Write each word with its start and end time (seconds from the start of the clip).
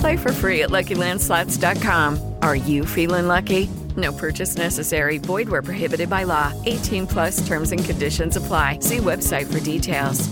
Play 0.00 0.16
for 0.16 0.32
free 0.32 0.62
at 0.62 0.70
LuckyLandSlots.com. 0.70 2.34
Are 2.42 2.56
you 2.56 2.84
feeling 2.84 3.28
lucky? 3.28 3.68
No 3.96 4.12
purchase 4.12 4.56
necessary. 4.56 5.18
Void 5.18 5.48
where 5.48 5.62
prohibited 5.62 6.10
by 6.10 6.24
law. 6.24 6.52
18 6.66 7.06
plus 7.06 7.46
terms 7.46 7.72
and 7.72 7.84
conditions 7.84 8.36
apply. 8.36 8.80
See 8.80 8.98
website 8.98 9.50
for 9.50 9.60
details. 9.60 10.28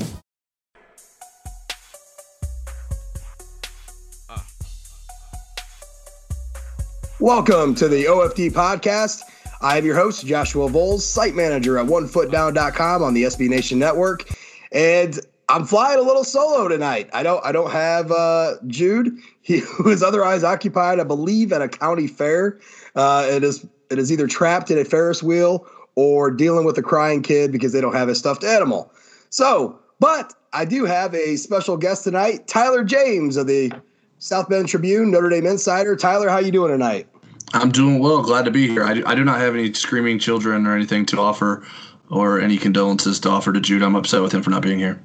Welcome 7.20 7.75
to 7.77 7.89
the 7.89 8.05
OFD 8.05 8.51
podcast. 8.51 9.23
I 9.63 9.79
am 9.79 9.86
your 9.86 9.95
host, 9.95 10.27
Joshua 10.27 10.69
Voles, 10.69 11.01
site 11.01 11.35
manager 11.35 11.79
at 11.79 11.86
onefootdown.com 11.86 13.02
on 13.02 13.14
the 13.14 13.23
SB 13.23 13.48
Nation 13.48 13.79
Network. 13.79 14.29
And 14.73 15.19
I'm 15.49 15.65
flying 15.65 15.99
a 15.99 16.03
little 16.03 16.25
solo 16.25 16.69
tonight. 16.69 17.11
I 17.13 17.23
don't 17.23 17.45
I 17.45 17.53
don't 17.53 17.71
have 17.71 18.11
uh, 18.11 18.55
Jude, 18.67 19.19
he, 19.43 19.63
is 19.87 20.03
otherwise 20.03 20.45
occupied, 20.45 21.01
I 21.01 21.05
believe, 21.05 21.53
at 21.53 21.63
a 21.63 21.69
county 21.69 22.07
fair. 22.07 22.59
Uh, 22.95 23.27
it 23.29 23.45
is 23.45 23.67
it 23.91 23.99
is 23.99 24.11
either 24.11 24.27
trapped 24.27 24.71
in 24.71 24.79
a 24.79 24.85
Ferris 24.85 25.23
wheel 25.23 25.67
or 25.97 26.31
dealing 26.31 26.65
with 26.65 26.77
a 26.79 26.83
crying 26.83 27.23
kid 27.23 27.53
because 27.53 27.73
they 27.73 27.81
don't 27.81 27.95
have 27.95 28.09
a 28.09 28.15
stuffed 28.15 28.45
animal. 28.45 28.93
So, 29.31 29.79
but 30.01 30.35
I 30.53 30.65
do 30.65 30.85
have 30.85 31.15
a 31.15 31.37
special 31.37 31.77
guest 31.77 32.05
tonight, 32.05 32.47
Tyler 32.47 32.83
James 32.83 33.37
of 33.37 33.47
the 33.47 33.73
South 34.19 34.49
Bend 34.49 34.69
Tribune, 34.69 35.11
Notre 35.11 35.29
Dame 35.29 35.47
Insider. 35.47 35.97
Tyler, 35.97 36.29
how 36.29 36.39
you 36.39 36.51
doing 36.51 36.73
tonight? 36.73 37.07
I'm 37.53 37.71
doing 37.71 38.01
well. 38.01 38.23
Glad 38.23 38.47
to 38.47 38.51
be 38.51 38.67
here. 38.67 38.83
I 38.83 38.95
do, 38.95 39.05
I 39.07 39.15
do 39.15 39.23
not 39.25 39.39
have 39.39 39.55
any 39.55 39.73
screaming 39.75 40.19
children 40.19 40.67
or 40.67 40.75
anything 40.75 41.07
to 41.07 41.21
offer 41.21 41.65
or 42.11 42.41
any 42.41 42.57
condolences 42.57 43.21
to 43.21 43.29
offer 43.31 43.53
to 43.53 43.61
Jude. 43.61 43.83
I'm 43.83 43.95
upset 43.95 44.23
with 44.23 44.33
him 44.33 44.43
for 44.43 44.51
not 44.51 44.63
being 44.63 44.79
here. 44.79 45.01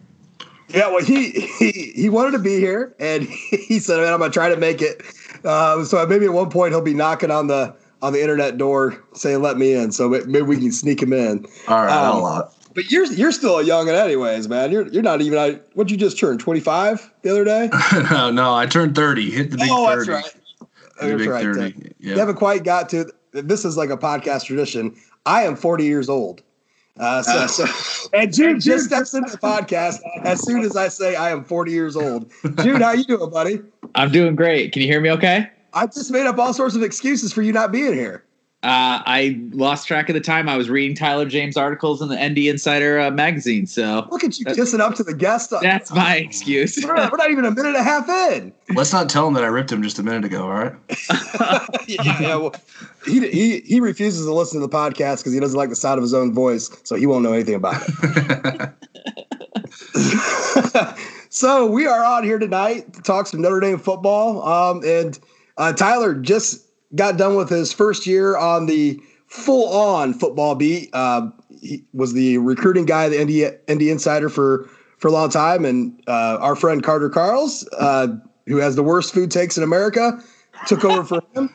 Yeah, 0.69 0.87
well, 0.89 1.03
he 1.03 1.31
he, 1.31 1.71
he 1.95 2.09
wanted 2.09 2.31
to 2.31 2.39
be 2.39 2.59
here, 2.59 2.95
and 2.99 3.23
he 3.49 3.79
said, 3.79 3.97
"Man, 3.97 4.13
I'm 4.13 4.19
gonna 4.19 4.31
try 4.31 4.49
to 4.49 4.57
make 4.57 4.81
it." 4.81 5.01
Uh, 5.43 5.83
so 5.83 6.05
maybe 6.05 6.25
at 6.25 6.33
one 6.33 6.49
point 6.49 6.73
he'll 6.73 6.81
be 6.81 6.93
knocking 6.93 7.31
on 7.31 7.47
the 7.47 7.75
on 8.01 8.13
the 8.13 8.21
internet 8.21 8.57
door 8.57 9.03
saying, 9.13 9.41
"Let 9.41 9.57
me 9.57 9.73
in." 9.73 9.91
So 9.91 10.09
maybe 10.09 10.41
we 10.41 10.57
can 10.57 10.71
sneak 10.71 11.01
him 11.01 11.13
in. 11.13 11.45
All 11.67 11.83
right, 11.83 11.91
Um, 11.91 12.17
a 12.17 12.19
lot. 12.19 12.55
But 12.75 12.91
you're 12.91 13.05
you're 13.05 13.31
still 13.31 13.59
a 13.59 13.63
youngin, 13.63 13.99
anyways, 13.99 14.47
man. 14.47 14.71
You're 14.71 14.87
you're 14.87 15.03
not 15.03 15.21
even. 15.21 15.39
I 15.39 15.59
what 15.73 15.89
you 15.89 15.97
just 15.97 16.19
turned 16.19 16.39
25 16.39 17.11
the 17.23 17.31
other 17.31 17.43
day? 17.43 17.69
no, 18.11 18.29
no, 18.31 18.53
I 18.53 18.67
turned 18.67 18.95
30. 18.95 19.31
Hit 19.31 19.51
the 19.51 19.57
big 19.57 19.69
oh, 19.71 19.87
30. 19.87 19.97
that's 19.97 20.07
right. 20.09 20.69
That's 21.01 21.17
big 21.17 21.29
right. 21.29 21.43
30. 21.43 21.95
You 21.99 22.17
haven't 22.17 22.35
quite 22.35 22.63
got 22.63 22.89
to. 22.89 23.11
This 23.31 23.65
is 23.65 23.75
like 23.75 23.89
a 23.89 23.97
podcast 23.97 24.45
tradition. 24.45 24.95
I 25.25 25.43
am 25.43 25.55
40 25.55 25.83
years 25.85 26.09
old. 26.09 26.41
Uh, 26.97 27.21
so, 27.21 27.47
so- 27.47 28.09
and 28.13 28.33
Jude 28.33 28.61
just 28.61 28.85
steps 28.85 29.13
into 29.13 29.31
the 29.31 29.37
podcast 29.37 29.99
as 30.23 30.43
soon 30.45 30.61
as 30.63 30.75
I 30.75 30.87
say 30.87 31.15
I 31.15 31.29
am 31.31 31.43
40 31.43 31.71
years 31.71 31.95
old. 31.95 32.31
Jude, 32.61 32.81
how 32.81 32.91
you 32.93 33.03
doing, 33.05 33.29
buddy? 33.29 33.61
I'm 33.95 34.11
doing 34.11 34.35
great. 34.35 34.71
Can 34.71 34.81
you 34.81 34.87
hear 34.87 35.01
me 35.01 35.11
okay? 35.11 35.49
I 35.73 35.85
just 35.85 36.11
made 36.11 36.25
up 36.25 36.37
all 36.37 36.53
sorts 36.53 36.75
of 36.75 36.83
excuses 36.83 37.31
for 37.31 37.41
you 37.41 37.53
not 37.53 37.71
being 37.71 37.93
here. 37.93 38.23
Uh, 38.61 38.99
I 39.05 39.39
lost 39.51 39.87
track 39.87 40.09
of 40.09 40.15
the 40.15 40.19
time. 40.19 40.49
I 40.49 40.57
was 40.57 40.69
reading 40.69 40.93
Tyler 40.93 41.25
James 41.25 41.55
articles 41.55 42.01
in 42.01 42.09
the 42.09 42.17
ND 42.17 42.39
Insider 42.39 42.99
uh, 42.99 43.09
magazine. 43.09 43.65
So 43.65 44.05
Look 44.11 44.25
at 44.25 44.37
you 44.37 44.43
kissing 44.47 44.81
up 44.81 44.95
to 44.95 45.03
the 45.03 45.13
guest. 45.13 45.53
that's 45.61 45.93
my 45.93 46.17
excuse. 46.17 46.77
We're 46.83 46.93
not, 46.95 47.09
we're 47.09 47.17
not 47.19 47.31
even 47.31 47.45
a 47.45 47.51
minute 47.51 47.67
and 47.69 47.77
a 47.77 47.83
half 47.83 48.09
in. 48.09 48.51
Let's 48.75 48.91
not 48.91 49.07
tell 49.07 49.25
him 49.29 49.33
that 49.35 49.45
I 49.45 49.47
ripped 49.47 49.71
him 49.71 49.81
just 49.81 49.97
a 49.97 50.03
minute 50.03 50.25
ago, 50.25 50.43
all 50.43 50.49
right? 50.49 50.73
yeah, 51.87 52.21
yeah, 52.21 52.35
well, 52.35 52.53
he, 53.05 53.29
he 53.29 53.59
he 53.61 53.79
refuses 53.79 54.25
to 54.25 54.33
listen 54.33 54.59
to 54.59 54.67
the 54.67 54.73
podcast 54.73 55.19
because 55.19 55.31
he 55.31 55.39
doesn't 55.39 55.57
like 55.57 55.69
the 55.69 55.75
sound 55.77 55.97
of 55.97 56.01
his 56.01 56.13
own 56.13 56.33
voice, 56.33 56.69
so 56.83 56.95
he 56.95 57.05
won't 57.05 57.23
know 57.23 57.31
anything 57.31 57.55
about 57.55 57.81
it. 57.87 58.73
so 61.29 61.65
we 61.65 61.87
are 61.87 62.03
on 62.03 62.25
here 62.25 62.39
tonight 62.39 62.91
to 62.91 63.01
talk 63.03 63.27
some 63.27 63.41
Notre 63.41 63.61
Dame 63.61 63.79
football. 63.79 64.43
Um, 64.43 64.83
and 64.83 65.17
uh, 65.57 65.71
Tyler 65.71 66.13
just 66.13 66.68
got 66.95 67.17
done 67.17 67.35
with 67.35 67.49
his 67.49 67.71
first 67.71 68.07
year 68.07 68.37
on 68.37 68.65
the 68.65 68.99
full-on 69.27 70.13
football 70.13 70.55
beat. 70.55 70.89
Uh, 70.93 71.29
he 71.61 71.83
was 71.93 72.13
the 72.13 72.37
recruiting 72.39 72.85
guy, 72.85 73.09
the 73.09 73.23
ND, 73.23 73.71
ND 73.71 73.89
Insider 73.89 74.29
for 74.29 74.69
for 74.97 75.07
a 75.07 75.11
long 75.11 75.29
time, 75.29 75.63
and 75.63 75.97
uh, 76.07 76.37
our 76.41 76.55
friend 76.55 76.83
Carter 76.83 77.09
Karels, 77.09 77.65
uh, 77.77 78.07
who 78.47 78.57
has 78.57 78.75
the 78.75 78.83
worst 78.83 79.13
food 79.13 79.31
takes 79.31 79.57
in 79.57 79.63
America, 79.63 80.21
took 80.67 80.83
over 80.83 81.05
for 81.05 81.21
him. 81.33 81.49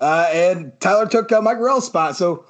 Uh, 0.00 0.28
and 0.32 0.72
Tyler 0.80 1.06
took 1.06 1.32
uh, 1.32 1.40
Mike 1.40 1.58
Vorel's 1.58 1.86
spot. 1.86 2.16
So, 2.16 2.44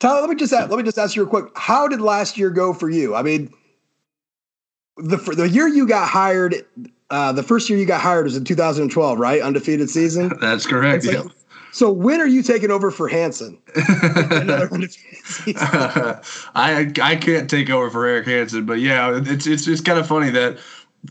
Tyler, 0.00 0.20
let 0.20 0.30
me 0.30 0.36
just 0.36 0.52
ask, 0.52 0.68
let 0.70 0.78
me 0.78 0.82
just 0.82 0.98
ask 0.98 1.14
you 1.14 1.22
real 1.22 1.30
quick: 1.30 1.46
How 1.56 1.86
did 1.86 2.00
last 2.00 2.36
year 2.38 2.50
go 2.50 2.72
for 2.72 2.90
you? 2.90 3.14
I 3.14 3.22
mean, 3.22 3.52
the 4.96 5.16
the 5.16 5.48
year 5.48 5.68
you 5.68 5.86
got 5.86 6.08
hired, 6.08 6.66
uh, 7.10 7.32
the 7.32 7.42
first 7.42 7.68
year 7.68 7.78
you 7.78 7.86
got 7.86 8.00
hired 8.00 8.24
was 8.24 8.36
in 8.36 8.44
2012, 8.44 9.18
right? 9.18 9.40
Undefeated 9.42 9.90
season. 9.90 10.32
That's 10.40 10.66
correct. 10.66 11.04
Yeah. 11.04 11.24
So 11.72 11.90
when 11.90 12.20
are 12.20 12.26
you 12.26 12.42
taking 12.42 12.70
over 12.70 12.90
for 12.90 13.08
Hansen? 13.08 13.58
I 16.56 16.92
I 17.02 17.16
can't 17.16 17.48
take 17.50 17.70
over 17.70 17.90
for 17.90 18.06
Eric 18.06 18.26
Hansen, 18.26 18.66
but 18.66 18.80
yeah, 18.80 19.20
it's 19.24 19.46
it's 19.46 19.64
just 19.64 19.84
kind 19.84 19.98
of 19.98 20.06
funny 20.06 20.30
that 20.30 20.58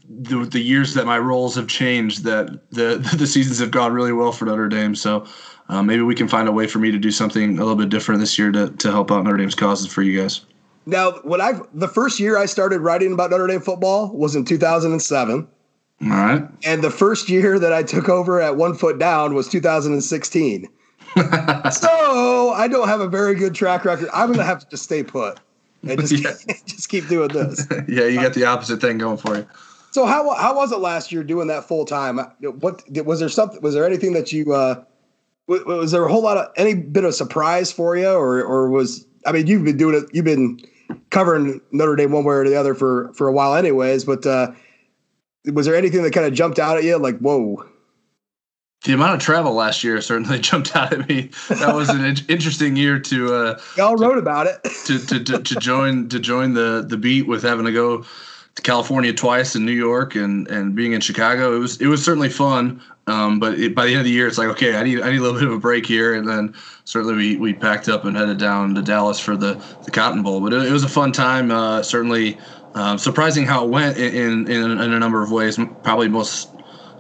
the, 0.10 0.46
the 0.46 0.60
years 0.60 0.94
that 0.94 1.06
my 1.06 1.18
roles 1.18 1.56
have 1.56 1.68
changed, 1.68 2.24
that 2.24 2.70
the 2.72 2.98
the 3.18 3.28
seasons 3.28 3.60
have 3.60 3.72
gone 3.72 3.94
really 3.94 4.14
well 4.14 4.32
for 4.32 4.46
Notre 4.46 4.68
Dame. 4.68 4.96
So 4.96 5.26
uh, 5.70 5.84
maybe 5.84 6.02
we 6.02 6.16
can 6.16 6.28
find 6.28 6.48
a 6.48 6.52
way 6.52 6.68
for 6.68 6.80
me 6.80 6.92
to 6.92 6.98
do 6.98 7.12
something 7.12 7.58
a 7.58 7.62
little 7.62 7.76
bit 7.76 7.90
different 7.90 8.20
this 8.20 8.38
year 8.38 8.52
to 8.52 8.70
to 8.70 8.92
help 8.92 9.12
out 9.12 9.24
Notre 9.24 9.38
Dame's 9.38 9.56
causes 9.56 9.88
for 9.88 10.02
you 10.02 10.20
guys. 10.20 10.42
Now, 10.86 11.12
when 11.24 11.42
I 11.42 11.54
the 11.74 11.88
first 11.88 12.20
year 12.20 12.38
I 12.38 12.46
started 12.46 12.80
writing 12.80 13.14
about 13.14 13.32
Notre 13.32 13.48
Dame 13.48 13.62
football 13.62 14.12
was 14.14 14.36
in 14.36 14.46
2007. 14.46 15.48
All 16.02 16.10
right. 16.10 16.48
And 16.64 16.84
the 16.84 16.92
first 16.92 17.30
year 17.30 17.58
that 17.60 17.74
I 17.74 17.84
took 17.84 18.08
over 18.08 18.40
at 18.40 18.56
one 18.56 18.76
foot 18.76 19.00
down 19.00 19.34
was 19.34 19.48
2016. 19.48 20.68
so 21.16 22.54
I 22.56 22.68
don't 22.70 22.88
have 22.88 23.02
a 23.02 23.08
very 23.08 23.34
good 23.34 23.56
track 23.56 23.84
record. 23.86 24.10
I'm 24.14 24.28
going 24.28 24.40
to 24.40 24.46
have 24.46 24.60
to 24.60 24.70
just 24.70 24.84
stay 24.84 25.04
put. 25.04 25.40
and 25.88 26.00
just 26.08 26.48
just 26.68 26.90
keep 26.90 27.08
doing 27.08 27.30
this. 27.30 27.66
yeah, 27.88 28.06
you 28.06 28.22
got 28.22 28.34
the 28.34 28.46
opposite 28.46 28.80
thing 28.80 28.98
going 28.98 29.18
for 29.18 29.38
you. 29.38 29.48
So 29.92 30.06
how 30.06 30.36
how 30.36 30.56
was 30.56 30.72
it 30.72 30.78
last 30.78 31.12
year 31.12 31.24
doing 31.24 31.48
that 31.48 31.68
full 31.68 31.86
time? 31.86 32.20
What 32.42 32.84
was 33.06 33.20
there 33.20 33.30
something? 33.30 33.62
Was 33.62 33.74
there 33.74 33.86
anything 33.86 34.14
that 34.14 34.32
you? 34.32 34.54
Uh, 34.54 34.84
was 35.48 35.92
there 35.92 36.06
a 36.06 36.12
whole 36.12 36.22
lot 36.22 36.38
of 36.38 36.52
any 36.58 36.76
bit 36.76 37.04
of 37.06 37.16
surprise 37.16 37.72
for 37.72 37.96
you, 37.98 38.10
or 38.10 38.44
or 38.44 38.70
was 38.70 39.06
I 39.26 39.32
mean 39.32 39.48
you've 39.48 39.64
been 39.64 39.78
doing 39.78 39.96
it, 39.96 40.04
you've 40.14 40.26
been 40.26 40.60
covering 41.10 41.62
Notre 41.72 41.96
Dame 41.96 42.12
one 42.12 42.26
way 42.26 42.36
or 42.36 42.48
the 42.48 42.56
other 42.56 42.76
for 42.76 43.12
for 43.14 43.28
a 43.28 43.32
while, 43.32 43.56
anyways. 43.56 44.04
But 44.04 44.26
uh, 44.26 44.52
was 45.46 45.66
there 45.66 45.76
anything 45.76 46.04
that 46.04 46.14
kind 46.14 46.26
of 46.26 46.34
jumped 46.34 46.60
out 46.60 46.78
at 46.78 46.84
you, 46.84 46.98
like 46.98 47.18
whoa? 47.20 47.66
The 48.84 48.94
amount 48.94 49.16
of 49.16 49.20
travel 49.20 49.54
last 49.54 49.84
year 49.84 50.00
certainly 50.02 50.40
jumped 50.42 50.76
out 50.76 50.94
at 50.94 51.08
me. 51.10 51.32
That 51.50 51.74
was 51.76 51.90
an 51.90 52.06
interesting 52.30 52.76
year 52.76 53.00
to. 53.00 53.34
Uh, 53.34 53.60
Y'all 53.76 53.96
wrote 53.96 54.18
about 54.18 54.48
it. 54.48 54.64
to, 54.86 55.00
to, 55.00 55.24
to, 55.24 55.40
to 55.40 55.56
join 55.56 56.10
to 56.10 56.20
join 56.20 56.54
the 56.54 56.86
the 56.88 56.98
beat 56.98 57.28
with 57.28 57.44
having 57.44 57.66
to 57.66 57.72
go 57.72 58.06
to 58.56 58.62
California 58.62 59.14
twice 59.14 59.56
in 59.56 59.66
New 59.66 59.72
York 59.72 60.16
and 60.16 60.48
and 60.48 60.76
being 60.76 60.94
in 60.94 61.02
Chicago. 61.02 61.56
It 61.56 61.60
was 61.60 61.82
it 61.82 61.88
was 61.88 62.04
certainly 62.04 62.30
fun. 62.30 62.82
Um, 63.08 63.40
but 63.40 63.58
it, 63.58 63.74
by 63.74 63.86
the 63.86 63.92
end 63.92 64.00
of 64.00 64.06
the 64.06 64.12
year, 64.12 64.28
it's 64.28 64.38
like 64.38 64.50
okay, 64.50 64.76
I 64.76 64.84
need 64.84 65.02
I 65.02 65.12
need 65.12 65.20
a 65.20 65.22
little 65.22 65.40
bit 65.40 65.48
of 65.48 65.54
a 65.54 65.60
break 65.60 65.86
here, 65.86 66.14
and 66.14 66.28
then 66.28 66.54
certainly 66.84 67.16
we, 67.16 67.38
we 67.38 67.54
packed 67.54 67.88
up 67.88 68.06
and 68.06 68.18
headed 68.18 68.38
down 68.38 68.76
to 68.76 68.82
Dallas 68.82 69.20
for 69.20 69.38
the, 69.38 69.54
the 69.86 69.92
Cotton 69.92 70.24
Bowl. 70.24 70.42
But 70.42 70.54
it, 70.54 70.68
it 70.68 70.72
was 70.72 70.84
a 70.84 70.90
fun 70.90 71.14
time. 71.14 71.50
Uh, 71.50 71.82
certainly 71.84 72.38
uh, 72.76 72.98
surprising 72.98 73.46
how 73.46 73.66
it 73.66 73.70
went 73.70 73.98
in, 73.98 74.50
in, 74.50 74.72
in 74.72 74.94
a 74.94 75.00
number 75.00 75.24
of 75.24 75.32
ways. 75.32 75.60
Probably 75.84 76.08
most, 76.08 76.50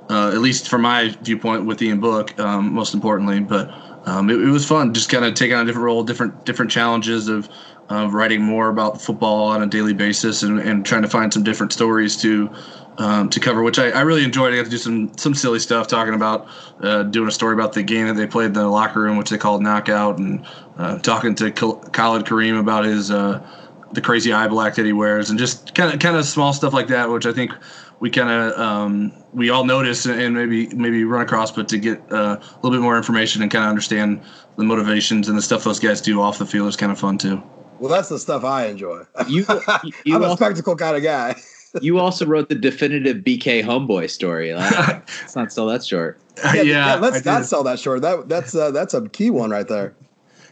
uh, 0.09 0.29
at 0.29 0.39
least 0.39 0.69
from 0.69 0.81
my 0.81 1.15
viewpoint, 1.21 1.65
with 1.65 1.77
the 1.79 1.93
book, 1.93 2.37
um, 2.39 2.73
most 2.73 2.93
importantly. 2.93 3.39
But 3.39 3.71
um, 4.05 4.29
it, 4.29 4.41
it, 4.41 4.49
was 4.49 4.65
fun, 4.65 4.93
just 4.93 5.09
kind 5.09 5.25
of 5.25 5.33
taking 5.33 5.55
on 5.55 5.63
a 5.63 5.65
different 5.65 5.85
role, 5.85 6.03
different 6.03 6.45
different 6.45 6.71
challenges 6.71 7.27
of 7.27 7.49
of 7.89 8.13
writing 8.13 8.41
more 8.41 8.69
about 8.69 9.01
football 9.01 9.45
on 9.45 9.63
a 9.63 9.67
daily 9.67 9.93
basis 9.93 10.43
and, 10.43 10.59
and 10.59 10.85
trying 10.85 11.01
to 11.01 11.07
find 11.07 11.33
some 11.33 11.43
different 11.43 11.71
stories 11.71 12.17
to 12.17 12.49
um, 12.97 13.29
to 13.29 13.39
cover, 13.39 13.61
which 13.61 13.77
I, 13.77 13.89
I, 13.91 14.01
really 14.01 14.23
enjoyed. 14.23 14.53
I 14.53 14.57
got 14.57 14.65
to 14.65 14.69
do 14.71 14.77
some 14.77 15.15
some 15.17 15.35
silly 15.35 15.59
stuff 15.59 15.87
talking 15.87 16.15
about 16.15 16.47
uh, 16.81 17.03
doing 17.03 17.27
a 17.27 17.31
story 17.31 17.53
about 17.53 17.73
the 17.73 17.83
game 17.83 18.07
that 18.07 18.15
they 18.15 18.25
played 18.25 18.47
in 18.47 18.53
the 18.53 18.67
locker 18.67 19.01
room, 19.01 19.17
which 19.17 19.29
they 19.29 19.37
called 19.37 19.61
knockout, 19.61 20.17
and 20.17 20.45
uh, 20.77 20.97
talking 20.99 21.35
to 21.35 21.51
Khalid 21.51 22.25
Kareem 22.25 22.59
about 22.59 22.85
his 22.85 23.11
uh, 23.11 23.45
the 23.93 24.01
crazy 24.01 24.33
eye 24.33 24.47
black 24.47 24.75
that 24.75 24.85
he 24.85 24.93
wears, 24.93 25.29
and 25.29 25.39
just 25.39 25.75
kind 25.75 25.93
of 25.93 25.99
kind 25.99 26.15
of 26.15 26.25
small 26.25 26.53
stuff 26.53 26.73
like 26.73 26.87
that, 26.87 27.09
which 27.09 27.25
I 27.25 27.33
think 27.33 27.51
we 27.99 28.09
kind 28.09 28.29
of 28.29 28.59
um, 28.59 29.13
we 29.33 29.49
all 29.49 29.65
notice 29.65 30.05
and 30.05 30.35
maybe 30.35 30.67
maybe 30.69 31.03
run 31.03 31.21
across, 31.21 31.51
but 31.51 31.67
to 31.69 31.77
get 31.77 31.99
uh, 32.11 32.37
a 32.39 32.55
little 32.61 32.71
bit 32.71 32.81
more 32.81 32.97
information 32.97 33.41
and 33.41 33.51
kind 33.51 33.63
of 33.63 33.69
understand 33.69 34.21
the 34.57 34.63
motivations 34.63 35.29
and 35.29 35.37
the 35.37 35.41
stuff 35.41 35.63
those 35.63 35.79
guys 35.79 36.01
do 36.01 36.21
off 36.21 36.37
the 36.37 36.45
field 36.45 36.67
is 36.67 36.75
kind 36.75 36.91
of 36.91 36.99
fun 36.99 37.17
too. 37.17 37.41
Well, 37.79 37.91
that's 37.91 38.09
the 38.09 38.17
stuff 38.17 38.43
I 38.43 38.65
enjoy. 38.65 39.03
You, 39.27 39.45
you 40.03 40.15
I'm 40.15 40.23
a 40.23 40.35
spectacle 40.35 40.75
kind 40.75 40.97
of 40.97 41.03
guy 41.03 41.35
you 41.81 41.99
also 41.99 42.25
wrote 42.25 42.49
the 42.49 42.55
definitive 42.55 43.17
BK 43.17 43.63
homeboy 43.63 44.09
story. 44.09 44.53
let's 44.53 45.35
not 45.35 45.51
sell 45.51 45.67
that 45.67 45.83
short. 45.83 46.19
Yeah, 46.37 46.53
yeah, 46.55 46.61
yeah 46.63 46.95
let's 46.95 47.25
not 47.25 47.45
sell 47.45 47.63
that 47.63 47.79
short. 47.79 48.01
That 48.01 48.29
that's 48.29 48.55
uh, 48.55 48.71
that's 48.71 48.93
a 48.93 49.07
key 49.09 49.29
one 49.29 49.49
right 49.49 49.67
there. 49.67 49.95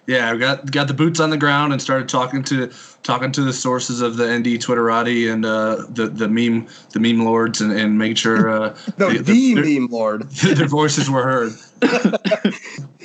Yeah, 0.08 0.32
I 0.32 0.38
got 0.38 0.72
got 0.72 0.88
the 0.88 0.94
boots 0.94 1.20
on 1.20 1.32
the 1.32 1.38
ground 1.38 1.74
and 1.74 1.82
started 1.82 2.08
talking 2.08 2.44
to 2.44 2.72
talking 3.02 3.32
to 3.32 3.42
the 3.42 3.54
sources 3.54 4.02
of 4.02 4.18
the 4.18 4.26
ND 4.26 4.46
Twitterati 4.62 5.32
and 5.32 5.46
uh, 5.46 5.86
the 5.90 6.08
the 6.08 6.28
meme 6.28 6.68
the 6.92 7.00
meme 7.00 7.26
lords 7.26 7.60
and, 7.60 7.72
and 7.72 7.98
make 7.98 8.18
sure 8.18 8.50
uh, 8.50 8.78
no 8.98 9.10
the, 9.14 9.20
the, 9.20 9.56
the 9.56 9.80
meme 9.80 9.88
lord 9.90 10.30
their 10.44 10.68
voices 10.68 11.10
were 11.10 11.24
heard. 11.24 11.54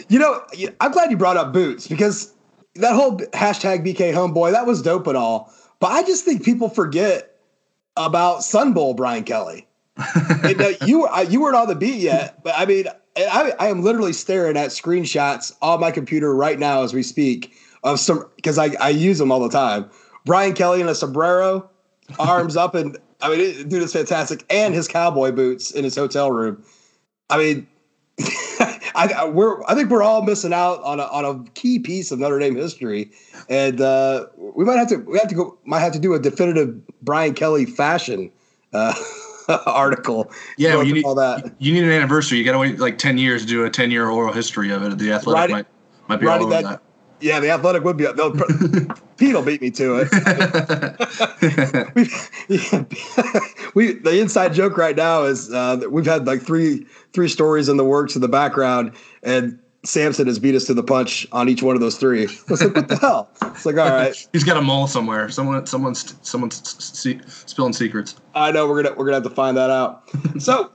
you 0.08 0.19
know, 0.19 0.43
I'm 0.81 0.93
glad 0.93 1.11
you 1.11 1.17
brought 1.17 1.37
up 1.37 1.52
boots 1.52 1.88
because 1.88 2.35
that 2.75 2.93
whole 2.93 3.19
hashtag 3.19 3.87
BK 3.87 4.12
homeboy 4.12 4.53
that 4.53 4.67
was 4.67 4.82
dope 4.82 5.06
and 5.06 5.17
all, 5.17 5.53
but 5.79 5.88
I 5.88 6.03
just 6.03 6.25
think 6.25 6.44
people 6.44 6.69
forget 6.69 7.37
about 7.96 8.44
Sun 8.44 8.75
Bowl 8.75 8.94
Brian 8.94 9.25
Kelly. 9.25 9.67
and, 10.44 10.61
uh, 10.61 10.73
you 10.87 11.06
uh, 11.06 11.26
you 11.29 11.41
weren't 11.41 11.56
on 11.56 11.69
the 11.69 11.75
beat 11.75 12.00
yet, 12.00 12.43
but 12.43 12.55
I 12.56 12.64
mean, 12.64 12.87
I, 13.16 13.52
I 13.58 13.68
am 13.68 13.82
literally 13.82 14.12
staring 14.12 14.56
at 14.56 14.70
screenshots 14.70 15.54
on 15.62 15.80
my 15.80 15.90
computer 15.90 16.34
right 16.34 16.58
now 16.58 16.82
as 16.82 16.94
we 16.94 17.02
speak 17.02 17.54
of 17.82 17.98
some 17.98 18.28
because 18.36 18.58
I, 18.58 18.74
I 18.80 18.90
use 18.90 19.18
them 19.18 19.32
all 19.32 19.40
the 19.40 19.48
time. 19.48 19.90
Brian 20.24 20.54
Kelly 20.54 20.80
in 20.80 20.88
a 20.88 20.94
sombrero, 20.94 21.68
arms 22.18 22.56
up, 22.56 22.74
and 22.74 22.96
I 23.20 23.30
mean, 23.30 23.40
it, 23.40 23.68
dude, 23.68 23.82
it's 23.82 23.92
fantastic, 23.92 24.44
and 24.50 24.74
his 24.74 24.86
cowboy 24.86 25.32
boots 25.32 25.70
in 25.70 25.84
his 25.84 25.96
hotel 25.96 26.30
room. 26.30 26.62
I 27.30 27.38
mean, 27.38 27.66
I, 28.94 29.28
we're 29.32 29.62
I 29.64 29.74
think 29.74 29.90
we're 29.90 30.02
all 30.02 30.22
missing 30.22 30.52
out 30.52 30.82
on 30.82 31.00
a 31.00 31.04
on 31.04 31.24
a 31.24 31.50
key 31.52 31.78
piece 31.78 32.10
of 32.10 32.18
Notre 32.18 32.38
Dame 32.38 32.56
history, 32.56 33.10
and 33.48 33.80
uh, 33.80 34.26
we 34.36 34.64
might 34.64 34.76
have 34.76 34.88
to 34.88 34.96
we 34.96 35.18
have 35.18 35.28
to 35.28 35.34
go 35.34 35.58
might 35.64 35.80
have 35.80 35.92
to 35.92 35.98
do 35.98 36.14
a 36.14 36.18
definitive 36.18 36.80
Brian 37.02 37.34
Kelly 37.34 37.66
fashion 37.66 38.30
uh, 38.72 38.94
article. 39.67 40.31
Yeah, 40.56 40.76
well, 40.76 40.85
you 40.85 40.94
need 40.94 41.05
all 41.05 41.14
that. 41.17 41.52
You 41.58 41.73
need 41.73 41.85
an 41.85 41.91
anniversary. 41.91 42.38
You 42.38 42.44
got 42.44 42.52
to 42.52 42.58
wait 42.58 42.79
like 42.79 42.99
ten 42.99 43.19
years 43.19 43.43
to 43.43 43.49
do 43.49 43.64
a 43.64 43.70
ten 43.70 43.91
year 43.91 44.08
oral 44.08 44.32
history 44.32 44.70
of 44.70 44.82
it. 44.82 44.99
The 44.99 45.12
Athletic 45.12 45.50
might 45.50 45.67
might 46.08 46.20
be 46.20 46.26
all 46.26 46.43
over 46.43 46.50
that, 46.50 46.62
that. 46.64 46.82
Yeah, 47.20 47.41
the 47.41 47.50
Athletic 47.50 47.85
would 47.85 47.97
be. 47.97 48.05
They'll, 48.05 48.32
Pete 49.17 49.35
will 49.35 49.43
beat 49.43 49.61
me 49.61 49.70
to 49.73 50.06
it. 50.06 50.08
we, 51.94 52.08
we, 53.75 53.93
the 54.00 54.19
inside 54.20 54.55
joke 54.55 54.79
right 54.79 54.97
now 54.97 55.25
is 55.25 55.53
uh, 55.53 55.76
that 55.76 55.93
we've 55.93 56.06
had 56.06 56.26
like 56.26 56.41
three 56.41 56.87
three 57.12 57.29
stories 57.29 57.69
in 57.69 57.76
the 57.76 57.85
works 57.85 58.14
in 58.14 58.23
the 58.23 58.29
background, 58.29 58.93
and 59.23 59.58
Sampson 59.82 60.27
has 60.27 60.38
beat 60.38 60.55
us 60.55 60.67
to 60.67 60.75
the 60.75 60.82
punch 60.82 61.27
on 61.32 61.49
each 61.49 61.62
one 61.62 61.75
of 61.75 61.81
those 61.81 61.97
three. 61.97 62.25
I 62.25 62.31
was 62.49 62.62
like, 62.62 62.75
what 62.75 62.88
the 62.88 62.97
hell? 62.97 63.31
It's 63.43 63.65
like, 63.65 63.79
all 63.79 63.91
right. 63.91 64.29
He's 64.32 64.44
got 64.44 64.56
a 64.56 64.62
mole 64.62 64.87
somewhere. 64.87 65.29
Someone, 65.31 65.67
someone's, 65.67 66.17
someone's 66.23 66.61
spilling 67.27 67.73
secrets. 67.73 68.17
I 68.35 68.53
know. 68.53 68.69
We're 68.69 68.82
gonna, 68.82 68.94
we're 68.97 69.06
gonna 69.06 69.17
have 69.17 69.25
to 69.25 69.31
find 69.31 69.56
that 69.56 69.71
out. 69.71 70.03
so, 70.38 70.71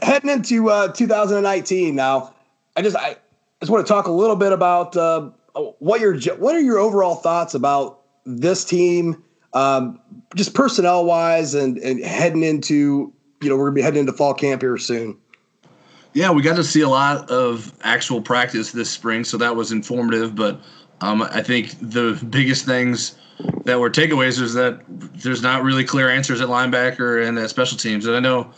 heading 0.00 0.30
into 0.30 0.70
uh, 0.70 0.88
2019 0.92 1.94
now, 1.94 2.34
I 2.76 2.82
just, 2.82 2.96
I 2.96 3.16
just 3.60 3.70
want 3.70 3.86
to 3.86 3.92
talk 3.92 4.06
a 4.06 4.12
little 4.12 4.36
bit 4.36 4.52
about 4.52 4.96
uh, 4.96 5.30
what 5.78 6.00
your, 6.00 6.18
what 6.36 6.54
are 6.54 6.60
your 6.60 6.78
overall 6.78 7.16
thoughts 7.16 7.54
about 7.54 8.00
this 8.24 8.64
team, 8.64 9.22
um, 9.52 10.00
just 10.34 10.54
personnel 10.54 11.04
wise, 11.04 11.54
and 11.54 11.78
and 11.78 12.02
heading 12.02 12.42
into, 12.42 13.12
you 13.40 13.48
know, 13.48 13.56
we're 13.56 13.66
gonna 13.66 13.74
be 13.74 13.82
heading 13.82 14.00
into 14.00 14.12
fall 14.12 14.34
camp 14.34 14.62
here 14.62 14.78
soon. 14.78 15.18
Yeah, 16.14 16.30
we 16.30 16.42
got 16.42 16.56
to 16.56 16.64
see 16.64 16.80
a 16.80 16.88
lot 16.88 17.28
of 17.28 17.72
actual 17.82 18.22
practice 18.22 18.70
this 18.70 18.88
spring, 18.88 19.24
so 19.24 19.36
that 19.38 19.54
was 19.54 19.72
informative. 19.72 20.36
But 20.36 20.60
um, 21.00 21.22
I 21.22 21.42
think 21.42 21.76
the 21.80 22.18
biggest 22.30 22.64
things 22.64 23.16
that 23.64 23.80
were 23.80 23.90
takeaways 23.90 24.40
is 24.40 24.54
that 24.54 24.80
there's 24.88 25.42
not 25.42 25.64
really 25.64 25.84
clear 25.84 26.08
answers 26.08 26.40
at 26.40 26.48
linebacker 26.48 27.26
and 27.26 27.36
at 27.36 27.50
special 27.50 27.76
teams. 27.76 28.06
And 28.06 28.14
I 28.16 28.20
know 28.20 28.52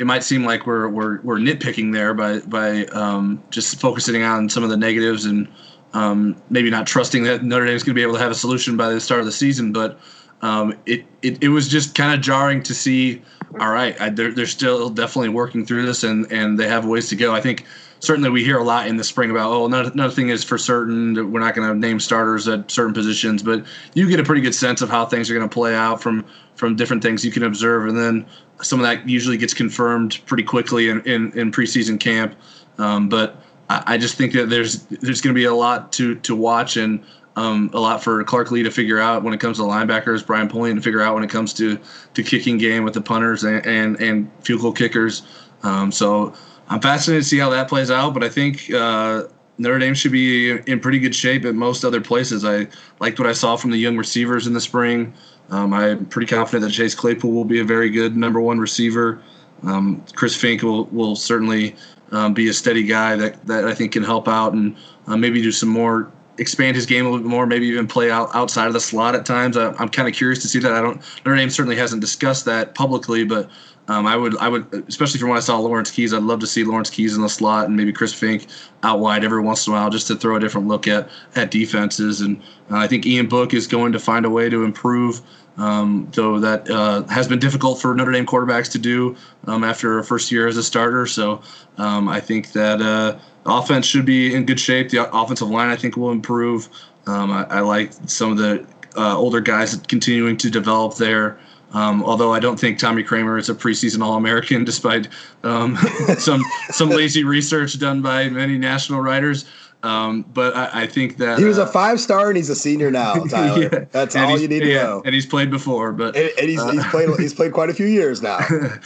it 0.00 0.06
might 0.06 0.24
seem 0.24 0.44
like 0.44 0.66
we're 0.66 0.88
we're, 0.88 1.20
we're 1.20 1.36
nitpicking 1.38 1.92
there 1.92 2.14
by 2.14 2.40
by 2.40 2.86
um, 2.86 3.42
just 3.50 3.78
focusing 3.80 4.22
on 4.22 4.48
some 4.48 4.64
of 4.64 4.70
the 4.70 4.76
negatives 4.76 5.26
and 5.26 5.46
um, 5.92 6.40
maybe 6.48 6.70
not 6.70 6.86
trusting 6.86 7.22
that 7.24 7.44
Notre 7.44 7.66
Dame 7.66 7.76
is 7.76 7.82
going 7.82 7.94
to 7.94 7.98
be 7.98 8.02
able 8.02 8.14
to 8.14 8.20
have 8.20 8.32
a 8.32 8.34
solution 8.34 8.78
by 8.78 8.88
the 8.88 9.00
start 9.00 9.20
of 9.20 9.26
the 9.26 9.32
season. 9.32 9.72
But 9.72 10.00
um, 10.40 10.74
it, 10.86 11.04
it, 11.22 11.42
it 11.42 11.48
was 11.48 11.68
just 11.68 11.94
kind 11.94 12.14
of 12.14 12.20
jarring 12.20 12.62
to 12.64 12.74
see. 12.74 13.22
All 13.60 13.70
right, 13.70 14.00
I, 14.00 14.08
they're 14.10 14.32
they're 14.32 14.46
still 14.46 14.90
definitely 14.90 15.28
working 15.28 15.64
through 15.64 15.86
this, 15.86 16.02
and 16.02 16.30
and 16.32 16.58
they 16.58 16.66
have 16.66 16.86
ways 16.86 17.08
to 17.10 17.16
go. 17.16 17.34
I 17.34 17.40
think 17.40 17.64
certainly 18.00 18.30
we 18.30 18.44
hear 18.44 18.58
a 18.58 18.64
lot 18.64 18.86
in 18.88 18.96
the 18.96 19.04
spring 19.04 19.30
about 19.30 19.50
oh 19.50 19.66
nothing 19.66 20.28
is 20.28 20.44
for 20.44 20.58
certain 20.58 21.32
we're 21.32 21.40
not 21.40 21.54
going 21.54 21.68
to 21.68 21.74
name 21.74 22.00
starters 22.00 22.48
at 22.48 22.70
certain 22.70 22.92
positions, 22.92 23.42
but 23.42 23.64
you 23.94 24.08
get 24.08 24.20
a 24.20 24.24
pretty 24.24 24.40
good 24.40 24.54
sense 24.54 24.82
of 24.82 24.90
how 24.90 25.06
things 25.06 25.30
are 25.30 25.34
going 25.34 25.48
to 25.48 25.52
play 25.52 25.74
out 25.74 26.02
from 26.02 26.24
from 26.56 26.76
different 26.76 27.02
things 27.02 27.24
you 27.24 27.30
can 27.30 27.44
observe, 27.44 27.86
and 27.86 27.96
then 27.96 28.26
some 28.62 28.80
of 28.80 28.84
that 28.84 29.08
usually 29.08 29.36
gets 29.36 29.54
confirmed 29.54 30.20
pretty 30.26 30.42
quickly 30.42 30.88
in 30.88 31.00
in, 31.02 31.32
in 31.38 31.52
preseason 31.52 31.98
camp. 31.98 32.34
Um, 32.78 33.08
but 33.08 33.36
I, 33.68 33.82
I 33.86 33.98
just 33.98 34.16
think 34.16 34.32
that 34.32 34.50
there's 34.50 34.84
there's 34.86 35.20
going 35.20 35.34
to 35.34 35.38
be 35.38 35.44
a 35.44 35.54
lot 35.54 35.92
to 35.92 36.16
to 36.16 36.34
watch 36.34 36.76
and 36.76 37.04
um, 37.36 37.70
a 37.72 37.80
lot 37.80 38.02
for 38.02 38.22
Clark 38.24 38.50
Lea 38.50 38.62
to 38.62 38.70
figure 38.70 38.98
out 38.98 39.22
when 39.22 39.34
it 39.34 39.40
comes 39.40 39.58
to 39.58 39.64
linebackers, 39.64 40.24
Brian 40.24 40.48
Polian 40.48 40.76
to 40.76 40.80
figure 40.80 41.00
out 41.00 41.14
when 41.14 41.24
it 41.24 41.30
comes 41.30 41.52
to 41.54 41.78
to 42.14 42.22
kicking 42.22 42.58
game 42.58 42.84
with 42.84 42.94
the 42.94 43.00
punters 43.00 43.44
and 43.44 43.64
and, 43.66 44.00
and 44.00 44.30
field 44.42 44.60
goal 44.60 44.72
kickers. 44.72 45.22
Um, 45.62 45.90
so 45.90 46.34
I'm 46.68 46.80
fascinated 46.80 47.24
to 47.24 47.28
see 47.28 47.38
how 47.38 47.50
that 47.50 47.68
plays 47.68 47.90
out, 47.90 48.14
but 48.14 48.22
I 48.22 48.28
think 48.28 48.72
uh, 48.72 49.24
Notre 49.58 49.78
Dame 49.78 49.94
should 49.94 50.12
be 50.12 50.50
in 50.50 50.80
pretty 50.80 50.98
good 50.98 51.14
shape 51.14 51.44
at 51.44 51.54
most 51.54 51.84
other 51.84 52.00
places. 52.00 52.44
I 52.44 52.68
liked 53.00 53.18
what 53.18 53.28
I 53.28 53.32
saw 53.32 53.56
from 53.56 53.70
the 53.70 53.78
young 53.78 53.96
receivers 53.96 54.46
in 54.46 54.52
the 54.52 54.60
spring. 54.60 55.12
Um, 55.50 55.72
I'm 55.72 56.06
pretty 56.06 56.26
confident 56.26 56.64
that 56.64 56.70
Chase 56.70 56.94
Claypool 56.94 57.30
will 57.30 57.44
be 57.44 57.60
a 57.60 57.64
very 57.64 57.90
good 57.90 58.16
number 58.16 58.40
one 58.40 58.58
receiver. 58.58 59.22
Um, 59.62 60.04
Chris 60.14 60.36
Finke 60.36 60.62
will, 60.62 60.84
will 60.86 61.16
certainly 61.16 61.76
um, 62.12 62.34
be 62.34 62.48
a 62.48 62.52
steady 62.52 62.82
guy 62.82 63.16
that, 63.16 63.46
that 63.46 63.64
I 63.66 63.74
think 63.74 63.92
can 63.92 64.02
help 64.02 64.28
out 64.28 64.52
and 64.52 64.76
uh, 65.06 65.16
maybe 65.16 65.42
do 65.42 65.52
some 65.52 65.68
more 65.68 66.10
expand 66.38 66.76
his 66.76 66.86
game 66.86 67.06
a 67.06 67.10
little 67.10 67.24
bit 67.24 67.30
more, 67.30 67.46
maybe 67.46 67.66
even 67.66 67.86
play 67.86 68.10
out 68.10 68.28
outside 68.34 68.66
of 68.66 68.72
the 68.72 68.80
slot 68.80 69.14
at 69.14 69.24
times. 69.24 69.56
I, 69.56 69.68
am 69.80 69.88
kind 69.88 70.08
of 70.08 70.14
curious 70.14 70.40
to 70.42 70.48
see 70.48 70.58
that. 70.60 70.72
I 70.72 70.80
don't. 70.80 71.00
Notre 71.24 71.36
Dame 71.36 71.50
certainly 71.50 71.76
hasn't 71.76 72.00
discussed 72.00 72.44
that 72.46 72.74
publicly, 72.74 73.24
but 73.24 73.50
Um, 73.86 74.06
I 74.06 74.16
would, 74.16 74.34
I 74.38 74.48
would, 74.48 74.64
especially 74.88 75.20
from 75.20 75.28
when 75.28 75.36
I 75.36 75.42
saw 75.42 75.58
Lawrence 75.58 75.90
Keys, 75.90 76.14
I'd 76.14 76.22
love 76.22 76.40
to 76.40 76.46
see 76.46 76.64
Lawrence 76.64 76.88
Keys 76.88 77.16
in 77.16 77.20
the 77.20 77.28
slot 77.28 77.66
and 77.66 77.76
maybe 77.76 77.92
Chris 77.92 78.14
Finke 78.14 78.46
out 78.82 78.98
wide 78.98 79.24
every 79.24 79.42
once 79.42 79.66
in 79.66 79.74
a 79.74 79.76
while, 79.76 79.90
just 79.90 80.06
to 80.06 80.16
throw 80.16 80.36
a 80.36 80.40
different 80.40 80.68
look 80.68 80.88
at 80.88 81.10
at 81.36 81.50
defenses. 81.50 82.22
And 82.22 82.40
uh, 82.70 82.78
I 82.78 82.86
think 82.86 83.04
Ian 83.04 83.28
Book 83.28 83.52
is 83.52 83.66
going 83.66 83.92
to 83.92 83.98
find 83.98 84.24
a 84.24 84.30
way 84.30 84.48
to 84.48 84.64
improve. 84.64 85.20
Um, 85.56 86.08
though 86.14 86.40
that 86.40 86.68
uh, 86.68 87.04
has 87.04 87.28
been 87.28 87.38
difficult 87.38 87.80
for 87.80 87.94
Notre 87.94 88.10
Dame 88.10 88.26
quarterbacks 88.26 88.68
to 88.72 88.78
do 88.78 89.14
um, 89.46 89.62
after 89.62 90.00
a 90.00 90.04
first 90.04 90.32
year 90.32 90.48
as 90.48 90.56
a 90.56 90.64
starter. 90.64 91.06
So 91.06 91.42
um, 91.76 92.08
I 92.08 92.20
think 92.20 92.50
that 92.52 92.80
uh, 92.82 93.18
offense 93.46 93.86
should 93.86 94.04
be 94.04 94.34
in 94.34 94.46
good 94.46 94.60
shape. 94.60 94.90
The 94.90 95.10
offensive 95.14 95.48
line, 95.48 95.68
I 95.68 95.76
think, 95.76 95.96
will 95.96 96.10
improve. 96.10 96.68
Um, 97.06 97.30
I, 97.30 97.44
I, 97.44 97.60
like 97.60 97.92
some 98.06 98.32
of 98.32 98.38
the 98.38 98.66
uh, 98.96 99.16
older 99.16 99.40
guys 99.40 99.76
continuing 99.88 100.36
to 100.38 100.50
develop 100.50 100.96
there. 100.96 101.38
Um, 101.72 102.04
although 102.04 102.32
I 102.32 102.38
don't 102.38 102.58
think 102.58 102.78
Tommy 102.78 103.02
Kraemer 103.02 103.38
is 103.38 103.48
a 103.48 103.54
preseason 103.54 104.02
All-American, 104.02 104.64
despite 104.70 105.08
um, 105.42 105.76
some 106.18 106.42
some 106.70 106.88
lazy 106.90 107.24
research 107.24 107.78
done 107.78 108.00
by 108.00 108.28
many 108.28 108.56
national 108.58 109.00
writers. 109.00 109.44
Um, 109.82 110.22
but 110.32 110.56
I, 110.56 110.84
I, 110.84 110.86
think 110.86 111.18
that 111.18 111.38
he 111.38 111.44
was 111.44 111.58
a 111.58 111.64
uh, 111.64 111.66
five 111.66 112.00
star 112.00 112.28
and 112.28 112.38
he's 112.38 112.48
a 112.48 112.56
senior 112.56 112.90
now, 112.90 113.12
Tyler. 113.24 113.68
yeah. 113.70 113.84
That's 113.92 114.16
all 114.16 114.38
you 114.38 114.48
need 114.48 114.60
to 114.60 114.66
yeah, 114.66 114.82
know. 114.82 115.02
And 115.04 115.14
he's 115.14 115.26
played 115.26 115.50
before, 115.50 115.92
but 115.92 116.16
and, 116.16 116.30
and 116.38 116.48
he's, 116.48 116.58
uh, 116.58 116.70
he's 116.70 116.86
played 116.86 117.10
he's 117.20 117.34
played 117.34 117.52
quite 117.52 117.68
a 117.68 117.74
few 117.74 117.84
years 117.84 118.22
now. 118.22 118.38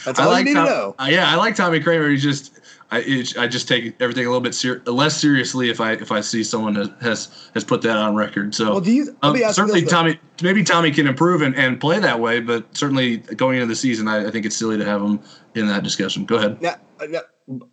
That's 0.03 0.19
all 0.19 0.27
like 0.27 0.39
you 0.39 0.53
need 0.53 0.55
Tom, 0.55 0.67
to 0.67 0.73
know. 0.73 0.95
Uh, 0.99 1.07
yeah, 1.09 1.31
I 1.31 1.35
like 1.35 1.55
Tommy 1.55 1.79
Kraemer. 1.79 2.11
He's 2.11 2.21
just 2.21 2.59
I, 2.91 2.99
it, 3.01 3.37
I 3.37 3.47
just 3.47 3.67
take 3.67 3.95
everything 4.01 4.25
a 4.25 4.29
little 4.29 4.41
bit 4.41 4.55
ser- 4.55 4.81
less 4.85 5.15
seriously 5.15 5.69
if 5.69 5.79
I 5.79 5.93
if 5.93 6.11
I 6.11 6.21
see 6.21 6.43
someone 6.43 6.75
has 6.75 6.89
has, 7.01 7.49
has 7.53 7.63
put 7.63 7.81
that 7.83 7.95
on 7.95 8.15
record. 8.15 8.55
So 8.55 8.73
well, 8.73 8.87
you, 8.87 9.15
um, 9.21 9.37
certainly 9.51 9.83
Tommy 9.83 10.19
maybe 10.41 10.63
Tommy 10.63 10.91
can 10.91 11.05
improve 11.05 11.41
and, 11.41 11.55
and 11.55 11.79
play 11.79 11.99
that 11.99 12.19
way, 12.19 12.39
but 12.39 12.75
certainly 12.75 13.17
going 13.17 13.57
into 13.57 13.67
the 13.67 13.75
season, 13.75 14.07
I, 14.07 14.27
I 14.27 14.31
think 14.31 14.45
it's 14.45 14.55
silly 14.55 14.77
to 14.77 14.85
have 14.85 15.01
him 15.01 15.19
in 15.53 15.67
that 15.67 15.83
discussion. 15.83 16.25
Go 16.25 16.37
ahead. 16.37 16.61
Now, 16.61 16.75
now 17.07 17.19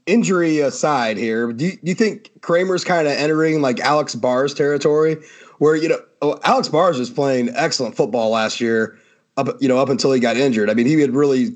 injury 0.07 0.61
aside, 0.61 1.17
here, 1.17 1.53
do 1.53 1.67
you, 1.67 1.73
do 1.73 1.81
you 1.83 1.95
think 1.95 2.31
Kraemer's 2.41 2.85
kind 2.85 3.07
of 3.07 3.15
entering 3.15 3.63
like 3.63 3.81
Alex 3.81 4.15
Bars' 4.15 4.53
territory, 4.53 5.17
where 5.59 5.77
you 5.77 5.89
know 5.89 6.01
oh, 6.21 6.39
Alex 6.45 6.69
Bars 6.69 6.99
was 6.99 7.09
playing 7.09 7.51
excellent 7.55 7.97
football 7.97 8.31
last 8.31 8.61
year, 8.61 8.99
up 9.39 9.49
you 9.61 9.69
know 9.69 9.79
up 9.79 9.89
until 9.89 10.13
he 10.13 10.21
got 10.21 10.37
injured. 10.37 10.69
I 10.69 10.75
mean, 10.75 10.87
he 10.87 11.01
had 11.01 11.15
really 11.15 11.55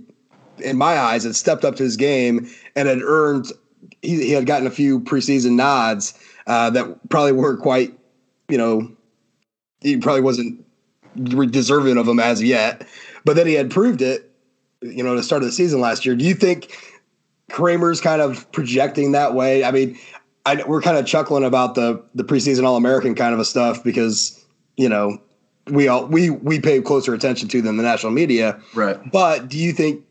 in 0.62 0.76
my 0.76 0.99
eyes, 0.99 1.25
had 1.25 1.37
stepped 1.37 1.64
up 1.64 1.76
to 1.76 1.83
his 1.83 1.97
game 1.97 2.49
and 2.76 2.88
had 2.88 3.02
earned. 3.02 3.52
He, 4.02 4.26
he 4.26 4.31
had 4.33 4.47
gotten 4.47 4.67
a 4.67 4.71
few 4.71 5.00
preseason 5.00 5.52
nods 5.52 6.14
uh, 6.47 6.71
that 6.71 7.09
probably 7.09 7.33
weren't 7.33 7.61
quite, 7.61 7.99
you 8.49 8.59
know, 8.59 8.90
he 9.81 9.97
probably 9.97 10.23
wasn't 10.23 10.64
deserving 11.50 11.97
of 11.97 12.07
them 12.07 12.19
as 12.19 12.43
yet. 12.43 12.87
But 13.25 13.37
then 13.37 13.47
he 13.47 13.55
had 13.55 13.71
proved 13.71 14.02
it, 14.02 14.31
you 14.81 15.02
know, 15.02 15.14
to 15.14 15.23
start 15.23 15.43
of 15.43 15.49
the 15.49 15.52
season 15.52 15.81
last 15.81 16.07
year. 16.07 16.14
Do 16.14 16.25
you 16.25 16.35
think 16.35 16.76
Kraemer's 17.50 18.00
kind 18.00 18.23
of 18.23 18.50
projecting 18.52 19.12
that 19.12 19.35
way? 19.35 19.64
I 19.64 19.71
mean, 19.71 19.99
I, 20.47 20.62
we're 20.67 20.83
kind 20.83 20.97
of 20.97 21.07
chuckling 21.07 21.45
about 21.45 21.75
the 21.75 22.02
the 22.14 22.25
preseason 22.25 22.64
All 22.64 22.76
American 22.76 23.14
kind 23.14 23.35
of 23.35 23.40
a 23.40 23.45
stuff 23.45 23.85
because 23.85 24.43
you 24.76 24.88
know 24.88 25.21
we 25.67 25.88
all 25.88 26.07
we 26.07 26.31
we 26.31 26.61
pay 26.61 26.81
closer 26.81 27.12
attention 27.14 27.49
to 27.49 27.62
than 27.62 27.76
the 27.76 27.83
national 27.83 28.12
media. 28.12 28.61
Right. 28.75 28.99
But 29.11 29.49
do 29.49 29.59
you 29.59 29.73
think 29.73 30.05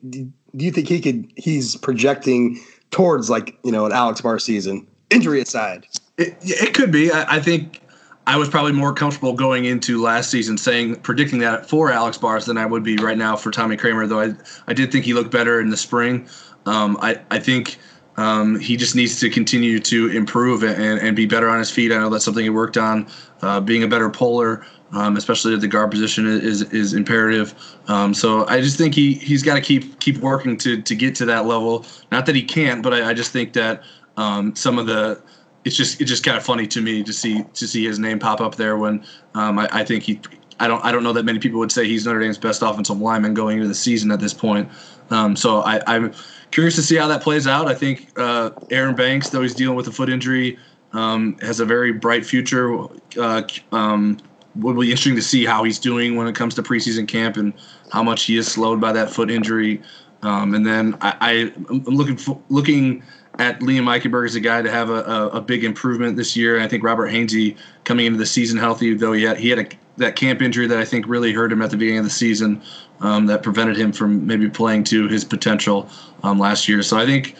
do 0.55 0.65
you 0.65 0.71
think 0.71 0.87
he 0.87 0.99
could? 0.99 1.31
He's 1.35 1.75
projecting 1.75 2.59
towards 2.91 3.29
like 3.29 3.57
you 3.63 3.71
know 3.71 3.85
an 3.85 3.91
Alex 3.91 4.21
Bars 4.21 4.43
season, 4.43 4.87
injury 5.09 5.41
aside. 5.41 5.87
It, 6.17 6.37
it 6.41 6.73
could 6.73 6.91
be. 6.91 7.11
I, 7.11 7.35
I, 7.35 7.39
think 7.39 7.81
I 8.27 8.37
was 8.37 8.49
probably 8.49 8.73
more 8.73 8.93
comfortable 8.93 9.33
going 9.33 9.65
into 9.65 10.01
last 10.01 10.29
season 10.29 10.57
saying 10.57 10.97
predicting 10.97 11.39
that 11.39 11.69
for 11.69 11.91
Alex 11.91 12.17
Bars 12.17 12.45
than 12.45 12.57
I 12.57 12.65
would 12.65 12.83
be 12.83 12.97
right 12.97 13.17
now 13.17 13.35
for 13.35 13.51
Tommy 13.51 13.77
Kraemer. 13.77 14.07
Though 14.07 14.21
I 14.21 14.33
I 14.67 14.73
did 14.73 14.91
think 14.91 15.05
he 15.05 15.13
looked 15.13 15.31
better 15.31 15.61
in 15.61 15.69
the 15.69 15.77
spring. 15.77 16.27
Um, 16.65 16.97
I 17.01 17.21
I 17.31 17.39
think. 17.39 17.77
Um, 18.17 18.59
he 18.59 18.75
just 18.75 18.97
needs 18.97 19.17
to 19.21 19.29
continue 19.29 19.79
to 19.79 20.09
improve 20.09 20.61
and, 20.61 20.99
and 20.99 21.15
be 21.15 21.25
better 21.25 21.47
on 21.47 21.57
his 21.57 21.71
feet. 21.71 21.93
I 21.93 21.99
know 21.99 22.09
that's 22.09 22.25
something 22.25 22.43
he 22.43 22.49
worked 22.49 22.75
on, 22.75 23.07
uh, 23.41 23.61
being 23.61 23.81
a 23.81 23.87
better 23.87 24.09
puller, 24.09 24.65
um, 24.91 25.17
especially 25.17 25.53
at 25.53 25.61
the 25.61 25.67
guard 25.67 25.91
position 25.91 26.25
is 26.25 26.61
is 26.73 26.93
imperative. 26.93 27.53
Um, 27.87 28.13
so 28.13 28.47
I 28.47 28.61
just 28.61 28.77
think 28.77 28.95
he 28.95 29.13
he's 29.13 29.43
got 29.43 29.55
to 29.55 29.61
keep 29.61 29.99
keep 29.99 30.17
working 30.17 30.57
to 30.57 30.81
to 30.81 30.95
get 30.95 31.15
to 31.15 31.25
that 31.25 31.45
level. 31.45 31.85
Not 32.11 32.25
that 32.25 32.35
he 32.35 32.43
can't, 32.43 32.81
but 32.81 32.93
I, 32.93 33.09
I 33.09 33.13
just 33.13 33.31
think 33.31 33.53
that 33.53 33.83
um, 34.17 34.55
some 34.55 34.79
of 34.79 34.87
the 34.87 35.21
it's 35.65 35.75
just 35.75 36.01
it's 36.01 36.09
just 36.09 36.23
kind 36.23 36.37
of 36.37 36.43
funny 36.43 36.67
to 36.67 36.81
me 36.81 37.03
to 37.03 37.13
see 37.13 37.43
to 37.53 37.67
see 37.67 37.85
his 37.85 37.99
name 37.99 38.19
pop 38.19 38.41
up 38.41 38.55
there 38.55 38.77
when 38.77 39.05
um, 39.35 39.59
I, 39.59 39.69
I, 39.71 39.85
think 39.85 40.03
he. 40.03 40.19
I 40.59 40.67
don't. 40.67 40.83
I 40.83 40.91
don't 40.91 41.03
know 41.03 41.13
that 41.13 41.25
many 41.25 41.39
people 41.39 41.59
would 41.59 41.71
say 41.71 41.87
he's 41.87 42.05
Notre 42.05 42.19
Dame's 42.19 42.37
best 42.37 42.61
offensive 42.61 42.99
lineman 42.99 43.33
going 43.33 43.57
into 43.57 43.67
the 43.67 43.75
season 43.75 44.11
at 44.11 44.19
this 44.19 44.33
point. 44.33 44.69
Um, 45.11 45.35
so 45.35 45.61
I, 45.61 45.81
I'm 45.87 46.13
curious 46.51 46.75
to 46.75 46.81
see 46.81 46.95
how 46.95 47.07
that 47.07 47.21
plays 47.21 47.47
out. 47.47 47.67
I 47.67 47.73
think 47.73 48.11
uh, 48.17 48.51
Aaron 48.71 48.95
Banks, 48.95 49.29
though 49.29 49.41
he's 49.41 49.55
dealing 49.55 49.75
with 49.75 49.87
a 49.87 49.91
foot 49.91 50.09
injury, 50.09 50.57
um, 50.93 51.37
has 51.41 51.59
a 51.59 51.65
very 51.65 51.91
bright 51.91 52.25
future. 52.25 52.87
Uh, 53.17 53.43
um, 53.71 54.17
will 54.61 54.73
be 54.73 54.89
interesting 54.89 55.15
to 55.15 55.21
see 55.21 55.45
how 55.45 55.63
he's 55.63 55.79
doing 55.79 56.15
when 56.15 56.27
it 56.27 56.35
comes 56.35 56.55
to 56.55 56.63
preseason 56.63 57.07
camp 57.07 57.37
and 57.37 57.53
how 57.91 58.03
much 58.03 58.23
he 58.23 58.37
is 58.37 58.47
slowed 58.47 58.79
by 58.79 58.91
that 58.91 59.09
foot 59.09 59.31
injury. 59.31 59.81
Um, 60.21 60.53
and 60.53 60.65
then 60.65 60.97
I, 61.01 61.51
am 61.69 61.83
looking 61.85 62.17
for, 62.17 62.41
looking 62.49 63.03
at 63.37 63.59
Liam 63.61 63.83
Eichenberg 63.83 64.25
as 64.25 64.35
a 64.35 64.39
guy 64.41 64.61
to 64.61 64.69
have 64.69 64.89
a, 64.89 65.01
a, 65.03 65.27
a, 65.29 65.41
big 65.41 65.63
improvement 65.63 66.17
this 66.17 66.35
year. 66.35 66.55
And 66.55 66.63
I 66.63 66.67
think 66.67 66.83
Robert 66.83 67.07
Hainsey 67.07 67.55
coming 67.85 68.05
into 68.05 68.19
the 68.19 68.25
season 68.25 68.57
healthy, 68.57 68.93
though 68.95 69.13
he 69.13 69.23
had, 69.23 69.37
he 69.37 69.49
had 69.49 69.59
a, 69.59 69.67
that 69.95 70.17
camp 70.17 70.41
injury 70.41 70.67
that 70.67 70.77
I 70.77 70.83
think 70.83 71.07
really 71.07 71.31
hurt 71.31 71.51
him 71.51 71.61
at 71.61 71.71
the 71.71 71.77
beginning 71.77 71.99
of 71.99 72.03
the 72.03 72.11
season, 72.11 72.61
um, 72.99 73.27
that 73.27 73.41
prevented 73.41 73.77
him 73.77 73.93
from 73.93 74.27
maybe 74.27 74.49
playing 74.49 74.83
to 74.85 75.07
his 75.07 75.23
potential 75.23 75.89
um, 76.23 76.37
last 76.37 76.67
year. 76.67 76.83
So 76.83 76.97
I 76.97 77.05
think 77.05 77.35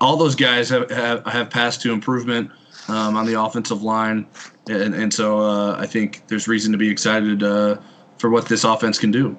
all 0.00 0.16
those 0.16 0.34
guys 0.34 0.70
have, 0.70 0.90
have, 0.90 1.26
have 1.26 1.50
passed 1.50 1.82
to 1.82 1.92
improvement 1.92 2.50
um, 2.88 3.16
on 3.16 3.26
the 3.26 3.40
offensive 3.40 3.82
line, 3.82 4.26
and, 4.68 4.94
and 4.94 5.12
so 5.12 5.38
uh, 5.38 5.76
I 5.78 5.86
think 5.86 6.26
there's 6.28 6.48
reason 6.48 6.72
to 6.72 6.78
be 6.78 6.90
excited 6.90 7.42
uh, 7.42 7.76
for 8.18 8.30
what 8.30 8.46
this 8.46 8.64
offense 8.64 8.98
can 8.98 9.10
do. 9.10 9.36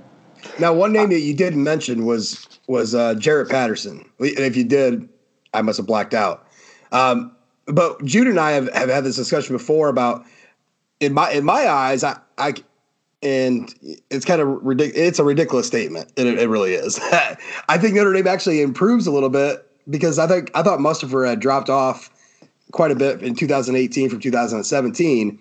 Now, 0.60 0.74
one 0.74 0.94
name 0.94 1.10
that 1.10 1.20
you 1.20 1.34
didn't 1.34 1.63
mention 1.63 2.06
was 2.06 2.48
was 2.68 2.94
uh, 2.94 3.16
Jarrett 3.16 3.50
Patterson, 3.50 4.06
and 4.20 4.39
if 4.39 4.56
you 4.56 4.63
did, 4.63 5.08
I 5.54 5.62
must 5.62 5.77
have 5.77 5.88
blacked 5.88 6.13
out. 6.13 6.48
Um, 6.92 7.36
but 7.66 8.04
Jude 8.06 8.27
and 8.27 8.39
I 8.39 8.51
have, 8.51 8.72
have 8.74 8.89
had 8.89 9.04
this 9.04 9.16
discussion 9.16 9.56
before 9.56 9.89
about 9.89 10.25
in 11.00 11.13
my 11.13 11.32
in 11.32 11.46
my 11.46 11.68
eyes, 11.68 12.04
I, 12.04 12.18
I 12.38 12.54
and 13.24 13.74
it's 14.10 14.25
kind 14.25 14.42
of 14.42 14.48
ridiculous. 14.63 15.08
It's 15.08 15.20
a 15.20 15.24
ridiculous 15.24 15.68
statement, 15.68 16.12
it, 16.16 16.27
it 16.27 16.50
really 16.50 16.74
is. 16.74 17.00
I 17.70 17.77
think 17.77 17.96
Notre 17.96 18.13
Dame 18.13 18.27
actually 18.27 18.62
improves 18.62 19.08
a 19.08 19.12
little 19.12 19.30
bit 19.30 19.70
because 19.89 20.20
I 20.20 20.27
think 20.27 20.51
I 20.56 20.63
thought 20.63 20.80
Mustipher 20.80 21.27
had 21.27 21.39
dropped 21.39 21.70
off 21.70 22.10
quite 22.71 22.91
a 22.91 22.95
bit 22.95 23.21
in 23.21 23.36
2018 23.36 24.09
from 24.09 24.19
2017, 24.19 25.39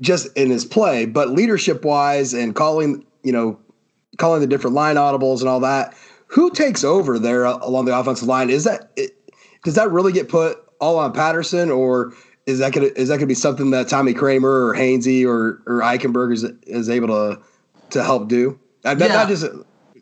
just 0.00 0.28
in 0.36 0.50
his 0.50 0.64
play. 0.64 1.06
But 1.06 1.30
leadership 1.30 1.84
wise 1.84 2.34
and 2.34 2.54
calling, 2.54 3.04
you 3.22 3.32
know, 3.32 3.58
calling 4.16 4.40
the 4.40 4.46
different 4.46 4.74
line 4.74 4.96
audibles 4.96 5.40
and 5.40 5.48
all 5.48 5.60
that, 5.60 5.96
who 6.26 6.50
takes 6.50 6.84
over 6.84 7.18
there 7.18 7.44
along 7.44 7.86
the 7.86 7.98
offensive 7.98 8.28
line? 8.28 8.50
Is 8.50 8.64
that 8.64 8.90
it, 8.96 9.16
does 9.64 9.74
that 9.74 9.90
really 9.90 10.12
get 10.12 10.28
put 10.28 10.58
all 10.80 10.98
on 10.98 11.12
Patterson, 11.12 11.70
or 11.70 12.12
is 12.46 12.58
that 12.58 12.72
gonna 12.72 12.88
is 12.96 13.08
that 13.08 13.16
gonna 13.16 13.26
be 13.26 13.34
something 13.34 13.70
that 13.70 13.88
Tommy 13.88 14.14
Kraemer 14.14 14.44
or 14.44 14.74
Hainsey 14.74 15.26
or 15.26 15.62
or 15.66 15.80
Eichenberg 15.80 16.32
is 16.32 16.44
is 16.66 16.88
able 16.88 17.08
to 17.08 17.40
to 17.90 18.04
help 18.04 18.28
do? 18.28 18.58
Uh, 18.84 18.94
yeah. 18.98 19.08
Not 19.08 19.28
just 19.28 19.46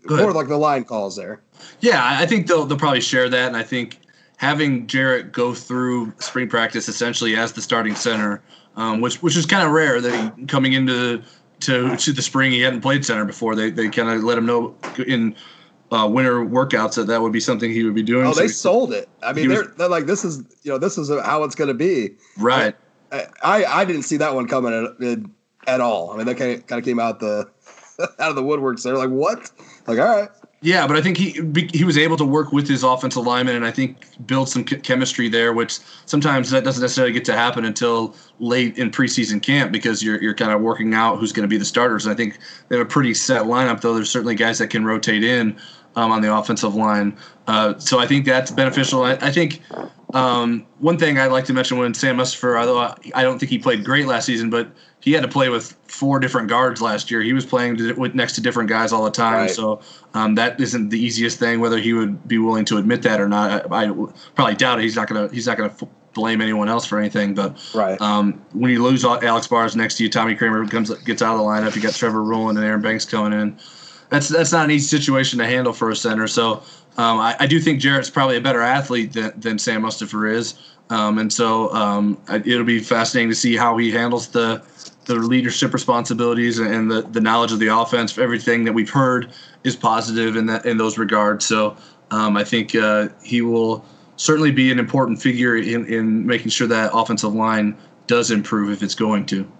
more 0.08 0.32
like 0.32 0.49
the 0.49 0.56
line 0.56 0.85
calls 0.85 1.16
there. 1.16 1.40
Yeah, 1.80 2.00
I 2.02 2.26
think 2.26 2.46
they'll 2.46 2.66
they'll 2.66 2.78
probably 2.78 3.00
share 3.00 3.28
that, 3.28 3.46
and 3.46 3.56
I 3.56 3.62
think 3.62 3.99
having 4.37 4.87
Jarrett 4.87 5.33
go 5.33 5.55
through 5.55 6.12
spring 6.19 6.49
practice 6.49 6.88
essentially 6.88 7.37
as 7.37 7.52
the 7.52 7.62
starting 7.62 7.95
center, 7.95 8.43
um, 8.76 9.00
which 9.00 9.23
which 9.23 9.37
is 9.37 9.47
kind 9.47 9.66
of 9.66 9.73
rare 9.73 10.00
that 10.00 10.35
he 10.38 10.47
coming 10.47 10.73
into 10.75 11.23
to 11.61 11.97
to 11.97 12.12
the 12.12 12.23
spring 12.23 12.52
he 12.52 12.61
hadn't 12.61 12.81
played 12.81 13.05
center 13.05 13.25
before. 13.25 13.55
They 13.55 13.71
they 13.71 13.88
kind 13.88 14.11
of 14.11 14.23
let 14.23 14.38
him 14.38 14.47
know 14.47 14.75
in 15.07 15.35
uh, 15.90 16.09
winter 16.11 16.45
workouts 16.45 16.95
that 16.95 17.07
that 17.07 17.23
would 17.23 17.33
be 17.33 17.40
something 17.40 17.71
he 17.71 17.85
would 17.85 17.95
be 17.95 18.02
doing. 18.02 18.26
Oh, 18.26 18.33
so 18.33 18.40
they 18.40 18.47
he, 18.47 18.52
sold 18.52 18.93
it. 18.93 19.09
I 19.23 19.33
mean, 19.33 19.49
they're, 19.49 19.64
was, 19.64 19.75
they're 19.76 19.88
like 19.88 20.07
this 20.07 20.25
is 20.25 20.38
you 20.62 20.73
know 20.73 20.78
this 20.78 20.99
is 20.99 21.09
how 21.09 21.45
it's 21.45 21.55
going 21.55 21.69
to 21.69 21.75
be. 21.75 22.16
Right. 22.38 22.75
I, 23.12 23.26
I, 23.43 23.64
I 23.64 23.85
didn't 23.85 24.02
see 24.02 24.16
that 24.16 24.35
one 24.35 24.49
coming 24.49 24.73
at, 25.00 25.19
at 25.73 25.81
all. 25.81 26.11
I 26.11 26.16
mean, 26.16 26.26
that 26.26 26.37
kind 26.37 26.52
of, 26.52 26.66
kind 26.66 26.78
of 26.78 26.85
came 26.85 26.99
out 26.99 27.21
the 27.21 27.49
out 28.19 28.31
of 28.31 28.37
the 28.37 28.43
woodworks. 28.43 28.83
They're 28.83 28.97
like, 28.97 29.11
what? 29.11 29.50
Like, 29.87 29.99
all 29.99 30.05
right. 30.05 30.28
Yeah, 30.66 30.85
but 30.88 30.96
I 30.96 31.00
think 31.00 31.16
he 31.16 31.40
he 31.73 31.85
was 31.85 31.96
able 31.96 32.16
to 32.16 32.25
work 32.25 32.50
with 32.50 32.66
his 32.66 32.82
offensive 32.82 33.25
lineman 33.25 33.54
and 33.54 33.64
I 33.64 33.70
think 33.70 34.04
build 34.26 34.49
some 34.49 34.64
chemistry 34.64 35.28
there, 35.28 35.52
which 35.52 35.78
sometimes 36.06 36.50
that 36.50 36.64
doesn't 36.64 36.82
necessarily 36.82 37.12
get 37.12 37.25
to 37.26 37.35
happen 37.35 37.64
until 37.64 38.16
late 38.40 38.76
in 38.76 38.90
preseason 38.90 39.40
camp 39.40 39.70
because 39.70 40.02
you're 40.02 40.20
you're 40.20 40.35
kind 40.35 40.50
of 40.50 40.61
working 40.61 40.92
out 40.92 41.20
who's 41.20 41.30
going 41.30 41.44
to 41.44 41.49
be 41.49 41.56
the 41.56 41.64
starters. 41.64 42.04
And 42.04 42.12
I 42.12 42.16
think 42.16 42.38
they 42.66 42.78
have 42.78 42.85
a 42.85 42.88
pretty 42.88 43.14
set 43.14 43.42
lineup, 43.42 43.80
though. 43.80 43.94
There's 43.94 44.11
certainly 44.11 44.35
guys 44.35 44.58
that 44.58 44.66
can 44.66 44.85
rotate 44.85 45.23
in 45.23 45.56
um, 45.94 46.11
on 46.11 46.20
the 46.20 46.37
offensive 46.37 46.75
line, 46.75 47.16
uh, 47.46 47.78
so 47.78 48.00
I 48.00 48.08
think 48.08 48.25
that's 48.25 48.50
beneficial. 48.50 49.04
I, 49.04 49.12
I 49.20 49.30
think 49.30 49.62
um, 50.14 50.66
one 50.80 50.99
thing 50.99 51.16
I'd 51.16 51.30
like 51.30 51.44
to 51.44 51.52
mention 51.52 51.78
when 51.78 51.94
Sam 51.94 52.16
Mustipher, 52.16 52.58
although 52.58 52.92
I 53.14 53.23
don't 53.23 53.38
think 53.38 53.50
he 53.50 53.58
played 53.61 53.85
great 53.85 54.06
last 54.08 54.26
season, 54.26 54.50
but 54.50 54.68
he 55.00 55.12
had 55.12 55.23
to 55.23 55.29
play 55.29 55.49
with 55.49 55.76
four 55.87 56.19
different 56.19 56.49
guards 56.49 56.81
last 56.83 57.11
year. 57.11 57.21
He 57.23 57.33
was 57.33 57.47
playing 57.47 57.76
with, 57.97 58.15
next 58.15 58.33
to 58.35 58.41
different 58.41 58.69
guys 58.69 58.93
all 58.93 59.05
the 59.05 59.11
time, 59.11 59.35
Right. 59.43 59.50
so 59.50 59.81
um, 60.15 60.35
that 60.35 60.61
isn't 60.61 60.88
the 60.88 60.99
easiest 60.99 61.38
thing. 61.38 61.61
Whether 61.61 61.79
he 61.79 61.93
would 61.93 62.26
be 62.26 62.38
willing 62.38 62.65
to 62.67 62.79
admit 62.79 63.03
that 63.03 63.21
or 63.21 63.29
not, 63.29 63.71
I, 63.73 63.85
I 63.85 63.93
probably 64.35 64.55
doubt 64.57 64.79
it. 64.79 64.83
He's 64.83 64.97
not 64.97 65.07
gonna 65.09 65.29
he's 65.33 65.47
not 65.47 65.57
gonna 65.59 65.71
f- 65.81 65.88
blame 66.15 66.41
anyone 66.41 66.69
else 66.69 66.87
for 66.87 66.99
anything. 66.99 67.35
But 67.35 67.57
Right. 67.75 68.00
um, 68.00 68.43
when 68.53 68.71
you 68.73 68.83
lose 68.83 69.05
Alex 69.05 69.47
Bars 69.47 69.76
next 69.76 69.97
to 69.99 70.03
you, 70.03 70.11
Tommy 70.11 70.35
Kraemer 70.35 70.69
comes 70.71 70.91
gets 71.05 71.23
out 71.23 71.35
of 71.35 71.38
the 71.38 71.45
lineup. 71.45 71.76
You 71.76 71.83
got 71.83 71.95
Trevor 71.95 72.23
Ruhland 72.25 72.57
and 72.57 72.65
Aaron 72.65 72.81
Banks 72.81 73.05
coming 73.05 73.38
in. 73.38 73.57
That's 74.09 74.29
that's 74.29 74.50
not 74.53 74.65
an 74.65 74.71
easy 74.71 74.97
situation 74.97 75.38
to 75.41 75.47
handle 75.47 75.73
for 75.73 75.91
a 75.91 75.97
center. 75.97 76.26
So 76.26 76.62
um, 76.97 77.19
I, 77.21 77.37
I 77.41 77.47
do 77.47 77.61
think 77.61 77.81
Jarrett's 77.81 78.09
probably 78.09 78.38
a 78.38 78.41
better 78.41 78.62
athlete 78.62 79.12
than, 79.12 79.38
than 79.38 79.59
Sam 79.59 79.83
Mustipher 79.83 80.33
is. 80.33 80.55
Um, 80.90 81.19
and 81.19 81.33
so 81.33 81.73
um, 81.75 82.19
it'll 82.28 82.64
be 82.64 82.78
fascinating 82.78 83.31
to 83.31 83.35
see 83.35 83.57
how 83.57 83.76
he 83.76 83.90
handles 83.90 84.28
the 84.28 84.62
the 85.07 85.14
leadership 85.14 85.73
responsibilities 85.73 86.59
and 86.59 86.90
the, 86.90 87.02
the 87.02 87.21
knowledge 87.21 87.52
of 87.52 87.61
the 87.61 87.69
offense. 87.69 88.19
Everything 88.19 88.64
that 88.64 88.73
we've 88.73 88.90
heard 88.90 89.33
is 89.62 89.76
positive 89.76 90.37
in 90.37 90.47
that 90.47 90.66
in 90.66 90.76
those 90.76 90.99
regards. 90.99 91.45
So 91.45 91.76
um, 92.11 92.37
I 92.37 92.45
think 92.45 92.75
uh, 92.75 93.09
he 93.23 93.40
will 93.40 93.85
certainly 94.16 94.50
be 94.50 94.73
an 94.73 94.78
important 94.78 95.23
figure 95.23 95.57
in, 95.57 95.87
in 95.87 96.26
making 96.26 96.50
sure 96.50 96.66
that 96.66 96.90
offensive 96.93 97.35
line 97.35 97.76
does 98.07 98.31
improve 98.31 98.71
if 98.71 98.83
it's 98.83 98.95
going 98.95 99.26
to. 99.26 99.50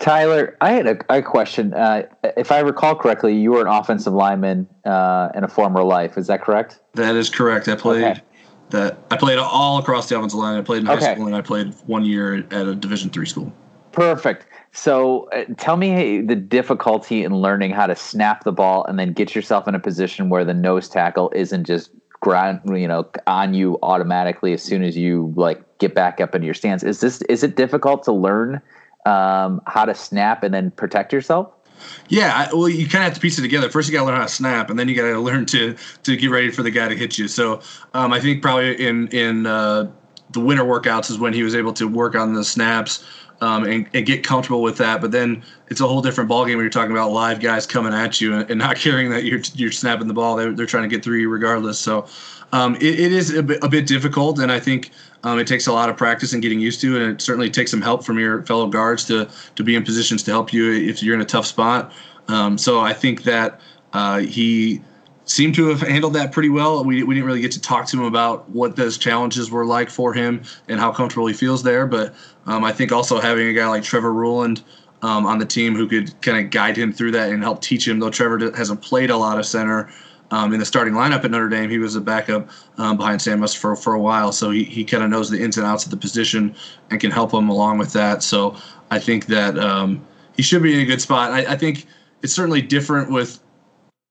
Tyler, 0.00 0.56
I 0.60 0.70
had 0.72 0.86
a, 0.86 1.16
a 1.16 1.22
question. 1.22 1.74
Uh, 1.74 2.04
if 2.36 2.52
I 2.52 2.60
recall 2.60 2.94
correctly, 2.94 3.36
you 3.36 3.50
were 3.50 3.62
an 3.62 3.66
offensive 3.66 4.12
lineman 4.12 4.68
uh, 4.84 5.30
in 5.34 5.42
a 5.42 5.48
former 5.48 5.82
life. 5.82 6.16
Is 6.16 6.28
that 6.28 6.40
correct? 6.42 6.78
That 6.94 7.16
is 7.16 7.28
correct. 7.28 7.66
I 7.68 7.74
played 7.74 8.04
Okay. 8.04 8.20
That. 8.70 8.98
I 9.10 9.16
played 9.16 9.38
all 9.38 9.78
across 9.78 10.08
the 10.08 10.16
offensive 10.16 10.38
line. 10.38 10.58
I 10.58 10.62
played 10.62 10.80
in 10.80 10.86
high 10.86 10.96
Okay. 10.96 11.14
school 11.14 11.26
and 11.26 11.34
I 11.36 11.40
played 11.40 11.74
one 11.86 12.04
year 12.04 12.36
at 12.50 12.66
a 12.66 12.74
Division 12.74 13.10
three 13.10 13.26
school. 13.26 13.52
Perfect. 13.92 14.46
So, 14.72 15.28
uh, 15.30 15.44
tell 15.56 15.76
me 15.76 16.20
the 16.20 16.36
difficulty 16.36 17.24
in 17.24 17.34
learning 17.34 17.70
how 17.72 17.86
to 17.86 17.96
snap 17.96 18.44
the 18.44 18.52
ball 18.52 18.84
and 18.84 18.98
then 18.98 19.12
get 19.12 19.34
yourself 19.34 19.66
in 19.66 19.74
a 19.74 19.80
position 19.80 20.28
where 20.28 20.44
the 20.44 20.54
nose 20.54 20.88
tackle 20.88 21.32
isn't 21.34 21.64
just 21.64 21.90
ground, 22.20 22.60
you 22.66 22.86
know, 22.86 23.08
on 23.26 23.54
you 23.54 23.78
automatically 23.82 24.52
as 24.52 24.62
soon 24.62 24.82
as 24.82 24.96
you 24.96 25.32
like 25.36 25.62
get 25.78 25.94
back 25.94 26.20
up 26.20 26.34
into 26.34 26.44
your 26.44 26.54
stance. 26.54 26.82
Is 26.82 27.00
this 27.00 27.22
is 27.22 27.42
it 27.42 27.56
difficult 27.56 28.02
to 28.04 28.12
learn 28.12 28.60
um, 29.06 29.60
how 29.66 29.84
to 29.84 29.94
snap 29.94 30.42
and 30.42 30.52
then 30.52 30.70
protect 30.72 31.12
yourself? 31.12 31.50
Yeah, 32.08 32.48
well, 32.52 32.68
you 32.68 32.88
kind 32.88 33.04
of 33.04 33.08
have 33.08 33.14
to 33.14 33.20
piece 33.20 33.38
it 33.38 33.42
together. 33.42 33.68
First, 33.68 33.88
you 33.88 33.94
got 33.94 34.00
to 34.00 34.06
learn 34.06 34.16
how 34.16 34.22
to 34.22 34.28
snap, 34.28 34.70
and 34.70 34.78
then 34.78 34.88
you 34.88 34.94
got 34.94 35.02
to 35.02 35.18
learn 35.20 35.46
to 35.46 35.76
to 36.02 36.16
get 36.16 36.30
ready 36.30 36.50
for 36.50 36.62
the 36.62 36.70
guy 36.70 36.88
to 36.88 36.96
hit 36.96 37.18
you. 37.18 37.28
So, 37.28 37.60
um, 37.94 38.12
I 38.12 38.20
think 38.20 38.42
probably 38.42 38.86
in 38.86 39.08
in 39.08 39.46
uh, 39.46 39.90
the 40.32 40.40
winter 40.40 40.64
workouts 40.64 41.10
is 41.10 41.18
when 41.18 41.32
he 41.32 41.42
was 41.42 41.54
able 41.54 41.72
to 41.74 41.86
work 41.86 42.14
on 42.14 42.34
the 42.34 42.44
snaps 42.44 43.04
um, 43.40 43.64
and, 43.64 43.88
and 43.94 44.06
get 44.06 44.24
comfortable 44.24 44.62
with 44.62 44.78
that. 44.78 45.00
But 45.00 45.12
then 45.12 45.42
it's 45.68 45.80
a 45.80 45.86
whole 45.86 46.02
different 46.02 46.30
ballgame 46.30 46.56
when 46.56 46.60
you're 46.60 46.70
talking 46.70 46.92
about 46.92 47.12
live 47.12 47.40
guys 47.40 47.66
coming 47.66 47.92
at 47.92 48.20
you 48.20 48.34
and, 48.34 48.50
and 48.50 48.58
not 48.58 48.76
caring 48.84 49.10
that 49.10 49.24
you're 49.24 49.40
you're 49.54 49.72
snapping 49.72 50.08
the 50.08 50.14
ball. 50.14 50.36
They're 50.36 50.52
they're 50.52 50.66
trying 50.66 50.88
to 50.88 50.94
get 50.94 51.04
through 51.04 51.18
you 51.18 51.28
regardless. 51.28 51.78
So, 51.78 52.06
um, 52.52 52.76
it, 52.76 52.82
it 52.98 53.12
is 53.12 53.34
a 53.34 53.42
bit, 53.42 53.62
a 53.62 53.68
bit 53.68 53.86
difficult, 53.86 54.38
and 54.38 54.50
I 54.50 54.60
think. 54.60 54.90
Um, 55.24 55.38
it 55.38 55.46
takes 55.46 55.66
a 55.66 55.72
lot 55.72 55.88
of 55.90 55.96
practice 55.96 56.32
and 56.32 56.40
getting 56.40 56.60
used 56.60 56.80
to, 56.82 56.96
and 56.96 57.12
it 57.12 57.20
certainly 57.20 57.50
takes 57.50 57.70
some 57.70 57.82
help 57.82 58.04
from 58.04 58.18
your 58.18 58.42
fellow 58.44 58.68
guards 58.68 59.04
to 59.06 59.28
to 59.56 59.64
be 59.64 59.74
in 59.74 59.84
positions 59.84 60.22
to 60.24 60.30
help 60.30 60.52
you 60.52 60.72
if 60.72 61.02
you're 61.02 61.14
in 61.14 61.20
a 61.20 61.24
tough 61.24 61.46
spot. 61.46 61.92
Um, 62.28 62.58
so 62.58 62.80
I 62.80 62.92
think 62.92 63.24
that 63.24 63.60
uh, 63.92 64.18
he 64.20 64.80
seemed 65.24 65.54
to 65.54 65.68
have 65.68 65.80
handled 65.80 66.14
that 66.14 66.32
pretty 66.32 66.48
well. 66.48 66.84
We, 66.84 67.02
we 67.02 67.14
didn't 67.14 67.26
really 67.26 67.40
get 67.40 67.52
to 67.52 67.60
talk 67.60 67.86
to 67.88 67.98
him 67.98 68.04
about 68.04 68.48
what 68.50 68.76
those 68.76 68.96
challenges 68.96 69.50
were 69.50 69.66
like 69.66 69.90
for 69.90 70.14
him 70.14 70.42
and 70.68 70.80
how 70.80 70.90
comfortable 70.90 71.26
he 71.26 71.34
feels 71.34 71.62
there. 71.62 71.86
But 71.86 72.14
um, 72.46 72.64
I 72.64 72.72
think 72.72 72.92
also 72.92 73.20
having 73.20 73.46
a 73.48 73.52
guy 73.52 73.66
like 73.66 73.82
Trevor 73.82 74.12
Ruhland 74.12 74.62
um, 75.02 75.26
on 75.26 75.38
the 75.38 75.44
team 75.44 75.74
who 75.74 75.86
could 75.86 76.18
kind 76.22 76.44
of 76.44 76.50
guide 76.50 76.76
him 76.76 76.92
through 76.92 77.12
that 77.12 77.30
and 77.30 77.42
help 77.42 77.60
teach 77.60 77.86
him, 77.86 77.98
though 77.98 78.10
Trevor 78.10 78.50
hasn't 78.56 78.80
played 78.80 79.10
a 79.10 79.16
lot 79.16 79.38
of 79.38 79.46
center. 79.46 79.90
Um, 80.30 80.52
in 80.52 80.60
the 80.60 80.66
starting 80.66 80.92
lineup 80.92 81.24
at 81.24 81.30
Notre 81.30 81.48
Dame, 81.48 81.70
he 81.70 81.78
was 81.78 81.96
a 81.96 82.00
backup 82.00 82.50
um, 82.76 82.98
behind 82.98 83.22
Sam 83.22 83.46
for, 83.46 83.74
for 83.74 83.94
a 83.94 84.00
while, 84.00 84.30
so 84.30 84.50
he, 84.50 84.62
he 84.62 84.84
kind 84.84 85.02
of 85.02 85.08
knows 85.08 85.30
the 85.30 85.42
ins 85.42 85.56
and 85.56 85.66
outs 85.66 85.86
of 85.86 85.90
the 85.90 85.96
position 85.96 86.54
and 86.90 87.00
can 87.00 87.10
help 87.10 87.32
him 87.32 87.48
along 87.48 87.78
with 87.78 87.94
that. 87.94 88.22
So 88.22 88.54
I 88.90 88.98
think 88.98 89.26
that 89.26 89.58
um, 89.58 90.06
he 90.36 90.42
should 90.42 90.62
be 90.62 90.74
in 90.74 90.80
a 90.80 90.84
good 90.84 91.00
spot. 91.00 91.32
I, 91.32 91.52
I 91.52 91.56
think 91.56 91.86
it's 92.22 92.34
certainly 92.34 92.60
different 92.60 93.10
with 93.10 93.40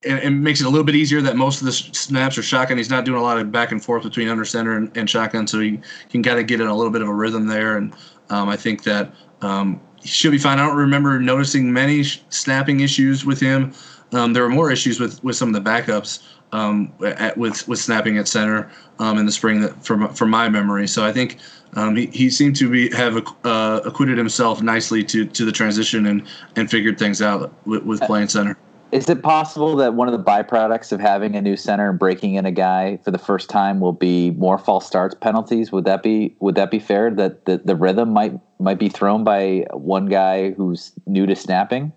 and 0.05 0.19
it 0.19 0.29
makes 0.29 0.61
it 0.61 0.65
a 0.65 0.69
little 0.69 0.85
bit 0.85 0.95
easier 0.95 1.21
that 1.21 1.35
most 1.35 1.59
of 1.59 1.65
the 1.65 1.71
snaps 1.71 2.37
are 2.37 2.43
shotgun. 2.43 2.77
He's 2.77 2.89
not 2.89 3.03
doing 3.03 3.19
a 3.19 3.23
lot 3.23 3.39
of 3.39 3.51
back 3.51 3.71
and 3.71 3.83
forth 3.83 4.03
between 4.03 4.27
under 4.27 4.45
center 4.45 4.75
and, 4.75 4.95
and 4.95 5.09
shotgun, 5.09 5.47
so 5.47 5.59
he 5.59 5.79
can 6.09 6.21
kind 6.21 6.39
of 6.39 6.45
get 6.45 6.61
in 6.61 6.67
a 6.67 6.75
little 6.75 6.91
bit 6.91 7.01
of 7.01 7.07
a 7.07 7.13
rhythm 7.13 7.47
there. 7.47 7.77
And 7.77 7.93
um, 8.29 8.47
I 8.47 8.55
think 8.55 8.83
that 8.83 9.11
um, 9.41 9.81
he 9.99 10.07
should 10.07 10.31
be 10.31 10.37
fine. 10.37 10.59
I 10.59 10.67
don't 10.67 10.77
remember 10.77 11.19
noticing 11.19 11.73
many 11.73 12.03
sh- 12.03 12.21
snapping 12.29 12.81
issues 12.81 13.25
with 13.25 13.39
him. 13.39 13.73
Um, 14.13 14.33
there 14.33 14.43
were 14.43 14.49
more 14.49 14.71
issues 14.71 14.99
with, 14.99 15.23
with 15.23 15.35
some 15.35 15.53
of 15.53 15.63
the 15.63 15.69
backups 15.69 16.23
um, 16.51 16.93
at, 17.03 17.37
with 17.37 17.67
with 17.67 17.79
snapping 17.79 18.17
at 18.17 18.27
center 18.27 18.71
um, 18.99 19.17
in 19.17 19.25
the 19.25 19.31
spring 19.31 19.61
that 19.61 19.85
from 19.85 20.13
from 20.13 20.29
my 20.29 20.49
memory. 20.49 20.87
So 20.87 21.05
I 21.05 21.11
think 21.11 21.37
um, 21.75 21.95
he, 21.95 22.07
he 22.07 22.29
seemed 22.29 22.55
to 22.57 22.69
be 22.69 22.89
have 22.95 23.17
uh, 23.43 23.81
acquitted 23.85 24.17
himself 24.17 24.61
nicely 24.61 25.03
to 25.05 25.25
to 25.25 25.45
the 25.45 25.51
transition 25.51 26.05
and 26.05 26.25
and 26.55 26.69
figured 26.69 26.97
things 26.97 27.21
out 27.21 27.53
with, 27.65 27.83
with 27.83 28.01
playing 28.01 28.29
center. 28.29 28.57
Is 28.93 29.09
it 29.09 29.21
possible 29.21 29.75
that 29.75 29.95
one 29.95 30.07
of 30.07 30.13
the 30.13 30.23
byproducts 30.23 30.93
of 30.93 31.01
having 31.01 31.35
a 31.35 31.41
new 31.41 31.57
center 31.57 31.89
and 31.89 31.99
breaking 31.99 32.35
in 32.35 32.45
a 32.45 32.51
guy 32.51 32.97
for 33.03 33.11
the 33.11 33.17
first 33.17 33.49
time 33.49 33.81
will 33.81 33.91
be 33.91 34.31
more 34.31 34.57
false 34.57 34.87
starts 34.87 35.13
penalties? 35.13 35.73
Would 35.73 35.83
that 35.83 36.03
be 36.03 36.35
would 36.39 36.55
that 36.55 36.71
be 36.71 36.79
fair? 36.79 37.11
That 37.11 37.43
the, 37.45 37.57
the 37.57 37.75
rhythm 37.75 38.13
might 38.13 38.39
might 38.59 38.79
be 38.79 38.87
thrown 38.87 39.25
by 39.25 39.65
one 39.73 40.05
guy 40.05 40.51
who's 40.51 40.93
new 41.05 41.25
to 41.25 41.35
snapping? 41.35 41.91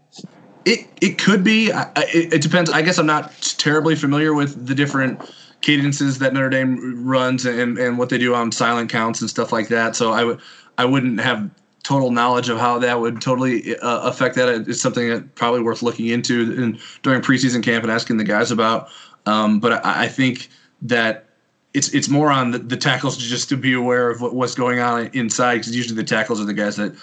It 0.65 0.87
it 1.01 1.19
could 1.19 1.43
be. 1.43 1.73
I, 1.73 1.91
it, 1.97 2.35
it 2.35 2.43
depends. 2.43 2.71
I 2.71 2.83
guess 2.83 2.99
I'm 2.99 3.07
not 3.07 3.33
terribly 3.59 3.97
familiar 3.97 4.35
with 4.35 4.67
the 4.67 4.75
different 4.75 5.21
cadences 5.61 6.19
that 6.19 6.33
Notre 6.33 6.49
Dame 6.49 7.05
runs 7.05 7.45
and, 7.45 7.79
and 7.79 7.99
what 7.99 8.09
they 8.09 8.19
do 8.19 8.35
on 8.35 8.51
silent 8.53 8.91
counts 8.91 9.21
and 9.21 9.29
stuff 9.29 9.53
like 9.53 9.69
that. 9.69 9.97
So 9.97 10.13
I 10.13 10.25
would 10.25 10.41
I 10.79 10.85
wouldn't 10.85 11.21
have 11.21 11.51
total 11.83 12.11
knowledge 12.11 12.49
of 12.49 12.59
how 12.59 12.79
that 12.79 13.01
would 13.01 13.21
totally 13.21 13.77
uh, 13.79 14.01
affect 14.03 14.35
that. 14.37 14.49
It's 14.69 14.81
something 14.81 15.09
that 15.09 15.35
probably 15.35 15.61
worth 15.61 15.83
looking 15.83 16.09
into 16.09 16.53
in, 16.53 16.79
during 17.03 17.23
preseason 17.23 17.63
camp 17.63 17.85
and 17.85 17.93
asking 17.93 18.19
the 18.19 18.25
guys 18.25 18.51
about. 18.51 18.89
Um, 19.27 19.61
but 19.61 19.85
I, 19.85 20.05
I 20.05 20.09
think 20.09 20.49
that 20.83 21.27
it's 21.75 21.89
it's 21.95 22.09
more 22.09 22.31
on 22.31 22.51
the, 22.51 22.59
the 22.59 22.77
tackles 22.77 23.17
just 23.17 23.49
to 23.51 23.57
be 23.57 23.73
aware 23.73 24.11
of 24.11 24.21
what, 24.21 24.35
what's 24.35 24.55
going 24.55 24.81
on 24.81 25.11
inside 25.13 25.59
because 25.59 25.75
usually 25.75 25.97
the 25.97 26.05
tackles 26.05 26.41
are 26.41 26.45
the 26.45 26.55
guys 26.55 26.77
that 26.77 26.95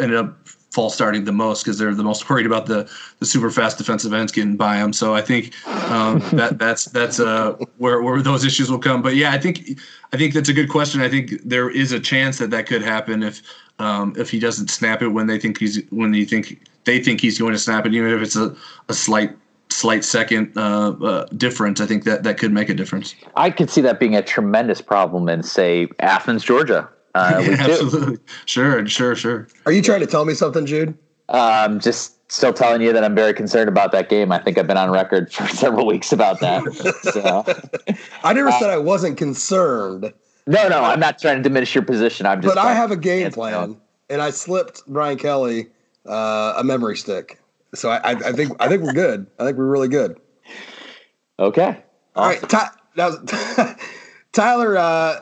ended 0.00 0.16
up 0.16 0.36
false 0.76 0.94
starting 0.94 1.24
the 1.24 1.32
most 1.32 1.64
because 1.64 1.78
they're 1.78 1.94
the 1.94 2.04
most 2.04 2.28
worried 2.30 2.44
about 2.44 2.66
the 2.66 2.88
the 3.18 3.26
super 3.26 3.50
fast 3.50 3.78
defensive 3.78 4.12
ends 4.12 4.30
getting 4.30 4.56
by 4.56 4.76
them. 4.76 4.92
So 4.92 5.14
I 5.14 5.22
think 5.22 5.54
um, 5.66 6.18
that 6.32 6.58
that's 6.58 6.84
that's 6.84 7.18
uh, 7.18 7.52
where 7.78 8.02
where 8.02 8.20
those 8.20 8.44
issues 8.44 8.70
will 8.70 8.78
come. 8.78 9.00
But 9.00 9.16
yeah, 9.16 9.32
I 9.32 9.38
think 9.38 9.80
I 10.12 10.18
think 10.18 10.34
that's 10.34 10.50
a 10.50 10.52
good 10.52 10.68
question. 10.68 11.00
I 11.00 11.08
think 11.08 11.40
there 11.44 11.70
is 11.70 11.92
a 11.92 11.98
chance 11.98 12.36
that 12.38 12.50
that 12.50 12.66
could 12.66 12.82
happen 12.82 13.22
if 13.22 13.42
um, 13.78 14.14
if 14.18 14.30
he 14.30 14.38
doesn't 14.38 14.68
snap 14.68 15.00
it 15.00 15.08
when 15.08 15.26
they 15.26 15.38
think 15.38 15.58
he's 15.58 15.82
when 15.90 16.12
they 16.12 16.26
think 16.26 16.60
they 16.84 17.02
think 17.02 17.22
he's 17.22 17.38
going 17.38 17.52
to 17.52 17.58
snap 17.58 17.86
it, 17.86 17.94
even 17.94 18.10
if 18.10 18.20
it's 18.20 18.36
a, 18.36 18.54
a 18.90 18.94
slight 18.94 19.34
slight 19.70 20.04
second 20.04 20.52
uh, 20.56 20.90
uh, 20.90 21.24
difference. 21.36 21.80
I 21.80 21.86
think 21.86 22.04
that 22.04 22.22
that 22.22 22.36
could 22.36 22.52
make 22.52 22.68
a 22.68 22.74
difference. 22.74 23.14
I 23.34 23.50
could 23.50 23.70
see 23.70 23.80
that 23.80 23.98
being 23.98 24.14
a 24.14 24.22
tremendous 24.22 24.82
problem 24.82 25.28
in 25.30 25.42
say 25.42 25.88
Athens, 26.00 26.44
Georgia. 26.44 26.86
Uh, 27.16 27.40
Yeah, 27.44 27.56
absolutely. 27.60 28.18
Sure, 28.44 28.86
sure, 28.86 29.14
sure. 29.14 29.48
Are 29.64 29.72
you 29.72 29.82
trying 29.82 30.00
to 30.00 30.06
tell 30.06 30.24
me 30.24 30.34
something, 30.34 30.66
Jude? 30.66 30.96
Um, 31.28 31.80
just 31.80 32.30
still 32.30 32.52
telling 32.52 32.82
you 32.82 32.92
that 32.92 33.04
I'm 33.04 33.14
very 33.14 33.32
concerned 33.32 33.68
about 33.68 33.92
that 33.92 34.08
game. 34.08 34.32
I 34.32 34.38
think 34.38 34.58
I've 34.58 34.66
been 34.66 34.76
on 34.76 34.90
record 34.90 35.32
for 35.32 35.46
several 35.48 35.86
weeks 35.86 36.12
about 36.12 36.40
that. 36.40 36.62
so. 37.02 37.44
I 38.24 38.32
never 38.32 38.48
Uh, 38.50 38.58
said 38.58 38.70
I 38.70 38.78
wasn't 38.78 39.16
concerned, 39.16 40.12
No, 40.46 40.68
no, 40.68 40.82
I'm 40.82 41.00
not 41.00 41.18
trying 41.18 41.36
to 41.38 41.42
diminish 41.42 41.74
your 41.74 41.84
position. 41.84 42.26
I'm 42.26 42.42
just. 42.42 42.54
but 42.54 42.60
I 42.64 42.74
have 42.74 42.90
a 42.90 42.96
game 42.96 43.30
plan, 43.32 43.76
and 44.10 44.20
I 44.22 44.30
slipped 44.30 44.82
Brian 44.86 45.18
Kelly 45.18 45.68
uh, 46.06 46.54
a 46.58 46.64
memory 46.64 46.96
stick. 46.96 47.40
So 47.74 47.90
I, 47.90 47.96
I, 47.96 48.10
I 48.12 48.32
think 48.32 48.52
I 48.60 48.68
think 48.68 48.82
we're 48.82 48.92
good. 48.92 49.26
I 49.38 49.44
think 49.44 49.56
we're 49.58 49.66
really 49.66 49.88
good. 49.88 50.18
Okay. 51.38 51.82
All 52.14 52.26
right, 52.28 52.40
Ty, 52.48 52.68
now, 52.96 53.10
Tyler, 54.32 54.76
uh, 54.78 55.20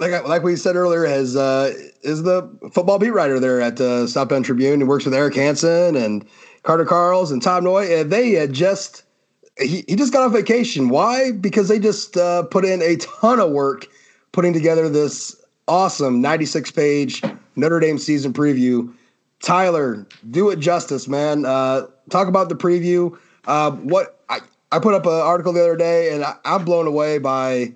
like 0.00 0.26
like 0.26 0.42
we 0.42 0.56
said 0.56 0.76
earlier, 0.76 1.04
has 1.04 1.36
uh, 1.36 1.72
is 2.02 2.22
the 2.22 2.48
football 2.72 2.98
beat 2.98 3.10
writer 3.10 3.38
there 3.38 3.60
at 3.60 3.80
uh, 3.80 4.06
South 4.06 4.28
Bend 4.28 4.44
Tribune 4.44 4.80
and 4.80 4.88
works 4.88 5.04
with 5.04 5.14
Eric 5.14 5.34
Hansen 5.34 5.94
and 5.94 6.26
Carter 6.62 6.86
Karels 6.86 7.30
and 7.30 7.42
Tom 7.42 7.64
Noie. 7.64 8.00
And 8.00 8.10
they 8.10 8.32
had 8.32 8.52
just 8.52 9.04
he, 9.58 9.84
he 9.86 9.96
just 9.96 10.12
got 10.12 10.22
off 10.22 10.32
vacation. 10.32 10.88
Why? 10.88 11.32
Because 11.32 11.68
they 11.68 11.78
just 11.78 12.16
uh, 12.16 12.44
put 12.44 12.64
in 12.64 12.80
a 12.82 12.96
ton 12.96 13.38
of 13.38 13.50
work 13.50 13.86
putting 14.32 14.52
together 14.52 14.88
this 14.88 15.36
awesome 15.68 16.20
96 16.20 16.70
page 16.70 17.22
Notre 17.56 17.80
Dame 17.80 17.98
season 17.98 18.32
preview. 18.32 18.92
Tyler, 19.40 20.06
do 20.30 20.50
it 20.50 20.58
justice, 20.58 21.08
man. 21.08 21.44
Uh, 21.44 21.86
talk 22.10 22.28
about 22.28 22.48
the 22.48 22.54
preview. 22.54 23.16
Uh, 23.46 23.70
what 23.72 24.20
I, 24.28 24.40
I 24.72 24.78
put 24.78 24.94
up 24.94 25.06
an 25.06 25.12
article 25.12 25.52
the 25.52 25.60
other 25.60 25.76
day, 25.76 26.12
and 26.12 26.24
I, 26.24 26.36
I'm 26.44 26.64
blown 26.64 26.86
away 26.86 27.18
by 27.18 27.72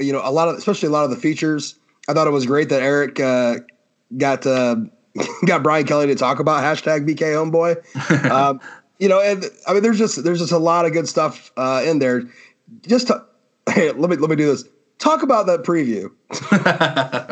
you 0.00 0.12
know 0.12 0.20
a 0.24 0.32
lot 0.32 0.48
of, 0.48 0.56
especially 0.56 0.88
a 0.88 0.92
lot 0.92 1.04
of 1.04 1.10
the 1.10 1.16
features. 1.16 1.76
I 2.08 2.14
thought 2.14 2.26
it 2.26 2.30
was 2.30 2.46
great 2.46 2.68
that 2.70 2.82
Eric 2.82 3.20
uh, 3.20 3.56
got 4.16 4.46
uh, 4.46 4.76
got 5.46 5.62
Brian 5.62 5.86
Kelly 5.86 6.06
to 6.06 6.14
talk 6.14 6.38
about 6.38 6.62
hashtag 6.62 7.08
BK 7.08 7.34
Homeboy. 7.34 8.30
um, 8.30 8.60
you 8.98 9.08
know, 9.08 9.20
and 9.20 9.44
I 9.66 9.72
mean, 9.72 9.82
there's 9.82 9.98
just 9.98 10.22
there's 10.24 10.38
just 10.38 10.52
a 10.52 10.58
lot 10.58 10.86
of 10.86 10.92
good 10.92 11.08
stuff 11.08 11.52
uh, 11.56 11.82
in 11.86 11.98
there. 11.98 12.22
Just 12.86 13.08
to, 13.08 13.24
hey, 13.70 13.92
let 13.92 14.10
me 14.10 14.16
let 14.16 14.30
me 14.30 14.36
do 14.36 14.46
this. 14.46 14.64
Talk 14.98 15.22
about 15.22 15.46
that 15.46 15.62
preview. 15.62 16.10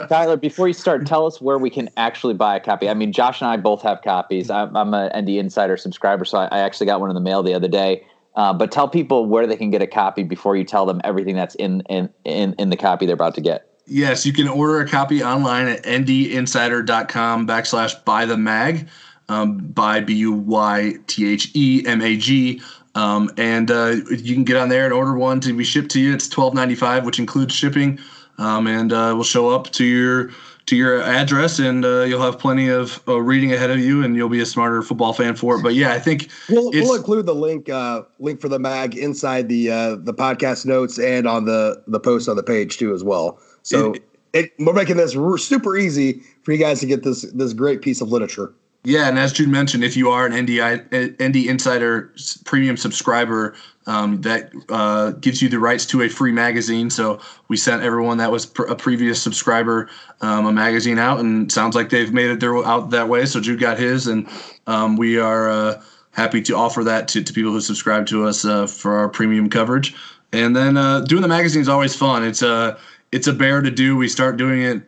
Tyler, 0.09 0.39
before 0.39 0.69
you 0.69 0.73
start, 0.73 1.07
tell 1.07 1.27
us 1.27 1.39
where 1.39 1.59
we 1.59 1.69
can 1.69 1.91
actually 1.99 2.33
buy 2.33 2.57
a 2.57 2.61
copy. 2.61 2.89
I 2.89 2.95
mean, 2.95 3.13
Josh 3.13 3.43
and 3.43 3.51
I 3.51 3.59
both 3.59 3.83
have 3.83 4.01
copies. 4.01 4.49
I'm, 4.49 4.75
I'm 4.75 4.95
an 4.95 5.11
ND 5.15 5.37
Insider 5.37 5.77
subscriber, 5.77 6.25
so 6.25 6.39
I, 6.39 6.47
I, 6.47 6.61
actually 6.61 6.87
got 6.87 6.99
one 6.99 7.11
in 7.11 7.15
the 7.15 7.21
mail 7.21 7.43
the 7.43 7.53
other 7.53 7.69
day. 7.69 8.07
Uh, 8.35 8.53
but 8.53 8.71
tell 8.71 8.88
people 8.88 9.27
where 9.27 9.47
they 9.47 9.57
can 9.57 9.71
get 9.71 9.83
a 9.83 9.87
copy 9.87 10.23
before 10.23 10.57
you 10.57 10.64
tell 10.64 10.87
them 10.87 11.01
everything 11.05 11.35
that's 11.35 11.55
in 11.57 11.81
in 11.88 12.09
in, 12.25 12.55
in 12.59 12.71
the 12.71 12.77
copy 12.77 13.07
they're 13.07 13.14
about 13.14 13.35
to 13.35 13.41
get. 13.41 13.69
Yes, 13.87 14.27
you 14.27 14.33
can 14.33 14.49
order 14.49 14.81
a 14.81 14.88
copy 14.88 15.23
online 15.23 15.67
at 15.67 15.83
ndinsider.com 15.85 17.47
backslash 17.47 18.05
buy 18.05 18.27
the 18.27 18.37
mag. 18.37 18.88
Um, 19.31 19.59
by 19.59 20.01
B 20.01 20.14
U 20.14 20.33
Y 20.33 20.95
T 21.07 21.31
H 21.31 21.51
E 21.55 21.85
M 21.87 22.01
A 22.01 22.17
G. 22.17 22.62
Um, 22.95 23.31
and 23.37 23.71
uh, 23.71 23.97
you 24.11 24.35
can 24.35 24.45
get 24.45 24.57
on 24.57 24.71
there 24.71 24.85
and 24.85 24.93
order 24.95 25.14
one 25.19 25.38
to 25.41 25.53
be 25.53 25.64
shipped 25.64 25.91
to 25.91 26.01
you. 26.01 26.14
It's 26.14 26.29
twelve 26.29 26.55
ninety 26.55 26.75
five, 26.75 27.05
which 27.05 27.19
includes 27.19 27.55
shipping, 27.55 27.99
um, 28.38 28.67
and 28.67 28.91
uh, 28.91 29.12
will 29.14 29.25
show 29.25 29.51
up 29.51 29.71
to 29.73 29.85
your 29.85 30.31
to 30.69 30.77
your 30.77 31.03
address, 31.03 31.59
and 31.59 31.85
uh, 31.85 32.03
you'll 32.03 32.23
have 32.23 32.39
plenty 32.39 32.69
of 32.69 33.03
uh, 33.09 33.21
reading 33.21 33.53
ahead 33.53 33.71
of 33.71 33.79
you, 33.79 34.05
and 34.05 34.15
you'll 34.17 34.29
be 34.29 34.41
a 34.41 34.47
smarter 34.47 34.83
football 34.83 35.13
fan 35.13 35.35
for 35.35 35.57
it. 35.57 35.63
But 35.63 35.75
yeah, 35.75 35.93
I 35.93 35.99
think 35.99 36.31
we'll, 36.49 36.71
we'll 36.71 36.95
include 36.95 37.27
the 37.27 37.35
link 37.35 37.69
uh, 37.69 38.03
link 38.19 38.41
for 38.41 38.49
the 38.49 38.59
mag 38.59 38.97
inside 38.97 39.49
the 39.49 39.71
uh, 39.71 39.97
the 39.97 40.15
podcast 40.15 40.67
notes 40.67 40.99
and 40.99 41.27
on 41.27 41.45
the 41.47 41.83
the 41.87 42.01
post 42.01 42.29
on 42.29 42.37
the 42.37 42.43
page 42.43 42.79
too 42.79 42.95
as 42.95 43.03
well. 43.03 43.39
So 43.63 43.93
it, 43.93 44.05
it, 44.33 44.53
we're 44.59 44.73
making 44.73 44.97
this 44.97 45.13
super 45.45 45.77
easy 45.77 46.23
for 46.43 46.53
you 46.53 46.59
guys 46.59 46.81
to 46.81 46.87
get 46.87 47.03
this 47.03 47.23
this 47.33 47.53
great 47.53 47.83
piece 47.83 48.01
of 48.01 48.11
literature. 48.11 48.53
Yeah, 48.88 49.07
and 49.07 49.18
as 49.18 49.35
Jude 49.35 49.51
mentioned, 49.51 49.85
if 49.85 49.98
you 49.98 50.09
are 50.09 50.24
an 50.24 50.33
NDI 50.33 51.22
ND 51.22 51.46
Insider 51.46 52.11
premium 52.46 52.79
subscriber, 52.79 53.55
um, 53.87 54.22
that 54.22 54.51
uh, 54.70 55.11
gives 55.11 55.42
you 55.42 55.51
the 55.51 55.59
rights 55.59 55.85
to 55.87 56.01
a 56.01 56.09
free 56.09 56.33
magazine. 56.33 56.88
So 56.88 57.20
we 57.48 57.59
sent 57.59 57.83
everyone 57.83 58.16
that 58.16 58.33
was 58.33 58.46
pr- 58.46 58.62
a 58.62 58.74
previous 58.74 59.20
subscriber 59.20 59.90
um, 60.22 60.46
a 60.46 60.53
magazine 60.53 60.98
out, 60.98 61.20
and 61.20 61.53
sounds 61.53 61.77
like 61.77 61.90
they've 61.90 62.14
made 62.14 62.31
it 62.31 62.40
their 62.40 62.64
out 62.64 62.88
that 62.88 63.11
way. 63.11 63.27
So 63.27 63.42
Jude 63.42 63.61
got 63.61 63.79
his, 63.79 64.07
and 64.07 64.27
um, 64.66 64.96
we 64.96 65.18
are 65.18 65.51
uh, 65.51 65.83
happy 66.12 66.40
to 66.40 66.57
offer 66.57 66.83
that 66.85 67.09
to, 67.09 67.22
to 67.22 67.33
people 67.35 67.53
who 67.53 67.61
subscribe 67.61 68.07
to 68.07 68.24
us 68.27 68.46
uh, 68.46 68.66
for 68.66 68.96
our 68.96 69.11
premium 69.11 69.51
coverage. 69.51 69.94
And 70.33 70.57
then 70.57 70.79
uh, 70.79 71.03
doing 71.03 71.20
the 71.20 71.29
magazine 71.29 71.61
is 71.61 71.68
always 71.68 71.94
fun. 71.94 72.24
It's 72.24 72.40
a 72.40 72.79
it's 73.12 73.27
a 73.27 73.35
bear 73.35 73.61
to 73.61 73.70
do. 73.70 73.98
We 73.98 74.09
start 74.09 74.38
doing 74.38 74.62
it 74.62 74.83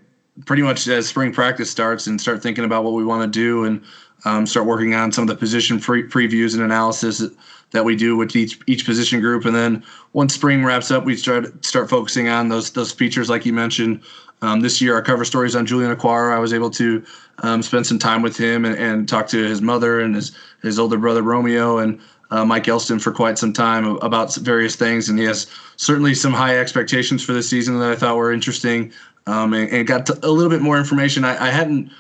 pretty 0.47 0.63
much 0.63 0.87
as 0.89 1.09
spring 1.09 1.33
practice 1.33 1.71
starts 1.71 2.07
and 2.07 2.21
start 2.21 2.43
thinking 2.43 2.65
about 2.65 2.85
what 2.85 2.95
we 2.95 3.05
want 3.05 3.23
to 3.23 3.39
do 3.39 3.65
and 3.65 3.83
um, 4.25 4.47
start 4.47 4.67
working 4.67 4.95
on 4.95 5.13
some 5.13 5.23
of 5.23 5.29
the 5.29 5.37
position 5.37 5.81
pre- 5.81 6.05
previews 6.05 6.55
and 6.55 6.63
analysis 6.63 7.23
that 7.73 7.85
we 7.85 7.95
do 7.97 8.17
with 8.17 8.35
each 8.35 8.59
each 8.67 8.85
position 8.85 9.21
group. 9.21 9.45
And 9.45 9.55
then 9.55 9.85
once 10.13 10.35
spring 10.35 10.65
wraps 10.65 10.91
up, 10.91 11.05
we 11.05 11.17
start 11.17 11.65
start 11.65 11.89
focusing 11.89 12.29
on 12.29 12.49
those 12.49 12.71
those 12.71 12.93
features 12.93 13.31
like 13.31 13.47
you 13.47 13.53
mentioned. 13.53 14.03
Um, 14.43 14.61
this 14.61 14.81
year, 14.81 14.95
our 14.95 15.03
cover 15.03 15.25
stories 15.27 15.55
on 15.55 15.67
Julian 15.67 15.95
Okwara. 15.95 16.35
I 16.35 16.39
was 16.39 16.55
able 16.55 16.71
to 16.71 17.05
um, 17.41 17.63
spend 17.63 17.87
some 17.87 17.99
time 17.99 18.23
with 18.23 18.39
him 18.39 18.65
and, 18.65 18.75
and, 18.77 19.07
talk 19.07 19.27
to 19.29 19.45
his 19.47 19.61
mother 19.61 20.01
and 20.01 20.15
his 20.15 20.33
his 20.63 20.79
older 20.79 20.97
brother 20.97 21.23
Romeo 21.23 21.79
and 21.79 22.01
uh, 22.31 22.45
Mike 22.45 22.67
Elston 22.67 22.99
for 22.99 23.13
quite 23.13 23.39
some 23.39 23.53
time 23.53 23.97
about 23.99 24.35
various 24.37 24.77
things. 24.77 25.09
And 25.09 25.19
he 25.19 25.25
has 25.27 25.47
certainly 25.77 26.15
some 26.15 26.33
high 26.33 26.59
expectations 26.59 27.23
for 27.23 27.33
this 27.33 27.49
season 27.49 27.79
that 27.81 27.91
I 27.91 27.97
thought 27.97 28.17
were 28.17 28.33
interesting 28.33 28.93
um, 29.31 29.55
and, 29.55 29.71
and, 29.71 29.87
got 29.87 30.09
a 30.09 30.31
little 30.31 30.51
bit 30.51 30.61
more 30.61 30.77
information. 30.77 31.25
I, 31.25 31.47
I, 31.47 31.51
hadn't, 31.51 31.91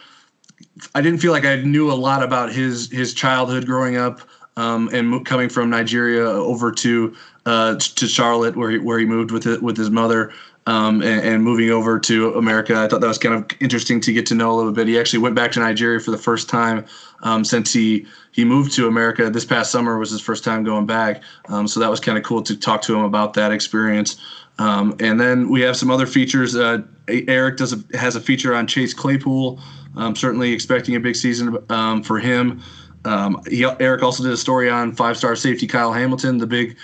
I 0.95 1.01
didn't 1.01 1.21
feel 1.21 1.33
like 1.33 1.45
I 1.45 1.57
knew 1.57 1.91
a 1.91 1.95
lot 1.95 2.23
about 2.23 2.53
his 2.53 2.91
his 2.91 3.15
childhood 3.15 3.67
growing 3.67 3.97
up 3.97 4.21
um, 4.57 4.89
and 4.93 5.25
coming 5.25 5.49
from 5.49 5.71
Nigeria 5.71 6.25
over 6.25 6.73
to 6.73 7.15
uh, 7.47 7.77
to 7.77 8.07
Charlotte, 8.07 8.57
where 8.57 8.71
he, 8.71 8.79
where 8.79 8.99
he 8.99 9.07
moved 9.07 9.31
with 9.31 9.47
it, 9.47 9.63
with 9.63 9.77
his 9.77 9.91
mother. 9.91 10.33
Um, 10.67 11.01
and, 11.03 11.23
and, 11.23 11.43
moving 11.43 11.71
over 11.71 11.99
to 11.99 12.35
America, 12.35 12.77
I 12.77 12.87
thought 12.87 13.01
that 13.01 13.07
was 13.09 13.17
kind 13.17 13.35
of 13.35 13.49
interesting 13.61 13.99
to 14.03 14.13
get 14.13 14.27
to 14.27 14.35
know 14.35 14.53
a 14.53 14.57
little 14.57 14.73
bit. 14.73 14.87
He 14.87 15.01
actually 15.01 15.21
went 15.21 15.35
back 15.35 15.51
to 15.53 15.61
Nigeria 15.61 15.99
for 15.99 16.11
the 16.11 16.19
first 16.19 16.51
time 16.51 16.85
um, 17.23 17.45
since 17.45 17.73
he 17.73 18.07
he 18.33 18.45
moved 18.45 18.73
to 18.75 18.87
America. 18.87 19.31
This 19.31 19.47
past 19.47 19.73
summer 19.73 19.99
was 19.99 20.11
his 20.11 20.21
first 20.21 20.45
time 20.45 20.63
going 20.63 20.85
back, 20.85 21.23
um, 21.49 21.67
so 21.67 21.81
that 21.81 21.91
was 21.91 21.99
kind 21.99 22.19
of 22.19 22.25
cool 22.25 22.43
to 22.43 22.57
talk 22.57 22.83
to 22.83 22.95
him 22.95 23.05
about 23.05 23.33
that 23.35 23.53
experience. 23.53 24.21
Um, 24.61 24.95
and 25.01 25.19
then 25.19 25.49
we 25.49 25.63
have 25.63 25.75
some 25.75 25.91
other 25.91 26.07
features. 26.07 26.55
Uh, 26.55 26.83
Eric 27.09 27.57
does 27.57 27.73
a, 27.73 27.97
has 27.97 28.15
a 28.15 28.21
feature 28.21 28.55
on 28.55 28.67
Chase 28.67 28.93
Claypool. 28.93 29.59
I'm 29.97 30.15
certainly 30.15 30.53
expecting 30.53 30.95
a 30.97 31.01
big 31.01 31.17
season 31.17 31.57
um, 31.71 32.03
for 32.03 32.19
him. 32.19 32.63
Um, 33.07 33.43
he, 33.49 33.65
Eric 33.65 34.03
also 34.03 34.23
did 34.23 34.33
a 34.33 34.37
story 34.37 34.69
on 34.69 34.93
five-star 34.93 35.35
safety 35.35 35.67
Kyle 35.67 35.95
Hamilton, 35.95 36.37
the 36.37 36.47
big, 36.47 36.77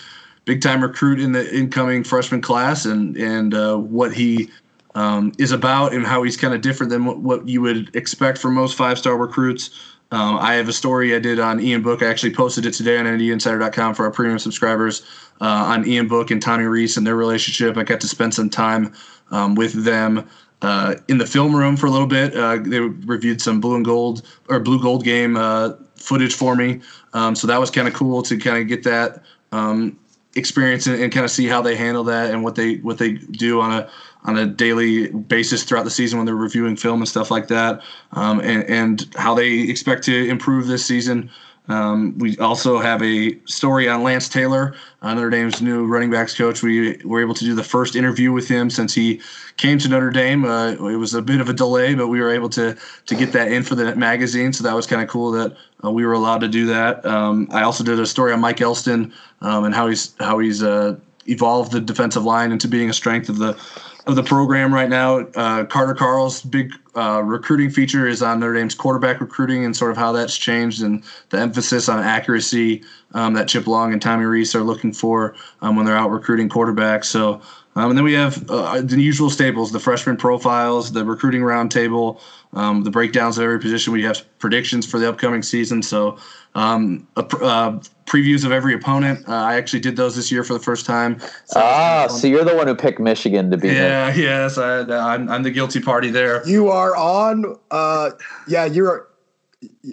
big-time 0.47 0.83
recruit 0.83 1.21
in 1.21 1.33
the 1.33 1.55
incoming 1.55 2.03
freshman 2.03 2.41
class, 2.41 2.87
and 2.87 3.15
and 3.19 3.53
uh, 3.53 3.77
what 3.77 4.15
he 4.15 4.51
um, 4.95 5.33
is 5.39 5.53
about 5.53 5.93
and 5.93 6.07
how 6.07 6.23
he's 6.23 6.39
kind 6.39 6.55
of 6.55 6.63
different 6.63 6.89
than 6.89 7.05
what, 7.05 7.19
what 7.19 7.47
you 7.47 7.61
would 7.61 7.95
expect 7.95 8.39
from 8.39 8.55
most 8.55 8.75
five-star 8.75 9.19
recruits. 9.19 9.79
Um, 10.13 10.39
I 10.39 10.55
have 10.55 10.69
a 10.69 10.73
story 10.73 11.15
I 11.15 11.19
did 11.19 11.41
on 11.41 11.61
Ian 11.61 11.83
Book. 11.83 12.03
I 12.03 12.07
actually 12.07 12.35
posted 12.35 12.65
it 12.65 12.73
today 12.73 12.99
on 12.99 13.07
ndinsider.com 13.07 13.95
for 13.95 14.05
our 14.05 14.11
premium 14.11 14.39
subscribers 14.39 15.03
uh, 15.41 15.45
on 15.45 15.87
Ian 15.87 16.07
Book 16.07 16.31
and 16.31 16.41
Tommy 16.41 16.65
Rees 16.65 16.97
and 16.97 17.07
their 17.07 17.17
relationship. 17.17 17.77
I 17.77 17.83
got 17.83 18.01
to 18.01 18.09
spend 18.09 18.33
some 18.33 18.49
time 18.49 18.93
um, 19.31 19.57
with 19.57 19.85
them 19.85 20.29
uh, 20.63 20.95
in 21.09 21.19
the 21.19 21.27
film 21.27 21.55
room 21.55 21.77
for 21.77 21.87
a 21.87 21.91
little 21.91 22.07
bit. 22.07 22.35
Uh, 22.37 22.59
they 22.59 22.81
reviewed 22.81 23.41
some 23.41 23.61
blue 23.61 23.75
and 23.75 23.85
gold 23.85 24.23
or 24.49 24.61
blue 24.61 24.81
gold 24.81 25.05
game 25.05 25.37
uh, 25.37 25.73
footage 25.97 26.35
for 26.35 26.55
me, 26.55 26.81
um, 27.13 27.35
so 27.35 27.47
that 27.47 27.59
was 27.59 27.71
kind 27.71 27.89
of 27.89 27.95
cool 27.95 28.23
to 28.23 28.37
kind 28.37 28.59
of 28.59 28.69
get 28.69 28.85
that 28.85 29.23
um, 29.53 29.99
experience 30.37 30.87
and, 30.87 31.01
and 31.01 31.13
kind 31.13 31.25
of 31.25 31.31
see 31.31 31.47
how 31.47 31.63
they 31.63 31.75
handle 31.75 32.05
that 32.05 32.31
and 32.31 32.45
what 32.45 32.55
they 32.55 32.77
what 32.77 32.99
they 32.99 33.13
do 33.13 33.61
on 33.61 33.73
a 33.73 33.91
on 34.25 34.37
a 34.37 34.47
daily 34.47 35.09
basis 35.09 35.63
throughout 35.63 35.85
the 35.85 35.91
season 35.91 36.19
when 36.19 36.27
they're 36.27 36.35
reviewing 36.35 36.77
film 36.77 37.01
and 37.01 37.09
stuff 37.09 37.31
like 37.31 37.47
that, 37.49 37.81
um, 38.13 38.41
and, 38.41 38.65
and 38.65 39.15
how 39.17 39.35
they 39.35 39.61
expect 39.61 40.03
to 40.03 40.29
improve 40.29 40.67
this 40.67 40.85
season. 40.85 41.31
Um, 41.69 42.17
we 42.19 42.37
also 42.39 42.79
have 42.79 43.03
a 43.03 43.39
story 43.47 43.89
on 43.89 44.03
Lance 44.03 44.29
Taylor, 44.29 44.75
Notre 45.03 45.31
Dame's 45.31 45.61
new 45.61 45.87
running 45.87 46.11
backs 46.11 46.37
coach. 46.37 46.63
We 46.63 46.97
were 47.05 47.21
able 47.21 47.35
to 47.35 47.45
do 47.45 47.55
the 47.55 47.65
first 47.65 47.97
interview 47.97 48.33
with 48.33 48.49
him 48.49 48.71
since 48.71 48.95
he 48.95 49.21
came 49.57 49.79
to 49.79 49.89
Notre 49.89 50.11
Dame. 50.11 50.45
Uh, 50.45 50.73
it 50.73 50.97
was 50.97 51.15
a 51.15 51.23
bit 51.23 51.41
of 51.41 51.49
a 51.49 51.53
delay, 51.53 51.95
but 51.95 52.09
we 52.09 52.21
were 52.21 52.31
able 52.31 52.49
to 52.51 52.77
to 53.07 53.15
get 53.15 53.33
that 53.33 53.51
in 53.51 53.63
for 53.63 53.75
the 53.75 53.95
magazine, 53.97 54.53
so 54.53 54.63
that 54.65 54.75
was 54.75 54.87
kind 54.87 55.03
of 55.03 55.09
cool 55.09 55.31
that 55.33 55.57
uh, 55.85 55.91
we 55.91 56.05
were 56.07 56.13
allowed 56.13 56.41
to 56.41 56.49
do 56.49 56.67
that. 56.67 57.05
Um, 57.05 57.49
I 57.53 57.63
also 57.63 57.83
did 57.83 57.99
a 57.99 58.07
story 58.07 58.33
on 58.33 58.41
Mike 58.41 58.61
Elston 58.61 59.13
um, 59.41 59.65
and 59.65 59.75
how 59.75 59.89
he's 59.89 60.15
how 60.21 60.39
he's 60.39 60.63
uh, 60.63 60.97
evolved 61.27 61.73
the 61.73 61.81
defensive 61.81 62.25
line 62.25 62.53
into 62.53 62.69
being 62.69 62.91
a 62.91 62.95
strength 62.95 63.29
of 63.29 63.39
the 63.39 63.59
of 64.07 64.15
the 64.15 64.23
program 64.23 64.73
right 64.73 64.89
now. 64.89 65.19
Uh, 65.35 65.65
Carter 65.65 65.95
Karel's 65.95 66.41
big 66.43 66.73
uh, 66.95 67.23
recruiting 67.25 67.71
feature 67.71 68.07
is 68.07 68.23
on 68.23 68.39
Notre 68.39 68.55
Dame's 68.55 68.75
quarterback 68.75 69.21
recruiting 69.21 69.65
and 69.65 69.77
sort 69.77 69.91
of 69.91 69.97
how 69.97 70.13
that's 70.13 70.37
changed 70.37 70.83
and 70.83 71.03
the 71.31 71.39
emphasis 71.39 71.89
on 71.89 71.99
accuracy 71.99 72.85
um, 73.15 73.35
that 73.35 73.49
Chip 73.49 73.67
Long 73.67 73.93
and 73.93 74.01
Tommy 74.01 74.25
Rees 74.25 74.55
are 74.55 74.63
looking 74.63 74.93
for 74.93 75.35
um, 75.61 75.75
when 75.75 75.87
they're 75.87 75.97
out 75.97 76.11
recruiting 76.11 76.49
quarterbacks. 76.49 77.07
So, 77.07 77.41
um, 77.75 77.91
and 77.91 77.99
then 77.99 78.05
we 78.05 78.15
have 78.15 78.49
uh, 78.49 78.81
the 78.81 79.03
usual 79.03 79.29
staples: 79.29 79.73
the 79.73 79.81
freshman 79.81 80.17
profiles, 80.17 80.93
the 80.93 81.05
recruiting 81.05 81.43
roundtable, 81.43 82.21
um, 82.53 82.85
the 82.85 82.91
breakdowns 82.91 83.37
of 83.39 83.45
every 83.45 83.59
position. 83.59 83.93
We 83.93 84.05
have 84.05 84.25
predictions 84.39 84.87
for 84.87 84.99
the 84.99 85.09
upcoming 85.09 85.43
season. 85.43 85.83
So, 85.83 86.19
um, 86.57 87.07
a, 87.17 87.21
uh, 87.21 87.79
previews 88.07 88.45
of 88.45 88.51
every 88.51 88.75
opponent. 88.75 89.29
Uh, 89.29 89.35
I 89.35 89.57
actually 89.57 89.81
did 89.81 89.97
those 89.97 90.17
this 90.17 90.33
year 90.33 90.43
for 90.43 90.55
the 90.55 90.59
first 90.59 90.87
time. 90.87 91.21
So 91.45 91.61
ah, 91.61 92.07
so 92.09 92.27
you're 92.27 92.45
the 92.45 92.57
one 92.57 92.67
who 92.67 92.75
picked 92.75 92.99
Michigan 92.99 93.51
to 93.51 93.59
be. 93.59 93.69
Yeah, 93.69 94.11
there. 94.11 94.19
yes, 94.23 94.57
I, 94.57 94.81
am 94.81 94.91
I'm, 94.91 95.29
I'm 95.29 95.43
the 95.43 95.51
guilty 95.51 95.81
party 95.81 96.11
there. 96.11 96.47
You 96.49 96.69
are 96.69 96.97
on. 96.97 97.59
Uh, 97.71 98.13
yeah, 98.49 98.65
you're. 98.65 99.07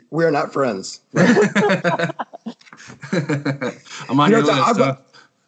We 0.10 0.24
are 0.24 0.32
not 0.32 0.54
friends. 0.54 1.02
I'm 1.16 1.30
on 4.20 4.30
you 4.32 4.38
know, 4.38 4.38
your 4.38 4.42
list. 4.44 4.78
Huh? 4.78 4.96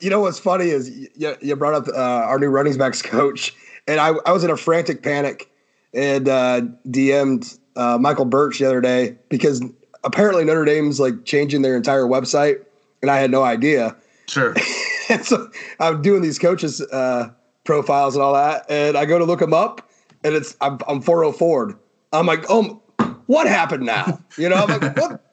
You 0.01 0.10
know 0.10 0.19
what's 0.19 0.39
funny 0.39 0.69
is 0.69 0.89
you, 1.15 1.36
you 1.41 1.56
brought 1.56 1.75
up 1.75 1.88
uh, 1.88 1.99
our 1.99 2.39
new 2.39 2.49
running 2.49 2.78
backs 2.78 3.01
coach, 3.01 3.56
and 3.88 4.01
I, 4.01 4.10
I 4.25 4.32
was 4.32 4.43
in 4.43 4.49
a 4.49 4.58
frantic 4.58 5.01
panic 5.01 5.49
and 5.93 6.28
uh, 6.28 6.62
DM'd 6.88 7.58
uh, 7.78 7.97
Michael 7.97 8.25
Bertsch 8.25 8.60
the 8.60 8.65
other 8.65 8.82
day 8.82 9.17
because 9.30 9.62
apparently 10.06 10.46
Notre 10.46 10.63
Dame's 10.63 11.00
like 11.00 11.26
changing 11.26 11.62
their 11.62 11.76
entire 11.76 12.04
website, 12.04 12.63
and 13.02 13.12
I 13.12 13.18
had 13.18 13.32
no 13.32 13.44
idea. 13.44 13.96
Sure. 14.28 14.56
and 15.10 15.26
so 15.26 15.50
I'm 15.80 16.02
doing 16.02 16.22
these 16.22 16.39
coaches 16.39 16.82
uh, 16.82 17.30
profiles 17.63 18.15
and 18.15 18.24
all 18.24 18.34
that, 18.34 18.65
and 18.70 18.96
I 18.98 19.06
go 19.06 19.20
to 19.20 19.26
look 19.26 19.39
them 19.39 19.54
up, 19.54 19.89
and 20.24 20.34
it's 20.34 20.56
I'm, 20.62 20.80
I'm 20.88 21.02
404. 21.02 21.78
I'm 22.13 22.26
like, 22.26 22.46
oh, 22.50 22.82
what 23.26 23.48
happened 23.48 23.86
now? 23.86 24.20
You 24.38 24.50
know, 24.50 24.56
I'm 24.56 24.80
like, 24.80 24.98
what? 24.98 25.22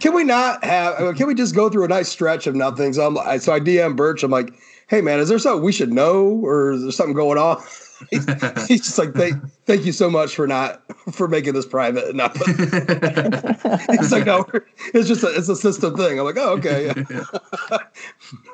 Can 0.00 0.14
we 0.14 0.24
not 0.24 0.64
have? 0.64 1.14
Can 1.16 1.26
we 1.26 1.34
just 1.34 1.54
go 1.54 1.68
through 1.68 1.84
a 1.84 1.88
nice 1.88 2.08
stretch 2.08 2.46
of 2.46 2.56
nothing? 2.56 2.94
So 2.94 3.06
I'm, 3.06 3.38
so 3.38 3.52
I 3.52 3.60
DM 3.60 3.96
Bertsch. 3.96 4.22
I'm 4.22 4.30
like, 4.30 4.54
hey 4.88 5.02
man, 5.02 5.20
is 5.20 5.28
there 5.28 5.38
something 5.38 5.62
we 5.62 5.72
should 5.72 5.92
know, 5.92 6.24
or 6.42 6.72
is 6.72 6.82
there 6.82 6.90
something 6.90 7.14
going 7.14 7.38
on? 7.38 7.62
He's, 8.10 8.24
he's 8.68 8.80
just 8.82 8.98
like, 8.98 9.14
thank, 9.14 9.36
thank 9.66 9.84
you 9.84 9.92
so 9.92 10.10
much 10.10 10.34
for 10.34 10.46
not 10.46 10.82
for 11.12 11.28
making 11.28 11.54
this 11.54 11.66
private. 11.66 12.04
And 12.08 12.16
not 12.16 12.36
he's 13.98 14.12
like, 14.12 14.26
no, 14.26 14.46
it's 14.92 15.08
just 15.08 15.22
a, 15.22 15.28
it's 15.28 15.48
a 15.48 15.56
system 15.56 15.96
thing. 15.96 16.18
I'm 16.18 16.24
like, 16.24 16.36
oh, 16.38 16.52
okay. 16.58 16.92
Yeah. 17.10 17.78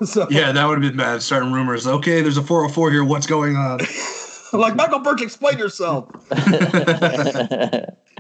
so 0.05 0.27
yeah, 0.31 0.53
that 0.53 0.67
would 0.67 0.83
have 0.83 0.93
been 0.93 0.97
bad. 0.97 1.23
Starting 1.23 1.53
rumors. 1.53 1.87
Okay, 1.87 2.21
there's 2.23 2.37
a 2.37 2.43
404 2.43 2.91
here. 2.91 3.05
What's 3.05 3.27
going 3.27 3.57
on? 3.57 3.81
I'm 4.53 4.61
like, 4.61 4.75
Michael 4.75 4.99
Burke, 4.99 5.23
explain 5.23 5.59
yourself. 5.59 6.09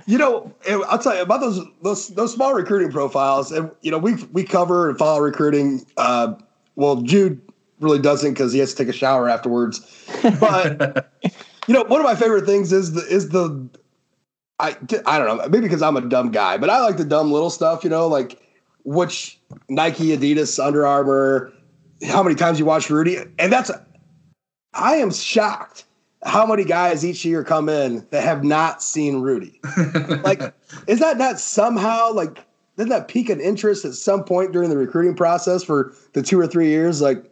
you 0.06 0.16
know, 0.16 0.52
I'll 0.88 0.98
tell 0.98 1.16
you 1.16 1.22
about 1.22 1.40
those 1.40 1.60
those 1.82 2.08
those 2.08 2.32
small 2.32 2.54
recruiting 2.54 2.92
profiles, 2.92 3.50
and 3.50 3.70
you 3.82 3.90
know, 3.90 3.98
we 3.98 4.14
we 4.32 4.44
cover 4.44 4.88
and 4.88 4.96
follow 4.96 5.18
recruiting. 5.18 5.84
Uh, 5.96 6.34
well, 6.76 7.02
Jude 7.02 7.42
really 7.80 7.98
doesn't 7.98 8.32
because 8.32 8.52
he 8.52 8.58
has 8.60 8.72
to 8.74 8.84
take 8.84 8.88
a 8.88 8.96
shower 8.96 9.28
afterwards. 9.28 9.80
But 10.38 11.12
you 11.66 11.74
know, 11.74 11.84
one 11.84 12.00
of 12.00 12.04
my 12.04 12.14
favorite 12.14 12.46
things 12.46 12.72
is 12.72 12.92
the 12.92 13.02
is 13.02 13.30
the 13.30 13.68
I 14.58 14.76
I 15.06 15.18
don't 15.18 15.26
know 15.26 15.48
maybe 15.48 15.62
because 15.62 15.82
I'm 15.82 15.96
a 15.96 16.02
dumb 16.02 16.30
guy, 16.30 16.56
but 16.58 16.70
I 16.70 16.80
like 16.80 16.96
the 16.96 17.04
dumb 17.04 17.32
little 17.32 17.50
stuff. 17.50 17.82
You 17.82 17.90
know, 17.90 18.06
like 18.06 18.40
which 18.84 19.38
Nike, 19.68 20.16
Adidas, 20.16 20.62
Under 20.64 20.86
Armour, 20.86 21.52
how 22.06 22.22
many 22.22 22.34
times 22.34 22.58
you 22.58 22.64
watch 22.64 22.88
Rudy, 22.90 23.18
and 23.38 23.52
that's 23.52 23.70
I 24.74 24.96
am 24.96 25.10
shocked 25.10 25.84
how 26.22 26.44
many 26.46 26.64
guys 26.64 27.04
each 27.04 27.24
year 27.24 27.42
come 27.42 27.68
in 27.68 28.06
that 28.10 28.22
have 28.22 28.44
not 28.44 28.82
seen 28.82 29.22
Rudy. 29.22 29.58
like, 30.22 30.54
is 30.86 31.00
that 31.00 31.16
not 31.16 31.40
somehow 31.40 32.12
like 32.12 32.38
didn't 32.76 32.90
that 32.90 33.08
pique 33.08 33.28
an 33.28 33.40
interest 33.40 33.84
at 33.84 33.94
some 33.94 34.24
point 34.24 34.52
during 34.52 34.70
the 34.70 34.76
recruiting 34.76 35.14
process 35.14 35.62
for 35.62 35.92
the 36.14 36.22
two 36.22 36.40
or 36.40 36.46
three 36.46 36.68
years? 36.68 37.02
Like, 37.02 37.29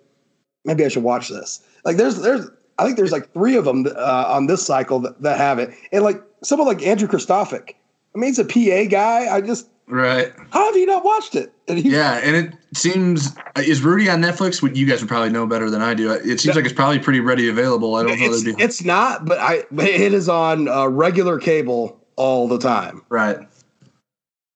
maybe 0.64 0.84
I 0.84 0.88
should 0.88 1.02
watch 1.02 1.28
this. 1.28 1.60
Like, 1.84 1.96
there's 1.96 2.20
there's 2.20 2.48
I 2.78 2.84
think 2.84 2.96
there's 2.96 3.12
like 3.12 3.32
three 3.32 3.56
of 3.56 3.64
them 3.64 3.86
uh, 3.96 4.24
on 4.28 4.46
this 4.46 4.64
cycle 4.64 5.00
that, 5.00 5.20
that 5.22 5.36
have 5.36 5.58
it, 5.58 5.74
and 5.92 6.04
like 6.04 6.22
someone 6.42 6.68
like 6.68 6.82
Andrew 6.82 7.08
Kristofic. 7.08 7.74
I 8.14 8.18
mean, 8.18 8.28
he's 8.28 8.38
a 8.38 8.44
PA 8.44 8.88
guy. 8.88 9.34
I 9.34 9.40
just 9.40 9.68
right. 9.88 10.32
How 10.50 10.64
have 10.66 10.76
you 10.76 10.86
not 10.86 11.04
watched 11.04 11.34
it? 11.34 11.52
And 11.66 11.84
yeah, 11.84 12.20
and 12.22 12.36
it 12.36 12.54
seems 12.74 13.34
is 13.56 13.82
Rudy 13.82 14.08
on 14.08 14.22
Netflix? 14.22 14.62
What 14.62 14.76
you 14.76 14.86
guys 14.86 15.00
would 15.00 15.08
probably 15.08 15.30
know 15.30 15.46
better 15.46 15.70
than 15.70 15.82
I 15.82 15.94
do. 15.94 16.10
It 16.12 16.40
seems 16.40 16.54
like 16.54 16.64
it's 16.64 16.74
probably 16.74 17.00
pretty 17.00 17.20
ready 17.20 17.48
available. 17.48 17.96
I 17.96 18.04
don't 18.04 18.18
know. 18.18 18.26
It's, 18.26 18.46
it's 18.60 18.84
not, 18.84 19.26
but 19.26 19.38
I 19.38 19.64
it 19.76 20.14
is 20.14 20.28
on 20.28 20.68
uh, 20.68 20.86
regular 20.86 21.38
cable 21.38 21.98
all 22.16 22.46
the 22.46 22.58
time. 22.58 23.02
Right. 23.08 23.38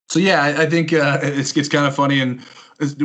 So 0.09 0.19
yeah, 0.19 0.43
I, 0.43 0.63
I 0.63 0.71
think 0.71 0.93
uh, 0.93 1.19
it's 1.23 1.57
it's 1.57 1.69
kind 1.69 1.87
of 1.87 1.95
funny 1.95 2.21
and 2.21 2.45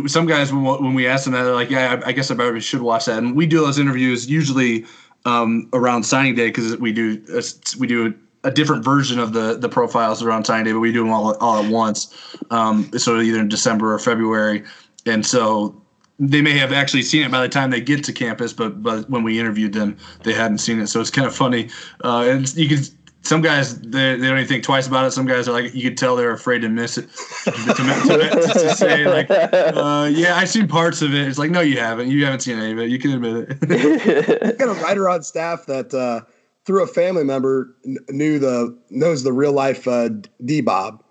some 0.07 0.25
guys 0.25 0.51
when, 0.51 0.63
when 0.63 0.93
we 0.93 1.07
ask 1.07 1.25
them 1.25 1.33
that 1.33 1.43
they're 1.43 1.53
like, 1.53 1.69
yeah, 1.69 2.01
I, 2.03 2.09
I 2.09 2.11
guess 2.11 2.31
I 2.31 2.35
probably 2.35 2.61
should 2.61 2.81
watch 2.81 3.05
that. 3.05 3.17
And 3.19 3.35
we 3.35 3.45
do 3.45 3.59
those 3.59 3.79
interviews 3.79 4.29
usually 4.29 4.85
um, 5.25 5.69
around 5.73 6.03
signing 6.03 6.35
day 6.35 6.47
because 6.47 6.77
we 6.77 6.91
do 6.91 7.21
uh, 7.33 7.41
we 7.79 7.87
do 7.87 8.13
a 8.43 8.51
different 8.51 8.83
version 8.83 9.19
of 9.19 9.33
the 9.33 9.57
the 9.57 9.69
profiles 9.69 10.23
around 10.23 10.45
signing 10.45 10.65
day, 10.65 10.71
but 10.71 10.79
we 10.79 10.91
do 10.91 11.03
them 11.03 11.11
all 11.11 11.35
all 11.37 11.63
at 11.63 11.71
once. 11.71 12.15
Um, 12.49 12.89
so 12.97 13.19
either 13.19 13.39
in 13.39 13.49
December 13.49 13.93
or 13.93 13.99
February, 13.99 14.63
and 15.05 15.25
so 15.25 15.81
they 16.19 16.41
may 16.41 16.57
have 16.57 16.71
actually 16.73 17.03
seen 17.03 17.23
it 17.23 17.31
by 17.31 17.41
the 17.41 17.49
time 17.49 17.69
they 17.69 17.81
get 17.81 18.03
to 18.05 18.13
campus, 18.13 18.53
but 18.53 18.81
but 18.81 19.09
when 19.09 19.23
we 19.23 19.39
interviewed 19.39 19.73
them, 19.73 19.97
they 20.23 20.33
hadn't 20.33 20.59
seen 20.59 20.79
it. 20.79 20.87
So 20.87 21.01
it's 21.01 21.11
kind 21.11 21.27
of 21.27 21.35
funny, 21.35 21.69
uh, 22.03 22.25
and 22.27 22.53
you 22.55 22.69
can 22.69 22.83
some 23.21 23.41
guys 23.41 23.80
they, 23.82 24.15
they 24.15 24.27
don't 24.27 24.38
even 24.38 24.47
think 24.47 24.63
twice 24.63 24.88
about 24.88 25.06
it. 25.06 25.12
Some 25.12 25.25
guys 25.25 25.47
are 25.47 25.51
like 25.51 25.73
you 25.75 25.84
could 25.84 25.97
tell 25.97 26.15
they're 26.15 26.32
afraid 26.32 26.60
to 26.60 26.69
miss 26.69 26.97
it 26.97 27.10
to, 27.43 27.51
to, 27.51 27.73
to, 27.75 28.53
to 28.53 28.75
say 28.75 29.06
like, 29.06 29.30
uh, 29.30 30.10
yeah, 30.12 30.38
I've 30.38 30.49
seen 30.49 30.67
parts 30.67 31.01
of 31.01 31.13
it. 31.13 31.27
It's 31.27 31.38
like 31.38 31.51
no, 31.51 31.60
you 31.60 31.80
haven't. 31.80 32.10
You 32.10 32.23
haven't 32.23 32.41
seen 32.41 32.58
any 32.58 32.71
of 32.71 32.80
it. 32.80 32.89
You 32.89 32.99
can 32.99 33.12
admit 33.12 33.58
it. 33.62 34.43
I 34.43 34.51
got 34.58 34.69
a 34.69 34.82
writer 34.82 35.10
on 35.10 35.23
staff 35.23 35.65
that 35.65 35.93
uh, 35.93 36.21
through 36.65 36.84
a 36.84 36.88
family 36.88 37.23
member 37.23 37.75
knew 38.10 38.39
the 38.39 38.77
knows 38.89 39.23
the 39.23 39.34
real 39.34 39.53
life 39.53 39.88
uh, 39.88 40.10
D 40.45 40.62
Bob, 40.62 41.03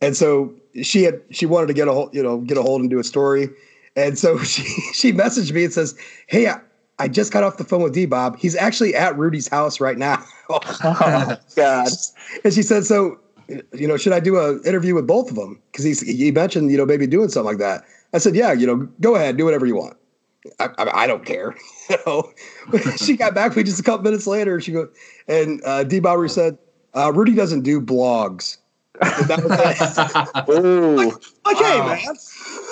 and 0.00 0.16
so 0.16 0.54
she 0.82 1.02
had 1.02 1.20
she 1.30 1.46
wanted 1.46 1.66
to 1.66 1.74
get 1.74 1.88
a 1.88 1.92
hold 1.92 2.14
you 2.14 2.22
know 2.22 2.38
get 2.38 2.58
a 2.58 2.62
hold 2.62 2.80
and 2.80 2.90
do 2.90 2.98
a 2.98 3.04
story, 3.04 3.48
and 3.96 4.18
so 4.18 4.38
she 4.42 4.62
she 4.92 5.12
messaged 5.12 5.52
me 5.52 5.64
and 5.64 5.72
says, 5.72 5.98
hey. 6.28 6.48
I, 6.48 6.60
I 6.98 7.08
just 7.08 7.32
got 7.32 7.42
off 7.42 7.58
the 7.58 7.64
phone 7.64 7.82
with 7.82 7.92
D 7.92 8.06
Bob. 8.06 8.38
He's 8.38 8.56
actually 8.56 8.94
at 8.94 9.16
Rudy's 9.16 9.48
house 9.48 9.80
right 9.80 9.98
now. 9.98 10.24
oh 10.48 11.36
God! 11.54 11.88
And 12.44 12.54
she 12.54 12.62
said, 12.62 12.84
"So, 12.84 13.18
you 13.48 13.86
know, 13.86 13.96
should 13.96 14.12
I 14.12 14.20
do 14.20 14.38
an 14.38 14.62
interview 14.64 14.94
with 14.94 15.06
both 15.06 15.30
of 15.30 15.36
them? 15.36 15.60
Because 15.70 15.84
he 15.84 16.12
he 16.12 16.30
mentioned, 16.30 16.70
you 16.70 16.78
know, 16.78 16.86
maybe 16.86 17.06
doing 17.06 17.28
something 17.28 17.46
like 17.46 17.58
that." 17.58 17.84
I 18.14 18.18
said, 18.18 18.34
"Yeah, 18.34 18.52
you 18.52 18.66
know, 18.66 18.88
go 19.00 19.14
ahead, 19.14 19.36
do 19.36 19.44
whatever 19.44 19.66
you 19.66 19.76
want. 19.76 19.96
I, 20.58 20.68
I, 20.78 21.02
I 21.02 21.06
don't 21.06 21.24
care." 21.24 21.54
you 21.90 21.96
know, 22.06 22.32
she 22.96 23.16
got 23.16 23.34
back 23.34 23.52
to 23.52 23.58
me 23.58 23.64
just 23.64 23.80
a 23.80 23.82
couple 23.82 24.04
minutes 24.04 24.26
later. 24.26 24.60
She 24.60 24.72
goes, 24.72 24.88
and 25.28 25.60
uh, 25.64 25.84
D 25.84 26.00
Bobber 26.00 26.28
said, 26.28 26.56
uh, 26.94 27.12
"Rudy 27.12 27.34
doesn't 27.34 27.62
do 27.62 27.80
blogs." 27.80 28.56
that 29.00 29.42
was 29.42 29.50
like, 29.50 29.78
like 31.44 31.56
hey 31.58 31.78
man, 31.80 32.16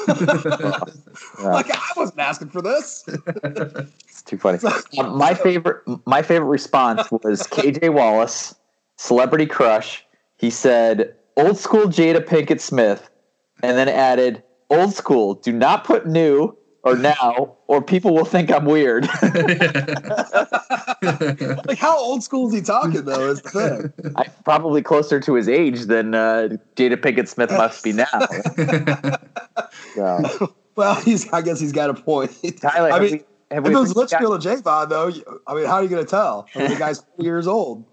like 1.43 1.71
I 1.71 1.93
wasn't 1.97 2.21
asking 2.21 2.49
for 2.49 2.63
this. 2.63 3.05
It's 3.07 4.23
too 4.23 4.39
funny. 4.39 4.59
Um, 4.99 5.17
my 5.17 5.35
favorite, 5.35 5.83
my 6.07 6.23
favorite 6.23 6.49
response 6.49 7.11
was 7.11 7.43
KJ 7.49 7.93
Wallace, 7.93 8.55
celebrity 8.97 9.47
crush. 9.47 10.05
He 10.37 10.51
said, 10.51 11.15
"Old 11.37 11.59
school 11.59 11.87
Jada 11.87 12.25
Pinkett 12.25 12.61
Smith," 12.61 13.09
and 13.63 13.77
then 13.77 13.89
added, 13.89 14.43
"Old 14.71 14.95
school. 14.95 15.35
Do 15.35 15.53
not 15.53 15.85
put 15.85 16.07
new." 16.07 16.57
Or 16.85 16.97
now, 16.97 17.57
or 17.67 17.81
people 17.81 18.15
will 18.15 18.27
think 18.27 18.51
I'm 18.51 18.67
weird. 18.67 19.05
like, 21.03 21.79
how 21.79 21.99
old 21.99 22.23
school 22.23 22.49
is 22.49 22.55
he 22.55 22.61
talking 22.61 23.07
though? 23.07 23.31
Is 23.31 23.41
the 23.41 23.91
thing. 23.97 24.13
I 24.17 24.25
probably 24.45 24.83
closer 24.83 25.19
to 25.19 25.35
his 25.35 25.49
age 25.49 25.87
than 25.87 26.15
uh, 26.15 26.49
Jada 26.77 26.97
Pinkett 26.97 27.27
Smith 27.29 27.51
must 27.51 27.83
be 27.83 27.93
now. 27.93 28.05
so. 29.95 30.55
Well, 30.77 30.97
he's. 30.97 31.27
I 31.33 31.41
guess 31.41 31.59
he's 31.59 31.73
got 31.73 31.89
a 31.89 31.95
point. 31.95 32.33
Tyler, 32.61 32.93
I 32.93 33.01
mean, 33.01 33.13
we, 33.13 33.25
if 33.51 33.65
those 33.65 33.97
lips 33.97 34.15
feel 34.15 34.35
a 34.35 34.39
Javon 34.39 34.91
though, 34.91 35.11
I 35.47 35.55
mean, 35.55 35.65
how 35.65 35.75
are 35.75 35.83
you 35.83 35.89
going 35.89 36.05
to 36.05 36.11
tell? 36.11 36.47
I 36.55 36.59
mean, 36.59 36.71
the 36.71 36.77
guy's 36.77 37.03
years 37.19 37.47
old. 37.47 37.85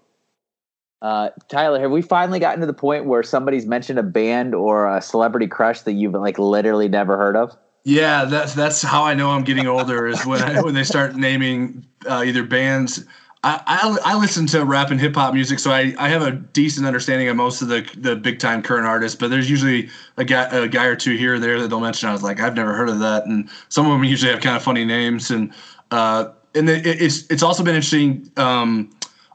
Uh, 1.00 1.30
Tyler, 1.48 1.80
have 1.80 1.90
we 1.90 2.02
finally 2.02 2.38
gotten 2.38 2.60
to 2.60 2.66
the 2.66 2.72
point 2.74 3.06
where 3.06 3.22
somebody's 3.22 3.66
mentioned 3.66 3.98
a 3.98 4.04
band 4.04 4.54
or 4.54 4.94
a 4.94 5.00
celebrity 5.00 5.48
crush 5.48 5.80
that 5.80 5.94
you've 5.94 6.12
like 6.12 6.38
literally 6.38 6.88
never 6.88 7.16
heard 7.16 7.36
of? 7.36 7.56
Yeah, 7.84 8.24
that's 8.26 8.54
that's 8.54 8.80
how 8.80 9.04
I 9.04 9.14
know 9.14 9.30
I'm 9.30 9.42
getting 9.42 9.66
older 9.66 10.06
is 10.06 10.24
when 10.24 10.40
I, 10.40 10.60
when 10.60 10.74
they 10.74 10.84
start 10.84 11.16
naming 11.16 11.84
uh, 12.08 12.22
either 12.24 12.44
bands. 12.44 13.04
I, 13.44 13.60
I, 13.66 14.12
I 14.12 14.18
listen 14.18 14.46
to 14.48 14.64
rap 14.64 14.92
and 14.92 15.00
hip 15.00 15.16
hop 15.16 15.34
music, 15.34 15.58
so 15.58 15.72
I, 15.72 15.92
I 15.98 16.08
have 16.08 16.22
a 16.22 16.30
decent 16.30 16.86
understanding 16.86 17.28
of 17.28 17.34
most 17.34 17.60
of 17.60 17.66
the 17.66 17.80
the 17.96 18.14
big 18.14 18.38
time 18.38 18.62
current 18.62 18.86
artists. 18.86 19.16
But 19.18 19.30
there's 19.30 19.50
usually 19.50 19.88
a 20.16 20.24
guy 20.24 20.44
a 20.44 20.68
guy 20.68 20.84
or 20.84 20.94
two 20.94 21.16
here 21.16 21.34
or 21.34 21.38
there 21.40 21.60
that 21.60 21.68
they'll 21.68 21.80
mention. 21.80 22.08
I 22.08 22.12
was 22.12 22.22
like, 22.22 22.38
I've 22.40 22.54
never 22.54 22.72
heard 22.72 22.88
of 22.88 23.00
that, 23.00 23.26
and 23.26 23.50
some 23.68 23.86
of 23.86 23.92
them 23.92 24.04
usually 24.04 24.30
have 24.30 24.40
kind 24.40 24.54
of 24.54 24.62
funny 24.62 24.84
names. 24.84 25.32
And 25.32 25.52
uh, 25.90 26.26
and 26.54 26.68
it's 26.70 27.26
it's 27.30 27.42
also 27.42 27.64
been 27.64 27.74
interesting. 27.74 28.30
Um, 28.36 28.90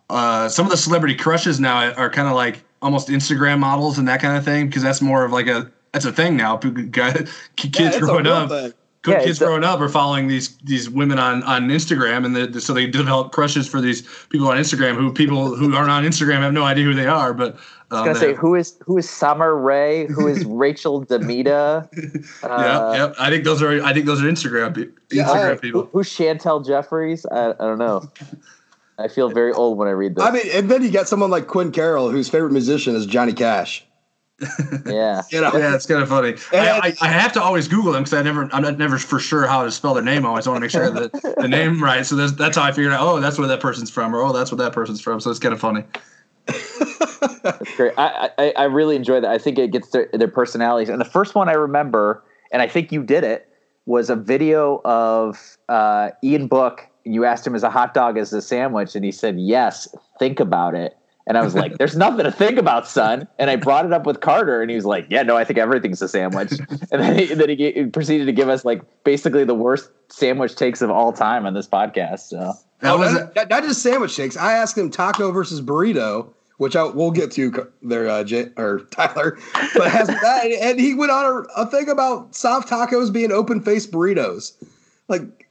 uh, 0.09 0.47
some 0.47 0.65
of 0.65 0.71
the 0.71 0.77
celebrity 0.77 1.15
crushes 1.15 1.59
now 1.59 1.91
are 1.93 2.09
kind 2.09 2.29
of 2.29 2.35
like 2.35 2.63
almost 2.81 3.09
Instagram 3.09 3.59
models 3.59 3.97
and 3.97 4.07
that 4.07 4.21
kind 4.21 4.37
of 4.37 4.45
thing 4.45 4.67
because 4.67 4.83
that's 4.83 5.01
more 5.01 5.25
of 5.25 5.33
like 5.33 5.47
a 5.47 5.69
that's 5.91 6.05
a 6.05 6.11
thing 6.11 6.35
now. 6.37 6.57
Kids 7.55 7.79
yeah, 7.79 7.99
growing 7.99 8.27
up, 8.27 8.49
thing. 8.49 8.73
Yeah, 9.05 9.23
kids 9.23 9.39
growing 9.39 9.63
up 9.63 9.79
are 9.79 9.89
following 9.89 10.27
these 10.27 10.57
these 10.57 10.89
women 10.89 11.19
on 11.19 11.43
on 11.43 11.69
Instagram, 11.69 12.25
and 12.25 12.35
the, 12.35 12.59
so 12.59 12.73
they 12.73 12.87
develop 12.87 13.31
crushes 13.31 13.67
for 13.67 13.79
these 13.79 14.01
people 14.29 14.49
on 14.49 14.57
Instagram 14.57 14.95
who 14.95 15.13
people 15.13 15.55
who 15.55 15.73
aren't 15.75 15.89
on 15.89 16.03
Instagram 16.03 16.39
have 16.39 16.53
no 16.53 16.63
idea 16.63 16.83
who 16.83 16.93
they 16.93 17.07
are. 17.07 17.33
But 17.33 17.55
um, 17.55 17.59
I 17.91 17.95
was 18.01 18.19
gonna 18.19 18.19
say 18.19 18.33
who 18.33 18.55
is 18.55 18.77
who 18.81 18.97
is 18.97 19.09
Summer 19.09 19.55
Rae? 19.55 20.07
Who 20.07 20.27
is 20.27 20.43
Rachel 20.47 21.05
Demita? 21.05 21.87
Uh, 22.43 22.93
yeah, 22.93 22.95
yeah. 22.95 23.13
I 23.19 23.29
think 23.29 23.43
those 23.43 23.61
are 23.61 23.81
I 23.83 23.93
think 23.93 24.05
those 24.05 24.21
are 24.21 24.25
Instagram 24.25 24.73
Instagram 25.09 25.55
uh, 25.55 25.59
people. 25.59 25.81
Who, 25.83 25.89
who's 25.99 26.09
Chantel 26.09 26.65
Jeffries? 26.65 27.25
I, 27.31 27.51
I 27.51 27.53
don't 27.53 27.77
know. 27.77 28.09
I 28.99 29.07
feel 29.07 29.29
very 29.29 29.51
old 29.51 29.77
when 29.77 29.87
I 29.87 29.91
read 29.91 30.15
this. 30.15 30.23
I 30.23 30.31
mean, 30.31 30.43
and 30.53 30.69
then 30.69 30.83
you 30.83 30.89
get 30.89 31.07
someone 31.07 31.29
like 31.29 31.47
Quinn 31.47 31.71
Carroll, 31.71 32.09
whose 32.09 32.29
favorite 32.29 32.51
musician 32.51 32.95
is 32.95 33.05
Johnny 33.05 33.33
Cash. 33.33 33.85
Yeah, 34.85 35.23
you 35.31 35.41
know? 35.41 35.51
yeah, 35.53 35.73
it's 35.73 35.85
kind 35.85 36.01
of 36.01 36.09
funny. 36.09 36.35
I, 36.51 36.79
I, 36.79 36.93
I, 37.01 37.07
have 37.07 37.33
to 37.33 37.41
always 37.41 37.67
Google 37.67 37.91
them 37.91 38.03
because 38.03 38.13
I 38.13 38.21
never, 38.21 38.47
I'm 38.53 38.61
not 38.61 38.77
never 38.77 38.99
for 38.99 39.19
sure 39.19 39.47
how 39.47 39.63
to 39.63 39.71
spell 39.71 39.95
their 39.95 40.03
name. 40.03 40.25
I 40.25 40.29
always 40.29 40.47
want 40.47 40.57
to 40.57 40.61
make 40.61 40.69
sure 40.69 40.91
that 40.91 41.11
the 41.41 41.47
name 41.47 41.81
right. 41.81 42.05
So 42.05 42.15
that's, 42.15 42.33
that's 42.33 42.55
how 42.55 42.63
I 42.63 42.71
figured 42.71 42.93
out. 42.93 43.01
Oh, 43.01 43.19
that's 43.19 43.39
where 43.39 43.47
that 43.47 43.61
person's 43.61 43.89
from, 43.89 44.15
or 44.15 44.21
oh, 44.21 44.31
that's 44.31 44.51
where 44.51 44.57
that 44.57 44.73
person's 44.73 45.01
from. 45.01 45.19
So 45.19 45.31
it's 45.31 45.39
kind 45.39 45.53
of 45.53 45.59
funny. 45.59 45.83
that's 46.45 47.75
great. 47.75 47.93
I, 47.97 48.29
I, 48.37 48.53
I 48.57 48.63
really 48.65 48.95
enjoy 48.95 49.19
that. 49.21 49.31
I 49.31 49.39
think 49.39 49.57
it 49.57 49.71
gets 49.71 49.89
their, 49.89 50.07
their 50.13 50.27
personalities. 50.27 50.89
And 50.89 51.01
the 51.01 51.05
first 51.05 51.33
one 51.33 51.49
I 51.49 51.53
remember, 51.53 52.23
and 52.51 52.61
I 52.61 52.67
think 52.67 52.91
you 52.91 53.01
did 53.01 53.23
it, 53.23 53.49
was 53.87 54.09
a 54.11 54.15
video 54.15 54.81
of 54.85 55.57
uh, 55.67 56.11
Ian 56.23 56.47
Book. 56.47 56.87
And 57.05 57.15
you 57.15 57.25
asked 57.25 57.47
him, 57.47 57.55
"Is 57.55 57.63
a 57.63 57.69
hot 57.69 57.93
dog 57.93 58.17
as 58.17 58.33
a 58.33 58.41
sandwich?" 58.41 58.95
And 58.95 59.03
he 59.03 59.11
said, 59.11 59.39
"Yes." 59.39 59.87
Think 60.19 60.39
about 60.39 60.75
it. 60.75 60.97
And 61.27 61.37
I 61.37 61.43
was 61.43 61.53
like, 61.53 61.77
there's 61.77 61.97
nothing 61.97 62.23
to 62.23 62.31
think 62.31 62.57
about, 62.57 62.87
son. 62.87 63.27
And 63.37 63.49
I 63.49 63.57
brought 63.57 63.85
it 63.85 63.91
up 63.91 64.05
with 64.05 64.21
Carter, 64.21 64.61
and 64.61 64.71
he 64.71 64.77
was 64.77 64.85
like, 64.85 65.07
yeah, 65.09 65.23
no, 65.23 65.35
I 65.35 65.43
think 65.43 65.59
everything's 65.59 66.01
a 66.01 66.07
sandwich. 66.07 66.53
And 66.89 67.01
then 67.01 67.19
he, 67.19 67.25
then 67.33 67.49
he 67.49 67.85
proceeded 67.87 68.25
to 68.25 68.31
give 68.31 68.47
us 68.47 68.63
like 68.63 68.81
basically 69.03 69.43
the 69.43 69.53
worst 69.53 69.91
sandwich 70.09 70.55
takes 70.55 70.81
of 70.81 70.89
all 70.89 71.11
time 71.11 71.45
on 71.45 71.53
this 71.53 71.67
podcast. 71.67 72.29
So 72.29 72.53
That 72.79 72.93
oh, 72.93 72.97
was 72.97 73.13
not, 73.13 73.35
not, 73.35 73.49
not 73.49 73.63
just 73.63 73.81
sandwich 73.81 74.11
shakes. 74.11 74.37
I 74.37 74.53
asked 74.53 74.77
him 74.77 74.89
taco 74.89 75.31
versus 75.31 75.59
burrito, 75.61 76.29
which 76.57 76.77
I 76.77 76.85
we'll 76.85 77.11
get 77.11 77.31
to 77.33 77.67
there, 77.81 78.07
uh, 78.07 78.23
Jay, 78.23 78.51
or 78.55 78.79
Tyler. 78.91 79.37
But 79.75 79.91
has 79.91 80.07
that, 80.07 80.45
and 80.45 80.79
he 80.79 80.93
went 80.93 81.11
on 81.11 81.25
a, 81.25 81.61
a 81.61 81.65
thing 81.65 81.89
about 81.89 82.33
soft 82.33 82.69
tacos 82.69 83.11
being 83.11 83.33
open 83.33 83.61
faced 83.61 83.91
burritos. 83.91 84.53
Like, 85.09 85.49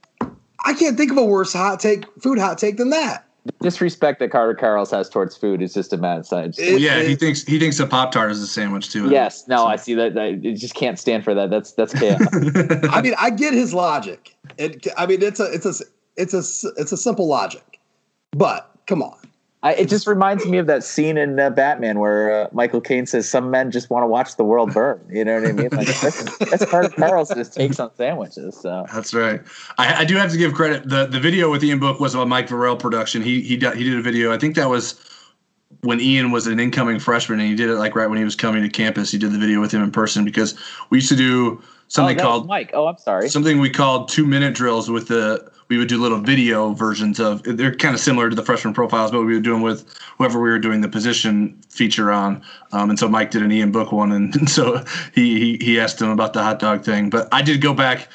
I 0.65 0.73
can't 0.73 0.97
think 0.97 1.11
of 1.11 1.19
a 1.19 1.25
worse 1.25 1.53
hot 1.53 1.81
take, 1.81 2.05
food 2.23 2.39
hot 2.39 2.57
take 2.57 2.79
than 2.79 2.91
that. 2.91 3.26
Disrespect 3.61 4.21
that 4.21 4.31
Carter 4.31 4.55
Karels 4.55 4.91
has 4.91 5.09
towards 5.09 5.37
food 5.37 5.63
is 5.63 5.75
just 5.75 5.93
a 5.93 5.97
mad 5.97 6.27
side. 6.27 6.55
Well, 6.59 6.79
yeah, 6.79 7.03
he 7.03 7.15
thinks 7.15 7.43
he 7.43 7.59
thinks 7.59 7.79
a 7.81 7.87
pop 7.87 8.13
tart 8.13 8.31
is 8.31 8.41
a 8.41 8.47
sandwich 8.47 8.91
too. 8.91 9.09
Yes, 9.11 9.47
no, 9.49 9.67
I 9.67 9.77
see 9.77 9.95
that. 9.95 10.19
I 10.19 10.35
just 10.35 10.75
can't 10.75 10.99
stand 10.99 11.25
for 11.25 11.35
that. 11.35 11.51
That's 11.51 11.73
that's 11.73 11.93
chaos. 11.93 12.21
I 12.91 13.03
mean, 13.03 13.15
I 13.19 13.31
get 13.31 13.55
his 13.55 13.75
logic. 13.75 14.35
It, 14.59 14.87
I 14.97 15.07
mean, 15.07 15.23
it's 15.23 15.41
a 15.41 15.53
it's 15.53 15.67
a 15.67 15.85
it's 16.17 16.35
a 16.35 16.71
it's 16.77 16.93
a 16.93 16.97
simple 16.97 17.27
logic, 17.27 17.81
but 18.33 18.71
come 18.87 19.03
on. 19.03 19.19
I, 19.67 19.73
it 19.73 19.89
just 19.89 20.07
reminds 20.07 20.47
me 20.47 20.59
of 20.59 20.69
that 20.69 20.85
scene 20.85 21.19
in 21.19 21.41
uh, 21.41 21.51
Batman 21.51 21.99
where 21.99 22.45
uh, 22.45 22.49
Michael 22.53 22.81
Caine 22.81 23.05
says, 23.05 23.29
"Some 23.29 23.51
men 23.51 23.73
just 23.73 23.91
want 23.91 24.05
to 24.05 24.07
watch 24.07 24.37
the 24.37 24.45
world 24.45 24.73
burn." 24.73 25.05
You 25.11 25.25
know 25.25 25.41
what 25.41 25.49
I 25.49 25.53
mean? 25.53 25.71
Like, 25.73 25.89
that's, 25.89 26.39
that's 26.39 26.63
of 26.63 26.95
Carl's 26.95 27.33
takes 27.51 27.81
on 27.81 27.93
sandwiches. 27.97 28.57
So 28.57 28.87
that's 28.95 29.13
right. 29.13 29.41
I, 29.77 30.03
I, 30.03 30.05
do 30.05 30.15
have 30.15 30.31
to 30.31 30.37
give 30.37 30.55
credit. 30.55 30.89
the 30.89 31.07
The 31.07 31.19
video 31.19 31.51
with 31.51 31.65
Ian 31.65 31.81
Book 31.81 31.99
was 31.99 32.15
a 32.15 32.25
Mike 32.25 32.47
Vorel 32.47 32.79
production. 32.79 33.23
He 33.23 33.41
he 33.41 33.57
he 33.57 33.57
did 33.57 33.99
a 33.99 34.03
video. 34.03 34.33
I 34.33 34.39
think 34.39 34.55
that 34.55 34.69
was 34.69 35.01
when 35.81 36.01
Ian 36.01 36.31
was 36.31 36.47
an 36.47 36.61
incoming 36.61 37.01
freshman, 37.01 37.41
and 37.41 37.49
he 37.49 37.57
did 37.57 37.69
it 37.69 37.75
like 37.75 37.97
right 37.97 38.09
when 38.09 38.19
he 38.19 38.25
was 38.25 38.37
coming 38.37 38.63
to 38.63 38.69
campus. 38.69 39.11
He 39.11 39.19
did 39.19 39.33
the 39.33 39.39
video 39.39 39.61
with 39.61 39.73
him 39.73 39.83
in 39.83 39.91
person 39.91 40.25
because 40.25 40.55
we 40.91 40.99
used 40.99 41.09
to 41.09 41.17
do 41.17 41.61
something 41.89 42.19
oh, 42.21 42.23
called 42.23 42.47
Mike. 42.47 42.71
Oh, 42.75 42.87
I'm 42.87 42.99
sorry. 42.99 43.29
Something 43.29 43.61
we 43.61 43.71
called 43.71 44.09
two 44.09 44.27
minute 44.27 44.55
drills 44.55 44.91
with 44.91 45.09
the 45.09 45.51
we 45.69 45.79
would 45.79 45.89
do 45.89 46.01
little 46.01 46.21
video 46.21 46.73
versions 46.73 47.19
of 47.19 47.43
they're 47.43 47.75
kind 47.75 47.95
of 47.95 48.01
similar 48.01 48.31
to 48.31 48.37
the 48.37 48.43
freshman 48.43 48.73
profiles 48.73 49.11
but 49.11 49.23
we 49.23 49.35
would 49.35 49.43
do 49.43 49.53
them 49.53 49.63
with 49.63 49.97
whoever 50.19 50.41
we 50.41 50.49
were 50.49 50.59
doing 50.59 50.81
the 50.81 50.89
position 50.89 51.61
feature 51.69 52.13
on 52.13 52.43
um, 52.73 52.91
and 52.91 52.99
so 52.99 53.09
mike 53.09 53.31
did 53.31 53.43
an 53.43 53.51
ian 53.51 53.73
book 53.73 53.93
one 53.93 54.13
and, 54.13 54.35
and 54.37 54.49
so 54.59 54.85
he, 55.15 55.39
he 55.39 55.57
he 55.65 55.81
asked 55.81 56.01
him 56.01 56.11
about 56.11 56.33
the 56.33 56.43
hot 56.43 56.59
dog 56.59 56.85
thing 56.85 57.11
but 57.11 57.29
i 57.33 57.43
did 57.43 57.61
go 57.61 57.75
back 57.75 58.09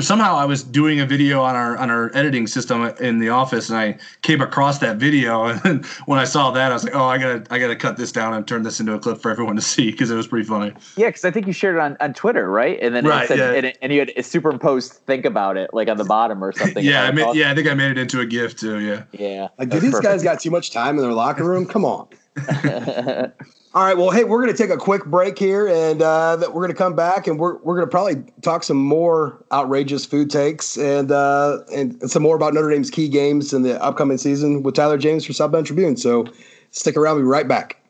somehow 0.00 0.36
I 0.36 0.44
was 0.44 0.62
doing 0.62 1.00
a 1.00 1.06
video 1.06 1.42
on 1.42 1.56
our 1.56 1.76
on 1.76 1.90
our 1.90 2.10
editing 2.14 2.46
system 2.46 2.82
in 3.00 3.18
the 3.18 3.28
office, 3.28 3.68
and 3.68 3.78
I 3.78 3.98
came 4.22 4.40
across 4.40 4.78
that 4.78 4.96
video. 4.98 5.58
And 5.64 5.84
when 6.06 6.18
I 6.18 6.24
saw 6.24 6.50
that, 6.50 6.70
I 6.70 6.74
was 6.74 6.84
like, 6.84 6.94
"Oh, 6.94 7.04
I 7.04 7.18
gotta 7.18 7.44
I 7.50 7.58
gotta 7.58 7.76
cut 7.76 7.96
this 7.96 8.12
down 8.12 8.34
and 8.34 8.46
turn 8.46 8.62
this 8.62 8.80
into 8.80 8.92
a 8.92 8.98
clip 8.98 9.18
for 9.20 9.30
everyone 9.30 9.56
to 9.56 9.62
see 9.74 9.90
because 9.90 10.10
it 10.10 10.14
was 10.14 10.26
pretty 10.26 10.46
funny." 10.46 10.72
Yeah, 10.96 11.08
because 11.08 11.24
I 11.24 11.30
think 11.30 11.46
you 11.46 11.52
shared 11.52 11.76
it 11.76 11.80
on, 11.80 11.96
on 12.00 12.14
Twitter, 12.14 12.50
right? 12.50 12.78
And 12.80 12.94
then 12.94 13.06
right, 13.06 13.24
it 13.24 13.28
said, 13.28 13.38
yeah. 13.38 13.52
and, 13.52 13.66
it, 13.66 13.78
and 13.82 13.92
you 13.92 14.00
had 14.00 14.12
a 14.16 14.22
superimposed 14.22 14.92
"think 14.92 15.24
about 15.24 15.56
it" 15.56 15.70
like 15.72 15.88
on 15.88 15.96
the 15.96 16.04
bottom 16.04 16.44
or 16.44 16.52
something. 16.52 16.84
yeah, 16.84 17.04
I 17.04 17.10
made, 17.12 17.34
yeah, 17.34 17.50
I 17.50 17.54
think 17.54 17.68
I 17.68 17.74
made 17.74 17.92
it 17.92 17.98
into 17.98 18.20
a 18.20 18.26
GIF 18.26 18.56
too. 18.56 18.80
Yeah, 18.80 19.04
yeah. 19.12 19.48
Like, 19.58 19.70
do 19.70 19.80
these 19.80 19.92
perfect. 19.92 20.04
guys 20.04 20.22
got 20.22 20.40
too 20.40 20.50
much 20.50 20.70
time 20.70 20.96
in 20.96 21.02
their 21.02 21.12
locker 21.12 21.44
room? 21.44 21.66
Come 21.66 21.84
on. 21.84 22.08
All 23.74 23.84
right. 23.84 23.96
Well, 23.96 24.10
hey, 24.10 24.22
we're 24.22 24.40
going 24.40 24.54
to 24.54 24.62
take 24.62 24.70
a 24.70 24.76
quick 24.76 25.04
break 25.04 25.36
here, 25.36 25.66
and 25.66 26.00
uh, 26.00 26.38
we're 26.40 26.60
going 26.60 26.68
to 26.68 26.76
come 26.76 26.94
back, 26.94 27.26
and 27.26 27.40
we're 27.40 27.56
we're 27.56 27.74
going 27.74 27.88
to 27.88 27.90
probably 27.90 28.22
talk 28.40 28.62
some 28.62 28.76
more 28.76 29.44
outrageous 29.50 30.06
food 30.06 30.30
takes, 30.30 30.76
and 30.76 31.10
uh, 31.10 31.58
and 31.74 32.08
some 32.08 32.22
more 32.22 32.36
about 32.36 32.54
Notre 32.54 32.70
Dame's 32.70 32.88
key 32.88 33.08
games 33.08 33.52
in 33.52 33.62
the 33.62 33.82
upcoming 33.82 34.16
season 34.16 34.62
with 34.62 34.76
Tyler 34.76 34.96
James 34.96 35.24
for 35.24 35.32
South 35.32 35.50
Bend 35.50 35.66
Tribune. 35.66 35.96
So 35.96 36.24
stick 36.70 36.96
around. 36.96 37.16
We'll 37.16 37.24
be 37.24 37.28
right 37.28 37.48
back. 37.48 37.80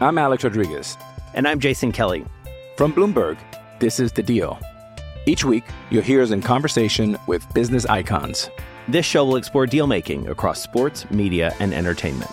I'm 0.00 0.18
Alex 0.18 0.42
Rodriguez, 0.42 0.96
and 1.34 1.46
I'm 1.46 1.60
Jason 1.60 1.92
Kelly 1.92 2.24
from 2.76 2.92
Bloomberg. 2.92 3.38
This 3.78 4.00
is 4.00 4.10
the 4.10 4.22
Deal. 4.24 4.58
Each 5.26 5.44
week, 5.44 5.62
you'll 5.90 6.02
hear 6.02 6.22
us 6.22 6.32
in 6.32 6.42
conversation 6.42 7.18
with 7.28 7.46
business 7.54 7.86
icons. 7.86 8.50
This 8.88 9.06
show 9.06 9.24
will 9.24 9.36
explore 9.36 9.66
deal 9.66 9.86
making 9.86 10.26
across 10.28 10.60
sports, 10.60 11.08
media, 11.12 11.54
and 11.60 11.72
entertainment. 11.72 12.32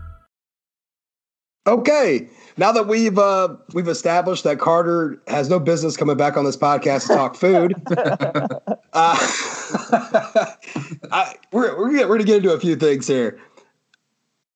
Okay. 1.67 2.27
Now 2.57 2.71
that 2.71 2.87
we've 2.87 3.17
uh, 3.17 3.55
we've 3.73 3.87
established 3.87 4.43
that 4.45 4.59
Carter 4.59 5.21
has 5.27 5.49
no 5.49 5.59
business 5.59 5.95
coming 5.95 6.17
back 6.17 6.35
on 6.37 6.43
this 6.43 6.57
podcast 6.57 7.07
to 7.07 7.13
talk 7.13 7.35
food, 7.35 7.73
uh, 8.93 9.17
I, 11.11 11.35
we're 11.51 11.77
we're 11.77 11.91
gonna, 11.93 12.07
we're 12.07 12.15
gonna 12.17 12.23
get 12.25 12.37
into 12.37 12.51
a 12.53 12.59
few 12.59 12.75
things 12.75 13.07
here. 13.07 13.39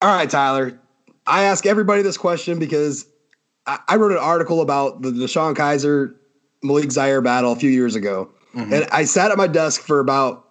All 0.02 0.14
right, 0.14 0.28
Tyler. 0.28 0.78
I 1.26 1.44
ask 1.44 1.64
everybody 1.66 2.02
this 2.02 2.16
question 2.16 2.58
because 2.58 3.06
I, 3.66 3.78
I 3.88 3.96
wrote 3.96 4.12
an 4.12 4.18
article 4.18 4.60
about 4.60 5.02
the 5.02 5.10
DeShone 5.10 5.54
Kizer 5.56 6.14
Malik 6.62 6.92
Zaire 6.92 7.20
battle 7.20 7.52
a 7.52 7.56
few 7.56 7.70
years 7.70 7.94
ago, 7.94 8.30
Mhm. 8.54 8.72
and 8.72 8.86
I 8.92 9.04
sat 9.04 9.30
at 9.30 9.38
my 9.38 9.46
desk 9.46 9.80
for 9.80 10.00
about 10.00 10.48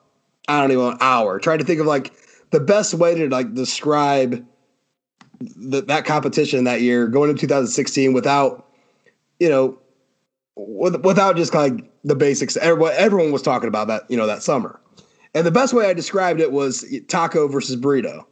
I 0.48 0.62
don't 0.62 0.72
even 0.72 0.84
know 0.84 0.92
an 0.92 0.98
hour 1.02 1.40
trying 1.40 1.60
to 1.60 1.66
think 1.66 1.80
of 1.80 1.86
like 1.86 2.14
the 2.52 2.60
best 2.60 2.94
way 2.94 3.14
to 3.16 3.30
like 3.30 3.54
describe 3.54 4.46
that 5.40 6.06
competition 6.06 6.64
that 6.64 6.82
year 6.82 7.08
going 7.08 7.30
into 7.30 7.42
2016 7.42 8.14
without 8.14 8.70
you 9.40 9.50
know 9.50 9.78
with, 10.56 11.04
without 11.04 11.36
just 11.36 11.52
kind 11.52 11.72
of 11.72 11.78
like 11.80 11.92
the 12.04 12.16
basics 12.16 12.56
everyone, 12.58 12.94
everyone 12.96 13.32
was 13.32 13.42
talking 13.42 13.68
about 13.68 13.88
that 13.88 14.10
you 14.10 14.18
know 14.18 14.28
that 14.28 14.44
summer. 14.44 14.80
And 15.34 15.46
the 15.46 15.52
best 15.52 15.74
way 15.74 15.88
i 15.88 15.94
described 15.94 16.40
it 16.40 16.52
was 16.52 16.86
taco 17.08 17.48
versus 17.48 17.76
burrito. 17.76 18.26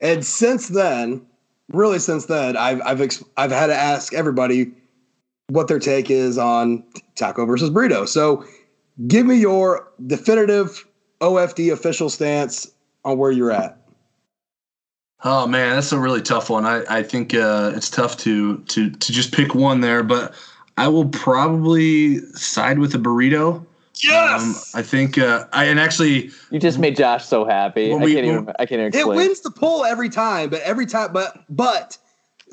And 0.00 0.24
since 0.24 0.68
then 0.68 1.24
really 1.72 1.98
since 1.98 2.26
then 2.26 2.56
i've 2.56 2.80
i've 2.82 3.00
i've 3.36 3.50
had 3.50 3.66
to 3.66 3.74
ask 3.74 4.14
everybody 4.14 4.72
what 5.48 5.68
their 5.68 5.78
take 5.78 6.10
is 6.10 6.38
on 6.38 6.82
taco 7.14 7.46
versus 7.46 7.70
burrito. 7.70 8.08
So 8.08 8.44
give 9.06 9.26
me 9.26 9.36
your 9.36 9.88
definitive 10.06 10.86
ofd 11.20 11.72
official 11.72 12.08
stance 12.08 12.70
on 13.04 13.18
where 13.18 13.30
you're 13.30 13.52
at 13.52 13.78
Oh 15.24 15.46
man, 15.46 15.74
that's 15.74 15.92
a 15.92 15.98
really 15.98 16.22
tough 16.22 16.48
one. 16.48 16.64
I, 16.64 16.84
I 16.88 17.02
think 17.02 17.34
uh, 17.34 17.72
it's 17.74 17.90
tough 17.90 18.16
to 18.18 18.58
to 18.58 18.90
to 18.90 19.12
just 19.12 19.32
pick 19.32 19.54
one 19.54 19.80
there, 19.80 20.02
but 20.02 20.34
I 20.76 20.86
will 20.88 21.08
probably 21.08 22.18
side 22.34 22.78
with 22.78 22.92
the 22.92 22.98
burrito. 22.98 23.64
Yes. 24.02 24.42
Um, 24.74 24.80
I 24.80 24.82
think 24.82 25.18
uh, 25.18 25.46
I 25.52 25.64
and 25.64 25.80
actually 25.80 26.30
You 26.50 26.60
just 26.60 26.78
made 26.78 26.96
Josh 26.96 27.24
so 27.24 27.44
happy. 27.44 27.90
Well, 27.90 27.98
I 27.98 28.12
can't 28.12 28.26
even. 28.26 28.48
I 28.60 28.66
can't 28.66 28.80
even 28.80 28.94
It 28.94 29.08
wins 29.08 29.40
the 29.40 29.50
poll 29.50 29.84
every 29.84 30.08
time, 30.08 30.50
but 30.50 30.60
every 30.62 30.86
time, 30.86 31.12
but 31.12 31.44
but 31.50 31.98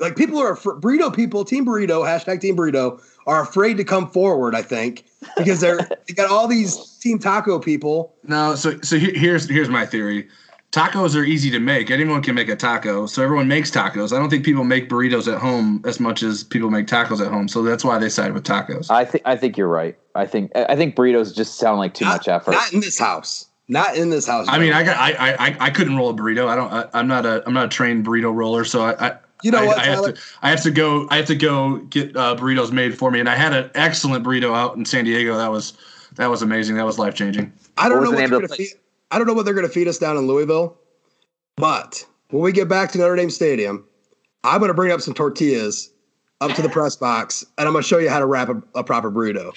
like 0.00 0.16
people 0.16 0.38
are 0.40 0.56
burrito 0.56 1.14
people, 1.14 1.44
Team 1.44 1.64
Burrito 1.64 2.04
hashtag 2.04 2.40
Team 2.40 2.56
Burrito 2.56 3.00
are 3.28 3.42
afraid 3.42 3.76
to 3.76 3.84
come 3.84 4.10
forward. 4.10 4.56
I 4.56 4.62
think 4.62 5.04
because 5.36 5.60
they're 5.60 5.78
they 6.08 6.14
got 6.14 6.30
all 6.30 6.48
these 6.48 6.98
Team 6.98 7.20
Taco 7.20 7.60
people. 7.60 8.14
no. 8.24 8.56
So 8.56 8.80
so 8.80 8.98
here's 8.98 9.48
here's 9.48 9.68
my 9.68 9.86
theory. 9.86 10.28
Tacos 10.72 11.16
are 11.16 11.24
easy 11.24 11.50
to 11.50 11.58
make. 11.58 11.90
Anyone 11.90 12.22
can 12.22 12.34
make 12.34 12.48
a 12.50 12.56
taco, 12.56 13.06
so 13.06 13.22
everyone 13.22 13.48
makes 13.48 13.70
tacos. 13.70 14.14
I 14.14 14.18
don't 14.18 14.28
think 14.28 14.44
people 14.44 14.62
make 14.64 14.90
burritos 14.90 15.32
at 15.32 15.40
home 15.40 15.80
as 15.86 15.98
much 16.00 16.22
as 16.22 16.44
people 16.44 16.70
make 16.70 16.86
tacos 16.86 17.24
at 17.24 17.32
home. 17.32 17.48
So 17.48 17.62
that's 17.62 17.82
why 17.82 17.98
they 17.98 18.10
side 18.10 18.34
with 18.34 18.44
tacos. 18.44 18.90
I 18.90 19.04
think. 19.06 19.22
I 19.24 19.36
think 19.36 19.56
you're 19.56 19.68
right. 19.68 19.96
I 20.14 20.26
think. 20.26 20.50
I 20.54 20.66
I 20.70 20.76
think 20.76 20.94
burritos 20.94 21.34
just 21.34 21.54
sound 21.58 21.78
like 21.78 21.94
too 21.94 22.04
much 22.04 22.28
effort. 22.28 22.50
Not 22.52 22.72
in 22.74 22.80
this 22.80 22.98
house. 22.98 23.46
Not 23.68 23.96
in 23.96 24.10
this 24.10 24.26
house. 24.26 24.46
I 24.50 24.58
mean, 24.58 24.72
I 24.74 24.82
got 24.82 24.96
I 24.98 25.12
I 25.12 25.46
I- 25.48 25.56
I 25.60 25.70
couldn't 25.70 25.96
roll 25.96 26.10
a 26.10 26.14
burrito. 26.14 26.46
I 26.48 26.56
don't. 26.56 26.70
I, 26.72 26.86
I'm 26.92 27.08
not 27.08 27.24
a 27.24 27.42
I'm 27.46 27.54
not 27.54 27.64
a 27.66 27.68
trained 27.68 28.04
burrito 28.04 28.34
roller. 28.34 28.64
So 28.64 28.82
I. 28.82 29.06
I 29.08 29.18
You 29.42 29.50
know 29.52 29.58
I, 29.62 29.66
what, 29.66 29.78
I 29.78 29.84
have 29.84 30.04
to. 30.04 30.14
I 30.42 30.50
have 30.50 30.62
to 30.64 30.70
go. 30.70 31.06
I 31.10 31.16
have 31.16 31.26
to 31.26 31.34
go 31.36 31.78
get 31.78 32.14
uh, 32.16 32.36
burritos 32.36 32.70
made 32.70 32.98
for 32.98 33.10
me. 33.10 33.20
And 33.20 33.28
I 33.30 33.34
had 33.36 33.54
an 33.54 33.70
excellent 33.74 34.24
burrito 34.26 34.54
out 34.54 34.76
in 34.76 34.84
San 34.84 35.04
Diego. 35.06 35.36
That 35.38 35.50
was 35.50 35.72
that 36.16 36.26
was 36.26 36.42
amazing. 36.42 36.76
That 36.76 36.84
was 36.86 36.98
life 36.98 37.14
changing. 37.14 37.50
I 37.78 37.88
don't 37.88 37.98
What 37.98 38.04
know 38.04 38.10
the 38.10 38.16
what 38.16 38.20
name 38.20 38.30
they're 38.30 38.36
of 38.42 38.42
the 38.42 38.48
gonna 38.48 38.56
feed. 38.58 38.76
I 39.10 39.18
don't 39.18 39.26
know 39.26 39.34
what 39.34 39.44
they're 39.44 39.54
going 39.54 39.66
to 39.66 39.72
feed 39.72 39.88
us 39.88 39.98
down 39.98 40.16
in 40.16 40.26
Louisville, 40.26 40.76
but 41.56 42.04
when 42.30 42.42
we 42.42 42.52
get 42.52 42.68
back 42.68 42.90
to 42.92 42.98
Notre 42.98 43.16
Dame 43.16 43.30
Stadium, 43.30 43.84
I'm 44.42 44.58
going 44.58 44.68
to 44.68 44.74
bring 44.74 44.92
up 44.92 45.00
some 45.00 45.14
tortillas 45.14 45.92
up 46.40 46.52
to 46.52 46.62
the 46.62 46.68
press 46.68 46.96
box, 46.96 47.44
and 47.56 47.66
I'm 47.66 47.72
going 47.72 47.82
to 47.82 47.88
show 47.88 47.98
you 47.98 48.10
how 48.10 48.18
to 48.18 48.26
wrap 48.26 48.48
a, 48.48 48.62
a 48.74 48.84
proper 48.84 49.10
burrito. 49.10 49.54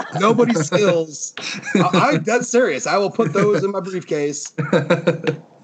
nobody 0.20 0.54
skills. 0.54 1.32
I, 1.74 1.90
I, 1.94 2.16
that's 2.18 2.48
serious. 2.48 2.86
I 2.86 2.98
will 2.98 3.10
put 3.10 3.32
those 3.32 3.64
in 3.64 3.70
my 3.70 3.80
briefcase, 3.80 4.52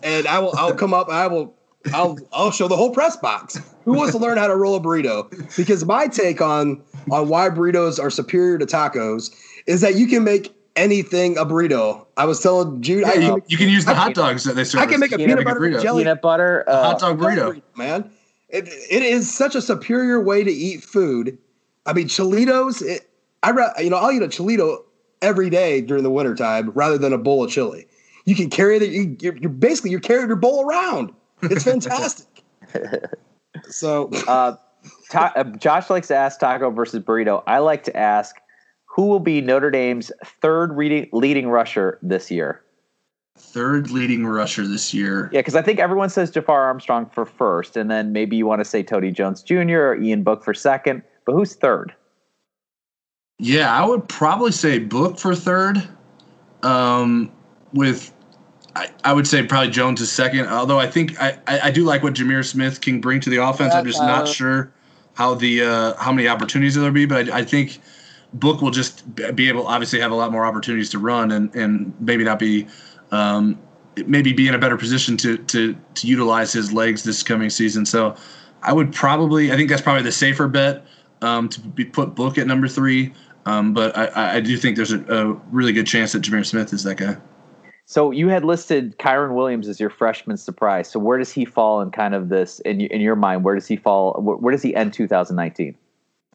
and 0.03 0.27
I 0.27 0.39
will. 0.39 0.55
I'll 0.57 0.75
come 0.75 0.95
up. 0.95 1.09
I 1.09 1.27
will. 1.27 1.55
I'll. 1.93 2.19
I'll 2.33 2.51
show 2.51 2.69
the 2.69 2.77
whole 2.77 2.91
press 2.91 3.17
box. 3.17 3.61
Who 3.85 3.93
wants 3.93 4.13
to 4.13 4.19
learn 4.19 4.39
how 4.39 4.47
to 4.47 4.57
roll 4.57 4.77
a 4.77 4.81
burrito? 4.81 5.57
Because 5.57 5.85
my 5.85 6.07
take 6.07 6.41
on 6.41 6.83
on 7.11 7.29
why 7.29 7.51
burritos 7.51 8.03
are 8.03 8.11
superior 8.11 8.59
to 8.59 8.67
tacos 8.67 9.35
is 9.67 9.81
that 9.83 9.97
you 9.97 10.07
can 10.07 10.25
make 10.25 10.55
anything 10.77 11.39
a 11.39 11.45
burrito. 11.45 12.07
I 12.17 12.25
was 12.25 12.41
telling 12.41 12.83
Jude, 12.83 13.03
Yeah, 13.03 13.11
I, 13.11 13.15
you, 13.15 13.43
you 13.49 13.57
can 13.57 13.69
use 13.69 13.85
the 13.85 13.95
hot 13.95 14.15
dogs 14.15 14.45
that 14.45 14.57
they 14.57 14.65
serve. 14.65 14.81
I 14.81 14.87
can 14.87 15.01
make 15.01 15.13
a 15.13 15.17
peanut 15.17 15.45
butter 15.45 15.65
and 15.65 15.81
jelly 15.81 16.03
peanut 16.03 16.23
butter, 16.23 16.65
uh, 16.69 16.83
hot 16.83 17.01
dog 17.01 17.19
burrito. 17.19 17.63
man. 17.77 18.11
It, 18.49 18.69
it 18.69 19.03
is 19.03 19.33
such 19.33 19.55
a 19.55 19.63
superior 19.63 20.21
way 20.21 20.45
to 20.45 20.51
eat 20.51 20.85
food. 20.85 21.39
I 21.87 21.93
mean, 21.93 22.09
Chilitos. 22.09 22.83
It, 22.83 23.11
I 23.43 23.83
you 23.83 23.91
know 23.91 23.97
I'll 23.97 24.13
eat 24.13 24.23
a 24.23 24.29
Chilito 24.29 24.85
every 25.21 25.51
day 25.51 25.81
during 25.81 26.03
the 26.03 26.11
wintertime 26.11 26.71
rather 26.71 26.99
than 26.99 27.13
a 27.13 27.19
bowl 27.19 27.45
of 27.45 27.51
chili. 27.51 27.87
You 28.27 28.35
can 28.35 28.49
carry 28.49 28.79
the 28.79 28.89
you, 28.89 29.17
you're, 29.21 29.37
you're 29.37 29.51
basically 29.51 29.91
you're 29.91 30.01
carrying 30.01 30.29
your 30.29 30.37
bowl 30.37 30.65
around. 30.65 31.13
It's 31.43 31.65
fantastic. 31.71 32.27
so 33.65 34.11
uh, 34.29 34.57
ta- 35.11 35.33
uh, 35.37 35.45
Josh 35.45 35.91
likes 35.91 36.09
to 36.09 36.17
ask 36.17 36.41
taco 36.41 36.71
versus 36.71 37.03
burrito. 37.03 37.43
I 37.47 37.59
like 37.59 37.85
to 37.85 37.97
ask 37.97 38.37
who 38.95 39.07
will 39.07 39.21
be 39.21 39.41
Notre 39.41 39.73
Dame's 39.73 40.13
third 40.25 40.73
reading, 40.73 41.09
leading 41.13 41.49
rusher 41.49 41.99
this 42.01 42.31
year. 42.31 42.63
Third 43.37 43.91
leading 43.91 44.25
rusher 44.25 44.65
this 44.65 44.95
year. 44.95 45.29
Yeah, 45.33 45.41
because 45.41 45.57
I 45.57 45.63
think 45.63 45.81
everyone 45.81 46.11
says 46.11 46.31
Jafar 46.31 46.63
Armstrong 46.63 47.07
for 47.07 47.27
first, 47.27 47.77
and 47.77 47.91
then 47.91 48.13
maybe 48.13 48.37
you 48.37 48.47
want 48.47 48.61
to 48.61 48.65
say 48.65 48.85
Tony 48.85 49.11
Jones 49.11 49.43
Jr. 49.43 49.79
or 49.79 50.01
Ian 50.01 50.23
Book 50.23 50.45
for 50.45 50.55
second. 50.55 51.03
But 51.27 51.33
who's 51.33 51.57
third? 51.57 51.93
Yeah, 53.41 53.75
I 53.77 53.85
would 53.85 54.09
probably 54.09 54.53
say 54.53 54.79
Book 54.79 55.19
for 55.19 55.35
third. 55.35 55.83
Um, 56.63 57.33
with 57.73 58.15
I, 58.77 58.91
I 59.03 59.13
would 59.13 59.27
say 59.27 59.43
probably 59.43 59.71
Jones 59.71 60.01
is 60.01 60.13
second. 60.13 60.47
Although 60.47 60.79
I 60.79 60.89
think 60.89 61.21
I, 61.21 61.37
I, 61.49 61.61
I 61.65 61.71
do 61.73 61.83
like 61.83 62.05
what 62.05 62.15
Jahmir 62.15 62.45
Smith 62.45 62.81
can 62.81 63.01
bring 63.01 63.19
to 63.23 63.31
the 63.31 63.39
offense. 63.39 63.75
I'm 63.75 63.85
just 63.85 63.99
not 63.99 64.29
sure 64.29 64.73
how 65.15 65.35
the 65.35 65.63
uh, 65.63 65.95
how 65.97 66.13
many 66.13 66.29
opportunities 66.29 66.77
there'll 66.77 66.93
be, 66.93 67.07
but 67.07 67.29
I, 67.29 67.39
I 67.39 67.45
think 67.45 67.81
Book 68.35 68.61
will 68.61 68.71
just 68.71 69.15
be 69.35 69.49
able 69.49 69.67
obviously 69.67 70.01
have 70.01 70.11
a 70.11 70.15
lot 70.15 70.33
more 70.33 70.45
opportunities 70.45 70.91
to 70.91 70.99
run 70.99 71.31
and 71.31 71.55
and 71.55 71.95
maybe 72.01 72.25
not 72.25 72.39
be 72.39 72.67
um, 73.11 73.59
maybe 74.07 74.33
be 74.33 74.49
in 74.49 74.55
a 74.55 74.59
better 74.59 74.77
position 74.77 75.17
to 75.19 75.39
to 75.39 75.77
to 75.95 76.07
utilize 76.07 76.53
his 76.53 76.73
legs 76.73 77.05
this 77.05 77.23
coming 77.23 77.51
season. 77.51 77.87
So 77.87 78.17
I 78.63 78.73
would 78.73 78.93
probably 78.93 79.53
I 79.53 79.57
think 79.57 79.71
that's 79.71 79.83
probably 79.83 80.03
the 80.03 80.13
safer 80.13 80.49
bet 80.49 80.85
um, 81.23 81.49
to 81.49 81.61
be 81.61 81.85
put 81.85 82.15
Book 82.15 82.39
at 82.39 82.47
number 82.47 82.69
three. 82.69 83.13
Um, 83.47 83.75
but 83.75 83.97
I, 83.97 84.37
I 84.37 84.41
do 84.41 84.57
think 84.57 84.77
there's 84.77 84.93
a, 84.93 85.05
a 85.05 85.33
really 85.51 85.73
good 85.73 85.87
chance 85.87 86.13
that 86.13 86.23
Jahmir 86.23 86.47
Smith 86.47 86.73
is 86.73 86.83
that 86.85 86.97
guy. 86.97 87.17
So 87.87 88.11
you 88.11 88.29
had 88.29 88.45
listed 88.45 88.97
Kyren 88.99 89.35
Williams 89.35 89.69
as 89.69 89.79
your 89.79 89.91
freshman 89.91 90.39
surprise. 90.39 90.89
So 90.89 90.99
where 90.99 91.19
does 91.19 91.31
he 91.31 91.45
fall 91.45 91.83
in 91.83 91.91
kind 91.91 92.15
of 92.15 92.31
this 92.31 92.61
in 92.61 92.81
in 92.81 93.01
your 93.01 93.17
mind? 93.17 93.45
Where 93.45 93.55
does 93.55 93.67
he 93.67 93.77
fall? 93.77 94.15
Where, 94.21 94.37
where 94.37 94.53
does 94.53 94.63
he 94.63 94.75
end 94.75 94.95
2019? 94.95 95.77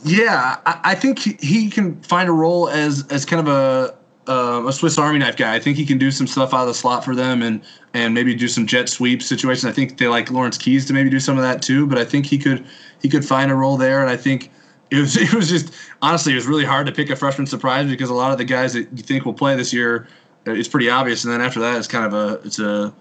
Yeah, 0.03 0.57
I, 0.65 0.79
I 0.83 0.95
think 0.95 1.19
he, 1.19 1.69
can 1.69 2.01
find 2.01 2.29
a 2.29 2.31
role 2.31 2.69
as 2.69 3.05
as 3.09 3.25
kind 3.25 3.45
of 3.45 3.53
a 3.53 3.95
uh, 4.31 4.67
a 4.67 4.71
Swiss 4.71 4.97
Army 4.97 5.19
knife 5.19 5.35
guy. 5.35 5.55
I 5.55 5.59
think 5.59 5.75
he 5.77 5.85
can 5.85 5.97
do 5.97 6.11
some 6.11 6.27
stuff 6.27 6.53
out 6.53 6.61
of 6.61 6.67
the 6.67 6.73
slot 6.73 7.03
for 7.03 7.15
them 7.15 7.41
and 7.41 7.61
and 7.93 8.13
maybe 8.13 8.33
do 8.35 8.47
some 8.47 8.65
jet 8.65 8.87
sweep 8.87 9.21
situations. 9.21 9.65
I 9.65 9.73
think 9.73 9.97
they 9.97 10.07
like 10.07 10.31
Lawrence 10.31 10.57
Keys 10.57 10.85
to 10.85 10.93
maybe 10.93 11.09
do 11.09 11.19
some 11.19 11.37
of 11.37 11.43
that 11.43 11.61
too. 11.61 11.85
But 11.85 11.97
I 11.97 12.05
think 12.05 12.25
he 12.25 12.37
could 12.37 12.65
he 13.01 13.09
could 13.09 13.25
find 13.25 13.51
a 13.51 13.55
role 13.55 13.77
there. 13.77 14.01
And 14.01 14.09
I 14.09 14.15
think 14.17 14.51
it 14.89 14.97
was 14.97 15.17
it 15.21 15.33
was 15.33 15.49
just 15.49 15.73
honestly 16.01 16.33
it 16.33 16.35
was 16.35 16.47
really 16.47 16.65
hard 16.65 16.85
to 16.87 16.93
pick 16.93 17.09
a 17.09 17.15
freshman 17.15 17.47
surprise 17.47 17.89
because 17.89 18.09
a 18.09 18.13
lot 18.13 18.31
of 18.31 18.37
the 18.37 18.45
guys 18.45 18.73
that 18.73 18.87
you 18.95 19.03
think 19.03 19.25
will 19.25 19.33
play 19.33 19.55
this 19.55 19.73
year 19.73 20.07
it's 20.45 20.67
pretty 20.67 20.89
obvious. 20.89 21.23
And 21.23 21.33
then 21.33 21.41
after 21.41 21.59
that, 21.59 21.77
it's 21.77 21.87
kind 21.87 22.05
of 22.05 22.13
a 22.13 22.41
it's 22.45 22.59
a 22.59 22.93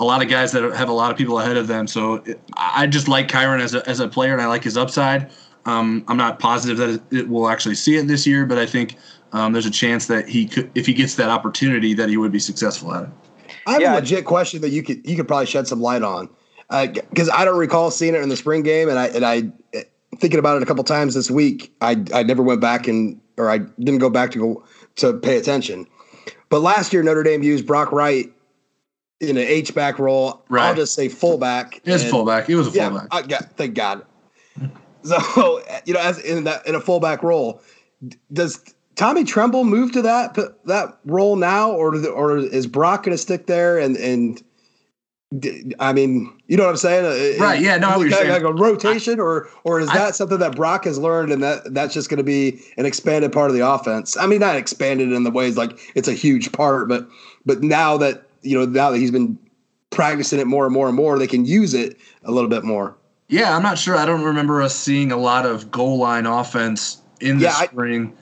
a 0.00 0.04
lot 0.04 0.22
of 0.22 0.28
guys 0.28 0.52
that 0.52 0.62
have 0.74 0.88
a 0.88 0.92
lot 0.92 1.10
of 1.10 1.16
people 1.16 1.38
ahead 1.38 1.56
of 1.56 1.68
them. 1.68 1.86
So 1.86 2.14
it, 2.14 2.40
I 2.56 2.86
just 2.86 3.08
like 3.08 3.28
Kyren 3.28 3.60
as 3.60 3.74
a 3.74 3.88
as 3.88 4.00
a 4.00 4.08
player, 4.08 4.32
and 4.32 4.42
I 4.42 4.46
like 4.46 4.64
his 4.64 4.76
upside. 4.76 5.30
Um, 5.64 6.04
I'm 6.08 6.16
not 6.16 6.38
positive 6.38 6.76
that 6.78 6.90
it, 6.90 7.18
it 7.18 7.28
will 7.28 7.48
actually 7.48 7.76
see 7.76 7.96
it 7.96 8.08
this 8.08 8.26
year, 8.26 8.46
but 8.46 8.58
I 8.58 8.66
think 8.66 8.96
um, 9.32 9.52
there's 9.52 9.66
a 9.66 9.70
chance 9.70 10.06
that 10.06 10.28
he 10.28 10.46
could, 10.46 10.70
if 10.74 10.86
he 10.86 10.92
gets 10.92 11.14
that 11.16 11.28
opportunity, 11.28 11.94
that 11.94 12.08
he 12.08 12.16
would 12.16 12.32
be 12.32 12.40
successful 12.40 12.94
at 12.94 13.04
it. 13.04 13.08
I 13.66 13.72
have 13.74 13.82
a 13.82 13.94
legit 13.94 14.24
question 14.24 14.60
that 14.62 14.70
you 14.70 14.82
could 14.82 15.08
you 15.08 15.16
could 15.16 15.28
probably 15.28 15.46
shed 15.46 15.68
some 15.68 15.80
light 15.80 16.02
on 16.02 16.28
because 17.10 17.28
I 17.30 17.44
don't 17.44 17.58
recall 17.58 17.90
seeing 17.90 18.14
it 18.14 18.22
in 18.22 18.28
the 18.28 18.36
spring 18.36 18.62
game, 18.62 18.88
and 18.88 18.98
I 18.98 19.06
and 19.08 19.24
I 19.24 19.42
thinking 20.18 20.38
about 20.38 20.56
it 20.56 20.62
a 20.62 20.66
couple 20.66 20.82
times 20.84 21.14
this 21.14 21.30
week. 21.30 21.72
I 21.80 22.02
I 22.12 22.22
never 22.22 22.42
went 22.42 22.60
back 22.60 22.88
and 22.88 23.20
or 23.36 23.50
I 23.50 23.58
didn't 23.58 23.98
go 23.98 24.10
back 24.10 24.30
to 24.32 24.38
go 24.38 24.64
to 24.96 25.14
pay 25.14 25.36
attention. 25.36 25.86
But 26.48 26.60
last 26.60 26.92
year 26.92 27.02
Notre 27.02 27.22
Dame 27.22 27.42
used 27.42 27.66
Brock 27.66 27.92
Wright 27.92 28.32
in 29.20 29.30
an 29.30 29.38
H 29.38 29.74
back 29.74 29.98
role. 29.98 30.44
Right. 30.48 30.66
I'll 30.66 30.74
just 30.74 30.94
say 30.94 31.08
fullback. 31.08 31.80
It 31.84 31.92
was 31.92 32.02
and- 32.02 32.10
fullback. 32.10 32.50
It 32.50 32.56
was 32.56 32.68
a 32.68 32.70
yeah, 32.72 32.88
fullback. 32.88 33.08
I, 33.10 33.22
yeah, 33.28 33.38
thank 33.56 33.74
God. 33.74 34.04
So 35.04 35.62
you 35.86 35.94
know, 35.94 36.00
as 36.00 36.18
in 36.20 36.44
that 36.44 36.66
in 36.66 36.74
a 36.74 36.80
fullback 36.80 37.22
role, 37.22 37.60
does 38.32 38.62
Tommy 38.96 39.24
Tremble 39.24 39.64
move 39.64 39.92
to 39.92 40.02
that 40.02 40.36
that 40.66 40.98
role 41.04 41.36
now, 41.36 41.70
or 41.72 41.96
the- 41.98 42.10
or 42.10 42.36
is 42.38 42.66
Brock 42.66 43.04
going 43.04 43.14
to 43.16 43.18
stick 43.22 43.46
there? 43.46 43.78
And 43.78 43.96
and 43.96 44.42
I 45.80 45.94
mean, 45.94 46.30
you 46.46 46.58
know 46.58 46.64
what 46.64 46.70
I'm 46.70 46.76
saying, 46.76 47.06
Uh, 47.06 47.42
Right, 47.42 47.58
yeah, 47.60 47.78
no, 47.78 47.88
I 47.88 47.90
is 47.90 47.90
know 47.90 47.94
it 47.94 47.96
what 47.96 48.00
you're 48.00 48.18
kinda 48.18 48.32
saying. 48.34 48.44
Like 48.44 48.50
a 48.50 48.52
rotation, 48.54 49.18
or 49.18 49.48
or 49.64 49.80
is 49.80 49.88
I- 49.88 49.94
that 49.96 50.14
something 50.14 50.38
that 50.38 50.54
Brock 50.56 50.84
has 50.84 50.98
learned, 50.98 51.32
and 51.32 51.42
that 51.42 51.72
that's 51.72 51.94
just 51.94 52.10
going 52.10 52.18
to 52.18 52.24
be 52.24 52.60
an 52.76 52.84
expanded 52.84 53.32
part 53.32 53.48
of 53.50 53.56
the 53.56 53.66
offense? 53.66 54.14
I 54.18 54.26
mean, 54.26 54.40
not 54.40 54.56
expanded 54.56 55.10
in 55.10 55.24
the 55.24 55.30
ways 55.30 55.56
like 55.56 55.78
it's 55.94 56.08
a 56.08 56.12
huge 56.12 56.52
part, 56.52 56.86
but 56.88 57.08
but 57.46 57.62
now 57.62 57.96
that 57.96 58.24
you 58.42 58.58
know 58.58 58.66
now 58.66 58.90
that 58.90 58.98
he's 58.98 59.10
been 59.10 59.38
practicing 59.88 60.38
it 60.38 60.46
more 60.46 60.64
and 60.66 60.74
more 60.74 60.86
and 60.88 60.96
more, 60.96 61.18
they 61.18 61.26
can 61.26 61.46
use 61.46 61.72
it 61.72 61.96
a 62.24 62.30
little 62.30 62.50
bit 62.50 62.62
more. 62.64 62.94
Yeah, 63.28 63.56
I'm 63.56 63.62
not 63.62 63.78
sure. 63.78 63.96
I 63.96 64.04
don't 64.04 64.22
remember 64.24 64.60
us 64.62 64.74
seeing 64.74 65.12
a 65.12 65.16
lot 65.16 65.46
of 65.46 65.70
goal 65.70 65.98
line 65.98 66.26
offense 66.26 67.00
in 67.20 67.38
the 67.38 67.44
Yeah, 67.44 67.54
I- 67.56 67.66
spring. 67.66 68.16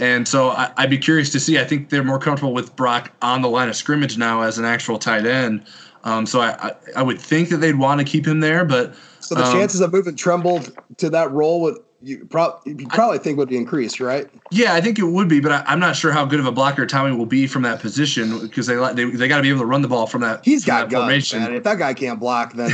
and 0.00 0.26
so 0.28 0.50
I, 0.50 0.70
I'd 0.76 0.90
be 0.90 0.98
curious 0.98 1.30
to 1.30 1.40
see. 1.40 1.58
I 1.58 1.64
think 1.64 1.88
they're 1.88 2.04
more 2.04 2.18
comfortable 2.18 2.52
with 2.54 2.74
Brock 2.76 3.10
on 3.22 3.42
the 3.42 3.48
line 3.48 3.68
of 3.68 3.76
scrimmage 3.76 4.16
now 4.18 4.42
as 4.42 4.58
an 4.58 4.64
actual 4.64 4.98
tight 4.98 5.26
end. 5.26 5.64
Um, 6.04 6.26
so 6.26 6.40
I, 6.40 6.50
I, 6.68 6.72
I 6.96 7.02
would 7.02 7.20
think 7.20 7.48
that 7.48 7.56
they'd 7.58 7.78
want 7.78 7.98
to 8.00 8.04
keep 8.04 8.26
him 8.26 8.40
there, 8.40 8.64
but 8.64 8.94
So 9.20 9.34
the 9.34 9.44
um, 9.44 9.52
chances 9.52 9.80
of 9.80 9.92
moving 9.92 10.14
Tremble 10.16 10.62
to 10.98 11.10
that 11.10 11.32
role 11.32 11.62
would 11.62 11.78
you, 12.04 12.24
prob- 12.26 12.60
you 12.66 12.86
probably 12.88 13.18
think 13.18 13.38
would 13.38 13.48
be 13.48 13.56
increased, 13.56 13.98
right? 13.98 14.28
Yeah, 14.50 14.74
I 14.74 14.80
think 14.80 14.98
it 14.98 15.04
would 15.04 15.28
be, 15.28 15.40
but 15.40 15.52
I, 15.52 15.64
I'm 15.66 15.80
not 15.80 15.96
sure 15.96 16.12
how 16.12 16.24
good 16.24 16.38
of 16.38 16.46
a 16.46 16.52
blocker 16.52 16.86
Tommy 16.86 17.16
will 17.16 17.26
be 17.26 17.46
from 17.46 17.62
that 17.62 17.80
position 17.80 18.40
because 18.40 18.66
they 18.66 18.76
they, 18.92 19.04
they 19.04 19.28
got 19.28 19.38
to 19.38 19.42
be 19.42 19.48
able 19.48 19.60
to 19.60 19.66
run 19.66 19.82
the 19.82 19.88
ball 19.88 20.06
from 20.06 20.20
that. 20.20 20.44
He's 20.44 20.64
from 20.64 20.70
got 20.70 20.80
that 20.80 20.90
guns, 20.90 21.02
formation. 21.02 21.40
man. 21.40 21.54
If 21.54 21.64
that 21.64 21.78
guy 21.78 21.94
can't 21.94 22.20
block, 22.20 22.52
then 22.52 22.72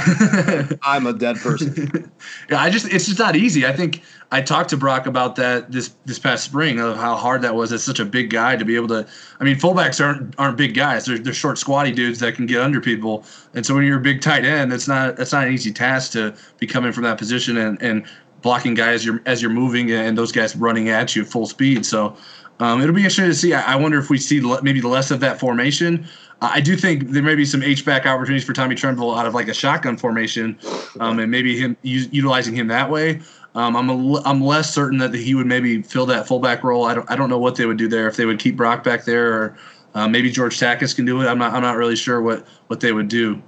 I'm 0.83 1.07
a 1.07 1.13
dead 1.13 1.37
person. 1.37 2.11
Yeah, 2.51 2.61
I 2.61 2.69
just 2.69 2.93
it's 2.93 3.07
just 3.07 3.19
not 3.19 3.35
easy. 3.35 3.65
I 3.65 3.73
think 3.73 4.03
I 4.31 4.43
talked 4.43 4.71
to 4.71 4.77
Brock 4.77 5.07
about 5.07 5.37
that 5.37 5.73
this 5.73 5.95
this 6.05 6.19
past 6.19 6.45
spring 6.45 6.79
of 6.79 6.97
how 6.97 7.17
hard 7.17 7.41
that 7.43 7.55
was 7.55 7.73
as 7.73 7.83
such 7.83 7.99
a 7.99 8.05
big 8.05 8.29
guy 8.29 8.57
to 8.57 8.65
be 8.65 8.77
able 8.77 8.89
to. 8.89 9.07
I 9.41 9.45
mean, 9.45 9.57
fullbacks 9.57 10.05
aren't 10.05 10.35
aren't 10.39 10.59
big 10.59 10.75
guys. 10.75 11.07
They're, 11.07 11.19
they're 11.19 11.33
short, 11.33 11.57
squatty 11.59 11.93
dudes 11.93 12.19
that 12.19 12.35
can 12.35 12.45
get 12.45 12.61
under 12.61 12.81
people. 12.81 13.25
And 13.55 13.65
so 13.65 13.75
when 13.75 13.85
you're 13.85 13.99
a 13.99 14.03
big 14.03 14.21
tight 14.21 14.45
end, 14.45 14.73
it's 14.73 14.87
not 14.87 15.17
that's 15.17 15.33
not 15.33 15.47
an 15.47 15.53
easy 15.55 15.73
task 15.73 16.13
to 16.13 16.35
be 16.59 16.67
coming 16.67 16.93
from 16.93 17.05
that 17.05 17.17
position 17.17 17.57
and 17.57 17.81
and 17.81 18.05
blocking 18.43 18.75
guys 18.75 18.97
as 18.97 19.05
you're 19.05 19.23
as 19.27 19.43
you're 19.43 19.51
moving 19.51 19.91
and 19.91 20.17
those 20.17 20.33
guys 20.33 20.57
running 20.57 20.89
at 20.89 21.15
you 21.17 21.25
full 21.25 21.47
speed. 21.47 21.85
So. 21.87 22.17
Um, 22.63 22.83
it'll 22.83 22.95
be 22.95 23.01
interesting 23.01 23.25
to 23.25 23.35
see. 23.35 23.55
I, 23.55 23.75
wonder 23.75 23.99
if 23.99 24.11
we 24.11 24.19
see 24.19 24.39
maybe 24.63 24.83
less 24.83 25.11
of 25.11 25.21
that 25.21 25.41
formation. 25.41 26.07
I 26.43 26.61
do 26.61 26.77
think 26.77 27.09
there 27.09 27.23
may 27.23 27.35
be 27.35 27.47
some 27.47 27.63
H 27.63 27.87
back 27.87 28.05
opportunities 28.05 28.45
for 28.45 28.53
Tommy 28.53 28.75
Tremble 28.75 29.15
out 29.15 29.25
of 29.25 29.33
like 29.35 29.49
a 29.49 29.55
shotgun 29.55 29.97
formation, 29.97 30.59
um, 31.01 31.19
and 31.19 31.31
maybe 31.31 31.59
him 31.59 31.75
u- 31.81 32.09
utilizing 32.13 32.55
him 32.55 32.69
that 32.69 32.91
way. 32.91 33.23
Um, 33.55 33.77
I'm 33.77 33.89
a 33.91 34.23
I'm 34.23 34.43
less 34.43 34.73
certain 34.73 34.99
that 34.99 35.13
he 35.15 35.35
would 35.35 35.47
maybe 35.47 35.83
fill 35.83 36.07
that 36.07 36.27
fullback 36.27 36.63
role. 36.63 36.85
I 36.85 36.95
don't 36.95 37.11
I 37.11 37.17
don't 37.17 37.29
know 37.29 37.39
what 37.39 37.57
they 37.57 37.67
would 37.67 37.79
do 37.79 37.89
there 37.89 38.09
if 38.09 38.17
they 38.17 38.25
would 38.25 38.39
keep 38.39 38.57
Brock 38.57 38.85
back 38.85 39.05
there 39.05 39.33
or 39.33 39.59
uh, 39.95 40.09
maybe 40.09 40.31
George 40.31 40.59
Takacs 40.59 40.95
can 40.95 41.05
do 41.05 41.21
it. 41.21 41.27
I'm 41.27 41.39
not 41.39 41.53
I'm 41.53 41.63
not 41.63 41.77
really 41.77 41.97
sure 41.97 42.23
what 42.23 42.47
what 42.69 42.81
they 42.81 42.93
would 42.93 43.09
do. 43.09 43.43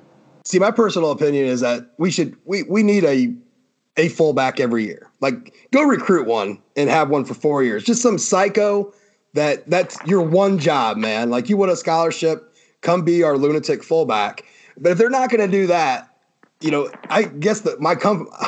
See, 0.44 0.58
my 0.58 0.72
personal 0.72 1.12
opinion 1.12 1.46
is 1.46 1.60
that 1.60 1.92
we 1.98 2.10
should 2.10 2.36
we 2.44 2.64
we 2.64 2.82
need 2.82 3.04
a 3.04 3.32
a 3.96 4.08
fullback 4.08 4.60
every 4.60 4.84
year. 4.84 5.10
Like 5.20 5.54
go 5.70 5.82
recruit 5.82 6.26
one 6.26 6.60
and 6.76 6.88
have 6.88 7.10
one 7.10 7.24
for 7.24 7.34
four 7.34 7.62
years. 7.62 7.84
Just 7.84 8.02
some 8.02 8.18
psycho 8.18 8.92
that 9.34 9.68
that's 9.68 9.96
your 10.06 10.22
one 10.22 10.58
job, 10.58 10.96
man. 10.96 11.30
Like 11.30 11.48
you 11.48 11.56
want 11.56 11.72
a 11.72 11.76
scholarship, 11.76 12.54
come 12.80 13.04
be 13.04 13.22
our 13.22 13.36
lunatic 13.36 13.82
fullback. 13.82 14.44
But 14.78 14.92
if 14.92 14.98
they're 14.98 15.10
not 15.10 15.30
going 15.30 15.48
to 15.48 15.56
do 15.56 15.66
that, 15.66 16.11
you 16.62 16.70
know, 16.70 16.90
I 17.10 17.24
guess 17.24 17.60
that 17.62 17.80
my 17.80 17.94
com- 17.94 18.28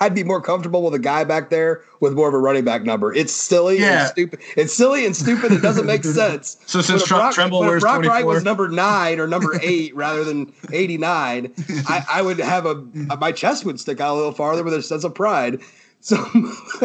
I'd 0.00 0.14
be 0.14 0.24
more 0.24 0.40
comfortable 0.40 0.82
with 0.82 0.94
a 0.94 0.98
guy 0.98 1.24
back 1.24 1.50
there 1.50 1.82
with 2.00 2.14
more 2.14 2.28
of 2.28 2.34
a 2.34 2.38
running 2.38 2.64
back 2.64 2.82
number. 2.82 3.14
It's 3.14 3.32
silly 3.32 3.78
Yeah. 3.78 4.00
and 4.02 4.08
stupid. 4.08 4.40
It's 4.56 4.72
silly 4.74 5.06
and 5.06 5.14
stupid. 5.16 5.52
It 5.52 5.62
doesn't 5.62 5.86
make 5.86 6.04
sense. 6.20 6.56
So 6.66 6.80
since 6.80 7.04
Tre- 7.04 7.18
Brock, 7.18 7.34
Tremble 7.34 7.60
wears 7.60 7.82
Brock 7.82 8.04
Wright 8.04 8.24
was 8.26 8.42
number 8.44 8.68
nine 8.68 9.20
or 9.20 9.26
number 9.26 9.58
eight 9.62 9.94
rather 9.94 10.24
than 10.24 10.52
eighty 10.72 10.98
nine, 10.98 11.52
I, 11.88 12.04
I 12.10 12.22
would 12.22 12.38
have 12.38 12.66
a 12.66 12.74
my 13.18 13.32
chest 13.32 13.64
would 13.64 13.78
stick 13.80 14.00
out 14.00 14.14
a 14.14 14.16
little 14.16 14.32
farther 14.32 14.62
with 14.64 14.74
a 14.74 14.82
sense 14.82 15.04
of 15.04 15.14
pride 15.14 15.60
So 16.02 16.16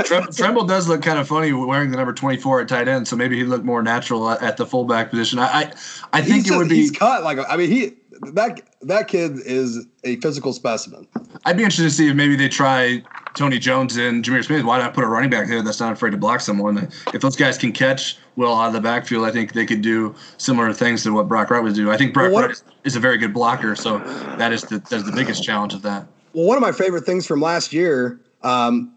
Trem- 0.04 0.28
Tremble 0.34 0.66
does 0.66 0.90
look 0.90 1.02
kind 1.02 1.18
of 1.20 1.26
funny 1.28 1.54
wearing 1.54 1.90
the 1.92 1.96
number 1.96 2.12
24 2.12 2.60
at 2.62 2.68
tight 2.68 2.90
end, 2.90 3.08
so 3.08 3.16
maybe 3.16 3.38
he'd 3.38 3.46
look 3.46 3.64
more 3.64 3.82
natural 3.82 4.30
at, 4.30 4.58
the 4.58 4.66
fullback 4.66 5.10
position. 5.10 5.40
I 5.40 5.46
I, 5.48 5.72
I 6.12 6.22
think 6.22 6.48
it 6.48 6.58
would 6.58 6.68
be. 6.68 6.76
He's 6.76 6.92
cut 6.92 7.24
like 7.24 7.38
I 7.50 7.56
mean 7.56 7.70
he 7.72 7.94
that 8.34 8.62
that 8.82 9.08
kid 9.08 9.40
is 9.46 9.86
a 10.04 10.16
physical 10.18 10.54
specimen. 10.54 11.08
I'd 11.46 11.58
be 11.58 11.64
interested 11.64 11.84
to 11.84 11.92
see 11.92 12.10
if 12.10 12.16
maybe 12.16 12.36
they 12.36 12.50
try 12.50 13.04
Tony 13.36 13.60
Jones 13.60 13.98
and 13.98 14.24
Jahmir 14.24 14.44
Smith. 14.44 14.64
Why 14.64 14.78
not 14.80 14.94
put 14.94 15.04
a 15.04 15.08
running 15.08 15.30
back 15.30 15.48
there 15.48 15.62
that's 15.62 15.80
not 15.80 15.94
afraid 15.94 16.12
to 16.12 16.18
block 16.18 16.40
someone? 16.42 16.90
If 17.14 17.22
those 17.22 17.36
guys 17.36 17.58
can 17.58 17.72
catch 17.72 18.18
well 18.36 18.56
out 18.56 18.68
of 18.68 18.74
the 18.74 18.82
backfield, 18.82 19.26
I 19.26 19.32
think 19.32 19.54
they 19.54 19.66
could 19.66 19.82
do 19.82 20.16
similar 20.38 20.74
things 20.74 21.04
to 21.04 21.14
what 21.14 21.28
Brock 21.28 21.50
Wright 21.50 21.62
would 21.64 21.76
do. 21.76 21.92
I 21.92 21.98
think 21.98 22.14
Brock 22.14 22.32
Well, 22.32 22.34
what- 22.34 22.50
Wright 22.50 22.62
is, 22.84 22.96
a 22.96 23.00
very 23.00 23.18
good 23.18 23.34
blocker, 23.34 23.76
so 23.76 24.00
that 24.38 24.52
is 24.54 24.64
the 24.64 24.80
that 24.80 24.94
is 24.94 25.04
the 25.06 25.12
biggest 25.12 25.44
challenge 25.44 25.74
of 25.74 25.82
that. 25.84 26.08
Well, 26.34 26.46
one 26.46 26.58
of 26.58 26.62
my 26.62 26.72
favorite 26.72 27.06
things 27.06 27.26
from 27.26 27.42
last 27.42 27.74
year 27.74 28.20
um, 28.44 28.94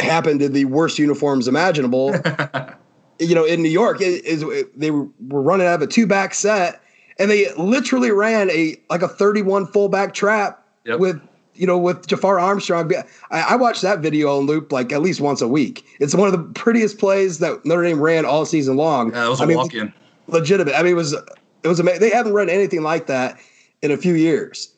happened 0.00 0.42
in 0.42 0.52
the 0.52 0.64
worst 0.66 0.98
uniforms 0.98 1.48
imaginable. 1.48 2.14
you 3.18 3.34
know, 3.34 3.44
in 3.44 3.62
New 3.62 3.70
York, 3.70 4.00
is, 4.00 4.20
is 4.42 4.64
they 4.76 4.90
were 4.90 5.06
running 5.20 5.66
out 5.66 5.76
of 5.76 5.82
a 5.82 5.86
two 5.86 6.06
back 6.06 6.34
set, 6.34 6.82
and 7.18 7.30
they 7.30 7.52
literally 7.54 8.10
ran 8.10 8.50
a 8.50 8.76
like 8.90 9.02
a 9.02 9.08
thirty 9.08 9.42
one 9.42 9.66
fullback 9.66 10.14
trap 10.14 10.60
Yep. 10.84 10.98
with 10.98 11.20
you 11.54 11.66
know 11.66 11.78
with 11.78 12.06
Jafar 12.06 12.38
Armstrong. 12.38 12.92
I, 13.30 13.40
I 13.40 13.56
watch 13.56 13.80
that 13.80 14.00
video 14.00 14.36
on 14.38 14.46
loop 14.46 14.70
like 14.72 14.92
at 14.92 15.00
least 15.02 15.20
once 15.20 15.40
a 15.40 15.48
week. 15.48 15.84
It's 16.00 16.14
one 16.14 16.26
of 16.28 16.32
the 16.32 16.44
prettiest 16.60 16.98
plays 16.98 17.38
that 17.38 17.64
Notre 17.64 17.82
Dame 17.84 18.00
ran 18.00 18.24
all 18.26 18.44
season 18.44 18.76
long. 18.76 19.10
Yeah, 19.12 19.22
that 19.24 19.30
was 19.30 19.40
a 19.40 19.44
I 19.44 19.46
mean, 19.46 19.56
walk 19.56 19.72
in. 19.74 19.92
legitimate. 20.26 20.74
I 20.78 20.82
mean, 20.82 20.92
it 20.92 20.96
was 20.96 21.12
it 21.14 21.68
was 21.68 21.80
amazing. 21.80 22.00
They 22.00 22.10
haven't 22.10 22.32
run 22.34 22.50
anything 22.50 22.82
like 22.82 23.06
that 23.06 23.38
in 23.82 23.90
a 23.90 23.96
few 23.96 24.14
years. 24.14 24.70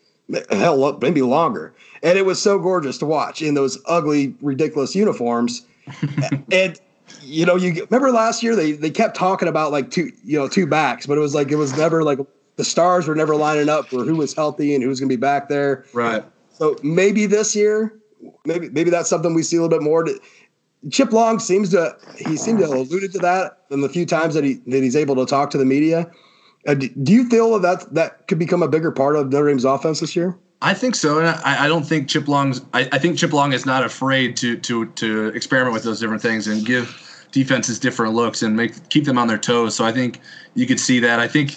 Hell, 0.51 0.99
maybe 1.01 1.23
longer. 1.23 1.73
And 2.03 2.19
it 2.19 2.27
was 2.27 2.41
so 2.43 2.59
gorgeous 2.59 2.99
to 2.99 3.07
watch 3.07 3.43
in 3.43 3.55
those 3.55 3.79
ugly, 3.87 4.35
ridiculous 4.41 4.95
uniforms. 4.95 5.65
and 6.53 6.81
you 7.23 7.47
know, 7.47 7.57
you 7.57 7.87
remember 7.91 8.11
last 8.11 8.43
year 8.43 8.57
they 8.57 8.73
they 8.73 8.91
kept 8.91 9.17
talking 9.17 9.49
about 9.49 9.73
like 9.73 9.91
two 9.91 10.11
you 10.25 10.39
know 10.39 10.49
two 10.49 10.67
backs, 10.67 11.07
but 11.07 11.17
it 11.17 11.21
was 11.21 11.35
like 11.35 11.51
it 11.51 11.57
was 11.57 11.77
never 11.77 12.03
like 12.03 12.19
the 12.57 12.65
stars 12.65 13.07
were 13.07 13.15
never 13.15 13.37
lining 13.37 13.69
up 13.69 13.89
for 13.89 14.05
who 14.05 14.17
was 14.17 14.35
healthy 14.35 14.75
and 14.75 14.83
who 14.83 14.89
was 14.89 15.01
going 15.01 15.09
to 15.09 15.17
be 15.17 15.21
back 15.21 15.49
there. 15.49 15.85
Right. 15.93 16.25
So 16.53 16.77
maybe 16.83 17.27
this 17.27 17.55
year, 17.55 17.95
maybe 18.45 18.69
maybe 18.71 18.91
that's 18.91 19.09
something 19.09 19.35
we 19.35 19.43
see 19.43 19.57
a 19.57 19.63
little 19.63 19.79
bit 19.79 19.85
more. 19.85 20.07
Chip 20.91 21.13
Long 21.13 21.39
seems 21.39 21.71
to 21.71 21.97
he 22.17 22.37
seemed 22.37 22.59
to 22.61 22.67
have 22.67 22.75
alluded 22.75 23.13
to 23.13 23.19
that 23.19 23.65
in 23.71 23.81
the 23.81 23.89
few 23.89 24.07
times 24.07 24.35
that 24.35 24.45
he 24.45 24.55
that 24.67 24.83
he's 24.83 24.97
able 24.97 25.17
to 25.17 25.27
talk 25.27 25.51
to 25.51 25.59
the 25.59 25.65
media. 25.65 26.11
Uh, 26.67 26.75
do, 26.75 26.89
do 26.89 27.13
you 27.13 27.29
feel 27.29 27.59
that 27.59 27.93
that 27.95 28.27
could 28.27 28.39
become 28.39 28.63
a 28.63 28.69
bigger 28.69 28.91
part 28.91 29.17
of 29.17 29.31
Notre 29.31 29.49
Dame's 29.49 29.65
offense 29.65 30.01
this 30.01 30.17
year? 30.17 30.37
I 30.63 30.73
think 30.75 30.95
so, 30.95 31.19
and 31.19 31.29
I, 31.29 31.65
I 31.65 31.69
don't 31.69 31.85
think 31.85 32.09
Chip 32.09 32.29
Long's. 32.29 32.63
I, 32.73 32.89
I 32.91 32.99
think 32.99 33.19
Chip 33.19 33.33
Long 33.33 33.53
is 33.53 33.67
not 33.67 33.85
afraid 33.85 34.37
to 34.39 34.57
to 34.57 34.87
to 34.87 35.29
experiment 35.29 35.75
with 35.75 35.83
those 35.83 36.01
different 36.01 36.23
things 36.23 36.47
and 36.47 36.65
give 36.65 37.27
defenses 37.31 37.79
different 37.79 38.15
looks 38.15 38.43
and 38.43 38.57
make 38.57 38.89
keep 38.89 39.05
them 39.05 39.19
on 39.19 39.29
their 39.29 39.39
toes. 39.39 39.75
So 39.77 39.85
I 39.85 39.93
think 39.93 40.21
you 40.55 40.67
could 40.67 40.81
see 40.81 40.99
that. 41.01 41.21
I 41.21 41.29
think 41.29 41.57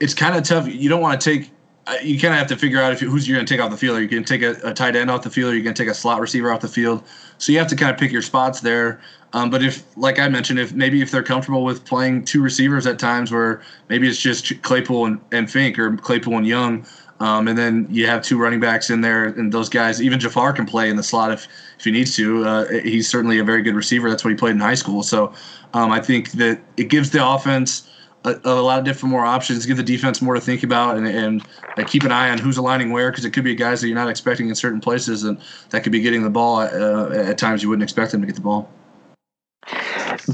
it's 0.00 0.14
kind 0.14 0.34
of 0.36 0.42
tough. 0.42 0.66
You 0.66 0.88
don't 0.88 1.00
want 1.00 1.20
to 1.20 1.30
take. 1.30 1.50
uh, 1.86 1.94
You 2.02 2.18
kind 2.18 2.34
of 2.34 2.38
have 2.38 2.48
to 2.48 2.56
figure 2.56 2.82
out 2.82 2.92
if 2.92 3.00
who's 3.00 3.28
you're 3.28 3.36
going 3.36 3.46
to 3.46 3.54
take 3.54 3.62
off 3.62 3.70
the 3.70 3.76
field. 3.76 3.96
Are 3.96 4.02
you 4.02 4.08
going 4.08 4.24
to 4.24 4.38
take 4.38 4.42
a, 4.42 4.68
a 4.68 4.74
tight 4.74 4.96
end 4.96 5.10
off 5.10 5.22
the 5.22 5.30
field? 5.30 5.50
Or 5.50 5.52
are 5.52 5.56
you 5.56 5.62
going 5.62 5.74
to 5.74 5.82
take 5.82 5.90
a 5.90 5.94
slot 5.94 6.20
receiver 6.20 6.52
off 6.52 6.60
the 6.60 6.68
field? 6.68 7.04
So 7.38 7.52
you 7.52 7.58
have 7.58 7.68
to 7.68 7.76
kind 7.76 7.92
of 7.92 7.98
pick 7.98 8.10
your 8.10 8.22
spots 8.22 8.60
there. 8.60 9.00
Um, 9.32 9.48
but 9.48 9.62
if, 9.62 9.84
like 9.96 10.18
I 10.18 10.28
mentioned, 10.28 10.58
if 10.58 10.72
maybe 10.74 11.00
if 11.02 11.12
they're 11.12 11.22
comfortable 11.22 11.62
with 11.62 11.84
playing 11.84 12.24
two 12.24 12.42
receivers 12.42 12.84
at 12.84 12.98
times, 12.98 13.30
where 13.30 13.62
maybe 13.88 14.08
it's 14.08 14.18
just 14.18 14.60
Claypool 14.62 15.06
and, 15.06 15.20
and 15.30 15.46
Finke 15.46 15.78
or 15.78 15.96
Claypool 15.96 16.36
and 16.36 16.46
Young, 16.46 16.84
um, 17.20 17.48
and 17.48 17.56
then 17.56 17.86
you 17.90 18.06
have 18.06 18.22
two 18.22 18.38
running 18.38 18.60
backs 18.60 18.90
in 18.90 19.02
there, 19.02 19.26
and 19.26 19.52
those 19.52 19.68
guys, 19.68 20.00
even 20.00 20.18
Jafar 20.18 20.52
can 20.54 20.66
play 20.66 20.88
in 20.88 20.96
the 20.96 21.02
slot 21.02 21.30
if 21.30 21.46
if 21.78 21.84
he 21.84 21.90
needs 21.90 22.16
to. 22.16 22.44
Uh, 22.44 22.68
he's 22.82 23.08
certainly 23.08 23.38
a 23.38 23.44
very 23.44 23.62
good 23.62 23.74
receiver. 23.74 24.08
That's 24.10 24.24
what 24.24 24.30
he 24.30 24.36
played 24.36 24.52
in 24.52 24.60
high 24.60 24.74
school. 24.74 25.02
So 25.02 25.32
um, 25.74 25.92
I 25.92 26.00
think 26.00 26.32
that 26.32 26.60
it 26.76 26.88
gives 26.88 27.10
the 27.10 27.26
offense 27.26 27.90
a, 28.24 28.38
a 28.44 28.60
lot 28.60 28.78
of 28.78 28.84
different 28.84 29.10
more 29.10 29.24
options, 29.24 29.66
give 29.66 29.76
the 29.76 29.82
defense 29.82 30.20
more 30.20 30.34
to 30.34 30.40
think 30.40 30.62
about, 30.62 30.96
and, 30.96 31.06
and 31.06 31.46
uh, 31.76 31.84
keep 31.84 32.04
an 32.04 32.12
eye 32.12 32.30
on 32.30 32.38
who's 32.38 32.56
aligning 32.56 32.90
where, 32.90 33.10
because 33.10 33.24
it 33.24 33.30
could 33.30 33.44
be 33.44 33.54
guys 33.54 33.80
that 33.80 33.88
you're 33.88 33.96
not 33.96 34.08
expecting 34.08 34.48
in 34.48 34.54
certain 34.54 34.80
places, 34.80 35.24
and 35.24 35.38
that 35.70 35.82
could 35.82 35.92
be 35.92 36.00
getting 36.00 36.22
the 36.22 36.30
ball 36.30 36.60
uh, 36.60 37.10
at 37.10 37.38
times 37.38 37.62
you 37.62 37.68
wouldn't 37.68 37.82
expect 37.82 38.12
them 38.12 38.20
to 38.20 38.26
get 38.26 38.34
the 38.34 38.42
ball. 38.42 38.70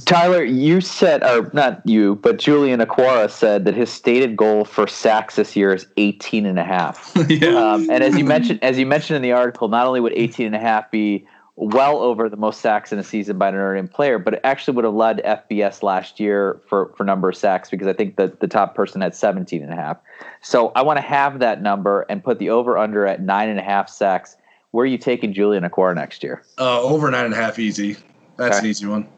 Tyler, 0.04 0.42
you 0.44 0.80
said, 0.80 1.22
or 1.22 1.50
not 1.52 1.80
you, 1.84 2.16
but 2.16 2.38
Julian 2.38 2.80
Okwara 2.80 3.30
said 3.30 3.64
that 3.64 3.74
his 3.74 3.90
stated 3.90 4.36
goal 4.36 4.64
for 4.64 4.86
sacks 4.86 5.36
this 5.36 5.56
year 5.56 5.72
is 5.72 5.86
18 5.96 6.46
and 6.46 6.58
a 6.58 6.64
half. 6.64 7.16
um, 7.44 7.90
and 7.90 8.02
as 8.02 8.16
you 8.16 8.24
mentioned, 8.24 8.62
as 8.62 8.78
you 8.78 8.86
mentioned 8.86 9.16
in 9.16 9.22
the 9.22 9.32
article, 9.32 9.68
not 9.68 9.86
only 9.86 10.00
would 10.00 10.12
18 10.14 10.46
and 10.46 10.54
a 10.54 10.60
half 10.60 10.90
be 10.90 11.26
well 11.56 11.98
over 11.98 12.28
the 12.28 12.36
most 12.36 12.60
sacks 12.60 12.92
in 12.92 12.98
a 12.98 13.02
season 13.04 13.38
by 13.38 13.48
an 13.48 13.54
Notre 13.54 13.76
Dame 13.76 13.88
player, 13.88 14.18
but 14.18 14.34
it 14.34 14.40
actually 14.44 14.74
would 14.76 14.84
have 14.84 14.94
led 14.94 15.22
FBS 15.24 15.82
last 15.82 16.20
year 16.20 16.60
for, 16.68 16.92
for 16.96 17.04
number 17.04 17.30
of 17.30 17.36
sacks 17.36 17.70
because 17.70 17.86
I 17.86 17.94
think 17.94 18.16
that 18.16 18.40
the 18.40 18.46
top 18.46 18.74
person 18.74 19.00
had 19.00 19.14
17 19.14 19.62
and 19.62 19.72
a 19.72 19.76
half. 19.76 19.96
So 20.42 20.70
I 20.76 20.82
want 20.82 20.98
to 20.98 21.02
have 21.02 21.38
that 21.38 21.62
number 21.62 22.02
and 22.10 22.22
put 22.22 22.38
the 22.38 22.50
over 22.50 22.76
under 22.76 23.06
at 23.06 23.22
nine 23.22 23.48
and 23.48 23.58
a 23.58 23.62
half 23.62 23.88
sacks. 23.88 24.36
Where 24.72 24.82
are 24.82 24.86
you 24.86 24.98
taking 24.98 25.32
Julian 25.32 25.64
Okwara 25.64 25.94
next 25.94 26.22
year? 26.22 26.42
Uh, 26.58 26.82
over 26.82 27.10
nine 27.10 27.24
and 27.24 27.32
a 27.34 27.38
half, 27.38 27.58
easy. 27.58 27.96
That's 28.36 28.58
Okay. 28.58 28.66
an 28.66 28.70
easy 28.70 28.86
one. 28.86 29.08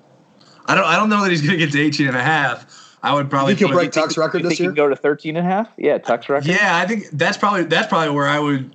I 0.69 0.75
don't. 0.75 0.85
I 0.85 0.97
don't 0.97 1.09
know 1.09 1.23
that 1.23 1.31
he's 1.31 1.41
going 1.43 1.59
to 1.59 1.65
get 1.65 1.73
to 1.73 1.81
18 1.81 2.07
and 2.09 2.17
a 2.17 2.23
half. 2.23 2.97
I 3.03 3.15
would 3.15 3.31
probably. 3.31 3.55
think 3.55 3.69
he'll 3.71 3.77
break 3.77 3.91
Tuck's 3.93 4.17
record 4.19 4.39
You 4.43 4.49
this 4.49 4.51
think 4.51 4.59
he 4.59 4.65
year? 4.65 4.71
can 4.73 4.77
go 4.77 4.89
to 4.89 4.97
13 4.97 5.37
and 5.37 5.47
a 5.47 5.51
half? 5.51 5.69
Yeah, 5.79 5.99
Tuck's 5.99 6.29
record. 6.29 6.47
Yeah, 6.49 6.77
I 6.77 6.87
think 6.87 7.07
that's 7.13 7.37
probably 7.37 7.65
that's 7.65 7.87
probably 7.89 8.15
where 8.15 8.27
I 8.29 8.39
would 8.39 8.75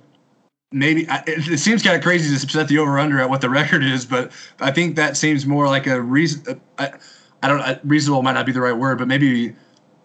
maybe. 0.72 1.08
I- 1.08 1.22
It, 1.26 1.48
it 1.52 1.58
seems 1.58 1.82
kind 1.82 1.96
of 1.96 2.02
crazy 2.02 2.34
to 2.34 2.50
set 2.50 2.68
the 2.68 2.78
over 2.78 2.98
under 2.98 3.20
at 3.20 3.30
what 3.30 3.40
the 3.40 3.50
record 3.50 3.84
is, 3.84 4.04
but 4.04 4.32
I 4.60 4.70
think 4.72 4.96
that 4.96 5.16
seems 5.16 5.46
more 5.46 5.66
like 5.68 5.86
a 5.86 6.00
reason. 6.00 6.60
I, 6.78 6.92
I 7.42 7.48
don't. 7.48 7.60
uh, 7.60 7.78
Reasonable 7.84 8.22
might 8.22 8.32
not 8.32 8.46
be 8.46 8.52
the 8.52 8.60
right 8.60 8.76
word, 8.76 8.98
but 8.98 9.06
maybe 9.08 9.54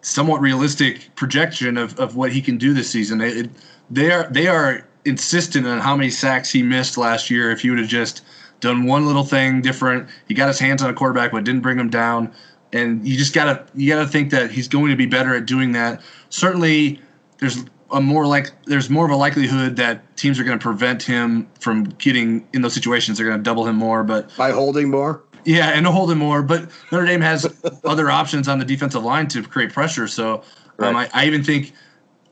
somewhat 0.01 0.39
realistic 0.41 1.09
projection 1.15 1.75
of, 1.77 1.97
of 1.99 2.15
what 2.15 2.31
he 2.31 2.41
can 2.41 2.57
do 2.57 2.73
this 2.73 2.89
season. 2.89 3.19
It, 3.21 3.37
it- 3.37 3.49
they 3.89 4.11
are 4.11 4.27
they 4.29 4.45
are 4.47 4.85
insistent 5.05 5.65
on 5.65 5.79
how 5.79 5.95
many 5.95 6.11
sacks 6.11 6.51
he 6.51 6.61
missed 6.61 6.95
last 6.97 7.31
year. 7.31 7.49
If 7.49 7.63
you 7.65 7.71
would 7.71 7.79
have 7.79 7.87
just 7.87 8.21
done 8.59 8.85
one 8.85 9.05
little 9.05 9.23
thing 9.23 9.61
different, 9.61 10.09
he 10.27 10.33
got 10.33 10.47
his 10.47 10.59
hands 10.59 10.81
on 10.81 10.89
a 10.89 10.93
quarterback 10.93 11.31
but 11.31 11.43
didn't 11.43 11.61
bring 11.61 11.79
him 11.79 11.89
down. 11.89 12.33
And 12.71 13.07
you 13.07 13.17
just 13.17 13.33
gotta 13.33 13.65
you 13.73 13.91
gotta 13.91 14.07
think 14.07 14.31
that 14.31 14.51
he's 14.51 14.67
going 14.67 14.89
to 14.89 14.95
be 14.95 15.05
better 15.05 15.33
at 15.35 15.45
doing 15.45 15.71
that. 15.71 16.01
Certainly, 16.29 17.01
there's 17.39 17.65
a 17.91 18.01
more 18.01 18.27
like 18.27 18.51
there's 18.65 18.89
more 18.89 19.05
of 19.05 19.11
a 19.11 19.15
likelihood 19.15 19.75
that 19.77 20.15
teams 20.17 20.39
are 20.39 20.43
going 20.43 20.57
to 20.57 20.61
prevent 20.61 21.01
him 21.01 21.49
from 21.59 21.85
getting 21.85 22.47
in 22.53 22.61
those 22.61 22.73
situations. 22.73 23.17
They're 23.17 23.27
going 23.27 23.39
to 23.39 23.43
double 23.43 23.65
him 23.65 23.75
more, 23.75 24.03
but 24.03 24.35
by 24.37 24.51
holding 24.51 24.89
more. 24.89 25.23
Yeah, 25.45 25.69
and 25.69 25.87
holding 25.87 26.17
more. 26.17 26.43
But 26.43 26.69
Notre 26.91 27.05
Dame 27.05 27.21
has 27.21 27.47
other 27.83 28.11
options 28.11 28.47
on 28.47 28.59
the 28.59 28.65
defensive 28.65 29.03
line 29.03 29.27
to 29.29 29.41
create 29.41 29.73
pressure. 29.73 30.07
So 30.07 30.43
um, 30.79 30.95
I, 30.95 31.09
I 31.13 31.25
even 31.25 31.43
think 31.43 31.73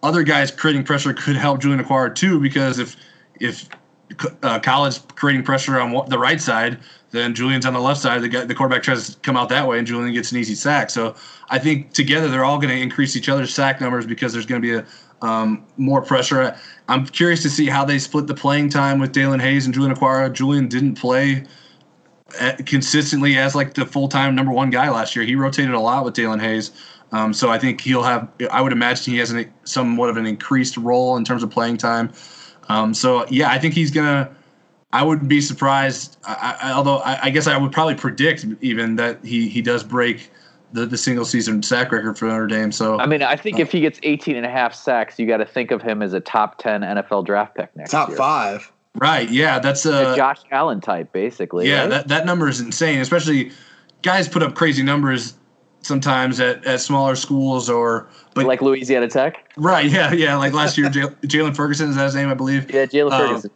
other 0.03 0.23
guys 0.23 0.51
creating 0.51 0.83
pressure 0.83 1.13
could 1.13 1.35
help 1.35 1.61
Julian 1.61 1.83
Okwara 1.83 2.13
too, 2.13 2.39
because 2.39 2.79
if 2.79 2.95
if 3.39 3.69
uh, 4.43 4.59
Khalid 4.59 4.99
creating 5.15 5.43
pressure 5.43 5.79
on 5.79 6.09
the 6.09 6.19
right 6.19 6.39
side, 6.39 6.79
then 7.11 7.33
Julian's 7.33 7.65
on 7.65 7.73
the 7.73 7.79
left 7.79 8.01
side. 8.01 8.21
The 8.21 8.29
guy, 8.29 8.45
the 8.45 8.55
quarterback 8.55 8.83
tries 8.83 9.13
to 9.13 9.19
come 9.19 9.37
out 9.37 9.49
that 9.49 9.67
way, 9.67 9.77
and 9.77 9.87
Julian 9.87 10.13
gets 10.13 10.31
an 10.31 10.37
easy 10.37 10.55
sack. 10.55 10.89
So 10.89 11.15
I 11.49 11.59
think 11.59 11.93
together 11.93 12.29
they're 12.29 12.45
all 12.45 12.57
going 12.57 12.73
to 12.73 12.81
increase 12.81 13.15
each 13.15 13.29
other's 13.29 13.53
sack 13.53 13.81
numbers 13.81 14.05
because 14.05 14.33
there's 14.33 14.45
going 14.45 14.61
to 14.61 14.67
be 14.67 14.75
a 14.75 14.85
um, 15.21 15.65
more 15.77 16.01
pressure. 16.01 16.55
I'm 16.87 17.05
curious 17.05 17.41
to 17.43 17.49
see 17.49 17.67
how 17.67 17.83
they 17.83 17.99
split 17.99 18.27
the 18.27 18.35
playing 18.35 18.69
time 18.69 18.99
with 18.99 19.13
Daelin 19.13 19.41
Hayes 19.41 19.65
and 19.65 19.73
Julian 19.73 19.95
Okwara. 19.95 20.31
Julian 20.31 20.67
didn't 20.67 20.95
play 20.95 21.43
at- 22.39 22.65
consistently 22.65 23.37
as 23.37 23.55
like 23.55 23.73
the 23.73 23.85
full 23.85 24.07
time 24.07 24.35
number 24.35 24.51
one 24.51 24.69
guy 24.69 24.89
last 24.89 25.15
year. 25.15 25.25
He 25.25 25.35
rotated 25.35 25.73
a 25.73 25.79
lot 25.79 26.05
with 26.05 26.15
Daelin 26.15 26.41
Hayes. 26.41 26.71
Um, 27.11 27.33
so 27.33 27.49
I 27.49 27.57
think 27.57 27.81
he'll 27.81 28.03
have. 28.03 28.29
I 28.51 28.61
would 28.61 28.73
imagine 28.73 29.13
he 29.13 29.19
has 29.19 29.31
an, 29.31 29.51
somewhat 29.63 30.09
of 30.09 30.17
an 30.17 30.25
increased 30.25 30.77
role 30.77 31.15
in 31.17 31.23
terms 31.23 31.41
of 31.41 31.49
playing 31.49 31.77
time. 31.77 32.11
Um, 32.69 32.93
so 32.93 33.25
yeah, 33.29 33.51
I 33.51 33.59
think 33.59 33.73
he's 33.73 33.91
gonna. 33.91 34.33
I 34.93 35.03
wouldn't 35.03 35.27
be 35.27 35.41
surprised. 35.41 36.17
I, 36.25 36.57
I, 36.61 36.71
although 36.71 36.97
I, 36.99 37.23
I 37.23 37.29
guess 37.29 37.45
I 37.45 37.57
would 37.57 37.71
probably 37.71 37.95
predict 37.95 38.45
even 38.61 38.95
that 38.95 39.23
he 39.23 39.49
he 39.49 39.61
does 39.61 39.83
break 39.83 40.31
the, 40.73 40.85
the 40.85 40.97
single 40.97 41.25
season 41.25 41.63
sack 41.63 41.91
record 41.91 42.17
for 42.17 42.25
Notre 42.25 42.47
Dame. 42.47 42.71
So 42.71 42.99
I 42.99 43.05
mean, 43.05 43.21
I 43.21 43.35
think 43.35 43.59
if 43.59 43.71
he 43.71 43.79
gets 43.79 43.99
18 44.03 44.35
and 44.35 44.45
a 44.45 44.49
half 44.49 44.73
sacks, 44.73 45.17
you 45.19 45.27
got 45.27 45.37
to 45.37 45.45
think 45.45 45.71
of 45.71 45.81
him 45.81 46.01
as 46.01 46.13
a 46.13 46.19
top 46.19 46.57
10 46.59 46.81
NFL 46.81 47.25
draft 47.25 47.55
pick 47.55 47.75
next 47.75 47.91
Top 47.91 48.09
year. 48.09 48.17
five. 48.17 48.71
right, 48.95 49.29
yeah, 49.29 49.59
that's 49.59 49.85
A 49.85 50.09
uh, 50.09 50.15
Josh 50.15 50.39
Allen 50.51 50.81
type, 50.81 51.11
basically. 51.11 51.69
Yeah, 51.69 51.81
right? 51.81 51.89
that, 51.89 52.07
that 52.09 52.25
number 52.25 52.47
is 52.47 52.59
insane. 52.59 52.99
Especially 52.99 53.51
guys 54.01 54.27
put 54.27 54.43
up 54.43 54.55
crazy 54.55 54.83
numbers 54.83 55.33
sometimes 55.87 56.39
at, 56.39 56.63
at 56.65 56.81
smaller 56.81 57.15
schools 57.15 57.69
or 57.69 58.07
but 58.35 58.45
like 58.45 58.61
Louisiana 58.61 59.07
Tech. 59.07 59.51
right, 59.57 59.89
yeah, 59.89 60.11
yeah. 60.13 60.35
Like 60.35 60.53
last 60.53 60.77
year, 60.77 60.89
Jaylon 60.91 61.55
Ferguson 61.55 61.89
is 61.89 61.95
that 61.95 62.03
his 62.05 62.15
name, 62.15 62.29
I 62.29 62.33
believe. 62.35 62.69
Yeah, 62.71 62.85
Jaylon 62.85 63.11
Um, 63.11 63.27
Ferguson. 63.27 63.51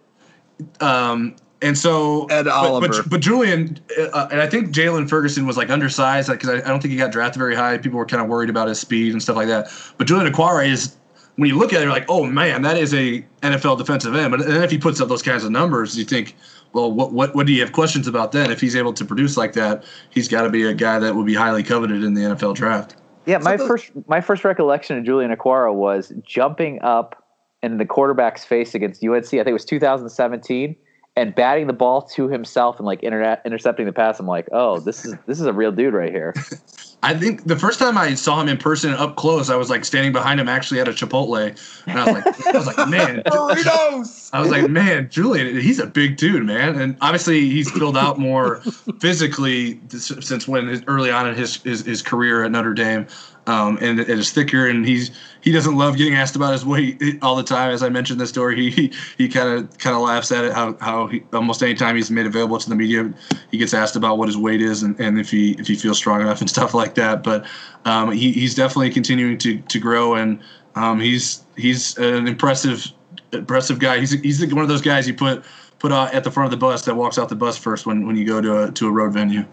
Um, 0.80 1.36
and 1.62 1.78
so 1.78 2.26
Ed 2.26 2.44
but, 2.44 2.54
Oliver. 2.54 2.88
but, 2.88 3.10
but 3.10 3.22
Julian, 3.22 3.80
uh, 4.14 4.28
and 4.32 4.42
I 4.42 4.48
think 4.48 4.70
Jaylon 4.70 5.08
Ferguson 5.08 5.46
was 5.46 5.58
like 5.58 5.70
undersized 5.70 6.30
because 6.32 6.50
I, 6.50 6.56
I 6.56 6.68
don't 6.70 6.82
think 6.82 6.92
he 6.92 6.98
got 6.98 7.12
drafted 7.12 7.38
very 7.40 7.56
high. 7.56 7.78
People 7.78 8.00
were 8.00 8.06
kind 8.06 8.24
of 8.24 8.28
worried 8.30 8.50
about 8.50 8.68
his 8.68 8.80
speed 8.80 9.12
and 9.12 9.22
stuff 9.22 9.36
like 9.36 9.48
that. 9.48 9.72
But 9.98 10.08
Julian 10.08 10.32
Okwara 10.32 10.68
is, 10.68 10.96
when 11.36 11.50
you 11.50 11.58
look 11.58 11.74
at 11.74 11.82
it, 11.82 11.84
you're 11.84 11.92
like, 11.94 12.06
oh 12.10 12.26
man, 12.26 12.64
that 12.64 12.78
is 12.78 12.94
a 12.94 13.24
NFL 13.44 13.78
defensive 13.78 14.16
end. 14.16 14.32
But 14.32 14.48
then 14.48 14.64
if 14.64 14.72
he 14.72 14.78
puts 14.80 15.00
up 15.02 15.10
those 15.10 15.22
kinds 15.22 15.44
of 15.44 15.52
numbers, 15.52 15.96
you 15.98 16.04
think, 16.06 16.36
well, 16.74 16.92
what 16.92 17.14
what 17.14 17.36
what 17.36 17.48
do 17.48 17.54
you 17.54 17.62
have 17.62 17.72
questions 17.72 18.08
about 18.08 18.32
then? 18.32 18.52
If 18.52 18.62
he's 18.62 18.76
able 18.76 18.94
to 18.94 19.06
produce 19.06 19.38
like 19.38 19.54
that, 19.54 19.84
he's 20.10 20.28
got 20.28 20.44
to 20.44 20.50
be 20.50 20.64
a 20.64 20.74
guy 20.74 21.00
that 21.00 21.16
will 21.16 21.24
be 21.24 21.34
highly 21.34 21.64
coveted 21.64 22.04
in 22.04 22.14
the 22.14 22.22
NFL 22.22 22.56
draft. 22.56 22.96
Yeah, 23.26 23.38
my 23.40 23.58
first 23.58 23.92
my 24.08 24.22
first 24.22 24.44
recollection 24.44 24.98
of 24.98 25.04
Julian 25.04 25.36
Okwara 25.36 25.74
was 25.74 26.14
jumping 26.24 26.82
up 26.82 27.24
in 27.62 27.78
the 27.78 27.86
quarterback's 27.86 28.44
face 28.44 28.74
against 28.74 29.04
UNC. 29.04 29.26
I 29.26 29.30
think 29.30 29.48
it 29.48 29.54
was 29.54 29.66
2017, 29.66 30.76
and 31.16 31.36
batting 31.36 31.68
the 31.68 31.74
ball 31.74 32.02
to 32.02 32.30
himself 32.30 32.78
and 32.78 32.86
like 32.86 33.04
inter- 33.04 33.42
intercepting 33.46 33.86
the 33.86 33.94
pass. 33.94 34.20
I'm 34.20 34.28
like, 34.28 34.48
oh, 34.52 34.80
this 34.80 35.06
is 35.06 35.16
this 35.28 35.40
is 35.40 35.46
a 35.46 35.54
real 35.54 35.72
dude 35.72 35.94
right 35.94 36.12
here. 36.12 36.34
I 37.04 37.16
think 37.16 37.46
the 37.46 37.58
first 37.58 37.80
time 37.80 37.98
I 37.98 38.14
saw 38.14 38.40
him 38.40 38.48
in 38.48 38.58
person 38.58 38.94
up 38.94 39.16
close, 39.16 39.50
I 39.50 39.56
was 39.56 39.72
like 39.72 39.84
standing 39.86 40.12
behind 40.12 40.40
him 40.40 40.48
actually 40.48 40.80
at 40.80 40.88
a 40.88 40.92
Chipotle, 40.92 41.58
and 41.88 42.00
I 42.00 42.06
was 42.06 42.14
like, 42.14 42.48
I 42.48 42.58
was 42.58 42.68
like, 42.68 42.78
man, 42.90 43.24
burritos. 43.26 44.30
I 44.34 44.40
was 44.40 44.52
like, 44.52 44.70
man, 44.70 45.10
Julian, 45.10 45.60
he's 45.60 45.80
a 45.80 45.88
big 45.88 46.18
dude, 46.18 46.46
man, 46.46 46.80
and 46.80 46.96
obviously 47.02 47.50
he's 47.50 47.72
filled 47.72 47.98
out 47.98 48.20
more 48.20 48.58
physically 49.00 49.82
since 49.90 50.48
when 50.48 50.68
his, 50.68 50.84
early 50.88 51.10
on 51.10 51.28
in 51.28 51.34
his, 51.34 51.56
his 51.64 51.84
his 51.84 52.04
career 52.04 52.44
at 52.44 52.52
Notre 52.52 52.76
Dame. 52.76 53.08
Um, 53.48 53.80
and 53.82 54.00
it 54.00 54.10
is 54.10 54.32
thicker, 54.32 54.68
and 54.68 54.86
he's 54.86 55.12
he 55.42 55.52
doesn't 55.52 55.76
love 55.76 55.98
getting 55.98 56.14
asked 56.14 56.36
about 56.36 56.54
his 56.54 56.64
weight 56.64 57.02
all 57.24 57.36
the 57.36 57.44
time. 57.44 57.72
As 57.72 57.82
I 57.82 57.90
mentioned 57.90 58.20
the 58.20 58.28
story, 58.28 58.70
he 58.70 58.94
he 59.18 59.28
kind 59.28 59.50
of 59.50 59.78
kind 59.80 59.96
of 59.96 60.04
laughs 60.04 60.32
at 60.32 60.46
it. 60.46 60.54
How 60.54 60.78
how 60.80 61.08
he, 61.08 61.24
almost 61.34 61.64
anytime 61.64 61.96
he's 61.96 62.12
made 62.12 62.28
available 62.28 62.60
to 62.60 62.70
the 62.70 62.76
media, 62.76 63.12
he 63.50 63.58
gets 63.58 63.74
asked 63.74 63.96
about 63.96 64.20
what 64.20 64.28
his 64.28 64.38
weight 64.38 64.62
is 64.62 64.84
and, 64.84 65.00
and 65.00 65.20
if 65.20 65.32
he 65.32 65.54
if 65.54 65.68
he 65.68 65.76
feels 65.76 65.98
strong 65.98 66.22
enough 66.22 66.40
and 66.42 66.50
stuff 66.56 66.74
like 66.76 66.94
that. 66.96 67.24
But 67.24 67.48
um, 67.86 68.12
he, 68.12 68.32
he's 68.32 68.54
definitely 68.54 68.92
continuing 68.92 69.40
to 69.40 69.60
to 69.60 69.80
grow, 69.80 70.16
and 70.16 70.40
um, 70.76 71.00
he's 71.00 71.44
he's 71.58 71.98
an 71.98 72.28
impressive 72.28 72.86
impressive 73.34 73.80
guy. 73.80 74.00
He's 74.00 74.12
he's 74.12 74.46
one 74.54 74.64
of 74.64 74.70
those 74.70 74.82
guys 74.82 75.08
you 75.08 75.16
put 75.16 75.44
put 75.80 75.92
out 75.92 76.14
at 76.14 76.24
the 76.24 76.30
front 76.30 76.46
of 76.46 76.52
the 76.52 76.64
bus 76.64 76.86
that 76.86 76.96
walks 76.96 77.18
out 77.18 77.28
the 77.30 77.36
bus 77.36 77.58
first 77.58 77.88
when 77.88 78.06
when 78.06 78.16
you 78.16 78.26
go 78.26 78.40
to 78.40 78.64
a 78.64 78.72
to 78.72 78.88
a 78.88 78.92
road 78.92 79.14
venue. 79.14 79.46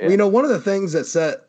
You 0.00 0.16
know, 0.16 0.28
one 0.28 0.44
of 0.44 0.50
the 0.50 0.60
things 0.60 0.92
that 0.92 1.04
set 1.04 1.43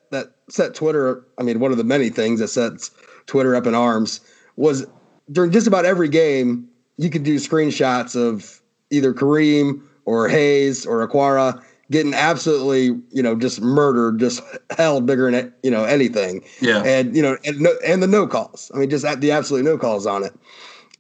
set 0.50 0.76
Twitter, 0.76 1.24
I 1.38 1.44
mean, 1.44 1.60
one 1.60 1.72
of 1.72 1.78
the 1.78 1.84
many 1.84 2.10
things 2.10 2.40
that 2.40 2.50
sets 2.50 2.92
Twitter 3.26 3.56
up 3.56 3.66
in 3.66 3.76
arms 3.76 4.22
was 4.56 4.86
during 5.32 5.52
just 5.52 5.68
about 5.68 5.86
every 5.86 6.10
game, 6.10 6.68
you 6.98 7.10
could 7.10 7.24
do 7.24 7.36
screenshots 7.36 8.16
of 8.16 8.62
either 8.90 9.14
Kareem 9.14 9.82
or 10.06 10.28
Hayes 10.30 10.86
or 10.86 11.08
Okwara 11.08 11.62
getting 11.92 12.14
absolutely, 12.14 13.00
you 13.12 13.22
know, 13.22 13.36
just 13.36 13.62
murdered, 13.62 14.20
just 14.20 14.42
held 14.78 15.06
bigger 15.06 15.30
than 15.32 15.54
you 15.64 15.72
know 15.72 15.84
anything. 15.84 16.44
Yeah. 16.62 16.84
And 16.84 17.16
you 17.16 17.22
know, 17.22 17.38
and 17.46 17.60
no, 17.60 17.74
and 17.86 18.02
the 18.02 18.08
no 18.08 18.28
calls. 18.28 18.72
I 18.74 18.78
mean, 18.78 18.90
just 18.90 19.04
the 19.22 19.32
absolute 19.32 19.64
no 19.64 19.78
calls 19.78 20.06
on 20.06 20.24
it. 20.24 20.34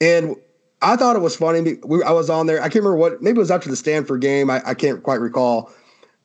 And 0.01 0.35
I 0.81 0.95
thought 0.95 1.15
it 1.15 1.21
was 1.21 1.35
funny. 1.35 1.77
We, 1.83 2.03
I 2.03 2.11
was 2.11 2.29
on 2.29 2.47
there. 2.47 2.59
I 2.59 2.63
can't 2.63 2.83
remember 2.83 2.97
what. 2.97 3.21
Maybe 3.21 3.37
it 3.37 3.39
was 3.39 3.51
after 3.51 3.69
the 3.69 3.75
Stanford 3.75 4.21
game. 4.21 4.49
I, 4.49 4.61
I 4.65 4.73
can't 4.73 5.01
quite 5.03 5.19
recall. 5.19 5.71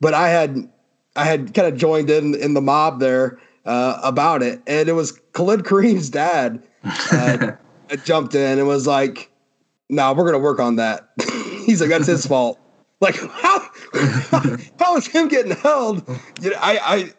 But 0.01 0.15
I 0.15 0.29
had 0.29 0.69
I 1.17 1.25
had 1.25 1.55
kind 1.55 1.67
of 1.67 1.79
joined 1.79 2.11
in 2.11 2.35
in 2.35 2.55
the 2.55 2.61
mob 2.61 3.01
there 3.01 3.39
uh, 3.67 4.01
about 4.03 4.43
it, 4.43 4.61
and 4.67 4.89
it 4.89 4.93
was 4.93 5.13
Khalid 5.33 5.61
Kareem's 5.61 6.09
dad 6.09 6.63
uh, 6.85 7.53
jumped 8.05 8.35
in 8.35 8.59
and 8.59 8.69
was 8.69 8.87
like, 8.87 9.31
"No, 9.89 10.03
nah, 10.03 10.15
we're 10.15 10.25
gonna 10.25 10.39
work 10.39 10.61
on 10.61 10.77
that." 10.77 11.09
He's 11.67 11.81
like, 11.81 11.91
"That's 11.91 12.07
his 12.07 12.27
fault." 12.27 12.59
Like 13.01 13.17
how 13.17 13.67
how 14.79 14.97
is 14.97 15.07
him 15.07 15.29
getting 15.29 15.53
held? 15.53 16.07
You 16.41 16.51
know, 16.51 16.59
I 16.61 16.79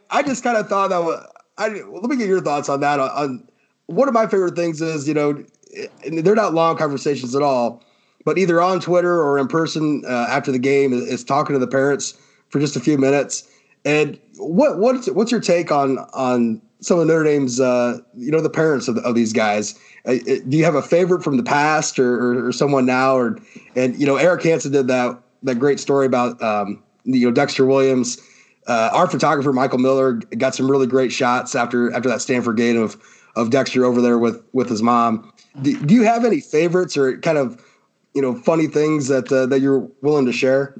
I 0.10 0.20
I 0.20 0.24
just 0.24 0.44
kind 0.44 0.58
of 0.58 0.68
thought 0.68 0.90
that 0.90 1.04
was. 1.04 1.26
I 1.58 1.68
let 1.68 2.04
me 2.04 2.16
get 2.16 2.28
your 2.28 2.42
thoughts 2.42 2.70
on 2.70 2.80
that. 2.80 3.00
On, 3.00 3.10
on 3.10 3.48
one 3.88 4.08
of 4.08 4.14
my 4.14 4.26
favorite 4.26 4.56
things 4.56 4.82
is 4.82 5.08
you 5.08 5.14
know 5.14 5.44
they're 6.08 6.36
not 6.36 6.54
long 6.54 6.78
conversations 6.78 7.36
at 7.36 7.42
all, 7.42 7.84
but 8.24 8.38
either 8.38 8.62
on 8.62 8.80
Twitter 8.80 9.22
or 9.22 9.38
in 9.38 9.48
person 9.48 10.04
uh, 10.08 10.28
after 10.30 10.52
the 10.52 10.60
game 10.60 10.94
is, 10.94 11.02
is 11.08 11.24
talking 11.24 11.54
to 11.54 11.60
the 11.60 11.68
parents 11.68 12.18
for 12.50 12.60
just 12.60 12.76
a 12.76 12.80
few 12.80 12.98
minutes 12.98 13.51
and 13.86 14.20
what 14.38 14.78
what's 14.78 15.10
what's 15.10 15.32
your 15.32 15.42
take 15.42 15.72
on 15.72 15.98
on 16.14 16.62
some 16.82 17.00
of 17.00 17.08
Notre 17.08 17.24
Dame's 17.24 17.60
uh, 17.60 18.00
you 18.16 18.32
know 18.32 18.42
the 18.42 18.50
parents 18.50 18.88
of, 18.88 18.96
the, 18.96 19.02
of 19.02 19.16
these 19.16 19.34
guys? 19.34 19.80
Uh, 20.06 20.14
uh, 20.14 20.36
do 20.48 20.58
you 20.58 20.66
have 20.66 20.76
a 20.76 20.82
favorite 20.82 21.24
from 21.24 21.38
the 21.38 21.44
past 21.44 22.00
or, 22.00 22.16
or, 22.16 22.48
or, 22.48 22.52
someone 22.52 22.86
now? 22.86 23.16
Or 23.16 23.38
and 23.76 24.00
you 24.00 24.06
know 24.06 24.18
Eric 24.18 24.44
Hansen 24.44 24.72
did 24.72 24.88
that 24.88 25.20
that 25.44 25.56
great 25.56 25.80
story 25.80 26.06
about 26.06 26.42
um, 26.42 26.82
you 27.04 27.28
know 27.28 27.32
Dexter 27.32 27.66
Williams. 27.66 28.20
Uh, 28.68 28.90
our 28.94 29.08
photographer 29.08 29.52
Michael 29.52 29.80
Miller 29.80 30.14
got 30.14 30.54
some 30.54 30.70
really 30.70 30.88
great 30.88 31.12
shots 31.12 31.56
after 31.56 31.92
after 31.94 32.10
that 32.10 32.22
Stanford 32.22 32.58
game 32.58 32.82
of 32.82 33.02
of 33.36 33.50
Dexter 33.50 33.86
over 33.86 34.02
there 34.02 34.18
with 34.18 34.44
with 34.54 34.70
his 34.70 34.82
mom. 34.82 35.32
Do, 35.62 35.78
do 35.86 35.94
you 35.94 36.04
have 36.04 36.26
any 36.26 36.40
favorites 36.40 36.96
or 36.98 37.18
kind 37.20 37.38
of 37.38 37.64
you 38.14 38.22
know 38.22 38.36
funny 38.36 38.68
things 38.68 39.08
that 39.08 39.32
uh, 39.32 39.46
that 39.48 39.62
you're 39.62 39.88
willing 40.02 40.26
to 40.26 40.34
share? 40.34 40.80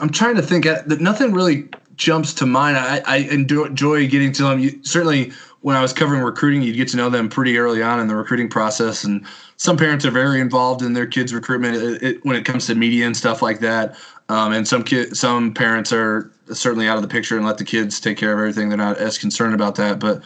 I'm 0.00 0.10
trying 0.10 0.36
to 0.36 0.42
think. 0.42 0.64
That 0.64 1.00
nothing 1.00 1.32
really 1.32 1.68
jumps 1.96 2.34
to 2.34 2.46
mind. 2.46 2.76
I, 2.76 3.02
I 3.06 3.16
enjoy 3.18 4.06
getting 4.08 4.32
to 4.32 4.42
them. 4.44 4.58
You, 4.60 4.78
certainly, 4.82 5.32
when 5.62 5.76
I 5.76 5.82
was 5.82 5.92
covering 5.92 6.22
recruiting, 6.22 6.62
you'd 6.62 6.76
get 6.76 6.88
to 6.88 6.96
know 6.96 7.10
them 7.10 7.28
pretty 7.28 7.58
early 7.58 7.82
on 7.82 7.98
in 7.98 8.06
the 8.06 8.14
recruiting 8.14 8.48
process. 8.48 9.04
And 9.04 9.26
some 9.56 9.76
parents 9.76 10.04
are 10.04 10.10
very 10.10 10.40
involved 10.40 10.82
in 10.82 10.92
their 10.92 11.06
kids' 11.06 11.34
recruitment 11.34 11.76
it, 11.76 12.02
it, 12.02 12.24
when 12.24 12.36
it 12.36 12.44
comes 12.44 12.66
to 12.66 12.74
media 12.74 13.06
and 13.06 13.16
stuff 13.16 13.42
like 13.42 13.60
that. 13.60 13.96
Um, 14.28 14.52
and 14.52 14.66
some 14.66 14.82
kid, 14.82 15.16
some 15.16 15.54
parents 15.54 15.92
are 15.92 16.30
certainly 16.52 16.88
out 16.88 16.96
of 16.96 17.02
the 17.02 17.08
picture 17.08 17.36
and 17.36 17.46
let 17.46 17.58
the 17.58 17.64
kids 17.64 17.98
take 18.00 18.16
care 18.16 18.32
of 18.32 18.38
everything. 18.38 18.68
They're 18.68 18.78
not 18.78 18.98
as 18.98 19.18
concerned 19.18 19.54
about 19.54 19.74
that. 19.76 19.98
But 19.98 20.22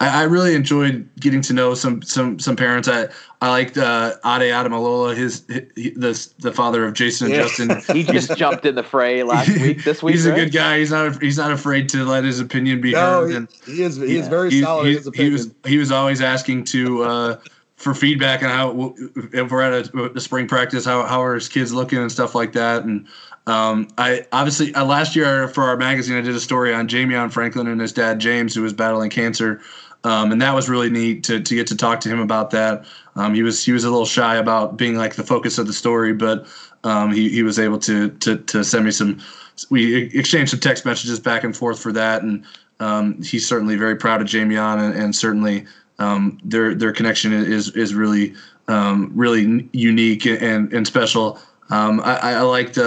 I, 0.00 0.20
I 0.20 0.22
really 0.24 0.54
enjoyed 0.54 1.08
getting 1.20 1.42
to 1.42 1.52
know 1.52 1.74
some 1.74 2.02
some 2.02 2.38
some 2.38 2.56
parents. 2.56 2.88
I 2.88 3.08
I 3.42 3.50
liked 3.50 3.76
uh, 3.76 4.16
Ade 4.24 4.50
Ademilola, 4.50 5.16
his, 5.16 5.44
his 5.48 5.94
the 5.94 6.32
the 6.38 6.52
father 6.52 6.84
of 6.84 6.94
Jayson 6.94 7.26
and 7.26 7.34
yeah. 7.34 7.42
Justin. 7.42 7.80
he 7.96 8.02
just 8.02 8.36
jumped 8.36 8.64
in 8.64 8.74
the 8.74 8.82
fray 8.82 9.22
last 9.22 9.48
week. 9.60 9.84
This 9.84 10.02
week, 10.02 10.14
he's 10.14 10.26
right? 10.26 10.38
a 10.38 10.44
good 10.44 10.52
guy. 10.52 10.78
He's 10.78 10.90
not 10.90 11.22
he's 11.22 11.38
not 11.38 11.52
afraid 11.52 11.88
to 11.90 12.04
let 12.04 12.24
his 12.24 12.40
opinion 12.40 12.80
be 12.80 12.92
no, 12.92 13.20
heard. 13.20 13.30
He, 13.30 13.36
and, 13.36 13.48
he 13.66 13.82
is 13.82 13.96
he 13.96 14.14
yeah. 14.14 14.20
is 14.20 14.28
very 14.28 14.50
he, 14.50 14.62
solid. 14.62 14.86
He, 15.14 15.24
he, 15.24 15.30
was 15.30 15.50
he 15.66 15.78
was 15.78 15.92
always 15.92 16.20
asking 16.20 16.64
to. 16.64 17.04
Uh, 17.04 17.40
for 17.76 17.94
feedback 17.94 18.42
on 18.42 18.50
how 18.50 18.94
if 19.32 19.50
we're 19.50 19.62
at 19.62 19.88
a, 19.94 20.12
a, 20.14 20.20
spring 20.20 20.46
practice, 20.46 20.84
how 20.84 21.02
how 21.06 21.22
are 21.22 21.34
his 21.34 21.48
kids 21.48 21.72
looking 21.72 21.98
and 21.98 22.12
stuff 22.12 22.34
like 22.34 22.52
that. 22.52 22.84
And 22.84 23.06
um, 23.46 23.88
I 23.96 24.26
obviously 24.32 24.74
uh, 24.74 24.84
last 24.84 25.16
year 25.16 25.48
for 25.48 25.64
our 25.64 25.78
magazine, 25.78 26.18
I 26.18 26.20
did 26.20 26.34
a 26.34 26.40
story 26.40 26.74
on 26.74 26.88
Jamion 26.88 27.32
Franklin 27.32 27.66
and 27.66 27.80
his 27.80 27.94
dad 27.94 28.18
James, 28.18 28.54
who 28.54 28.60
was 28.60 28.74
battling 28.74 29.08
cancer. 29.08 29.62
Um, 30.04 30.32
and 30.32 30.40
that 30.40 30.54
was 30.54 30.68
really 30.68 30.88
neat 30.88 31.24
to, 31.24 31.40
to 31.40 31.54
get 31.54 31.66
to 31.66 31.76
talk 31.76 32.00
to 32.00 32.08
him 32.08 32.20
about 32.20 32.50
that. 32.50 32.86
Um, 33.16 33.34
he 33.34 33.42
was 33.42 33.62
he 33.62 33.72
was 33.72 33.84
a 33.84 33.90
little 33.90 34.06
shy 34.06 34.36
about 34.36 34.76
being 34.76 34.96
like 34.96 35.14
the 35.14 35.24
focus 35.24 35.58
of 35.58 35.66
the 35.66 35.72
story, 35.72 36.12
but 36.14 36.46
um, 36.84 37.12
he, 37.12 37.28
he 37.28 37.42
was 37.42 37.58
able 37.58 37.78
to, 37.80 38.10
to 38.10 38.38
to 38.38 38.64
send 38.64 38.84
me 38.84 38.90
some. 38.90 39.20
We 39.68 40.04
exchanged 40.18 40.52
some 40.52 40.60
text 40.60 40.86
messages 40.86 41.20
back 41.20 41.44
and 41.44 41.54
forth 41.54 41.78
for 41.78 41.92
that, 41.92 42.22
and 42.22 42.44
um, 42.78 43.20
he's 43.22 43.46
certainly 43.46 43.76
very 43.76 43.94
proud 43.94 44.22
of 44.22 44.26
Jamion, 44.26 44.78
and, 44.78 44.94
and 44.94 45.14
certainly 45.14 45.66
um, 45.98 46.38
their 46.44 46.74
their 46.74 46.92
connection 46.92 47.32
is 47.32 47.70
is 47.76 47.94
really 47.94 48.34
um, 48.68 49.12
really 49.14 49.68
unique 49.72 50.24
and 50.24 50.72
and 50.72 50.86
special. 50.86 51.38
I, 51.72 52.18
I 52.34 52.40
liked 52.40 52.78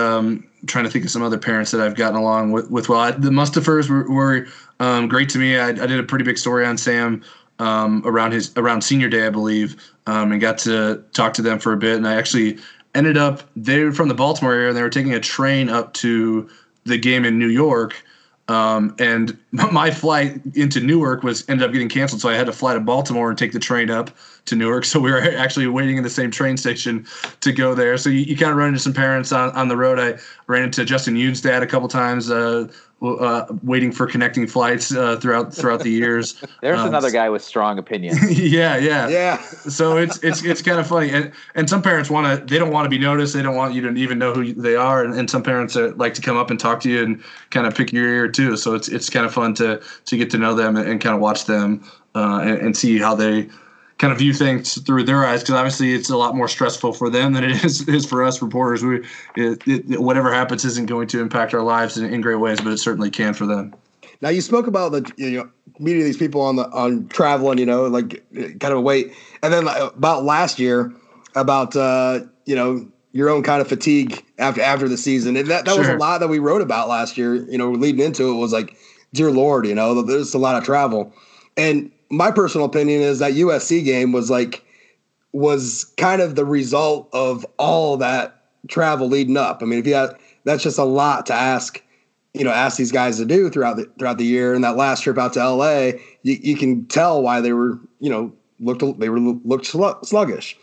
trying 0.65 0.85
to 0.85 0.89
think 0.89 1.05
of 1.05 1.11
some 1.11 1.23
other 1.23 1.37
parents 1.37 1.71
that 1.71 1.81
I've 1.81 1.95
gotten 1.95 2.17
along 2.17 2.51
with. 2.51 2.69
with 2.71 2.89
well, 2.89 2.99
I, 2.99 3.11
the 3.11 3.31
Mustiphers 3.31 3.89
were, 3.89 4.09
were 4.09 4.47
um, 4.83 5.07
great 5.07 5.29
to 5.29 5.37
me. 5.37 5.57
I, 5.57 5.69
I, 5.69 5.71
did 5.73 5.97
a 5.97 6.03
pretty 6.03 6.25
big 6.25 6.37
story 6.37 6.65
on 6.65 6.77
Sam 6.77 7.23
um, 7.59 8.03
around 8.05 8.33
his 8.33 8.51
around 8.57 8.81
senior 8.81 9.07
day, 9.07 9.25
I 9.25 9.29
believe, 9.29 9.77
um, 10.07 10.33
and 10.33 10.41
got 10.41 10.57
to 10.59 11.01
talk 11.13 11.33
to 11.35 11.41
them 11.41 11.57
for 11.57 11.71
a 11.71 11.77
bit. 11.77 11.95
And 11.95 12.05
I 12.05 12.15
actually 12.15 12.57
ended 12.93 13.15
up 13.15 13.43
they 13.55 13.81
were 13.81 13.93
from 13.93 14.09
the 14.09 14.13
Baltimore 14.13 14.53
area, 14.53 14.67
and 14.67 14.77
they 14.77 14.81
were 14.81 14.89
taking 14.89 15.13
a 15.13 15.21
train 15.21 15.69
up 15.69 15.93
to 15.95 16.49
the 16.83 16.97
game 16.97 17.23
in 17.23 17.39
New 17.39 17.47
York. 17.47 18.03
Um, 18.49 18.93
and 18.99 19.37
my 19.51 19.89
flight 19.89 20.41
into 20.53 20.81
Newark 20.81 21.23
was 21.23 21.47
ended 21.47 21.65
up 21.65 21.71
getting 21.71 21.87
canceled, 21.87 22.19
so 22.19 22.27
I 22.27 22.35
had 22.35 22.47
to 22.47 22.53
fly 22.53 22.73
to 22.73 22.81
Baltimore 22.81 23.29
and 23.29 23.37
take 23.37 23.53
the 23.53 23.59
train 23.59 23.89
up 23.89 24.11
to 24.45 24.55
Newark. 24.55 24.85
So 24.93 24.99
we 24.99 25.11
were 25.11 25.21
actually 25.21 25.65
waiting 25.67 25.97
in 25.97 26.03
the 26.03 26.09
same 26.09 26.29
train 26.29 26.55
station 26.55 27.07
to 27.41 27.51
go 27.51 27.73
there. 27.73 27.97
So 27.97 28.09
you, 28.09 28.19
you 28.19 28.37
kind 28.37 28.51
of 28.51 28.57
run 28.57 28.69
into 28.69 28.79
some 28.79 28.93
parents 28.93 29.31
on, 29.31 29.49
on 29.51 29.67
the 29.69 29.77
road. 29.77 29.99
I 29.99 30.19
ran 30.45 30.63
into 30.63 30.85
Justin 30.85 31.15
Yoon's 31.15 31.41
dad 31.41 31.63
a 31.63 31.65
couple 31.65 31.87
times, 31.87 32.29
uh, 32.29 32.67
uh, 33.03 33.45
waiting 33.63 33.91
for 33.91 34.07
connecting 34.07 34.47
flights 34.47 34.93
uh, 34.93 35.17
throughout 35.17 35.53
throughout 35.53 35.81
the 35.81 35.89
years. 35.89 36.41
There's 36.61 36.79
um, 36.79 36.87
another 36.87 37.11
guy 37.11 37.29
with 37.29 37.43
strong 37.43 37.77
opinions. 37.77 38.39
yeah, 38.39 38.77
yeah, 38.77 39.07
yeah. 39.07 39.41
So 39.41 39.97
it's 39.97 40.23
it's 40.23 40.43
it's 40.43 40.61
kind 40.61 40.79
of 40.79 40.87
funny, 40.87 41.09
and 41.09 41.31
and 41.55 41.69
some 41.69 41.81
parents 41.81 42.09
want 42.09 42.39
to 42.39 42.45
they 42.45 42.59
don't 42.59 42.71
want 42.71 42.85
to 42.85 42.89
be 42.89 42.99
noticed. 42.99 43.33
They 43.33 43.41
don't 43.41 43.55
want 43.55 43.73
you 43.73 43.81
to 43.81 43.93
even 43.95 44.19
know 44.19 44.33
who 44.33 44.53
they 44.53 44.75
are, 44.75 45.03
and, 45.03 45.13
and 45.13 45.29
some 45.29 45.43
parents 45.43 45.75
uh, 45.75 45.91
like 45.95 46.13
to 46.13 46.21
come 46.21 46.37
up 46.37 46.49
and 46.49 46.59
talk 46.59 46.79
to 46.81 46.89
you 46.89 47.03
and 47.03 47.23
kind 47.49 47.67
of 47.67 47.75
pick 47.75 47.91
your 47.91 48.07
ear 48.07 48.27
too. 48.27 48.55
So 48.55 48.73
it's 48.73 48.87
it's 48.87 49.09
kind 49.09 49.25
of 49.25 49.33
fun 49.33 49.53
to 49.55 49.81
to 50.05 50.17
get 50.17 50.29
to 50.31 50.37
know 50.37 50.55
them 50.55 50.77
and, 50.77 50.87
and 50.87 51.01
kind 51.01 51.15
of 51.15 51.21
watch 51.21 51.45
them 51.45 51.83
uh, 52.15 52.39
and, 52.43 52.59
and 52.59 52.77
see 52.77 52.99
how 52.99 53.15
they 53.15 53.49
kind 53.97 54.11
of 54.11 54.19
view 54.19 54.33
things 54.33 54.81
through 54.81 55.03
their 55.03 55.25
eyes 55.25 55.41
because 55.41 55.55
obviously 55.55 55.93
it's 55.93 56.09
a 56.09 56.17
lot 56.17 56.35
more 56.35 56.47
stressful 56.47 56.93
for 56.93 57.09
them 57.09 57.33
than 57.33 57.43
it 57.43 57.51
is, 57.63 57.87
is 57.87 58.05
for 58.05 58.23
us 58.23 58.41
reporters. 58.41 58.83
We 58.83 59.05
it, 59.35 59.61
it, 59.67 60.01
whatever 60.01 60.33
happens 60.33 60.65
isn't 60.65 60.87
going 60.87 61.07
to 61.09 61.21
impact 61.21 61.53
our 61.53 61.61
lives 61.61 61.97
in, 61.97 62.11
in, 62.13 62.21
great 62.21 62.35
ways, 62.35 62.59
but 62.59 62.73
it 62.73 62.77
certainly 62.77 63.09
can 63.09 63.33
for 63.33 63.45
them. 63.45 63.73
Now 64.21 64.29
you 64.29 64.41
spoke 64.41 64.67
about 64.67 64.91
the 64.91 65.11
you 65.17 65.31
know 65.31 65.49
meeting 65.79 66.03
these 66.03 66.17
people 66.17 66.41
on 66.41 66.55
the 66.55 66.69
on 66.69 67.07
traveling, 67.09 67.57
you 67.57 67.65
know, 67.65 67.85
like 67.85 68.23
kind 68.33 68.63
of 68.65 68.77
a 68.77 68.81
wait, 68.81 69.13
and 69.41 69.53
then 69.53 69.67
about 69.67 70.23
last 70.23 70.59
year 70.59 70.93
about 71.35 71.75
uh, 71.75 72.21
you 72.45 72.55
know 72.55 72.87
your 73.11 73.29
own 73.29 73.43
kind 73.43 73.61
of 73.61 73.67
fatigue 73.67 74.23
after 74.39 74.61
after 74.61 74.89
the 74.89 74.97
season. 74.97 75.37
And 75.37 75.47
that 75.47 75.65
that 75.65 75.77
was 75.77 75.87
a 75.87 75.97
lot 75.97 76.19
that 76.19 76.27
we 76.27 76.39
wrote 76.39 76.61
about 76.61 76.89
last 76.89 77.17
year. 77.17 77.35
You 77.35 77.57
know, 77.57 77.71
leading 77.71 78.03
into 78.03 78.29
it 78.31 78.35
was 78.35 78.51
like, 78.51 78.75
dear 79.13 79.31
Lord, 79.31 79.65
you 79.65 79.75
know, 79.75 80.01
there's 80.01 80.33
a 80.33 80.39
lot 80.39 80.55
of 80.55 80.63
travel. 80.63 81.13
And 81.55 81.91
my 82.13 82.31
personal 82.31 82.65
opinion 82.65 83.01
is 83.01 83.19
that 83.19 83.33
USC 83.33 83.83
game 83.83 84.11
was 84.11 84.29
like 84.29 84.63
was 85.31 85.85
kind 85.97 86.21
of 86.21 86.35
the 86.35 86.45
result 86.45 87.09
of 87.11 87.45
all 87.57 87.97
that 87.97 88.43
travel 88.67 89.07
leading 89.07 89.35
up. 89.35 89.61
I 89.61 89.65
mean, 89.65 89.79
if 89.79 89.87
you 89.87 90.09
that's 90.43 90.63
just 90.63 90.77
a 90.77 90.83
lot 90.83 91.25
to 91.25 91.33
ask, 91.33 91.81
you 92.33 92.43
know, 92.43 92.51
ask 92.51 92.77
these 92.77 92.91
guys 92.91 93.17
to 93.17 93.25
do 93.25 93.49
throughout 93.49 93.77
the 93.77 93.89
throughout 93.97 94.19
the 94.19 94.25
year. 94.25 94.53
And 94.53 94.63
that 94.63 94.77
last 94.77 95.01
trip 95.01 95.17
out 95.17 95.33
to 95.33 95.43
LA, 95.43 95.93
you, 96.21 96.37
you 96.41 96.55
can 96.55 96.85
tell 96.85 97.21
why 97.21 97.41
they 97.41 97.53
were, 97.53 97.79
you 97.99 98.11
know, 98.11 98.31
looked 98.59 98.99
they 98.99 99.09
were 99.09 99.19
looked 99.19 99.65
sluggish. 99.65 100.55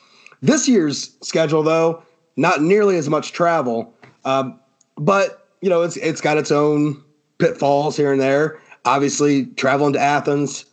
This 0.42 0.68
year's 0.68 1.16
schedule, 1.20 1.62
though, 1.62 2.02
not 2.36 2.62
nearly 2.62 2.96
as 2.96 3.08
much 3.08 3.32
travel, 3.32 3.92
um, 4.24 4.58
but 4.96 5.48
you 5.60 5.68
know, 5.68 5.82
it's 5.82 5.96
it's 5.96 6.20
got 6.20 6.38
its 6.38 6.52
own 6.52 7.02
pitfalls 7.38 7.96
here 7.96 8.12
and 8.12 8.20
there. 8.20 8.60
Obviously, 8.84 9.46
traveling 9.46 9.92
to 9.92 10.00
Athens, 10.00 10.64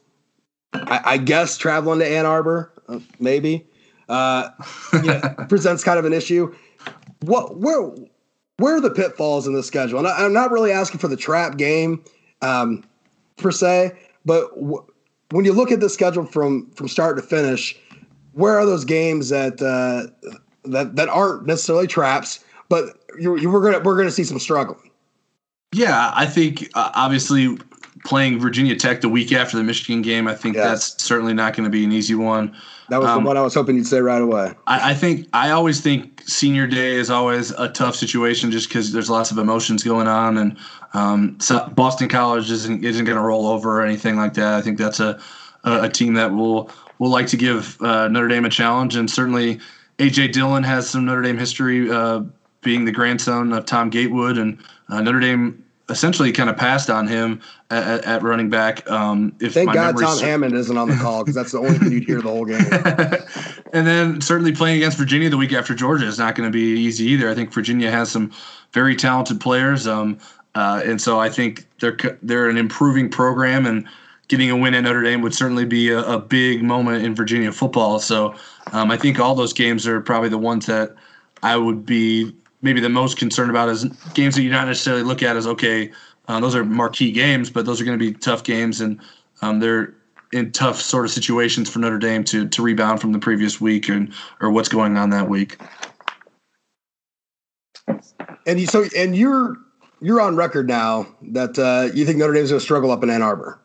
I, 0.88 1.02
I 1.06 1.18
guess 1.18 1.58
traveling 1.58 2.00
to 2.00 2.08
Ann 2.08 2.26
Arbor, 2.26 2.72
uh, 2.88 3.00
maybe, 3.20 3.66
uh, 4.10 4.50
you 4.94 5.02
know, 5.04 5.22
presents 5.50 5.84
kind 5.84 6.00
of 6.00 6.06
an 6.06 6.14
issue. 6.14 6.54
What 7.22 7.58
where 7.58 7.92
where 8.58 8.76
are 8.76 8.82
the 8.82 8.90
pitfalls 8.90 9.48
in 9.48 9.54
the 9.54 9.64
schedule? 9.64 10.00
And 10.00 10.08
I, 10.08 10.26
I'm 10.26 10.34
not 10.34 10.52
really 10.52 10.72
asking 10.72 11.00
for 11.00 11.08
the 11.08 11.18
trap 11.18 11.58
game 11.58 12.04
um, 12.42 12.84
per 13.38 13.52
se, 13.52 13.92
but 14.26 14.50
w- 14.56 14.86
when 15.32 15.46
you 15.46 15.54
look 15.54 15.72
at 15.72 15.80
the 15.80 15.90
schedule 15.90 16.26
from 16.26 16.70
from 16.72 16.88
start 16.88 17.18
to 17.18 17.24
finish, 17.24 17.78
where 18.34 18.58
are 18.58 18.66
those 18.66 18.86
games 18.86 19.30
that 19.30 19.62
uh, 19.62 20.12
that 20.66 20.96
that 20.96 21.10
aren't 21.10 21.46
necessarily 21.46 21.88
traps, 21.88 22.44
but 22.70 23.00
you, 23.20 23.38
you 23.38 23.50
we're 23.50 23.62
gonna 23.62 23.84
we're 23.84 23.98
gonna 23.98 24.12
see 24.12 24.24
some 24.24 24.40
struggling. 24.40 24.92
Yeah, 25.74 26.12
I 26.16 26.26
think 26.26 26.70
uh, 26.76 26.92
obviously 26.96 27.58
playing 28.08 28.40
Virginia 28.40 28.74
Tech 28.76 29.02
the 29.02 29.10
week 29.10 29.34
after 29.34 29.58
the 29.58 29.64
Michigan 29.64 30.02
game, 30.02 30.28
I 30.28 30.34
think 30.34 30.56
that's 30.56 31.04
certainly 31.04 31.34
not 31.34 31.56
going 31.56 31.66
to 31.66 31.70
be 31.70 31.84
an 31.84 31.92
easy 31.92 32.16
one. 32.16 32.56
That 32.90 33.02
was 33.02 33.10
Um, 33.10 33.24
the 33.24 33.28
one 33.28 33.36
I 33.36 33.42
was 33.42 33.54
hoping 33.54 33.76
you'd 33.76 33.86
say 33.86 34.00
right 34.00 34.22
away. 34.22 34.54
I, 34.66 34.92
I 34.92 34.94
think 34.94 35.28
I 35.34 35.50
always 35.52 35.82
think 35.82 36.24
senior 36.26 36.68
day 36.68 36.94
is 36.96 37.10
always 37.10 37.52
a 37.52 37.68
tough 37.68 37.96
situation 37.98 38.50
just 38.50 38.70
because 38.70 38.94
there's 38.94 39.10
lots 39.10 39.30
of 39.30 39.38
emotions 39.38 39.84
going 39.84 40.08
on, 40.08 40.38
and 40.38 40.58
um, 40.94 41.38
so 41.42 41.68
Boston 41.76 42.08
College 42.08 42.50
isn't 42.50 42.86
isn't 42.86 43.04
going 43.04 43.18
to 43.18 43.24
roll 43.24 43.46
over 43.48 43.82
or 43.82 43.84
anything 43.86 44.16
like 44.16 44.34
that. 44.36 44.54
I 44.54 44.62
think 44.62 44.78
that's 44.78 45.02
a 45.02 45.20
a, 45.66 45.84
a 45.84 45.90
team 45.90 46.14
that 46.14 46.32
will 46.34 46.72
will 47.00 47.10
like 47.10 47.28
to 47.28 47.38
give 47.38 47.80
uh, 47.82 48.08
Notre 48.08 48.30
Dame 48.30 48.46
a 48.46 48.50
challenge, 48.50 48.96
and 48.96 49.12
certainly 49.12 49.60
AJ 50.00 50.32
Dillon 50.32 50.64
has 50.64 50.90
some 50.90 51.04
Notre 51.04 51.22
Dame 51.24 51.38
history, 51.38 51.92
uh, 51.92 52.22
being 52.62 52.86
the 52.86 52.92
grandson 52.94 53.52
of 53.52 53.66
Tom 53.66 53.90
Gatewood, 53.90 54.38
and 54.38 54.58
uh, 54.88 55.02
Notre 55.02 55.20
Dame 55.20 55.62
essentially 55.90 56.32
kind 56.32 56.50
of 56.50 56.58
passed 56.58 56.90
on 56.90 57.08
him 57.08 57.42
at, 57.70 58.04
at 58.04 58.24
running 58.24 58.50
back. 58.50 58.90
Um, 58.90 59.36
if 59.40 59.54
Thank 59.54 59.74
God 59.74 59.98
Tom 59.98 60.18
ser- 60.18 60.26
Hammond 60.26 60.54
isn't 60.56 60.78
on 60.78 60.90
the 60.90 60.96
call 60.96 61.24
because 61.24 61.36
that's 61.36 61.52
the 61.52 61.60
only 61.60 61.78
thing 61.78 61.92
you'd 61.92 62.04
hear 62.04 62.22
the 62.22 62.30
whole 62.30 62.46
game. 62.46 62.60
and 63.74 63.88
then 63.88 64.22
certainly 64.22 64.52
playing 64.52 64.78
against 64.78 64.98
Virginia 64.98 65.30
the 65.30 65.38
week 65.38 65.54
after 65.54 65.74
Georgia 65.74 66.06
is 66.06 66.20
not 66.20 66.36
going 66.36 66.52
to 66.52 66.54
be 66.54 66.80
easy 66.80 67.06
either. 67.06 67.30
I 67.30 67.36
think 67.36 67.54
Virginia 67.54 67.90
has 67.90 68.12
some 68.12 68.32
very 68.74 68.96
talented 68.96 69.40
players, 69.40 69.88
um, 69.88 70.20
uh, 70.56 70.82
and 70.84 71.02
so 71.02 71.20
I 71.20 71.30
think 71.30 71.66
they're 71.80 71.98
they're 72.22 72.50
an 72.50 72.58
improving 72.58 73.10
program, 73.10 73.66
and 73.66 73.88
getting 74.28 74.50
a 74.50 74.58
win 74.58 74.74
at 74.74 74.82
Notre 74.82 75.04
Dame 75.04 75.22
would 75.22 75.34
certainly 75.34 75.66
be 75.66 75.90
a, 75.90 76.00
a 76.00 76.20
big 76.20 76.64
moment 76.64 77.06
in 77.06 77.16
Virginia 77.16 77.52
football. 77.52 78.00
So 78.00 78.36
um, 78.74 78.92
I 78.92 78.98
think 78.98 79.20
all 79.20 79.36
those 79.36 79.54
games 79.54 79.88
are 79.88 80.02
probably 80.02 80.30
the 80.30 80.38
ones 80.38 80.66
that 80.66 80.96
I 81.44 81.56
would 81.56 81.86
be 81.86 82.36
maybe 82.62 82.80
the 82.80 82.90
most 82.90 83.18
concerned 83.18 83.50
about 83.50 83.70
is 83.70 83.86
games 84.14 84.36
that 84.36 84.42
you 84.42 84.50
not 84.50 84.68
necessarily 84.68 85.04
look 85.04 85.24
at 85.24 85.36
as 85.36 85.48
okay, 85.48 85.92
uh, 86.28 86.40
those 86.40 86.56
are 86.56 86.64
marquee 86.64 87.12
games, 87.12 87.50
but 87.50 87.66
those 87.66 87.80
are 87.80 87.86
going 87.86 87.98
to 87.98 88.04
be 88.04 88.14
tough 88.14 88.44
games, 88.44 88.82
and 88.82 89.00
um, 89.42 89.60
they're 89.60 89.96
in 90.34 90.52
tough 90.52 90.80
sort 90.82 91.06
of 91.06 91.12
situations 91.12 91.70
for 91.70 91.80
Notre 91.80 91.98
Dame 91.98 92.24
to 92.26 92.48
to 92.50 92.62
rebound 92.62 93.00
from 93.00 93.12
the 93.12 93.20
previous 93.20 93.62
week 93.62 93.90
and 93.90 94.14
or 94.42 94.52
what's 94.52 94.70
going 94.70 94.98
on 94.98 95.10
that 95.12 95.30
week. 95.30 95.58
And 98.46 98.60
you 98.60 98.68
so 98.68 98.86
and 98.96 99.16
you're 99.16 99.56
you're 100.02 100.22
on 100.22 100.36
record 100.36 100.68
now 100.68 101.08
that 101.22 101.58
uh, 101.58 101.94
you 101.94 102.06
think 102.06 102.18
Notre 102.18 102.34
Dame's 102.34 102.50
going 102.50 102.60
to 102.60 102.64
struggle 102.64 102.92
up 102.92 103.04
in 103.04 103.10
Ann 103.10 103.22
Arbor. 103.22 103.60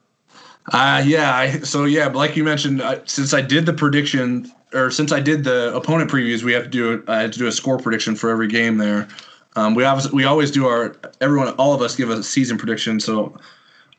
Uh, 0.71 1.03
yeah. 1.05 1.35
I, 1.35 1.59
so 1.61 1.85
yeah, 1.85 2.07
like 2.07 2.37
you 2.37 2.45
mentioned, 2.45 2.83
uh, 2.83 3.01
since 3.05 3.35
I 3.35 3.41
did 3.41 3.67
the 3.67 3.73
prediction 3.73 4.51
or 4.73 4.91
since 4.91 5.13
I 5.13 5.21
did 5.21 5.45
the 5.45 5.75
opponent 5.75 6.11
previews, 6.11 6.43
we 6.43 6.53
have 6.53 6.65
to 6.65 6.69
do 6.69 7.05
I 7.09 7.23
had 7.23 7.33
to 7.33 7.39
do 7.39 7.47
a 7.47 7.53
score 7.53 7.79
prediction 7.79 8.15
for 8.15 8.31
every 8.31 8.49
game 8.49 8.79
there. 8.79 9.09
Um, 9.57 9.75
we 9.75 9.85
obviously 9.85 10.17
we 10.17 10.25
always 10.25 10.51
do 10.51 10.67
our 10.67 10.97
everyone 11.21 11.49
all 11.55 11.75
of 11.75 11.83
us 11.83 11.97
give 11.97 12.11
a 12.11 12.23
season 12.23 12.59
prediction. 12.59 13.01
So 13.01 13.37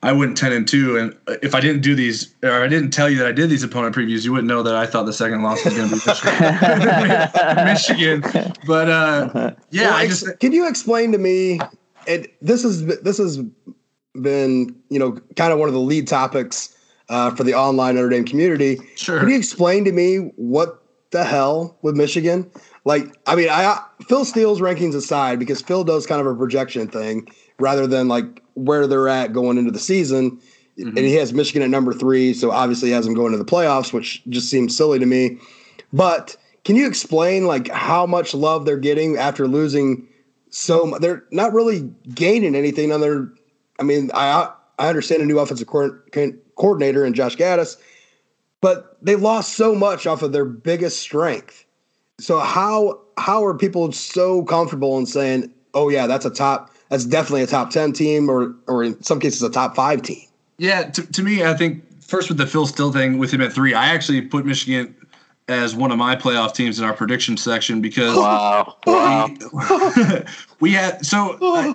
I 0.01 0.11
went 0.11 0.35
ten 0.37 0.51
and 0.51 0.67
two, 0.67 0.97
and 0.97 1.15
if 1.43 1.53
I 1.53 1.61
didn't 1.61 1.81
do 1.81 1.95
these 1.95 2.33
or 2.43 2.63
I 2.63 2.67
didn't 2.67 2.91
tell 2.91 3.09
you 3.09 3.17
that 3.19 3.27
I 3.27 3.31
did 3.31 3.49
these 3.49 3.63
opponent 3.63 3.95
previews, 3.95 4.25
you 4.25 4.31
wouldn't 4.31 4.47
know 4.47 4.63
that 4.63 4.75
I 4.75 4.85
thought 4.85 5.05
the 5.05 5.13
second 5.13 5.43
loss 5.43 5.63
was 5.63 5.75
going 5.75 5.89
to 5.89 5.95
be 5.95 6.01
Michigan. 6.05 8.21
Michigan. 8.23 8.53
But 8.65 8.89
uh, 8.89 9.51
yeah, 9.69 9.83
Well, 9.89 9.93
I 9.93 10.03
ex- 10.05 10.21
just 10.21 10.39
can 10.39 10.53
you 10.53 10.67
explain 10.67 11.11
to 11.11 11.17
me? 11.17 11.59
And 12.07 12.27
this 12.41 12.65
is 12.65 12.85
this 13.01 13.17
has 13.17 13.41
been 14.21 14.75
you 14.89 14.99
know 14.99 15.19
kind 15.35 15.51
of 15.51 15.59
one 15.59 15.67
of 15.67 15.73
the 15.73 15.79
lead 15.79 16.07
topics 16.07 16.75
uh, 17.09 17.31
for 17.31 17.43
the 17.43 17.53
online 17.53 17.95
Notre 17.95 18.09
Dame 18.09 18.25
community. 18.25 18.77
Sure. 18.95 19.19
Can 19.19 19.29
you 19.29 19.37
explain 19.37 19.85
to 19.85 19.91
me 19.91 20.17
what 20.35 20.81
the 21.11 21.23
hell 21.23 21.77
with 21.81 21.95
Michigan? 21.95 22.49
Like, 22.85 23.15
I 23.27 23.35
mean, 23.35 23.49
I 23.49 23.79
Phil 24.07 24.25
Steele's 24.25 24.59
rankings 24.59 24.95
aside, 24.95 25.39
because 25.39 25.61
Phil 25.61 25.83
does 25.83 26.05
kind 26.05 26.19
of 26.19 26.27
a 26.27 26.35
projection 26.35 26.87
thing 26.87 27.27
rather 27.59 27.87
than 27.87 28.07
like 28.07 28.41
where 28.55 28.87
they're 28.87 29.07
at 29.07 29.33
going 29.33 29.57
into 29.57 29.71
the 29.71 29.79
season. 29.79 30.39
And 30.75 30.97
he 30.97 31.13
has 31.13 31.33
Michigan 31.33 31.61
at 31.61 31.69
number 31.69 31.93
three, 31.93 32.33
so 32.33 32.49
obviously 32.49 32.89
he 32.89 32.95
has 32.95 33.05
them 33.05 33.13
going 33.13 33.31
to 33.31 33.37
the 33.37 33.45
playoffs, 33.45 33.93
which 33.93 34.23
just 34.29 34.49
seems 34.49 34.75
silly 34.75 34.97
to 34.97 35.05
me. 35.05 35.37
But 35.93 36.35
can 36.65 36.75
you 36.75 36.87
explain 36.87 37.45
like 37.45 37.67
how 37.67 38.07
much 38.07 38.33
love 38.33 38.65
they're 38.65 38.77
getting 38.77 39.17
after 39.17 39.47
losing 39.47 40.07
so 40.49 40.87
much? 40.87 40.99
They're 40.99 41.23
not 41.29 41.53
really 41.53 41.91
gaining 42.15 42.55
anything 42.55 42.91
on 42.91 43.01
their. 43.01 43.29
I 43.79 43.83
mean, 43.83 44.11
I 44.13 44.51
I 44.79 44.89
understand 44.89 45.21
a 45.21 45.25
new 45.25 45.39
offensive 45.39 45.67
co- 45.67 45.99
coordinator 46.55 47.05
in 47.05 47.13
Josh 47.13 47.35
Gattis, 47.35 47.77
but 48.61 48.97
they 49.01 49.15
lost 49.15 49.53
so 49.53 49.75
much 49.75 50.07
off 50.07 50.21
of 50.21 50.31
their 50.31 50.45
biggest 50.45 50.99
strength. 50.99 51.65
So 52.19 52.39
how 52.39 53.01
how 53.17 53.43
are 53.45 53.53
people 53.57 53.91
so 53.91 54.43
comfortable 54.43 54.97
in 54.97 55.05
saying, 55.05 55.51
"Oh 55.73 55.89
yeah, 55.89 56.07
that's 56.07 56.25
a 56.25 56.29
top, 56.29 56.71
that's 56.89 57.05
definitely 57.05 57.43
a 57.43 57.47
top 57.47 57.69
ten 57.69 57.93
team," 57.93 58.29
or 58.29 58.55
or 58.67 58.83
in 58.83 59.01
some 59.03 59.19
cases 59.19 59.41
a 59.41 59.49
top 59.49 59.75
five 59.75 60.01
team? 60.01 60.27
Yeah, 60.57 60.83
to, 60.91 61.11
to 61.11 61.23
me, 61.23 61.43
I 61.43 61.53
think 61.55 61.83
first 62.01 62.29
with 62.29 62.37
the 62.37 62.45
Phil 62.45 62.67
Steele 62.67 62.91
thing 62.91 63.17
with 63.17 63.31
him 63.31 63.41
at 63.41 63.51
three, 63.51 63.73
I 63.73 63.87
actually 63.87 64.21
put 64.21 64.45
Michigan 64.45 64.95
as 65.47 65.75
one 65.75 65.91
of 65.91 65.97
my 65.97 66.15
playoff 66.15 66.53
teams 66.53 66.79
in 66.79 66.85
our 66.85 66.93
prediction 66.93 67.35
section 67.35 67.81
because 67.81 68.15
Wow. 68.15 68.77
Wow. 68.85 69.29
we 70.59 70.71
had 70.71 71.05
so 71.05 71.37
uh, 71.41 71.73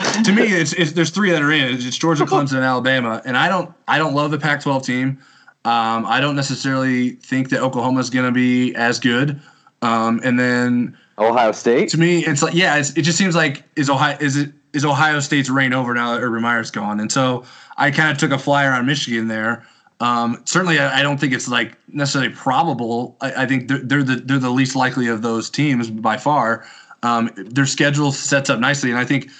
to 0.24 0.32
me 0.32 0.42
it's, 0.44 0.72
it's 0.72 0.92
there's 0.92 1.10
three 1.10 1.30
that 1.30 1.42
are 1.42 1.52
in 1.52 1.74
it's, 1.74 1.84
it's 1.84 1.96
Georgia, 1.96 2.24
Clemson, 2.24 2.54
and 2.54 2.64
Alabama, 2.64 3.20
and 3.24 3.36
I 3.36 3.48
don't 3.48 3.72
I 3.86 3.98
don't 3.98 4.14
love 4.14 4.30
the 4.30 4.38
Pac-12 4.38 4.84
team. 4.84 5.18
Um, 5.64 6.06
I 6.06 6.20
don't 6.20 6.36
necessarily 6.36 7.10
think 7.10 7.50
that 7.50 7.60
Oklahoma 7.60 8.00
is 8.00 8.08
going 8.08 8.24
to 8.24 8.32
be 8.32 8.74
as 8.76 8.98
good. 8.98 9.40
Um, 9.82 10.20
and 10.24 10.38
then 10.40 10.96
Ohio 11.18 11.52
State. 11.52 11.90
To 11.90 11.98
me, 11.98 12.24
it's 12.24 12.42
like 12.42 12.54
yeah, 12.54 12.76
it's, 12.76 12.96
it 12.96 13.02
just 13.02 13.18
seems 13.18 13.36
like 13.36 13.62
is 13.76 13.90
Ohio 13.90 14.16
is 14.20 14.36
it 14.36 14.52
is 14.72 14.84
Ohio 14.84 15.20
State's 15.20 15.50
reign 15.50 15.72
over 15.72 15.92
now 15.94 16.14
that 16.14 16.22
Urban 16.22 16.42
Meyer's 16.42 16.70
gone, 16.70 17.00
and 17.00 17.12
so 17.12 17.44
I 17.76 17.90
kind 17.90 18.10
of 18.10 18.18
took 18.18 18.30
a 18.30 18.38
flyer 18.38 18.72
on 18.72 18.86
Michigan 18.86 19.28
there. 19.28 19.66
Um, 20.00 20.40
certainly, 20.46 20.78
I, 20.78 21.00
I 21.00 21.02
don't 21.02 21.20
think 21.20 21.34
it's 21.34 21.48
like 21.48 21.76
necessarily 21.88 22.32
probable. 22.32 23.16
I, 23.20 23.42
I 23.42 23.46
think 23.46 23.68
they're, 23.68 23.78
they're 23.78 24.02
the 24.02 24.16
they're 24.16 24.38
the 24.38 24.50
least 24.50 24.74
likely 24.74 25.08
of 25.08 25.20
those 25.20 25.50
teams 25.50 25.90
by 25.90 26.16
far. 26.16 26.64
Um, 27.02 27.30
their 27.36 27.66
schedule 27.66 28.12
sets 28.12 28.48
up 28.48 28.60
nicely, 28.60 28.90
and 28.90 28.98
I 28.98 29.04
think 29.04 29.30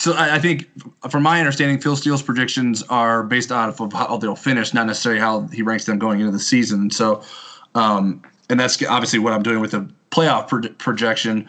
so. 0.00 0.12
I, 0.14 0.36
I 0.36 0.38
think, 0.38 0.68
from 1.10 1.22
my 1.22 1.38
understanding, 1.38 1.80
Phil 1.80 1.96
Steele's 1.96 2.22
predictions 2.22 2.82
are 2.88 3.22
based 3.22 3.52
off 3.52 3.80
of 3.80 3.92
how 3.92 4.16
they'll 4.16 4.34
finish, 4.34 4.74
not 4.74 4.86
necessarily 4.86 5.20
how 5.20 5.46
he 5.48 5.62
ranks 5.62 5.84
them 5.84 5.98
going 5.98 6.20
into 6.20 6.32
the 6.32 6.40
season. 6.40 6.90
So, 6.90 7.22
um, 7.74 8.22
and 8.48 8.58
that's 8.58 8.82
obviously 8.84 9.18
what 9.18 9.32
I'm 9.32 9.42
doing 9.42 9.60
with 9.60 9.70
the 9.72 9.88
playoff 10.10 10.48
pro- 10.48 10.68
projection. 10.78 11.48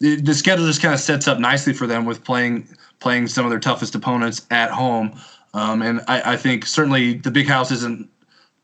The, 0.00 0.20
the 0.20 0.34
schedule 0.34 0.66
just 0.66 0.82
kind 0.82 0.94
of 0.94 1.00
sets 1.00 1.28
up 1.28 1.38
nicely 1.38 1.72
for 1.72 1.86
them 1.86 2.04
with 2.06 2.24
playing 2.24 2.66
playing 3.00 3.28
some 3.28 3.44
of 3.44 3.50
their 3.50 3.60
toughest 3.60 3.94
opponents 3.94 4.46
at 4.50 4.70
home. 4.70 5.18
Um, 5.54 5.82
and 5.82 6.00
I, 6.06 6.32
I 6.32 6.36
think 6.36 6.66
certainly 6.66 7.14
the 7.14 7.30
Big 7.30 7.48
House 7.48 7.70
isn't 7.70 8.08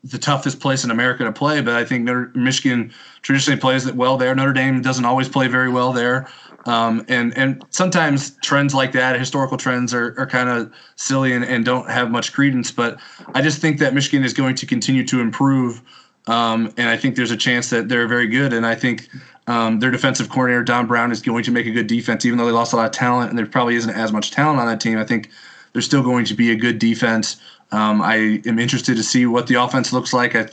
the 0.03 0.17
toughest 0.17 0.59
place 0.59 0.83
in 0.83 0.91
America 0.91 1.23
to 1.23 1.31
play, 1.31 1.59
but 1.61 1.75
I 1.75 1.83
think 1.83 2.03
Notre, 2.03 2.31
Michigan 2.35 2.93
traditionally 3.23 3.59
plays 3.59 3.87
it 3.87 3.95
well 3.95 4.15
there. 4.15 4.33
Notre 4.35 4.53
Dame 4.53 4.81
doesn't 4.81 5.05
always 5.05 5.27
play 5.27 5.47
very 5.47 5.69
well 5.69 5.91
there. 5.91 6.27
Um, 6.67 7.05
and 7.07 7.35
and 7.37 7.65
sometimes 7.69 8.31
trends 8.43 8.73
like 8.73 8.91
that, 8.91 9.17
historical 9.17 9.57
trends, 9.57 9.93
are, 9.93 10.13
are 10.19 10.27
kind 10.27 10.49
of 10.49 10.71
silly 10.97 11.31
and, 11.31 11.45
and 11.45 11.63
don't 11.63 11.89
have 11.89 12.11
much 12.11 12.33
credence. 12.33 12.71
But 12.71 12.99
I 13.33 13.41
just 13.41 13.61
think 13.61 13.79
that 13.79 13.93
Michigan 13.93 14.23
is 14.23 14.33
going 14.33 14.55
to 14.55 14.65
continue 14.65 15.05
to 15.05 15.21
improve, 15.21 15.81
um, 16.27 16.73
and 16.75 16.89
I 16.89 16.97
think 16.97 17.15
there's 17.15 17.31
a 17.31 17.37
chance 17.37 17.69
that 17.69 17.87
they're 17.87 18.07
very 18.07 18.27
good. 18.27 18.51
And 18.51 18.65
I 18.65 18.75
think 18.75 19.07
um, 19.47 19.79
their 19.79 19.91
defensive 19.91 20.29
coordinator 20.29 20.63
Don 20.63 20.87
Brown 20.87 21.11
is 21.11 21.21
going 21.21 21.43
to 21.45 21.51
make 21.51 21.67
a 21.67 21.71
good 21.71 21.87
defense, 21.87 22.25
even 22.25 22.37
though 22.37 22.45
they 22.45 22.51
lost 22.51 22.73
a 22.73 22.75
lot 22.75 22.85
of 22.85 22.91
talent 22.91 23.29
and 23.29 23.39
there 23.39 23.45
probably 23.45 23.75
isn't 23.75 23.93
as 23.93 24.11
much 24.11 24.31
talent 24.31 24.59
on 24.59 24.67
that 24.67 24.81
team. 24.81 24.97
I 24.97 25.05
think 25.05 25.29
there's 25.71 25.85
still 25.85 26.03
going 26.03 26.25
to 26.25 26.33
be 26.33 26.51
a 26.51 26.55
good 26.55 26.79
defense. 26.79 27.37
Um, 27.71 28.01
I 28.01 28.41
am 28.45 28.59
interested 28.59 28.97
to 28.97 29.03
see 29.03 29.25
what 29.25 29.47
the 29.47 29.55
offense 29.55 29.93
looks 29.93 30.11
like. 30.11 30.35
I 30.35 30.49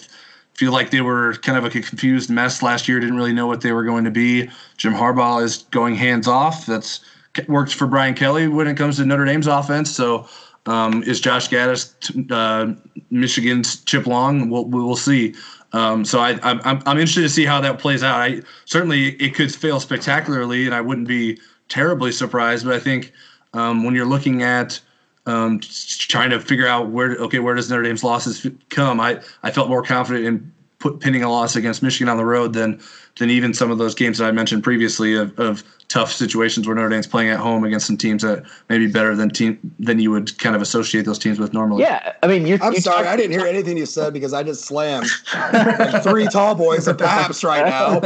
feel 0.55 0.73
like 0.73 0.91
they 0.91 1.01
were 1.01 1.35
kind 1.35 1.59
of 1.59 1.65
a 1.65 1.71
confused 1.71 2.31
mess 2.31 2.63
last 2.63 2.89
year. 2.89 3.01
Didn't 3.01 3.17
really 3.17 3.33
know 3.33 3.47
what 3.47 3.61
they 3.61 3.73
were 3.73 3.85
going 3.85 4.05
to 4.05 4.11
be. 4.11 4.49
Jim 4.77 4.95
Harbaugh 4.95 5.43
is 5.43 5.65
going 5.71 5.95
hands 5.97 6.29
off. 6.29 6.67
That's 6.67 7.01
worked 7.49 7.75
for 7.75 7.87
Brian 7.87 8.15
Kelly 8.15 8.49
when 8.49 8.69
it 8.69 8.77
comes 8.77 8.97
to 8.97 9.05
Notre 9.05 9.25
Dame's 9.25 9.47
offense. 9.47 9.91
So 9.91 10.29
um, 10.67 11.03
is 11.03 11.21
Josh 11.21 11.49
Gattis 11.49 11.93
uh, 12.31 12.75
Michigan's 13.11 13.83
Chip 13.85 14.07
Long? 14.07 14.49
We'll, 14.51 14.65
we'll 14.65 14.97
see. 14.97 15.35
Um, 15.73 16.05
so 16.05 16.21
I, 16.21 16.39
I'm, 16.43 16.61
I'm 16.87 16.99
interested 16.99 17.23
to 17.23 17.29
see 17.29 17.45
how 17.45 17.61
that 17.61 17.81
plays 17.81 18.05
out. 18.05 18.21
I 18.21 18.43
certainly 18.65 19.11
it 19.15 19.35
could 19.35 19.53
fail 19.53 19.81
spectacularly, 19.81 20.67
and 20.67 20.75
I 20.75 20.81
wouldn't 20.81 21.09
be 21.09 21.41
terribly 21.69 22.13
surprised. 22.13 22.65
But 22.65 22.75
I 22.75 22.79
think 22.79 23.13
um, 23.55 23.83
when 23.83 23.95
you're 23.95 24.07
looking 24.07 24.45
at 24.45 24.81
um, 25.27 25.61
trying 25.61 26.31
to 26.31 26.41
figure 26.41 26.67
out 26.67 26.91
where 26.91 27.13
okay 27.17 27.39
where 27.39 27.55
does 27.55 27.71
Notre 27.71 27.83
Dame's 27.83 28.05
losses 28.05 28.47
come, 28.69 29.01
I 29.01 29.21
I 29.43 29.51
felt 29.51 29.69
more 29.69 29.83
confident 29.83 30.27
in 30.27 30.53
put, 30.79 31.01
pinning 31.01 31.23
a 31.23 31.31
loss 31.31 31.57
against 31.57 31.83
Michigan 31.83 32.09
on 32.09 32.17
the 32.17 32.25
road 32.25 32.53
than 32.53 32.81
than 33.17 33.31
even 33.31 33.55
some 33.55 33.71
of 33.71 33.79
those 33.79 33.95
games 33.95 34.19
that 34.19 34.27
I 34.27 34.33
mentioned 34.33 34.63
previously 34.63 35.15
of, 35.15 35.39
of 35.39 35.65
tough 35.89 36.11
situations 36.13 36.67
where 36.67 36.75
Notre 36.75 36.89
Dame's 36.89 37.07
playing 37.07 37.31
at 37.31 37.39
home 37.39 37.65
against 37.65 37.87
some 37.87 37.97
teams 37.97 38.23
that 38.23 38.45
may 38.69 38.79
be 38.79 38.87
better 38.87 39.15
than 39.15 39.31
team 39.31 39.59
than 39.79 39.99
you 40.01 40.11
would 40.11 40.37
kind 40.39 40.57
of 40.57 40.63
associate 40.63 41.05
those 41.05 41.19
teams 41.19 41.39
with 41.39 41.53
normally. 41.53 41.83
Yeah, 41.83 42.13
I 42.23 42.27
mean, 42.27 42.47
you're, 42.47 42.63
I'm 42.63 42.73
you're 42.73 42.81
sorry, 42.81 43.05
talking- 43.05 43.13
I 43.13 43.17
didn't 43.17 43.39
hear 43.39 43.47
anything 43.47 43.77
you 43.77 43.87
said 43.87 44.13
because 44.13 44.33
I 44.33 44.43
just 44.43 44.65
slammed 44.65 45.07
three 46.03 46.27
tall 46.27 46.55
boys 46.55 46.89
at 46.89 46.99
Paps 46.99 47.45
right 47.45 47.65
now. 47.65 48.01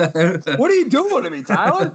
What 0.57 0.71
are 0.71 0.75
you 0.75 0.89
doing 0.89 1.25
to 1.25 1.31
me, 1.31 1.43
Tyler? 1.43 1.91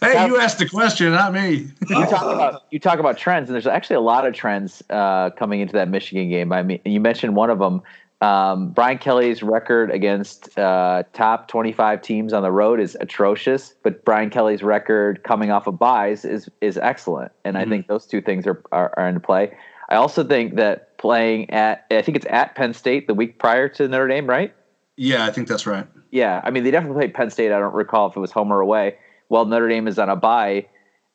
hey, 0.00 0.26
you 0.26 0.38
asked 0.38 0.58
the 0.58 0.68
question, 0.68 1.10
not 1.12 1.32
me. 1.32 1.68
you 1.88 2.06
talk 2.06 2.22
about 2.22 2.64
you 2.70 2.78
talk 2.78 2.98
about 2.98 3.16
trends, 3.18 3.48
and 3.48 3.54
there's 3.54 3.66
actually 3.66 3.96
a 3.96 4.00
lot 4.00 4.26
of 4.26 4.34
trends 4.34 4.82
uh, 4.90 5.30
coming 5.30 5.60
into 5.60 5.72
that 5.72 5.88
Michigan 5.88 6.28
game. 6.28 6.52
I 6.52 6.62
mean, 6.62 6.80
you 6.84 7.00
mentioned 7.00 7.34
one 7.36 7.50
of 7.50 7.58
them. 7.58 7.82
Um, 8.24 8.70
Brian 8.70 8.96
Kelly's 8.96 9.42
record 9.42 9.90
against 9.90 10.58
uh, 10.58 11.02
top 11.12 11.46
25 11.48 12.00
teams 12.00 12.32
on 12.32 12.42
the 12.42 12.50
road 12.50 12.80
is 12.80 12.96
atrocious, 12.98 13.74
but 13.82 14.02
Brian 14.06 14.30
Kelly's 14.30 14.62
record 14.62 15.22
coming 15.24 15.50
off 15.50 15.66
of 15.66 15.78
buys 15.78 16.24
is 16.24 16.48
is 16.62 16.78
excellent, 16.78 17.32
and 17.44 17.58
I 17.58 17.66
think 17.66 17.86
those 17.86 18.06
two 18.06 18.22
things 18.22 18.46
are, 18.46 18.62
are 18.72 18.94
are 18.96 19.08
into 19.08 19.20
play. 19.20 19.54
I 19.90 19.96
also 19.96 20.24
think 20.24 20.56
that 20.56 20.96
playing 20.96 21.50
at 21.50 21.84
I 21.90 22.00
think 22.00 22.16
it's 22.16 22.24
at 22.30 22.54
Penn 22.54 22.72
State 22.72 23.08
the 23.08 23.14
week 23.14 23.38
prior 23.38 23.68
to 23.70 23.86
Notre 23.88 24.08
Dame, 24.08 24.26
right? 24.26 24.54
Yeah, 24.96 25.26
I 25.26 25.30
think 25.30 25.46
that's 25.46 25.66
right. 25.66 25.86
Yeah, 26.10 26.40
I 26.44 26.50
mean 26.50 26.64
they 26.64 26.70
definitely 26.70 27.00
played 27.00 27.12
Penn 27.12 27.28
State. 27.28 27.52
I 27.52 27.58
don't 27.58 27.74
recall 27.74 28.08
if 28.08 28.16
it 28.16 28.20
was 28.20 28.32
home 28.32 28.50
or 28.50 28.60
away. 28.60 28.96
Well, 29.28 29.44
Notre 29.44 29.68
Dame 29.68 29.86
is 29.86 29.98
on 29.98 30.08
a 30.08 30.16
bye, 30.16 30.66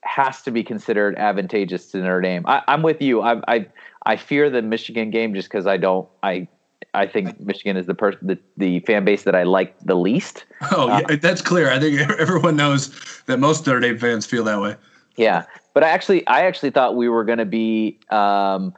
has 0.03 0.43
to 0.43 0.51
be 0.51 0.63
considered 0.63 1.15
advantageous 1.17 1.89
to 1.91 1.97
Notre 1.97 2.21
Dame. 2.21 2.43
I, 2.45 2.61
I'm 2.67 2.83
with 2.83 3.01
you. 3.01 3.21
I, 3.21 3.41
I 3.47 3.67
I 4.05 4.15
fear 4.15 4.51
the 4.51 4.61
Michigan 4.61 5.09
game 5.09 5.33
just 5.33 5.49
because 5.49 5.65
I 5.65 5.77
don't. 5.77 6.07
I 6.21 6.47
I 6.93 7.07
think 7.07 7.39
Michigan 7.39 7.77
is 7.77 7.85
the 7.85 7.93
person 7.93 8.19
the, 8.25 8.37
the 8.57 8.79
fan 8.81 9.05
base 9.05 9.23
that 9.23 9.35
I 9.35 9.43
like 9.43 9.77
the 9.81 9.95
least. 9.95 10.45
Oh, 10.71 10.87
yeah, 10.87 11.15
that's 11.17 11.41
clear. 11.41 11.71
I 11.71 11.79
think 11.79 11.99
everyone 12.19 12.55
knows 12.55 12.89
that 13.27 13.39
most 13.39 13.65
Notre 13.65 13.79
Dame 13.79 13.97
fans 13.97 14.25
feel 14.25 14.43
that 14.45 14.59
way. 14.59 14.75
Yeah, 15.15 15.45
but 15.73 15.83
I 15.83 15.89
actually, 15.89 16.25
I 16.27 16.41
actually 16.41 16.71
thought 16.71 16.95
we 16.95 17.09
were 17.09 17.25
going 17.25 17.39
to 17.39 17.45
be 17.45 17.99
um, 18.09 18.73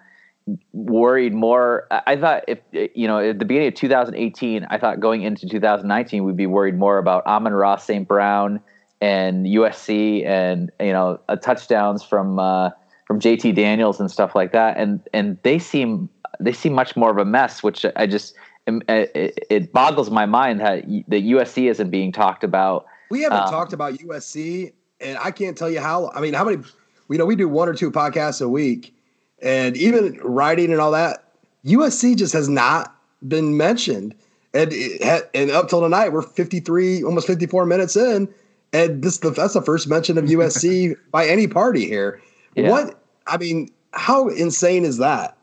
worried 0.73 1.33
more. 1.33 1.87
I 1.91 2.01
I 2.07 2.17
thought 2.17 2.43
if 2.47 2.59
you 2.71 3.07
know 3.07 3.19
at 3.19 3.39
the 3.39 3.45
beginning 3.45 3.69
of 3.69 3.75
2018, 3.75 4.65
I 4.69 4.77
thought 4.77 4.99
going 4.99 5.21
into 5.21 5.47
2019 5.47 6.23
we'd 6.23 6.35
be 6.35 6.47
worried 6.47 6.77
more 6.77 6.97
about 6.97 7.25
Amon-Ra, 7.25 7.77
St. 7.77 8.07
Brown, 8.07 8.59
and 8.99 9.45
USC, 9.45 10.25
and 10.25 10.71
you 10.79 10.91
know 10.91 11.19
uh, 11.29 11.35
touchdowns 11.35 12.03
from 12.03 12.39
uh, 12.39 12.71
from 13.05 13.19
JT 13.19 13.55
Daniels 13.55 13.99
and 13.99 14.09
stuff 14.09 14.35
like 14.35 14.51
that. 14.51 14.77
And 14.77 15.01
and 15.13 15.37
they 15.43 15.59
seem 15.59 16.09
they 16.43 16.53
seem 16.53 16.73
much 16.73 16.95
more 16.95 17.11
of 17.11 17.17
a 17.17 17.25
mess, 17.25 17.63
which 17.63 17.85
I 17.95 18.07
just 18.07 18.35
it, 18.67 19.71
boggles 19.73 20.09
my 20.09 20.25
mind 20.25 20.59
that 20.59 20.85
that 21.07 21.23
USC 21.23 21.69
isn't 21.69 21.89
being 21.89 22.11
talked 22.11 22.43
about. 22.43 22.85
We 23.09 23.21
haven't 23.21 23.39
Um, 23.39 23.49
talked 23.49 23.73
about 23.73 23.95
USC, 23.95 24.71
and 24.99 25.17
I 25.17 25.31
can't 25.31 25.57
tell 25.57 25.69
you 25.69 25.79
how. 25.79 26.11
I 26.13 26.21
mean, 26.21 26.33
how 26.33 26.43
many? 26.43 26.63
You 27.09 27.17
know, 27.17 27.25
we 27.25 27.35
do 27.35 27.49
one 27.49 27.67
or 27.67 27.73
two 27.73 27.91
podcasts 27.91 28.41
a 28.41 28.47
week, 28.47 28.93
and 29.41 29.75
even 29.75 30.19
writing 30.23 30.71
and 30.71 30.79
all 30.79 30.91
that. 30.91 31.25
USC 31.65 32.15
just 32.15 32.33
has 32.33 32.47
not 32.47 32.95
been 33.27 33.57
mentioned, 33.57 34.15
and 34.53 34.71
it 34.71 35.29
and 35.33 35.51
up 35.51 35.69
till 35.69 35.81
tonight, 35.81 36.09
we're 36.09 36.21
fifty 36.21 36.59
three, 36.59 37.03
almost 37.03 37.27
fifty 37.27 37.47
four 37.47 37.65
minutes 37.65 37.95
in, 37.95 38.27
and 38.73 39.03
this 39.03 39.17
that's 39.17 39.53
the 39.53 39.61
first 39.61 39.87
mention 39.87 40.17
of 40.17 40.25
USC 40.25 40.95
by 41.11 41.27
any 41.27 41.47
party 41.47 41.85
here. 41.85 42.21
Yeah. 42.55 42.69
What? 42.69 43.03
I 43.27 43.37
mean, 43.37 43.69
how 43.93 44.29
insane 44.29 44.85
is 44.85 44.97
that? 44.97 45.37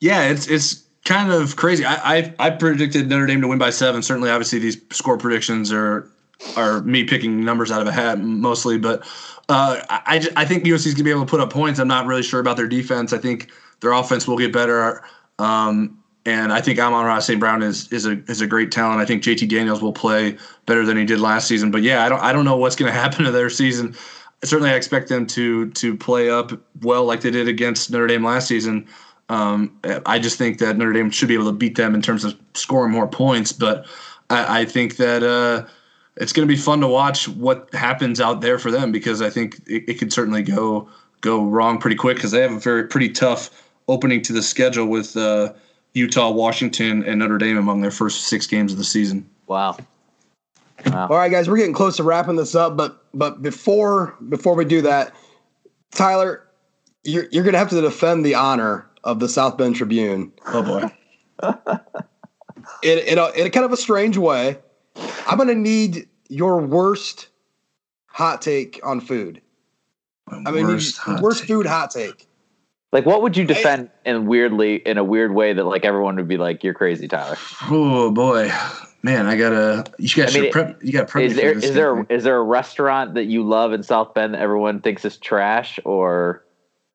Yeah, 0.00 0.28
it's 0.28 0.46
it's 0.48 0.84
kind 1.04 1.32
of 1.32 1.56
crazy. 1.56 1.84
I, 1.84 2.18
I 2.18 2.34
I 2.38 2.50
predicted 2.50 3.08
Notre 3.08 3.26
Dame 3.26 3.40
to 3.40 3.48
win 3.48 3.58
by 3.58 3.70
seven. 3.70 4.02
Certainly, 4.02 4.30
obviously, 4.30 4.58
these 4.58 4.80
score 4.90 5.16
predictions 5.16 5.72
are 5.72 6.08
are 6.56 6.82
me 6.82 7.04
picking 7.04 7.44
numbers 7.44 7.70
out 7.70 7.80
of 7.80 7.88
a 7.88 7.92
hat 7.92 8.20
mostly, 8.20 8.78
but 8.78 9.00
uh, 9.48 9.80
I 9.88 10.26
I 10.36 10.44
think 10.44 10.64
USC 10.64 10.86
is 10.86 10.94
gonna 10.94 11.04
be 11.04 11.10
able 11.10 11.24
to 11.24 11.30
put 11.30 11.40
up 11.40 11.50
points. 11.50 11.78
I'm 11.78 11.88
not 11.88 12.06
really 12.06 12.22
sure 12.22 12.40
about 12.40 12.56
their 12.56 12.68
defense. 12.68 13.12
I 13.12 13.18
think 13.18 13.50
their 13.80 13.92
offense 13.92 14.26
will 14.26 14.38
get 14.38 14.52
better. 14.52 15.02
Um, 15.38 15.98
and 16.26 16.52
I 16.52 16.60
think 16.60 16.78
Amon-Ra 16.78 17.20
St. 17.20 17.38
Brown 17.38 17.62
is 17.62 17.90
is 17.92 18.04
a 18.04 18.20
is 18.28 18.40
a 18.40 18.46
great 18.46 18.72
talent. 18.72 19.00
I 19.00 19.04
think 19.04 19.22
JT 19.22 19.48
Daniels 19.48 19.80
will 19.80 19.92
play 19.92 20.36
better 20.66 20.84
than 20.84 20.96
he 20.96 21.04
did 21.04 21.20
last 21.20 21.46
season. 21.46 21.70
But 21.70 21.82
yeah, 21.82 22.04
I 22.04 22.08
don't 22.08 22.20
I 22.20 22.32
don't 22.32 22.44
know 22.44 22.56
what's 22.56 22.76
going 22.76 22.92
to 22.92 22.98
happen 22.98 23.24
to 23.24 23.30
their 23.30 23.48
season. 23.48 23.94
Certainly, 24.44 24.70
I 24.70 24.74
expect 24.74 25.08
them 25.08 25.26
to 25.28 25.70
to 25.70 25.96
play 25.96 26.28
up 26.28 26.52
well 26.82 27.04
like 27.04 27.20
they 27.20 27.30
did 27.30 27.48
against 27.48 27.90
Notre 27.90 28.08
Dame 28.08 28.24
last 28.24 28.48
season. 28.48 28.86
Um, 29.28 29.76
I 30.06 30.18
just 30.18 30.38
think 30.38 30.58
that 30.58 30.76
Notre 30.76 30.92
Dame 30.92 31.10
should 31.10 31.28
be 31.28 31.34
able 31.34 31.46
to 31.46 31.52
beat 31.52 31.76
them 31.76 31.94
in 31.94 32.02
terms 32.02 32.24
of 32.24 32.38
scoring 32.54 32.92
more 32.92 33.08
points. 33.08 33.52
But 33.52 33.86
I, 34.30 34.60
I 34.60 34.64
think 34.64 34.96
that 34.96 35.22
uh, 35.22 35.66
it's 36.16 36.32
going 36.32 36.46
to 36.46 36.52
be 36.52 36.60
fun 36.60 36.80
to 36.80 36.88
watch 36.88 37.28
what 37.28 37.72
happens 37.74 38.20
out 38.20 38.40
there 38.40 38.58
for 38.58 38.70
them 38.70 38.92
because 38.92 39.22
I 39.22 39.30
think 39.30 39.60
it, 39.66 39.84
it 39.88 39.94
could 39.94 40.12
certainly 40.12 40.42
go 40.42 40.88
go 41.22 41.44
wrong 41.44 41.78
pretty 41.78 41.96
quick 41.96 42.16
because 42.16 42.30
they 42.30 42.42
have 42.42 42.52
a 42.52 42.60
very 42.60 42.84
pretty 42.86 43.08
tough 43.08 43.50
opening 43.88 44.22
to 44.22 44.32
the 44.32 44.42
schedule 44.42 44.86
with 44.86 45.16
uh, 45.16 45.52
Utah, 45.94 46.30
Washington, 46.30 47.02
and 47.04 47.18
Notre 47.18 47.38
Dame 47.38 47.56
among 47.56 47.80
their 47.80 47.90
first 47.90 48.24
six 48.24 48.46
games 48.46 48.72
of 48.72 48.78
the 48.78 48.84
season. 48.84 49.28
Wow. 49.46 49.76
All 50.92 51.08
right, 51.08 51.30
guys, 51.30 51.48
we're 51.48 51.56
getting 51.56 51.72
close 51.72 51.96
to 51.96 52.02
wrapping 52.02 52.36
this 52.36 52.54
up, 52.54 52.76
but 52.76 53.02
but 53.14 53.42
before 53.42 54.14
before 54.28 54.54
we 54.54 54.64
do 54.64 54.82
that, 54.82 55.14
Tyler, 55.90 56.46
you're 57.02 57.26
you're 57.32 57.44
gonna 57.44 57.58
have 57.58 57.70
to 57.70 57.80
defend 57.80 58.24
the 58.24 58.34
honor 58.34 58.86
of 59.06 59.20
the 59.20 59.28
South 59.28 59.56
Bend 59.56 59.76
Tribune. 59.76 60.32
Oh 60.46 60.62
boy. 60.62 61.48
in 62.82 62.98
in 62.98 63.18
a, 63.18 63.30
in 63.30 63.46
a 63.46 63.50
kind 63.50 63.64
of 63.64 63.72
a 63.72 63.76
strange 63.76 64.18
way, 64.18 64.58
I'm 65.26 65.38
gonna 65.38 65.54
need 65.54 66.08
your 66.28 66.60
worst 66.60 67.28
hot 68.06 68.42
take 68.42 68.80
on 68.82 69.00
food. 69.00 69.40
I 70.28 70.50
mean, 70.50 70.66
worst 70.66 70.96
you- 70.96 71.02
hot 71.02 71.22
worst 71.22 71.44
food 71.44 71.64
hot 71.64 71.92
take. 71.92 72.26
Like, 72.92 73.04
what 73.04 73.20
would 73.22 73.36
you 73.36 73.44
defend 73.44 73.90
in 74.04 74.26
weirdly 74.26 74.76
in 74.76 74.96
a 74.96 75.04
weird 75.04 75.34
way 75.34 75.52
that 75.52 75.64
like 75.64 75.84
everyone 75.84 76.16
would 76.16 76.28
be 76.28 76.38
like, 76.38 76.64
"You're 76.64 76.74
crazy, 76.74 77.06
Tyler." 77.08 77.36
Oh 77.68 78.10
boy, 78.10 78.50
man, 79.02 79.26
I 79.26 79.36
gotta. 79.36 79.84
You 79.98 80.08
guys 80.08 80.34
I 80.34 80.40
mean, 80.40 80.52
prep. 80.52 80.82
You 80.82 80.92
got 80.92 81.08
prep. 81.08 81.24
Is 81.24 81.36
me 81.36 81.36
for 81.36 81.40
there 81.42 81.54
this 81.54 81.64
is 81.64 81.74
there 81.74 81.94
thing. 81.94 82.06
is 82.08 82.24
there 82.24 82.36
a 82.38 82.42
restaurant 82.42 83.14
that 83.14 83.24
you 83.24 83.42
love 83.42 83.72
in 83.72 83.82
South 83.82 84.14
Bend 84.14 84.34
that 84.34 84.40
everyone 84.40 84.80
thinks 84.80 85.04
is 85.04 85.16
trash 85.16 85.78
or? 85.84 86.42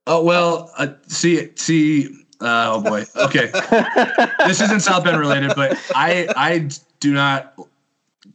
Oh 0.08 0.24
well, 0.24 0.72
uh, 0.78 0.88
see, 1.08 1.52
see. 1.56 2.08
Uh, 2.39 2.74
oh 2.76 2.82
boy. 2.82 3.06
Okay, 3.16 3.52
this 4.47 4.62
isn't 4.62 4.80
South 4.82 5.04
Bend 5.04 5.20
related, 5.20 5.54
but 5.56 5.78
I 5.95 6.28
I 6.36 6.70
do 6.99 7.14
not 7.14 7.54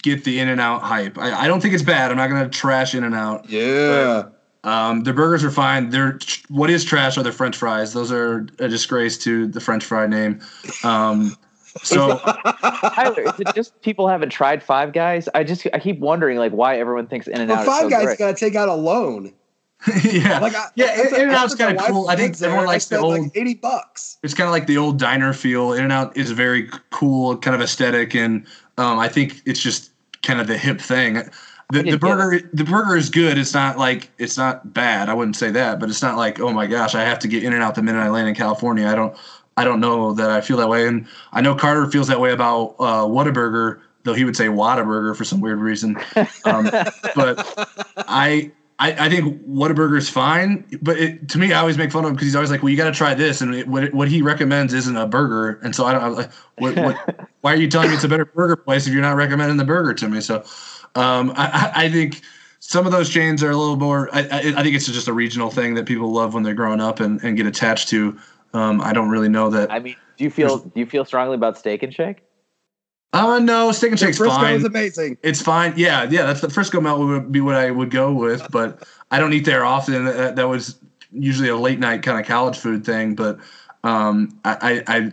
get 0.03 0.23
the 0.25 0.39
In 0.39 0.49
and 0.49 0.61
Out 0.61 0.83
hype. 0.83 1.19
I, 1.19 1.33
I 1.33 1.49
don't 1.49 1.61
think 1.61 1.75
it's 1.75 1.83
bad. 1.83 2.11
I'm 2.11 2.17
not 2.17 2.29
gonna 2.29 2.49
trash 2.49 2.95
In 2.95 3.03
and 3.05 3.15
Out. 3.15 3.49
Yeah. 3.51 4.29
Um, 4.63 5.03
their 5.03 5.15
burgers 5.15 5.45
are 5.45 5.51
fine. 5.51 5.91
They're 5.91 6.19
what 6.49 6.71
is 6.71 6.85
trash 6.85 7.17
are 7.19 7.23
their 7.23 7.33
French 7.33 7.57
fries. 7.57 7.93
Those 7.93 8.11
are 8.13 8.47
a 8.59 8.69
disgrace 8.69 9.19
to 9.19 9.47
the 9.49 9.61
French 9.61 9.85
fry 9.85 10.07
name. 10.07 10.41
Um, 10.85 11.37
so 11.83 12.19
Tyler, 12.95 13.23
is 13.23 13.41
it 13.41 13.55
just 13.55 13.81
people 13.83 14.09
haven't 14.09 14.31
tried 14.31 14.63
Five 14.63 14.93
Guys? 14.93 15.29
I 15.35 15.45
just 15.45 15.67
I 15.73 15.79
keep 15.79 15.99
wondering 15.99 16.39
like 16.39 16.53
why 16.53 16.79
everyone 16.79 17.07
thinks 17.07 17.27
In 17.29 17.41
and 17.41 17.51
Well, 17.51 17.59
Out. 17.61 17.67
Five 17.67 17.85
is 17.87 17.91
so 17.91 17.91
Guys 17.91 18.05
great. 18.07 18.19
got 18.19 18.37
to 18.37 18.45
take 18.45 18.55
out 18.55 18.69
a 18.69 18.75
loan. 18.75 19.33
yeah, 20.05 20.39
Like, 20.41 20.55
I, 20.55 20.69
yeah, 20.75 21.09
In 21.17 21.23
and 21.23 21.33
Out's 21.33 21.55
kind 21.55 21.79
of 21.79 21.85
cool. 21.87 22.09
I 22.09 22.17
think 22.17 22.31
kids 22.31 22.41
there, 22.41 22.51
everyone 22.51 22.67
likes 22.67 22.87
the 22.87 22.99
old. 22.99 23.19
like 23.19 23.31
eighty 23.37 23.55
bucks. 23.55 24.19
it's 24.23 24.35
kind 24.35 24.49
of 24.49 24.53
like 24.53 24.67
the 24.67 24.77
old 24.79 24.99
diner 24.99 25.33
feel. 25.33 25.73
In 25.73 25.85
and 25.85 25.93
Out 25.93 26.17
is 26.17 26.31
very 26.31 26.69
cool, 26.91 27.37
kind 27.37 27.55
of 27.55 27.61
aesthetic, 27.61 28.15
and 28.15 28.47
um, 28.79 28.99
I 28.99 29.09
think 29.09 29.43
it's 29.47 29.61
just 29.61 29.91
kind 30.23 30.41
of 30.41 30.47
the 30.47 30.59
hip 30.59 30.81
thing. 30.81 31.23
The, 31.73 31.83
the 31.83 31.99
burger, 31.99 32.49
the 32.53 32.63
burger 32.63 32.97
is 32.97 33.11
good. 33.11 33.39
It's 33.39 33.53
not 33.53 33.77
like 33.77 34.11
it's 34.19 34.37
not 34.37 34.73
bad. 34.73 35.09
I 35.09 35.15
wouldn't 35.15 35.37
say 35.37 35.51
that, 35.51 35.81
but 35.81 35.89
it's 35.89 36.03
not 36.03 36.17
like 36.17 36.39
oh 36.41 36.53
my 36.53 36.67
gosh, 36.67 36.95
I 36.95 37.03
have 37.03 37.19
to 37.21 37.29
get 37.29 37.43
In 37.43 37.53
and 37.53 37.63
Out 37.63 37.75
the 37.75 37.83
minute 37.83 37.99
I 38.01 38.09
land 38.09 38.29
in 38.29 38.35
California. 38.35 38.87
I 38.87 38.95
don't, 38.95 39.17
I 39.57 39.65
don't 39.65 39.81
know 39.81 40.13
that 40.15 40.31
I 40.31 40.41
feel 40.41 40.57
that 40.59 40.69
way, 40.69 40.87
and 40.87 41.07
I 41.33 41.41
know 41.41 41.55
Carter 41.55 41.91
feels 41.91 42.07
that 42.09 42.21
way 42.21 42.33
about 42.33 42.77
uh, 42.79 43.05
Whataburger. 43.05 43.81
though 44.05 44.15
he 44.15 44.25
would 44.25 44.37
say 44.37 44.47
Whataburger 44.47 45.17
for 45.17 45.25
some 45.25 45.41
weird 45.41 45.59
reason. 45.59 45.97
Um, 46.45 46.71
but 47.17 47.69
I, 47.97 48.53
I, 48.79 49.07
I 49.07 49.09
think 49.09 49.43
Whataburger 49.47 49.97
is 49.97 50.09
fine. 50.09 50.67
But 50.83 50.99
it, 50.99 51.29
to 51.31 51.39
me, 51.39 51.53
I 51.53 51.61
always 51.61 51.79
make 51.79 51.91
fun 51.91 52.05
of 52.05 52.11
him 52.11 52.15
because 52.15 52.27
he's 52.27 52.37
always 52.37 52.51
like, 52.51 52.63
"Well, 52.63 52.71
you 52.71 52.77
got 52.77 52.85
to 52.85 52.93
try 52.93 53.15
this," 53.15 53.41
and 53.41 53.55
it, 53.55 53.69
what 53.69 53.93
what 53.95 54.09
he 54.09 54.21
recommends 54.23 54.75
isn't 54.75 54.97
a 54.97 55.07
burger. 55.07 55.59
And 55.63 55.75
so 55.75 55.87
I 55.87 55.93
don't. 55.93 56.03
I'm 56.03 56.15
like, 56.15 56.33
what, 56.59 56.77
what, 56.77 57.29
why 57.41 57.55
are 57.55 57.57
you 57.57 57.69
telling 57.69 57.89
me 57.89 57.95
it's 57.95 58.05
a 58.05 58.09
better 58.09 58.27
burger 58.27 58.57
place 58.57 58.87
if 58.87 58.93
you're 58.93 59.03
not 59.03 59.17
recommending 59.17 59.57
the 59.57 59.65
burger 59.65 59.95
to 59.95 60.09
me? 60.09 60.21
So 60.21 60.45
um, 60.95 61.33
I, 61.37 61.73
I 61.75 61.91
think 61.91 62.21
some 62.61 62.85
of 62.85 62.93
those 62.93 63.09
chains 63.09 63.43
are 63.43 63.51
a 63.51 63.57
little 63.57 63.77
more. 63.77 64.15
I, 64.15 64.21
I, 64.21 64.39
I, 64.57 64.63
think 64.63 64.75
it's 64.75 64.87
just 64.87 65.09
a 65.09 65.13
regional 65.13 65.51
thing 65.51 65.75
that 65.75 65.87
people 65.87 66.13
love 66.13 66.35
when 66.35 66.43
they're 66.43 66.55
growing 66.55 66.81
up 66.81 67.01
and, 67.01 67.23
and 67.23 67.37
get 67.37 67.47
attached 67.47 67.89
to. 67.91 68.19
Um, 68.53 68.81
I 68.81 68.93
don't 68.93 69.09
really 69.09 69.29
know 69.29 69.51
that. 69.51 69.71
I 69.71 69.79
mean, 69.79 69.97
do 70.17 70.25
you 70.25 70.31
feel 70.31 70.59
do 70.59 70.81
you 70.81 70.87
feel 70.87 71.05
strongly 71.05 71.35
about 71.35 71.57
Steak 71.57 71.83
and 71.83 71.95
Shake? 71.95 72.23
Uh 73.13 73.39
no, 73.39 73.73
Steak 73.73 73.93
and 73.93 74.01
Shake's 74.01 74.19
Frisco 74.19 74.37
fine. 74.37 74.57
is 74.57 74.65
amazing. 74.65 75.17
It's 75.23 75.41
fine. 75.41 75.73
Yeah, 75.77 76.05
yeah. 76.05 76.27
That's 76.27 76.41
the 76.41 76.51
Frisco 76.51 76.81
melt 76.81 77.01
would 77.01 77.33
be 77.33 77.41
what 77.41 77.55
I 77.55 77.71
would 77.71 77.91
go 77.91 78.13
with, 78.13 78.47
but 78.51 78.87
I 79.11 79.19
don't 79.19 79.33
eat 79.33 79.45
there 79.45 79.65
often. 79.65 80.05
That, 80.05 80.37
that 80.37 80.49
was 80.49 80.79
usually 81.13 81.49
a 81.49 81.57
late 81.57 81.79
night 81.79 82.03
kind 82.03 82.21
of 82.21 82.27
college 82.27 82.59
food 82.59 82.85
thing, 82.85 83.15
but 83.15 83.39
um, 83.85 84.39
I, 84.45 84.83
I, 84.89 84.97
I 84.97 85.13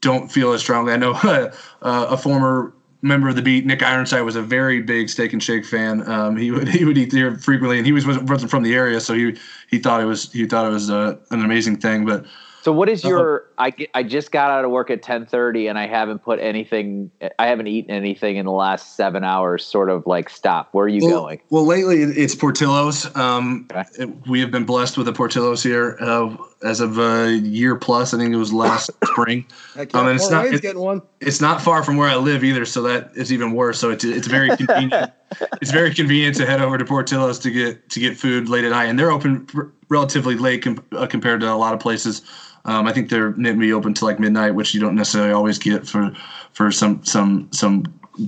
don't 0.00 0.30
feel 0.30 0.52
as 0.52 0.60
strongly. 0.60 0.92
I 0.92 0.96
know 0.96 1.12
uh, 1.22 1.50
a 1.82 2.16
former 2.16 2.72
member 3.02 3.28
of 3.28 3.36
the 3.36 3.42
beat, 3.42 3.66
Nick 3.66 3.82
Ironside, 3.82 4.22
was 4.22 4.36
a 4.36 4.42
very 4.42 4.80
big 4.82 5.08
Steak 5.08 5.32
and 5.32 5.42
Shake 5.42 5.64
fan. 5.64 6.08
Um, 6.08 6.36
he 6.36 6.50
would 6.50 6.68
he 6.78 6.84
would 6.84 6.98
eat 6.98 7.12
there 7.12 7.36
frequently, 7.36 7.78
and 7.78 7.86
he 7.86 7.92
was 7.92 8.06
wasn't 8.06 8.50
from 8.50 8.62
the 8.62 8.74
area, 8.74 9.00
so 9.00 9.14
he 9.14 9.36
he 9.68 9.78
thought 9.78 10.00
it 10.00 10.06
was 10.06 10.32
he 10.32 10.46
thought 10.46 10.66
it 10.66 10.70
was 10.70 10.90
uh, 10.90 11.16
an 11.30 11.44
amazing 11.44 11.76
thing. 11.78 12.04
But 12.04 12.24
So 12.66 12.72
what 12.72 12.88
is 12.88 13.04
your? 13.04 13.44
I, 13.58 13.70
get- 13.70 13.90
I 13.94 14.02
just 14.02 14.32
got 14.32 14.50
out 14.50 14.64
of 14.64 14.72
work 14.72 14.90
at 14.90 15.00
ten 15.00 15.24
thirty, 15.24 15.68
and 15.68 15.78
I 15.78 15.86
haven't 15.86 16.24
put 16.24 16.40
anything. 16.40 17.12
I 17.38 17.46
haven't 17.46 17.68
eaten 17.68 17.94
anything 17.94 18.34
in 18.34 18.44
the 18.44 18.50
last 18.50 18.96
seven 18.96 19.22
hours. 19.22 19.64
Sort 19.64 19.88
of 19.88 20.04
like 20.04 20.28
stop. 20.28 20.70
Where 20.72 20.86
are 20.86 20.88
you 20.88 21.06
well, 21.06 21.20
going? 21.20 21.40
Well, 21.48 21.64
lately 21.64 22.02
it's 22.02 22.34
Portillo's. 22.34 23.14
Um, 23.14 23.68
it- 23.96 24.26
we 24.26 24.40
have 24.40 24.50
been 24.50 24.64
blessed 24.64 24.98
with 24.98 25.06
the 25.06 25.12
Portillo's 25.12 25.62
here 25.62 25.96
uh, 26.00 26.36
as 26.62 26.80
of 26.80 26.98
a 26.98 27.32
year 27.32 27.76
plus. 27.76 28.14
I 28.14 28.18
think 28.18 28.32
it 28.32 28.36
was 28.38 28.52
last 28.52 28.90
spring. 29.04 29.46
Um, 29.76 29.86
and 29.94 30.08
it's 30.16 30.30
not 30.30 30.44
Wayne's 30.44 30.56
it- 30.58 30.62
getting 30.62 30.80
one. 30.80 31.02
it's 31.20 31.40
not 31.40 31.60
far 31.60 31.82
from 31.82 31.96
where 31.96 32.08
I 32.08 32.16
live 32.16 32.44
either, 32.44 32.64
so 32.64 32.82
that 32.82 33.10
is 33.14 33.32
even 33.32 33.52
worse. 33.52 33.78
So 33.78 33.90
it's 33.90 34.04
it's 34.04 34.26
very 34.26 34.56
convenient. 34.56 35.12
it's 35.60 35.70
very 35.70 35.92
convenient 35.94 36.36
to 36.36 36.46
head 36.46 36.60
over 36.62 36.78
to 36.78 36.84
Portillo's 36.84 37.38
to 37.40 37.50
get 37.50 37.88
to 37.90 38.00
get 38.00 38.16
food 38.16 38.48
late 38.48 38.64
at 38.64 38.70
night, 38.70 38.86
and 38.86 38.98
they're 38.98 39.10
open 39.10 39.46
relatively 39.88 40.34
late 40.36 40.62
com- 40.62 40.84
uh, 40.92 41.06
compared 41.06 41.40
to 41.40 41.52
a 41.52 41.54
lot 41.54 41.74
of 41.74 41.80
places. 41.80 42.22
Um, 42.64 42.86
I 42.86 42.92
think 42.92 43.10
they're 43.10 43.30
maybe 43.32 43.72
open 43.72 43.94
to 43.94 44.04
like 44.04 44.18
midnight, 44.18 44.54
which 44.56 44.74
you 44.74 44.80
don't 44.80 44.96
necessarily 44.96 45.32
always 45.32 45.58
get 45.58 45.86
for 45.86 46.10
for 46.52 46.72
some 46.72 47.04
some 47.04 47.48
some 47.52 47.84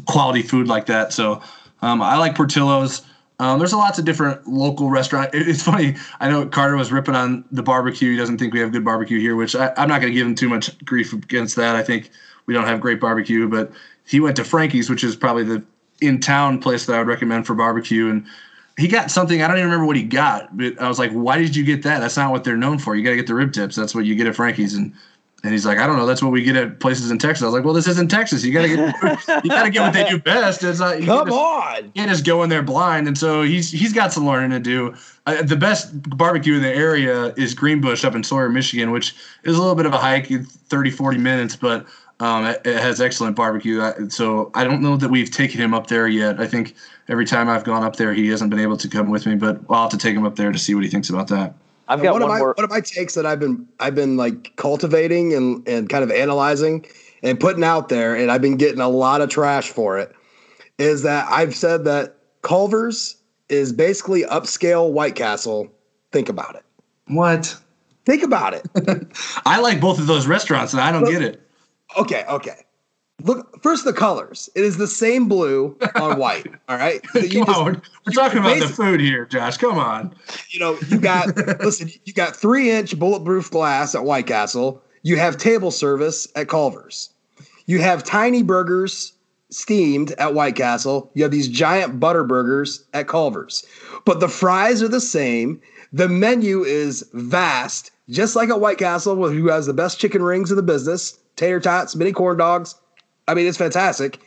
quality 0.06 0.42
food 0.42 0.68
like 0.68 0.86
that. 0.86 1.12
So 1.12 1.42
um, 1.82 2.02
I 2.02 2.16
like 2.18 2.34
Portillo's. 2.36 3.02
Um, 3.40 3.58
there's 3.58 3.72
a 3.72 3.76
lots 3.76 3.98
of 3.98 4.04
different 4.04 4.46
local 4.48 4.90
restaurant. 4.90 5.32
it- 5.34 5.48
It's 5.48 5.62
funny. 5.62 5.96
I 6.20 6.28
know 6.28 6.46
Carter 6.46 6.76
was 6.76 6.90
ripping 6.90 7.14
on 7.14 7.44
the 7.52 7.62
barbecue. 7.62 8.10
He 8.10 8.16
doesn't 8.16 8.38
think 8.38 8.52
we 8.52 8.60
have 8.60 8.72
good 8.72 8.84
barbecue 8.84 9.20
here, 9.20 9.36
which 9.36 9.54
I, 9.54 9.72
I'm 9.76 9.88
not 9.88 10.00
going 10.00 10.12
to 10.12 10.18
give 10.18 10.26
him 10.26 10.34
too 10.34 10.48
much 10.48 10.76
grief 10.84 11.12
against 11.12 11.56
that. 11.56 11.76
I 11.76 11.82
think 11.82 12.10
we 12.46 12.54
don't 12.54 12.66
have 12.66 12.80
great 12.80 13.00
barbecue, 13.00 13.48
but 13.48 13.70
he 14.04 14.18
went 14.20 14.36
to 14.36 14.44
Frankie's, 14.44 14.90
which 14.90 15.04
is 15.04 15.14
probably 15.14 15.44
the 15.44 15.62
in 16.00 16.20
town 16.20 16.60
place 16.60 16.86
that 16.86 16.94
I 16.94 16.98
would 16.98 17.08
recommend 17.08 17.46
for 17.46 17.54
barbecue. 17.54 18.08
And 18.10 18.24
he 18.76 18.88
got 18.88 19.10
something. 19.10 19.42
I 19.42 19.48
don't 19.48 19.56
even 19.58 19.66
remember 19.66 19.86
what 19.86 19.96
he 19.96 20.02
got, 20.04 20.56
but 20.56 20.80
I 20.80 20.88
was 20.88 20.98
like, 20.98 21.10
"Why 21.12 21.38
did 21.38 21.54
you 21.56 21.64
get 21.64 21.82
that? 21.82 21.98
That's 22.00 22.16
not 22.16 22.30
what 22.30 22.44
they're 22.44 22.56
known 22.56 22.78
for. 22.78 22.94
You 22.94 23.02
got 23.04 23.10
to 23.10 23.16
get 23.16 23.26
the 23.26 23.34
rib 23.34 23.52
tips. 23.52 23.74
That's 23.76 23.94
what 23.94 24.04
you 24.04 24.14
get 24.14 24.26
at 24.28 24.36
Frankie's." 24.36 24.74
And 24.74 24.92
and 25.44 25.52
he's 25.52 25.64
like, 25.64 25.78
"I 25.78 25.86
don't 25.86 25.96
know. 25.96 26.06
That's 26.06 26.22
what 26.22 26.32
we 26.32 26.42
get 26.42 26.56
at 26.56 26.80
places 26.80 27.10
in 27.10 27.18
Texas." 27.18 27.42
I 27.42 27.46
was 27.46 27.54
like, 27.54 27.64
"Well, 27.64 27.74
this 27.74 27.86
isn't 27.86 28.10
Texas. 28.10 28.44
You 28.44 28.52
got 28.52 28.62
to 28.62 28.68
get 28.68 28.78
you 29.44 29.50
got 29.50 29.62
to 29.64 29.70
get 29.70 29.80
what 29.82 29.92
they 29.92 30.08
do 30.08 30.18
best. 30.18 30.62
It's 30.64 30.80
not 30.80 31.00
you 31.00 31.06
Come 31.06 31.26
just- 31.28 31.38
on. 31.38 31.84
you 31.84 31.90
can't 31.94 32.10
just 32.10 32.24
go 32.26 32.42
in 32.42 32.50
there 32.50 32.62
blind." 32.62 33.06
And 33.06 33.16
so 33.16 33.42
he's 33.42 33.70
he's 33.70 33.92
got 33.92 34.12
some 34.12 34.26
learning 34.26 34.50
to 34.50 34.60
do. 34.60 34.94
Uh, 35.26 35.42
the 35.42 35.56
best 35.56 35.90
barbecue 36.16 36.54
in 36.54 36.62
the 36.62 36.74
area 36.74 37.32
is 37.36 37.54
Greenbush 37.54 38.04
up 38.04 38.14
in 38.14 38.24
Sawyer, 38.24 38.48
Michigan, 38.48 38.90
which 38.90 39.14
is 39.44 39.56
a 39.56 39.58
little 39.60 39.74
bit 39.76 39.86
of 39.86 39.92
a 39.92 39.98
hike, 39.98 40.26
30, 40.28 40.90
40 40.90 41.18
minutes, 41.18 41.54
but 41.54 41.86
um, 42.20 42.46
it, 42.46 42.60
it 42.64 42.78
has 42.78 43.00
excellent 43.00 43.36
barbecue. 43.36 43.80
I- 43.82 44.08
So 44.08 44.50
I 44.54 44.64
don't 44.64 44.80
know 44.82 44.96
that 44.96 45.08
we've 45.10 45.30
taken 45.30 45.60
him 45.60 45.72
up 45.74 45.86
there 45.86 46.08
yet. 46.08 46.40
I 46.40 46.46
think 46.46 46.74
every 47.08 47.26
time 47.26 47.48
I've 47.48 47.62
gone 47.64 47.84
up 47.84 47.96
there, 47.96 48.12
he 48.14 48.28
hasn't 48.28 48.50
been 48.50 48.58
able 48.58 48.76
to 48.78 48.88
come 48.88 49.08
with 49.10 49.24
me, 49.26 49.34
but 49.36 49.60
I'll 49.70 49.82
have 49.82 49.90
to 49.90 49.98
take 49.98 50.16
him 50.16 50.24
up 50.26 50.34
there 50.36 50.50
to 50.50 50.58
see 50.58 50.74
what 50.74 50.82
he 50.82 50.90
thinks 50.90 51.10
about 51.10 51.28
that. 51.28 51.54
I've 51.88 52.00
And 52.00 52.02
got 52.02 52.12
one, 52.12 52.22
one 52.22 52.22
of 52.22 52.28
my 52.28 52.38
more. 52.38 52.54
one 52.56 52.64
of 52.64 52.70
my 52.70 52.80
takes 52.80 53.14
that 53.14 53.26
I've 53.26 53.40
been 53.40 53.66
I've 53.80 53.94
been 53.94 54.16
like 54.16 54.54
cultivating 54.56 55.34
and 55.34 55.66
and 55.68 55.88
kind 55.88 56.04
of 56.04 56.10
analyzing 56.10 56.86
and 57.22 57.40
putting 57.40 57.64
out 57.64 57.88
there, 57.88 58.14
and 58.14 58.30
I've 58.30 58.42
been 58.42 58.56
getting 58.56 58.80
a 58.80 58.88
lot 58.88 59.20
of 59.20 59.28
trash 59.30 59.70
for 59.70 59.98
it. 59.98 60.14
Is 60.78 61.02
that 61.02 61.26
I've 61.30 61.54
said 61.56 61.84
that 61.84 62.16
Culver's 62.42 63.16
is 63.48 63.72
basically 63.72 64.22
upscale 64.24 64.92
White 64.92 65.16
Castle. 65.16 65.68
Think 66.12 66.28
about 66.28 66.54
it. 66.54 66.64
What? 67.08 67.56
Think 68.04 68.22
about 68.22 68.54
it. 68.54 68.66
I 69.46 69.60
like 69.60 69.80
both 69.80 69.98
of 69.98 70.06
those 70.06 70.26
restaurants, 70.26 70.72
and 70.72 70.80
I 70.80 70.92
don't 70.92 71.04
get 71.04 71.22
it. 71.22 71.42
Okay, 71.98 72.24
okay. 72.28 72.64
Look 73.24 73.62
first 73.62 73.84
the 73.84 73.92
colors. 73.92 74.48
It 74.54 74.64
is 74.64 74.76
the 74.76 74.86
same 74.86 75.26
blue 75.28 75.76
on 75.96 76.18
white. 76.18 76.46
All 76.68 76.76
right. 76.76 77.00
So 77.12 77.18
you 77.18 77.44
just- 77.44 77.58
on, 77.58 77.64
we're, 77.64 77.82
we're 78.06 78.12
talking 78.12 78.38
about 78.38 78.58
the 78.60 78.68
food 78.68 79.00
here, 79.00 79.26
Josh. 79.26 79.56
Come 79.56 79.76
on. 79.78 80.14
you 80.50 80.60
know, 80.60 80.78
you 80.88 80.98
got 81.00 81.36
listen, 81.60 81.90
you 82.04 82.12
got 82.12 82.36
three 82.36 82.70
inch 82.70 82.96
bulletproof 82.98 83.50
glass 83.50 83.94
at 83.94 84.04
White 84.04 84.26
Castle. 84.26 84.82
You 85.02 85.16
have 85.16 85.36
table 85.36 85.70
service 85.70 86.28
at 86.36 86.48
Culver's. 86.48 87.10
You 87.66 87.80
have 87.80 88.04
tiny 88.04 88.42
burgers 88.42 89.12
steamed 89.50 90.12
at 90.12 90.34
White 90.34 90.56
Castle. 90.56 91.10
You 91.14 91.22
have 91.22 91.32
these 91.32 91.48
giant 91.48 91.98
butter 91.98 92.22
burgers 92.24 92.84
at 92.94 93.08
Culver's. 93.08 93.66
But 94.04 94.20
the 94.20 94.28
fries 94.28 94.82
are 94.82 94.88
the 94.88 95.00
same. 95.00 95.60
The 95.92 96.08
menu 96.08 96.62
is 96.64 97.08
vast, 97.14 97.90
just 98.10 98.36
like 98.36 98.50
at 98.50 98.60
White 98.60 98.78
Castle, 98.78 99.16
who 99.28 99.48
has 99.48 99.66
the 99.66 99.72
best 99.72 99.98
chicken 99.98 100.22
rings 100.22 100.50
in 100.50 100.56
the 100.56 100.62
business, 100.62 101.18
tater 101.36 101.60
tots, 101.60 101.96
mini 101.96 102.12
corn 102.12 102.36
dogs. 102.36 102.74
I 103.28 103.34
mean, 103.34 103.46
it's 103.46 103.58
fantastic. 103.58 104.18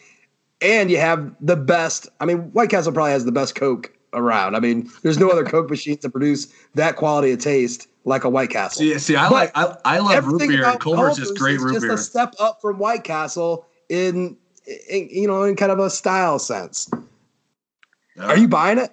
And 0.62 0.89
you 0.91 0.97
have 0.97 1.34
the 1.41 1.56
best. 1.56 2.08
I 2.20 2.26
mean, 2.26 2.38
White 2.54 2.70
Castle 2.70 2.93
probably 2.93 3.12
has 3.12 3.26
the 3.26 3.32
best 3.32 3.56
Coke 3.56 3.91
around. 4.14 4.56
I 4.56 4.60
mean, 4.60 4.89
there's 5.02 5.18
no 5.18 5.30
other 5.30 5.43
Coke 5.43 5.70
machines 5.70 5.99
that 6.02 6.12
produce 6.12 6.47
that 6.76 6.95
quality 6.97 7.32
of 7.32 7.39
taste 7.39 7.88
like 8.06 8.24
a 8.24 8.30
White 8.30 8.52
Castle. 8.52 8.80
See, 8.80 8.97
see 8.99 9.16
I 9.16 9.28
But 9.30 9.34
like 9.34 9.52
I, 9.56 9.76
I 9.86 9.99
love 9.99 10.26
root 10.28 10.39
beer. 10.39 10.66
and 10.66 10.80
Culver's 10.80 11.18
is 11.18 11.32
great 11.32 11.60
root 11.60 11.74
just 11.74 11.84
beer. 11.86 11.93
a 11.93 11.97
step 11.97 12.36
up 12.39 12.62
from 12.62 12.78
White 12.78 13.04
Castle 13.04 13.66
in, 13.89 14.38
in 14.89 15.10
you 15.10 15.28
know 15.28 15.43
in 15.43 15.56
kind 15.56 15.72
of 15.72 15.80
a 15.80 15.89
style 15.89 16.38
sense. 16.39 16.89
Are 18.20 18.38
you 18.38 18.47
buying 18.47 18.78
it? 18.78 18.91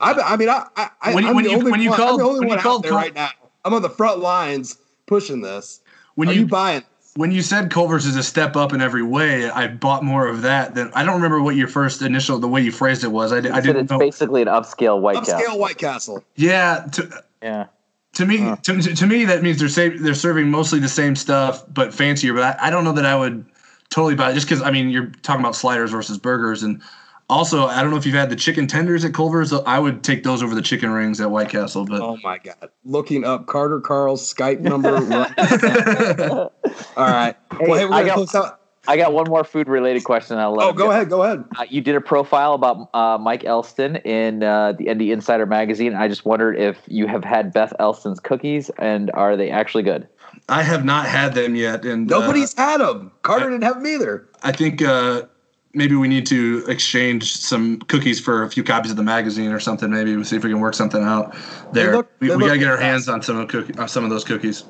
I, 0.00 0.12
I 0.12 0.36
mean, 0.36 0.48
I, 0.48 0.66
I, 0.76 0.90
I- 1.00 1.14
When 1.14 1.24
you- 1.24 1.30
I'm 1.30 1.36
when 1.36 1.44
the 1.44 1.50
you- 1.52 1.56
only 1.58 1.70
when 1.70 1.80
you 1.80 1.90
one, 1.90 2.00
I'm 2.00 2.16
the 2.18 2.24
only 2.24 2.46
one 2.46 2.58
out 2.58 2.82
there 2.82 2.92
right 2.92 3.14
now. 3.14 3.30
I'm 3.64 3.72
on 3.72 3.82
the 3.82 3.88
front 3.90 4.18
lines 4.18 4.76
pushing 5.06 5.40
this. 5.40 5.80
When 6.16 6.28
Are 6.28 6.32
you- 6.32 6.40
you 6.40 6.46
buying? 6.46 6.82
When 7.14 7.30
you 7.30 7.42
said 7.42 7.70
Culver's 7.70 8.06
is 8.06 8.16
a 8.16 8.22
step 8.22 8.56
up 8.56 8.72
in 8.72 8.80
every 8.80 9.02
way, 9.02 9.50
I 9.50 9.66
bought 9.68 10.02
more 10.02 10.26
of 10.26 10.42
that. 10.42 10.74
Than 10.74 10.90
I 10.94 11.04
don't 11.04 11.14
remember 11.16 11.42
what 11.42 11.56
your 11.56 11.68
first 11.68 12.00
initial 12.02 12.38
the 12.38 12.48
way 12.48 12.62
you 12.62 12.72
phrased 12.72 13.04
it 13.04 13.08
was. 13.08 13.32
I, 13.32 13.36
I 13.36 13.38
I 13.38 13.42
said 13.42 13.62
didn't 13.64 13.82
it's 13.82 13.90
know. 13.90 13.98
basically 13.98 14.42
an 14.42 14.48
upscale 14.48 15.00
White 15.00 15.16
Upscale 15.16 15.38
Castle. 15.38 15.58
White 15.58 15.78
Castle. 15.78 16.24
Yeah, 16.36 16.86
to, 16.92 17.22
Yeah. 17.42 17.66
to 18.14 18.26
me, 18.26 18.38
to, 18.62 18.80
to, 18.80 18.94
to 18.94 19.06
me 19.06 19.24
that 19.26 19.42
means 19.42 19.58
they're 19.58 19.68
sa- 19.68 19.96
they're 20.00 20.14
serving 20.14 20.50
mostly 20.50 20.78
the 20.78 20.88
same 20.88 21.14
stuff 21.16 21.64
but 21.72 21.92
fancier. 21.92 22.32
But 22.32 22.58
I, 22.60 22.68
I 22.68 22.70
don't 22.70 22.84
know 22.84 22.92
that 22.92 23.04
I 23.06 23.14
would 23.16 23.44
totally 23.90 24.14
buy 24.14 24.30
it 24.30 24.34
just 24.34 24.46
because 24.48 24.62
I 24.62 24.70
mean 24.70 24.88
you're 24.88 25.06
talking 25.22 25.40
about 25.40 25.54
sliders 25.56 25.90
versus 25.90 26.18
burgers 26.18 26.62
and. 26.62 26.80
Also, 27.32 27.66
I 27.66 27.80
don't 27.82 27.90
know 27.90 27.96
if 27.96 28.04
you've 28.04 28.14
had 28.14 28.28
the 28.30 28.36
chicken 28.36 28.66
tenders 28.66 29.04
at 29.04 29.14
Culver's. 29.14 29.52
I 29.52 29.78
would 29.78 30.04
take 30.04 30.22
those 30.22 30.42
over 30.42 30.54
the 30.54 30.60
chicken 30.62 30.90
rings 30.90 31.20
at 31.20 31.30
White 31.30 31.48
Castle. 31.48 31.84
But 31.86 32.00
Oh 32.02 32.18
my 32.22 32.38
God! 32.38 32.70
Looking 32.84 33.24
up 33.24 33.46
Carter 33.46 33.80
Karel's 33.80 34.22
Skype 34.32 34.60
number. 34.60 34.92
right 34.92 35.36
now. 36.18 36.50
All 36.96 37.06
right. 37.06 37.34
well, 37.60 37.74
hey, 37.78 37.84
I 37.94 38.04
got- 38.04 38.58
I 38.88 38.96
got 38.96 39.12
one 39.12 39.28
more 39.28 39.44
food 39.44 39.68
related 39.68 40.02
question. 40.02 40.38
I 40.38 40.46
love. 40.46 40.56
let 40.56 40.66
Oh, 40.66 40.70
him 40.70 40.76
go 40.76 40.90
ahead. 40.90 41.08
Go 41.08 41.22
ahead. 41.22 41.44
Uh, 41.56 41.64
you 41.70 41.80
did 41.80 41.94
a 41.94 42.00
profile 42.00 42.52
about 42.54 42.90
uh, 42.92 43.16
Mike 43.16 43.44
Elston 43.44 43.94
in 43.96 44.42
uh, 44.42 44.72
the 44.72 44.92
ND 44.92 45.02
Insider 45.02 45.46
magazine. 45.46 45.94
I 45.94 46.08
just 46.08 46.24
wondered 46.24 46.58
if 46.58 46.78
you 46.88 47.06
have 47.06 47.22
had 47.22 47.52
Beth 47.52 47.72
Elston's 47.78 48.18
cookies 48.18 48.70
and 48.80 49.08
are 49.12 49.36
they 49.36 49.50
actually 49.50 49.84
good? 49.84 50.08
I 50.48 50.64
have 50.64 50.84
not 50.84 51.06
had 51.06 51.34
them 51.34 51.54
yet, 51.54 51.84
and 51.84 52.10
uh, 52.10 52.18
Nobody's 52.18 52.54
had 52.58 52.78
them. 52.80 53.12
Carter 53.22 53.50
didn't 53.50 53.62
have 53.62 53.76
them 53.76 53.86
either. 53.86 54.28
I 54.42 54.50
think 54.50 54.82
uh, 54.82 55.22
maybe 55.74 55.94
we 55.94 56.08
need 56.08 56.26
to 56.26 56.64
exchange 56.68 57.34
some 57.36 57.78
cookies 57.82 58.20
for 58.20 58.42
a 58.42 58.50
few 58.50 58.62
copies 58.62 58.90
of 58.90 58.96
the 58.96 59.02
magazine 59.02 59.52
or 59.52 59.60
something. 59.60 59.90
Maybe 59.90 60.14
we'll 60.14 60.24
see 60.24 60.36
if 60.36 60.44
we 60.44 60.50
can 60.50 60.60
work 60.60 60.74
something 60.74 61.02
out 61.02 61.34
there. 61.72 61.96
look- 61.96 62.10
we 62.20 62.34
we 62.34 62.46
got 62.46 62.52
to 62.54 62.58
get 62.58 62.68
our 62.68 62.76
hands 62.76 63.08
on 63.08 63.22
some 63.22 63.38
of 63.38 63.48
cookie, 63.48 63.74
uh, 63.78 63.86
some 63.86 64.04
of 64.04 64.10
those 64.10 64.24
cookies. 64.24 64.64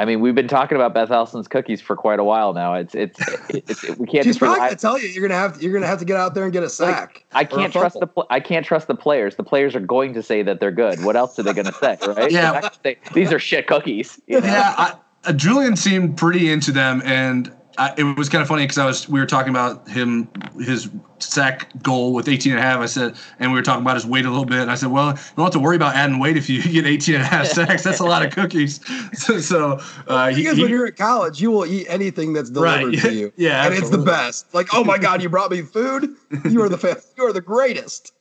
I 0.00 0.04
mean, 0.04 0.20
we've 0.20 0.34
been 0.36 0.46
talking 0.46 0.76
about 0.76 0.94
Beth 0.94 1.10
Elston's 1.10 1.48
cookies 1.48 1.80
for 1.80 1.96
quite 1.96 2.20
a 2.20 2.24
while 2.24 2.52
now. 2.52 2.74
It's 2.74 2.94
it's, 2.94 3.18
it's, 3.48 3.82
we 3.98 4.06
can't 4.06 4.22
She's 4.24 4.26
just 4.26 4.38
probably 4.38 4.54
rely. 4.54 4.68
gonna 4.68 4.76
tell 4.78 4.96
you 4.96 5.08
you're 5.08 5.26
gonna 5.26 5.38
have 5.40 5.60
you're 5.60 5.72
gonna 5.72 5.88
have 5.88 5.98
to 5.98 6.04
get 6.04 6.16
out 6.16 6.34
there 6.36 6.44
and 6.44 6.52
get 6.52 6.62
a 6.62 6.68
sack. 6.70 7.24
I 7.32 7.42
can't 7.44 7.72
trust 7.72 7.98
the 7.98 8.06
pl- 8.06 8.26
I 8.30 8.38
can't 8.38 8.64
trust 8.64 8.86
the 8.86 8.94
players. 8.94 9.34
The 9.34 9.42
players 9.42 9.74
are 9.74 9.80
going 9.80 10.14
to 10.14 10.22
say 10.22 10.42
that 10.44 10.60
they're 10.60 10.70
good. 10.70 11.02
What 11.04 11.16
else 11.16 11.36
are 11.40 11.42
they 11.42 11.52
going 11.52 11.66
to 11.66 11.72
say, 11.72 11.98
right? 12.06 12.30
Yeah. 12.30 12.52
They're 12.52 12.52
not 12.52 12.62
gonna 12.62 12.74
say, 12.84 12.98
These 13.12 13.32
are 13.32 13.40
shit 13.40 13.66
cookies. 13.66 14.20
you 14.28 14.40
know? 14.40 14.46
Yeah, 14.46 14.74
I, 14.78 14.94
uh, 15.24 15.32
Julian 15.32 15.74
seemed 15.74 16.16
pretty 16.16 16.48
into 16.52 16.70
them, 16.70 17.02
and 17.04 17.52
I, 17.78 17.94
it 17.96 18.18
was 18.18 18.28
kind 18.28 18.42
of 18.42 18.48
funny 18.48 18.64
because 18.64 18.78
I 18.78 18.84
was 18.84 19.08
we 19.08 19.20
were 19.20 19.26
talking 19.26 19.50
about 19.50 19.88
him 19.88 20.28
his 20.58 20.90
sack 21.20 21.70
goal 21.82 22.12
with 22.12 22.28
18 22.28 22.52
and 22.52 22.58
a 22.60 22.62
half. 22.62 22.80
I 22.80 22.86
said, 22.86 23.14
and 23.38 23.52
we 23.52 23.58
were 23.58 23.62
talking 23.62 23.82
about 23.82 23.94
his 23.94 24.04
weight 24.04 24.24
a 24.24 24.30
little 24.30 24.44
bit. 24.44 24.60
And 24.60 24.70
I 24.70 24.74
said, 24.74 24.90
well, 24.90 25.10
you 25.10 25.14
don't 25.36 25.44
have 25.46 25.52
to 25.52 25.58
worry 25.60 25.76
about 25.76 25.94
adding 25.94 26.18
weight 26.18 26.36
if 26.36 26.48
you 26.50 26.62
get 26.72 26.86
18 26.86 27.14
and 27.14 27.24
a 27.24 27.26
half 27.26 27.46
sacks. 27.46 27.84
That's 27.84 28.00
a 28.00 28.04
lot 28.04 28.24
of 28.24 28.32
cookies. 28.32 28.80
So, 29.14 29.38
so 29.40 29.80
uh, 30.06 30.28
he, 30.28 30.42
because 30.42 30.56
he- 30.56 30.62
when 30.62 30.70
you're 30.70 30.86
at 30.86 30.96
college, 30.96 31.40
you 31.40 31.50
will 31.50 31.66
eat 31.66 31.86
anything 31.88 32.32
that's 32.32 32.50
delivered 32.50 32.88
Right, 32.94 32.98
to 33.00 33.14
you. 33.14 33.32
yeah, 33.36 33.64
and 33.66 33.74
it's 33.74 33.90
the 33.90 33.98
best. 33.98 34.52
Like, 34.54 34.68
oh 34.74 34.84
my 34.84 34.98
god, 34.98 35.22
you 35.22 35.28
brought 35.28 35.50
me 35.50 35.62
food. 35.62 36.14
You 36.48 36.62
are 36.62 36.68
the 36.68 36.78
fa- 36.78 37.00
you 37.16 37.24
are 37.24 37.32
the 37.32 37.40
greatest. 37.40 38.12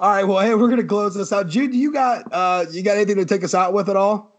all 0.00 0.10
right, 0.10 0.24
well, 0.24 0.40
hey, 0.40 0.54
we're 0.54 0.68
gonna 0.68 0.84
close 0.84 1.14
this 1.14 1.32
out. 1.32 1.48
Jude, 1.48 1.74
you 1.74 1.92
got 1.92 2.24
uh, 2.32 2.64
you 2.70 2.82
got 2.82 2.96
anything 2.96 3.16
to 3.16 3.24
take 3.24 3.44
us 3.44 3.54
out 3.54 3.72
with 3.72 3.88
at 3.88 3.96
all? 3.96 4.37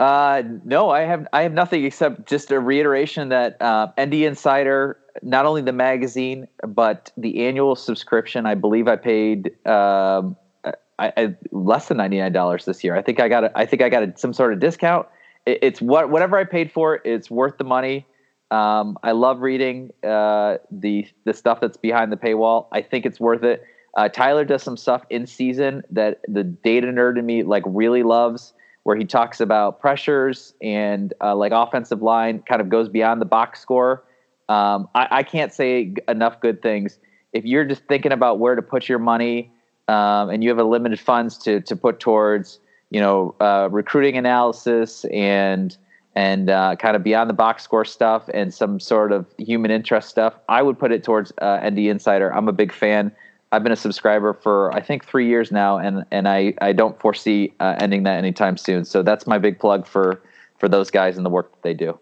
Uh, 0.00 0.42
no, 0.64 0.88
I 0.88 1.00
have 1.00 1.28
I 1.34 1.42
have 1.42 1.52
nothing 1.52 1.84
except 1.84 2.26
just 2.26 2.50
a 2.50 2.58
reiteration 2.58 3.28
that 3.28 3.60
uh, 3.60 3.88
ND 4.00 4.14
Insider, 4.14 4.96
not 5.22 5.44
only 5.44 5.60
the 5.60 5.74
magazine 5.74 6.48
but 6.66 7.12
the 7.18 7.44
annual 7.46 7.76
subscription. 7.76 8.46
I 8.46 8.54
believe 8.54 8.88
I 8.88 8.96
paid 8.96 9.48
um, 9.66 10.36
I, 10.64 11.12
I, 11.16 11.36
less 11.52 11.88
than 11.88 11.98
ninety 11.98 12.18
nine 12.18 12.32
dollars 12.32 12.64
this 12.64 12.82
year. 12.82 12.96
I 12.96 13.02
think 13.02 13.20
I 13.20 13.28
got 13.28 13.44
a, 13.44 13.58
I 13.58 13.66
think 13.66 13.82
I 13.82 13.90
got 13.90 14.02
a, 14.02 14.16
some 14.16 14.32
sort 14.32 14.54
of 14.54 14.58
discount. 14.58 15.06
It, 15.44 15.58
it's 15.60 15.82
what 15.82 16.08
whatever 16.08 16.38
I 16.38 16.44
paid 16.44 16.72
for. 16.72 17.02
It's 17.04 17.30
worth 17.30 17.58
the 17.58 17.64
money. 17.64 18.06
Um, 18.50 18.98
I 19.02 19.12
love 19.12 19.40
reading 19.40 19.90
uh, 20.02 20.56
the 20.70 21.06
the 21.26 21.34
stuff 21.34 21.60
that's 21.60 21.76
behind 21.76 22.10
the 22.10 22.16
paywall. 22.16 22.68
I 22.72 22.80
think 22.80 23.04
it's 23.04 23.20
worth 23.20 23.42
it. 23.42 23.62
Uh, 23.98 24.08
Tyler 24.08 24.46
does 24.46 24.62
some 24.62 24.78
stuff 24.78 25.04
in 25.10 25.26
season 25.26 25.82
that 25.90 26.20
the 26.26 26.44
data 26.44 26.86
nerd 26.86 27.18
in 27.18 27.26
me 27.26 27.42
like 27.42 27.64
really 27.66 28.02
loves, 28.02 28.54
where 28.84 28.96
he 28.96 29.04
talks 29.04 29.40
about 29.40 29.80
pressures 29.80 30.54
and 30.62 31.12
uh, 31.20 31.34
like 31.34 31.52
offensive 31.52 32.02
line 32.02 32.40
kind 32.40 32.60
of 32.60 32.68
goes 32.68 32.88
beyond 32.88 33.20
the 33.20 33.26
box 33.26 33.60
score. 33.60 34.04
Um, 34.48 34.88
I, 34.94 35.08
I 35.10 35.22
can't 35.22 35.52
say 35.52 35.94
enough 36.08 36.40
good 36.40 36.62
things. 36.62 36.98
If 37.32 37.44
you're 37.44 37.64
just 37.64 37.84
thinking 37.84 38.12
about 38.12 38.38
where 38.38 38.54
to 38.54 38.62
put 38.62 38.88
your 38.88 38.98
money 38.98 39.52
um, 39.88 40.30
and 40.30 40.42
you 40.42 40.48
have 40.48 40.58
a 40.58 40.64
limited 40.64 40.98
funds 40.98 41.36
to 41.38 41.60
to 41.60 41.76
put 41.76 42.00
towards, 42.00 42.58
you 42.90 43.00
know, 43.00 43.34
uh, 43.40 43.68
recruiting 43.70 44.16
analysis 44.16 45.04
and 45.12 45.76
and 46.16 46.50
uh, 46.50 46.74
kind 46.76 46.96
of 46.96 47.04
beyond 47.04 47.30
the 47.30 47.34
box 47.34 47.62
score 47.62 47.84
stuff 47.84 48.28
and 48.34 48.52
some 48.52 48.80
sort 48.80 49.12
of 49.12 49.26
human 49.38 49.70
interest 49.70 50.08
stuff, 50.08 50.34
I 50.48 50.62
would 50.62 50.78
put 50.78 50.90
it 50.90 51.04
towards 51.04 51.32
uh, 51.40 51.60
ND 51.68 51.78
Insider. 51.80 52.34
I'm 52.34 52.48
a 52.48 52.52
big 52.52 52.72
fan. 52.72 53.12
I've 53.52 53.62
been 53.62 53.72
a 53.72 53.76
subscriber 53.76 54.32
for 54.32 54.72
I 54.72 54.80
think 54.80 55.04
three 55.04 55.26
years 55.26 55.50
now, 55.50 55.78
and 55.78 56.04
and 56.10 56.28
I 56.28 56.54
I 56.60 56.72
don't 56.72 56.98
foresee 57.00 57.52
uh, 57.60 57.76
ending 57.78 58.04
that 58.04 58.16
anytime 58.16 58.56
soon. 58.56 58.84
So 58.84 59.02
that's 59.02 59.26
my 59.26 59.38
big 59.38 59.58
plug 59.58 59.86
for 59.86 60.22
for 60.58 60.68
those 60.68 60.90
guys 60.90 61.16
and 61.16 61.26
the 61.26 61.30
work 61.30 61.50
that 61.52 61.62
they 61.62 61.74
do. 61.74 61.98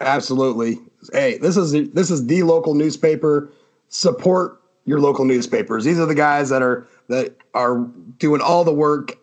Absolutely. 0.00 0.78
Hey, 1.12 1.38
this 1.38 1.56
is 1.56 1.72
this 1.92 2.10
is 2.10 2.26
the 2.26 2.42
local 2.42 2.74
newspaper. 2.74 3.52
Support 3.88 4.60
your 4.86 5.00
local 5.00 5.24
newspapers. 5.24 5.84
These 5.84 5.98
are 5.98 6.06
the 6.06 6.14
guys 6.14 6.48
that 6.48 6.62
are 6.62 6.86
that 7.08 7.36
are 7.54 7.78
doing 8.18 8.40
all 8.40 8.64
the 8.64 8.72
work. 8.72 9.18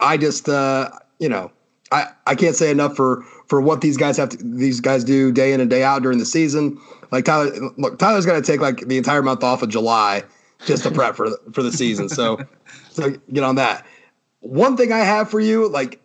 I 0.00 0.16
just 0.16 0.48
uh, 0.48 0.90
you 1.20 1.28
know, 1.28 1.52
I 1.92 2.08
I 2.26 2.34
can't 2.34 2.56
say 2.56 2.72
enough 2.72 2.96
for 2.96 3.22
for 3.46 3.60
what 3.60 3.82
these 3.82 3.96
guys 3.96 4.16
have 4.16 4.30
to 4.30 4.36
these 4.38 4.80
guys 4.80 5.04
do 5.04 5.30
day 5.30 5.52
in 5.52 5.60
and 5.60 5.70
day 5.70 5.84
out 5.84 6.02
during 6.02 6.18
the 6.18 6.26
season. 6.26 6.80
Like 7.12 7.24
Tyler 7.24 7.52
look, 7.76 8.00
Tyler's 8.00 8.26
got 8.26 8.34
to 8.34 8.42
take 8.42 8.60
like 8.60 8.88
the 8.88 8.96
entire 8.96 9.22
month 9.22 9.44
off 9.44 9.62
of 9.62 9.68
July 9.68 10.24
just 10.64 10.82
to 10.84 10.90
prep 10.90 11.16
for 11.16 11.30
for 11.52 11.62
the 11.62 11.72
season. 11.72 12.08
So 12.08 12.38
so 12.90 13.10
get 13.32 13.44
on 13.44 13.56
that. 13.56 13.86
One 14.40 14.76
thing 14.76 14.92
I 14.92 15.00
have 15.00 15.30
for 15.30 15.40
you, 15.40 15.68
like 15.68 16.00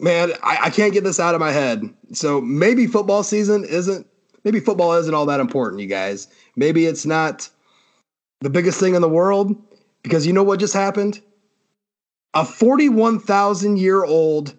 man, 0.00 0.32
I, 0.42 0.58
I 0.62 0.70
can't 0.70 0.92
get 0.92 1.04
this 1.04 1.20
out 1.20 1.34
of 1.34 1.40
my 1.40 1.52
head. 1.52 1.82
So 2.12 2.40
maybe 2.40 2.86
football 2.86 3.22
season 3.22 3.64
isn't 3.64 4.06
maybe 4.44 4.60
football 4.60 4.92
isn't 4.94 5.14
all 5.14 5.26
that 5.26 5.40
important, 5.40 5.80
you 5.80 5.88
guys. 5.88 6.28
Maybe 6.56 6.86
it's 6.86 7.06
not 7.06 7.48
the 8.40 8.50
biggest 8.50 8.80
thing 8.80 8.94
in 8.94 9.02
the 9.02 9.08
world 9.08 9.56
because 10.02 10.26
you 10.26 10.32
know 10.32 10.42
what 10.42 10.60
just 10.60 10.74
happened? 10.74 11.20
A 12.34 12.44
41,000 12.44 13.78
year 13.78 14.04
old 14.04 14.56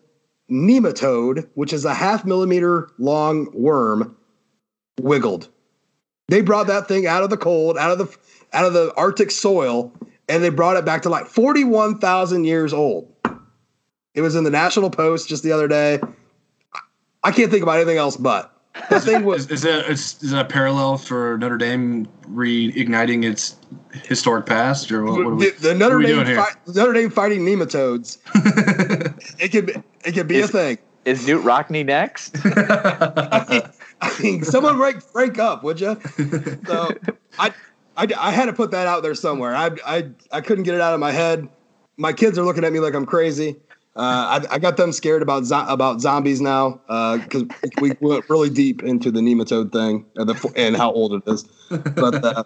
nematode, 0.49 1.47
which 1.55 1.73
is 1.73 1.85
a 1.85 1.93
half 1.93 2.23
millimeter 2.25 2.89
long 2.97 3.49
worm, 3.53 4.15
wiggled. 4.99 5.49
They 6.27 6.41
brought 6.41 6.67
that 6.67 6.87
thing 6.87 7.05
out 7.05 7.23
of 7.23 7.29
the 7.29 7.37
cold, 7.37 7.77
out 7.77 7.91
of 7.91 7.97
the 7.97 8.17
out 8.53 8.65
of 8.65 8.73
the 8.73 8.93
Arctic 8.95 9.31
soil, 9.31 9.91
and 10.29 10.43
they 10.43 10.49
brought 10.49 10.77
it 10.77 10.85
back 10.85 11.01
to 11.03 11.09
like 11.09 11.25
41,000 11.25 12.45
years 12.45 12.71
old. 12.73 13.11
It 14.13 14.21
was 14.21 14.35
in 14.35 14.43
the 14.43 14.51
National 14.51 14.89
Post 14.89 15.27
just 15.27 15.43
the 15.43 15.51
other 15.51 15.67
day. 15.67 15.99
I 17.23 17.31
can't 17.31 17.49
think 17.49 17.63
about 17.63 17.77
anything 17.77 17.97
else 17.97 18.15
but 18.15 18.53
that 18.89 19.03
thing 19.03 19.23
was. 19.23 19.45
Is, 19.45 19.51
is 19.51 19.61
that 19.63 19.89
is, 19.89 20.23
is 20.23 20.31
that 20.31 20.45
a 20.45 20.49
parallel 20.49 20.97
for 20.97 21.37
Notre 21.37 21.57
Dame 21.57 22.07
reigniting 22.27 23.23
its 23.23 23.55
historic 24.03 24.45
past, 24.45 24.91
or 24.91 25.03
what? 25.03 25.13
what 25.13 25.27
are 25.27 25.35
we, 25.35 25.49
the, 25.51 25.69
the 25.69 25.75
Notre 25.75 25.85
what 25.85 25.91
are 25.95 25.97
we 25.97 26.05
Dame 26.05 26.15
doing 26.15 26.27
here? 26.27 26.35
fight, 26.37 26.55
Notre 26.67 26.93
Dame 26.93 27.09
fighting 27.09 27.41
nematodes. 27.41 28.17
it 29.39 29.49
could 29.49 29.67
be, 29.67 29.73
it 30.05 30.13
could 30.13 30.27
be 30.27 30.37
Is- 30.37 30.49
a 30.49 30.51
thing. 30.51 30.77
Is 31.05 31.25
Knute 31.27 31.43
Rockne 31.43 31.85
next? 31.85 32.33
I 34.03 34.21
mean, 34.21 34.43
someone 34.43 34.77
break 34.77 34.97
break 35.13 35.39
up, 35.39 35.63
would 35.63 35.79
you? 35.79 35.99
So 36.65 36.89
I, 37.39 37.53
I 37.97 38.07
I 38.17 38.31
had 38.31 38.45
to 38.45 38.53
put 38.53 38.71
that 38.71 38.87
out 38.87 39.01
there 39.03 39.15
somewhere. 39.15 39.55
I 39.55 39.71
I 39.85 40.09
I 40.31 40.41
couldn't 40.41 40.65
get 40.65 40.75
it 40.75 40.81
out 40.81 40.93
of 40.93 40.99
my 40.99 41.11
head. 41.11 41.47
My 41.97 42.11
kids 42.11 42.37
are 42.37 42.43
looking 42.43 42.63
at 42.63 42.73
me 42.73 42.79
like 42.79 42.93
I'm 42.93 43.05
crazy. 43.05 43.57
Uh, 43.95 44.41
I, 44.49 44.55
I 44.55 44.59
got 44.59 44.75
them 44.75 44.91
scared 44.91 45.21
about 45.21 45.45
zo- 45.45 45.67
about 45.67 46.01
zombies 46.01 46.41
now 46.41 46.81
because 47.17 47.45
we 47.79 47.93
went 48.01 48.27
really 48.29 48.49
deep 48.49 48.81
into 48.81 49.11
the 49.11 49.19
nematode 49.19 49.71
thing 49.71 50.05
and, 50.15 50.27
the, 50.27 50.53
and 50.55 50.75
how 50.75 50.91
old 50.91 51.13
it 51.13 51.21
is. 51.27 51.43
But 51.69 52.25
uh, 52.25 52.43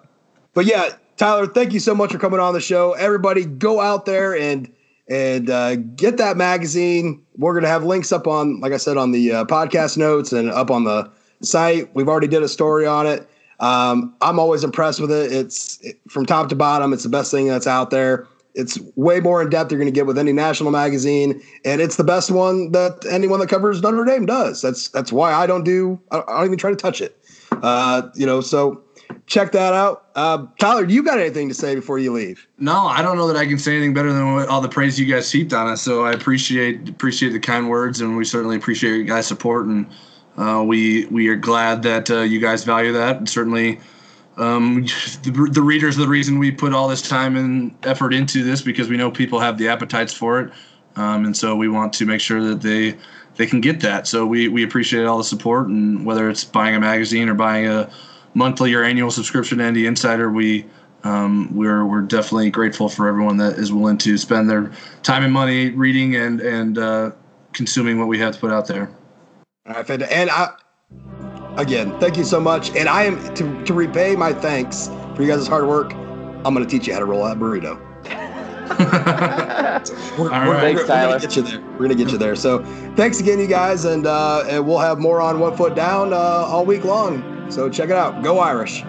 but 0.53 0.66
yeah, 0.66 0.89
Tyler, 1.16 1.47
thank 1.47 1.72
you 1.72 1.80
so 1.80 1.95
much 1.95 2.12
for 2.12 2.20
coming 2.20 2.41
on 2.41 2.53
the 2.53 2.60
show. 2.60 2.93
Everybody, 2.93 3.45
go 3.45 3.80
out 3.80 4.05
there 4.05 4.36
and 4.36 4.72
and 5.10 5.49
uh, 5.49 5.78
get 5.78 6.18
that 6.18 6.36
magazine. 6.36 7.24
We're 7.38 7.53
gonna 7.53 7.70
have 7.70 7.86
links 7.86 8.12
up 8.12 8.28
on, 8.28 8.60
like 8.60 8.74
I 8.74 8.78
said, 8.78 8.97
on 8.97 9.12
the 9.12 9.32
uh, 9.32 9.45
podcast 9.45 9.97
notes 9.97 10.34
and 10.34 10.49
up 10.49 10.70
on 10.70 10.84
the 10.84 11.10
site. 11.41 11.93
We've 11.95 12.07
already 12.07 12.27
did 12.27 12.43
a 12.43 12.47
story 12.47 12.85
on 12.85 13.07
it. 13.07 13.29
Um, 13.59 14.15
I'm 14.21 14.39
always 14.39 14.63
impressed 14.63 14.99
with 14.99 15.11
it. 15.11 15.31
It's 15.31 15.79
it, 15.81 15.99
from 16.07 16.25
top 16.25 16.49
to 16.49 16.55
bottom. 16.55 16.93
It's 16.93 17.03
the 17.03 17.09
best 17.09 17.31
thing 17.31 17.47
that's 17.47 17.67
out 17.67 17.89
there. 17.89 18.27
It's 18.53 18.79
way 18.95 19.19
more 19.19 19.41
in 19.41 19.49
depth 19.49 19.71
you're 19.71 19.79
going 19.79 19.91
to 19.91 19.95
get 19.95 20.07
with 20.07 20.17
any 20.17 20.33
national 20.33 20.71
magazine, 20.71 21.43
and 21.63 21.79
it's 21.79 21.95
the 21.95 22.03
best 22.03 22.31
one 22.31 22.71
that 22.71 23.05
anyone 23.09 23.39
that 23.39 23.49
covers 23.49 23.83
Notre 23.83 24.03
Dame 24.03 24.25
does. 24.25 24.61
That's 24.63 24.88
that's 24.89 25.11
why 25.11 25.31
I 25.31 25.45
don't 25.45 25.63
do. 25.63 25.99
I 26.11 26.21
don't 26.21 26.45
even 26.45 26.57
try 26.57 26.71
to 26.71 26.75
touch 26.75 26.99
it. 26.99 27.19
Uh, 27.51 28.09
you 28.15 28.25
know, 28.25 28.41
so 28.41 28.83
check 29.27 29.51
that 29.51 29.73
out. 29.73 30.07
Uh, 30.15 30.47
Tyler, 30.59 30.85
you 30.85 31.03
got 31.03 31.19
anything 31.19 31.47
to 31.49 31.53
say 31.53 31.75
before 31.75 31.99
you 31.99 32.11
leave? 32.11 32.47
No, 32.57 32.88
I 32.88 33.01
don't 33.01 33.17
know 33.17 33.27
that 33.27 33.38
I 33.38 33.45
can 33.45 33.59
say 33.59 33.75
anything 33.75 33.93
better 33.93 34.11
than 34.11 34.33
what, 34.33 34.47
all 34.49 34.61
the 34.61 34.69
praise 34.69 34.99
you 34.99 35.05
guys 35.05 35.31
heaped 35.31 35.53
on 35.53 35.67
us. 35.67 35.81
So 35.81 36.05
I 36.05 36.11
appreciate 36.11 36.89
appreciate 36.89 37.29
the 37.29 37.39
kind 37.39 37.69
words, 37.69 38.01
and 38.01 38.17
we 38.17 38.25
certainly 38.25 38.55
appreciate 38.55 38.95
your 38.95 39.03
guys' 39.03 39.27
support. 39.27 39.67
And 39.67 39.88
uh, 40.38 40.63
we 40.65 41.05
we 41.07 41.27
are 41.29 41.35
glad 41.35 41.83
that 41.83 42.09
uh, 42.09 42.21
you 42.21 42.39
guys 42.39 42.63
value 42.63 42.93
that. 42.93 43.17
And 43.17 43.29
certainly, 43.29 43.79
um, 44.38 44.83
the, 45.23 45.49
the 45.51 45.61
readers 45.61 45.97
are 45.97 46.01
the 46.01 46.07
reason 46.07 46.38
we 46.38 46.51
put 46.51 46.73
all 46.73 46.88
this 46.88 47.01
time 47.01 47.35
and 47.35 47.75
effort 47.83 48.13
into 48.13 48.43
this 48.43 48.61
because 48.61 48.88
we 48.88 48.97
know 48.97 49.09
people 49.09 49.39
have 49.39 49.57
the 49.57 49.67
appetites 49.67 50.13
for 50.13 50.39
it, 50.41 50.53
um, 50.95 51.25
and 51.25 51.35
so 51.35 51.55
we 51.55 51.67
want 51.67 51.93
to 51.93 52.05
make 52.05 52.21
sure 52.21 52.41
that 52.43 52.61
they 52.61 52.95
they 53.35 53.47
can 53.47 53.61
get 53.61 53.79
that. 53.81 54.07
So 54.07 54.25
we 54.25 54.47
we 54.47 54.63
appreciate 54.63 55.05
all 55.05 55.18
the 55.18 55.23
support, 55.23 55.68
and 55.68 56.05
whether 56.05 56.30
it's 56.30 56.43
buying 56.43 56.76
a 56.76 56.80
magazine 56.80 57.30
or 57.30 57.34
buying 57.34 57.68
a 57.68 57.89
monthly 58.34 58.73
or 58.76 58.84
annual 58.84 59.09
subscription 59.09 59.57
to 59.57 59.72
ND 59.72 59.77
Insider, 59.77 60.31
we 60.31 60.65
um, 61.03 61.55
we're 61.55 61.85
we're 61.85 62.01
definitely 62.01 62.51
grateful 62.51 62.89
for 62.89 63.07
everyone 63.07 63.38
that 63.38 63.53
is 63.53 63.72
willing 63.72 63.97
to 63.99 64.18
spend 64.18 64.49
their 64.49 64.72
time 65.03 65.23
and 65.23 65.34
money 65.34 65.69
reading 65.69 66.15
and 66.15 66.41
and 66.41 66.77
uh, 66.77 67.11
consuming 67.53 67.97
what 67.97 68.07
we 68.07 68.19
have 68.19 68.34
to 68.34 68.39
put 68.39 68.51
out 68.51 68.68
there. 68.68 68.91
All 69.68 69.73
right, 69.73 69.85
Fed- 69.85 70.03
and 70.03 70.30
I 70.30 70.53
again, 71.57 71.98
thank 71.99 72.18
you 72.18 72.23
so 72.23 72.39
much. 72.39 72.69
And 72.76 72.88
I 72.88 73.03
am 73.03 73.34
to 73.35 73.65
to 73.65 73.73
repay 73.73 74.15
my 74.15 74.34
thanks 74.34 74.88
for 75.15 75.23
you 75.23 75.27
guys' 75.27 75.48
hard 75.48 75.68
work. 75.68 75.94
I'm 76.45 76.53
going 76.53 76.65
to 76.65 76.69
teach 76.69 76.88
you 76.88 76.94
how 76.94 76.99
to 76.99 77.06
roll 77.06 77.26
that 77.26 77.38
burrito. 77.38 77.77
we're, 80.18 80.31
All 80.31 80.39
we're- 80.41 80.52
right. 80.52 80.61
Thanks, 80.61 80.81
we're 80.81 80.88
Tyler. 80.88 81.18
gonna 81.18 81.22
get 81.22 81.35
you 81.35 81.41
there. 81.41 81.61
We're 81.72 81.77
gonna 81.80 81.95
get 81.95 82.11
you 82.11 82.18
there. 82.18 82.35
So, 82.35 82.64
thanks 82.95 83.19
again, 83.19 83.39
you 83.39 83.48
guys, 83.48 83.85
and 83.85 84.06
uh, 84.06 84.45
and 84.48 84.65
we'll 84.65 84.80
have 84.80 84.99
more 84.99 85.22
on 85.22 85.39
One 85.39 85.56
Foot 85.57 85.76
Down 85.76 86.14
uh, 86.14 86.18
all 86.18 86.65
week 86.65 86.84
long. 86.84 87.49
So 87.52 87.69
check 87.69 87.89
it 87.89 87.95
out. 87.95 88.23
Go 88.23 88.39
Irish. 88.39 88.84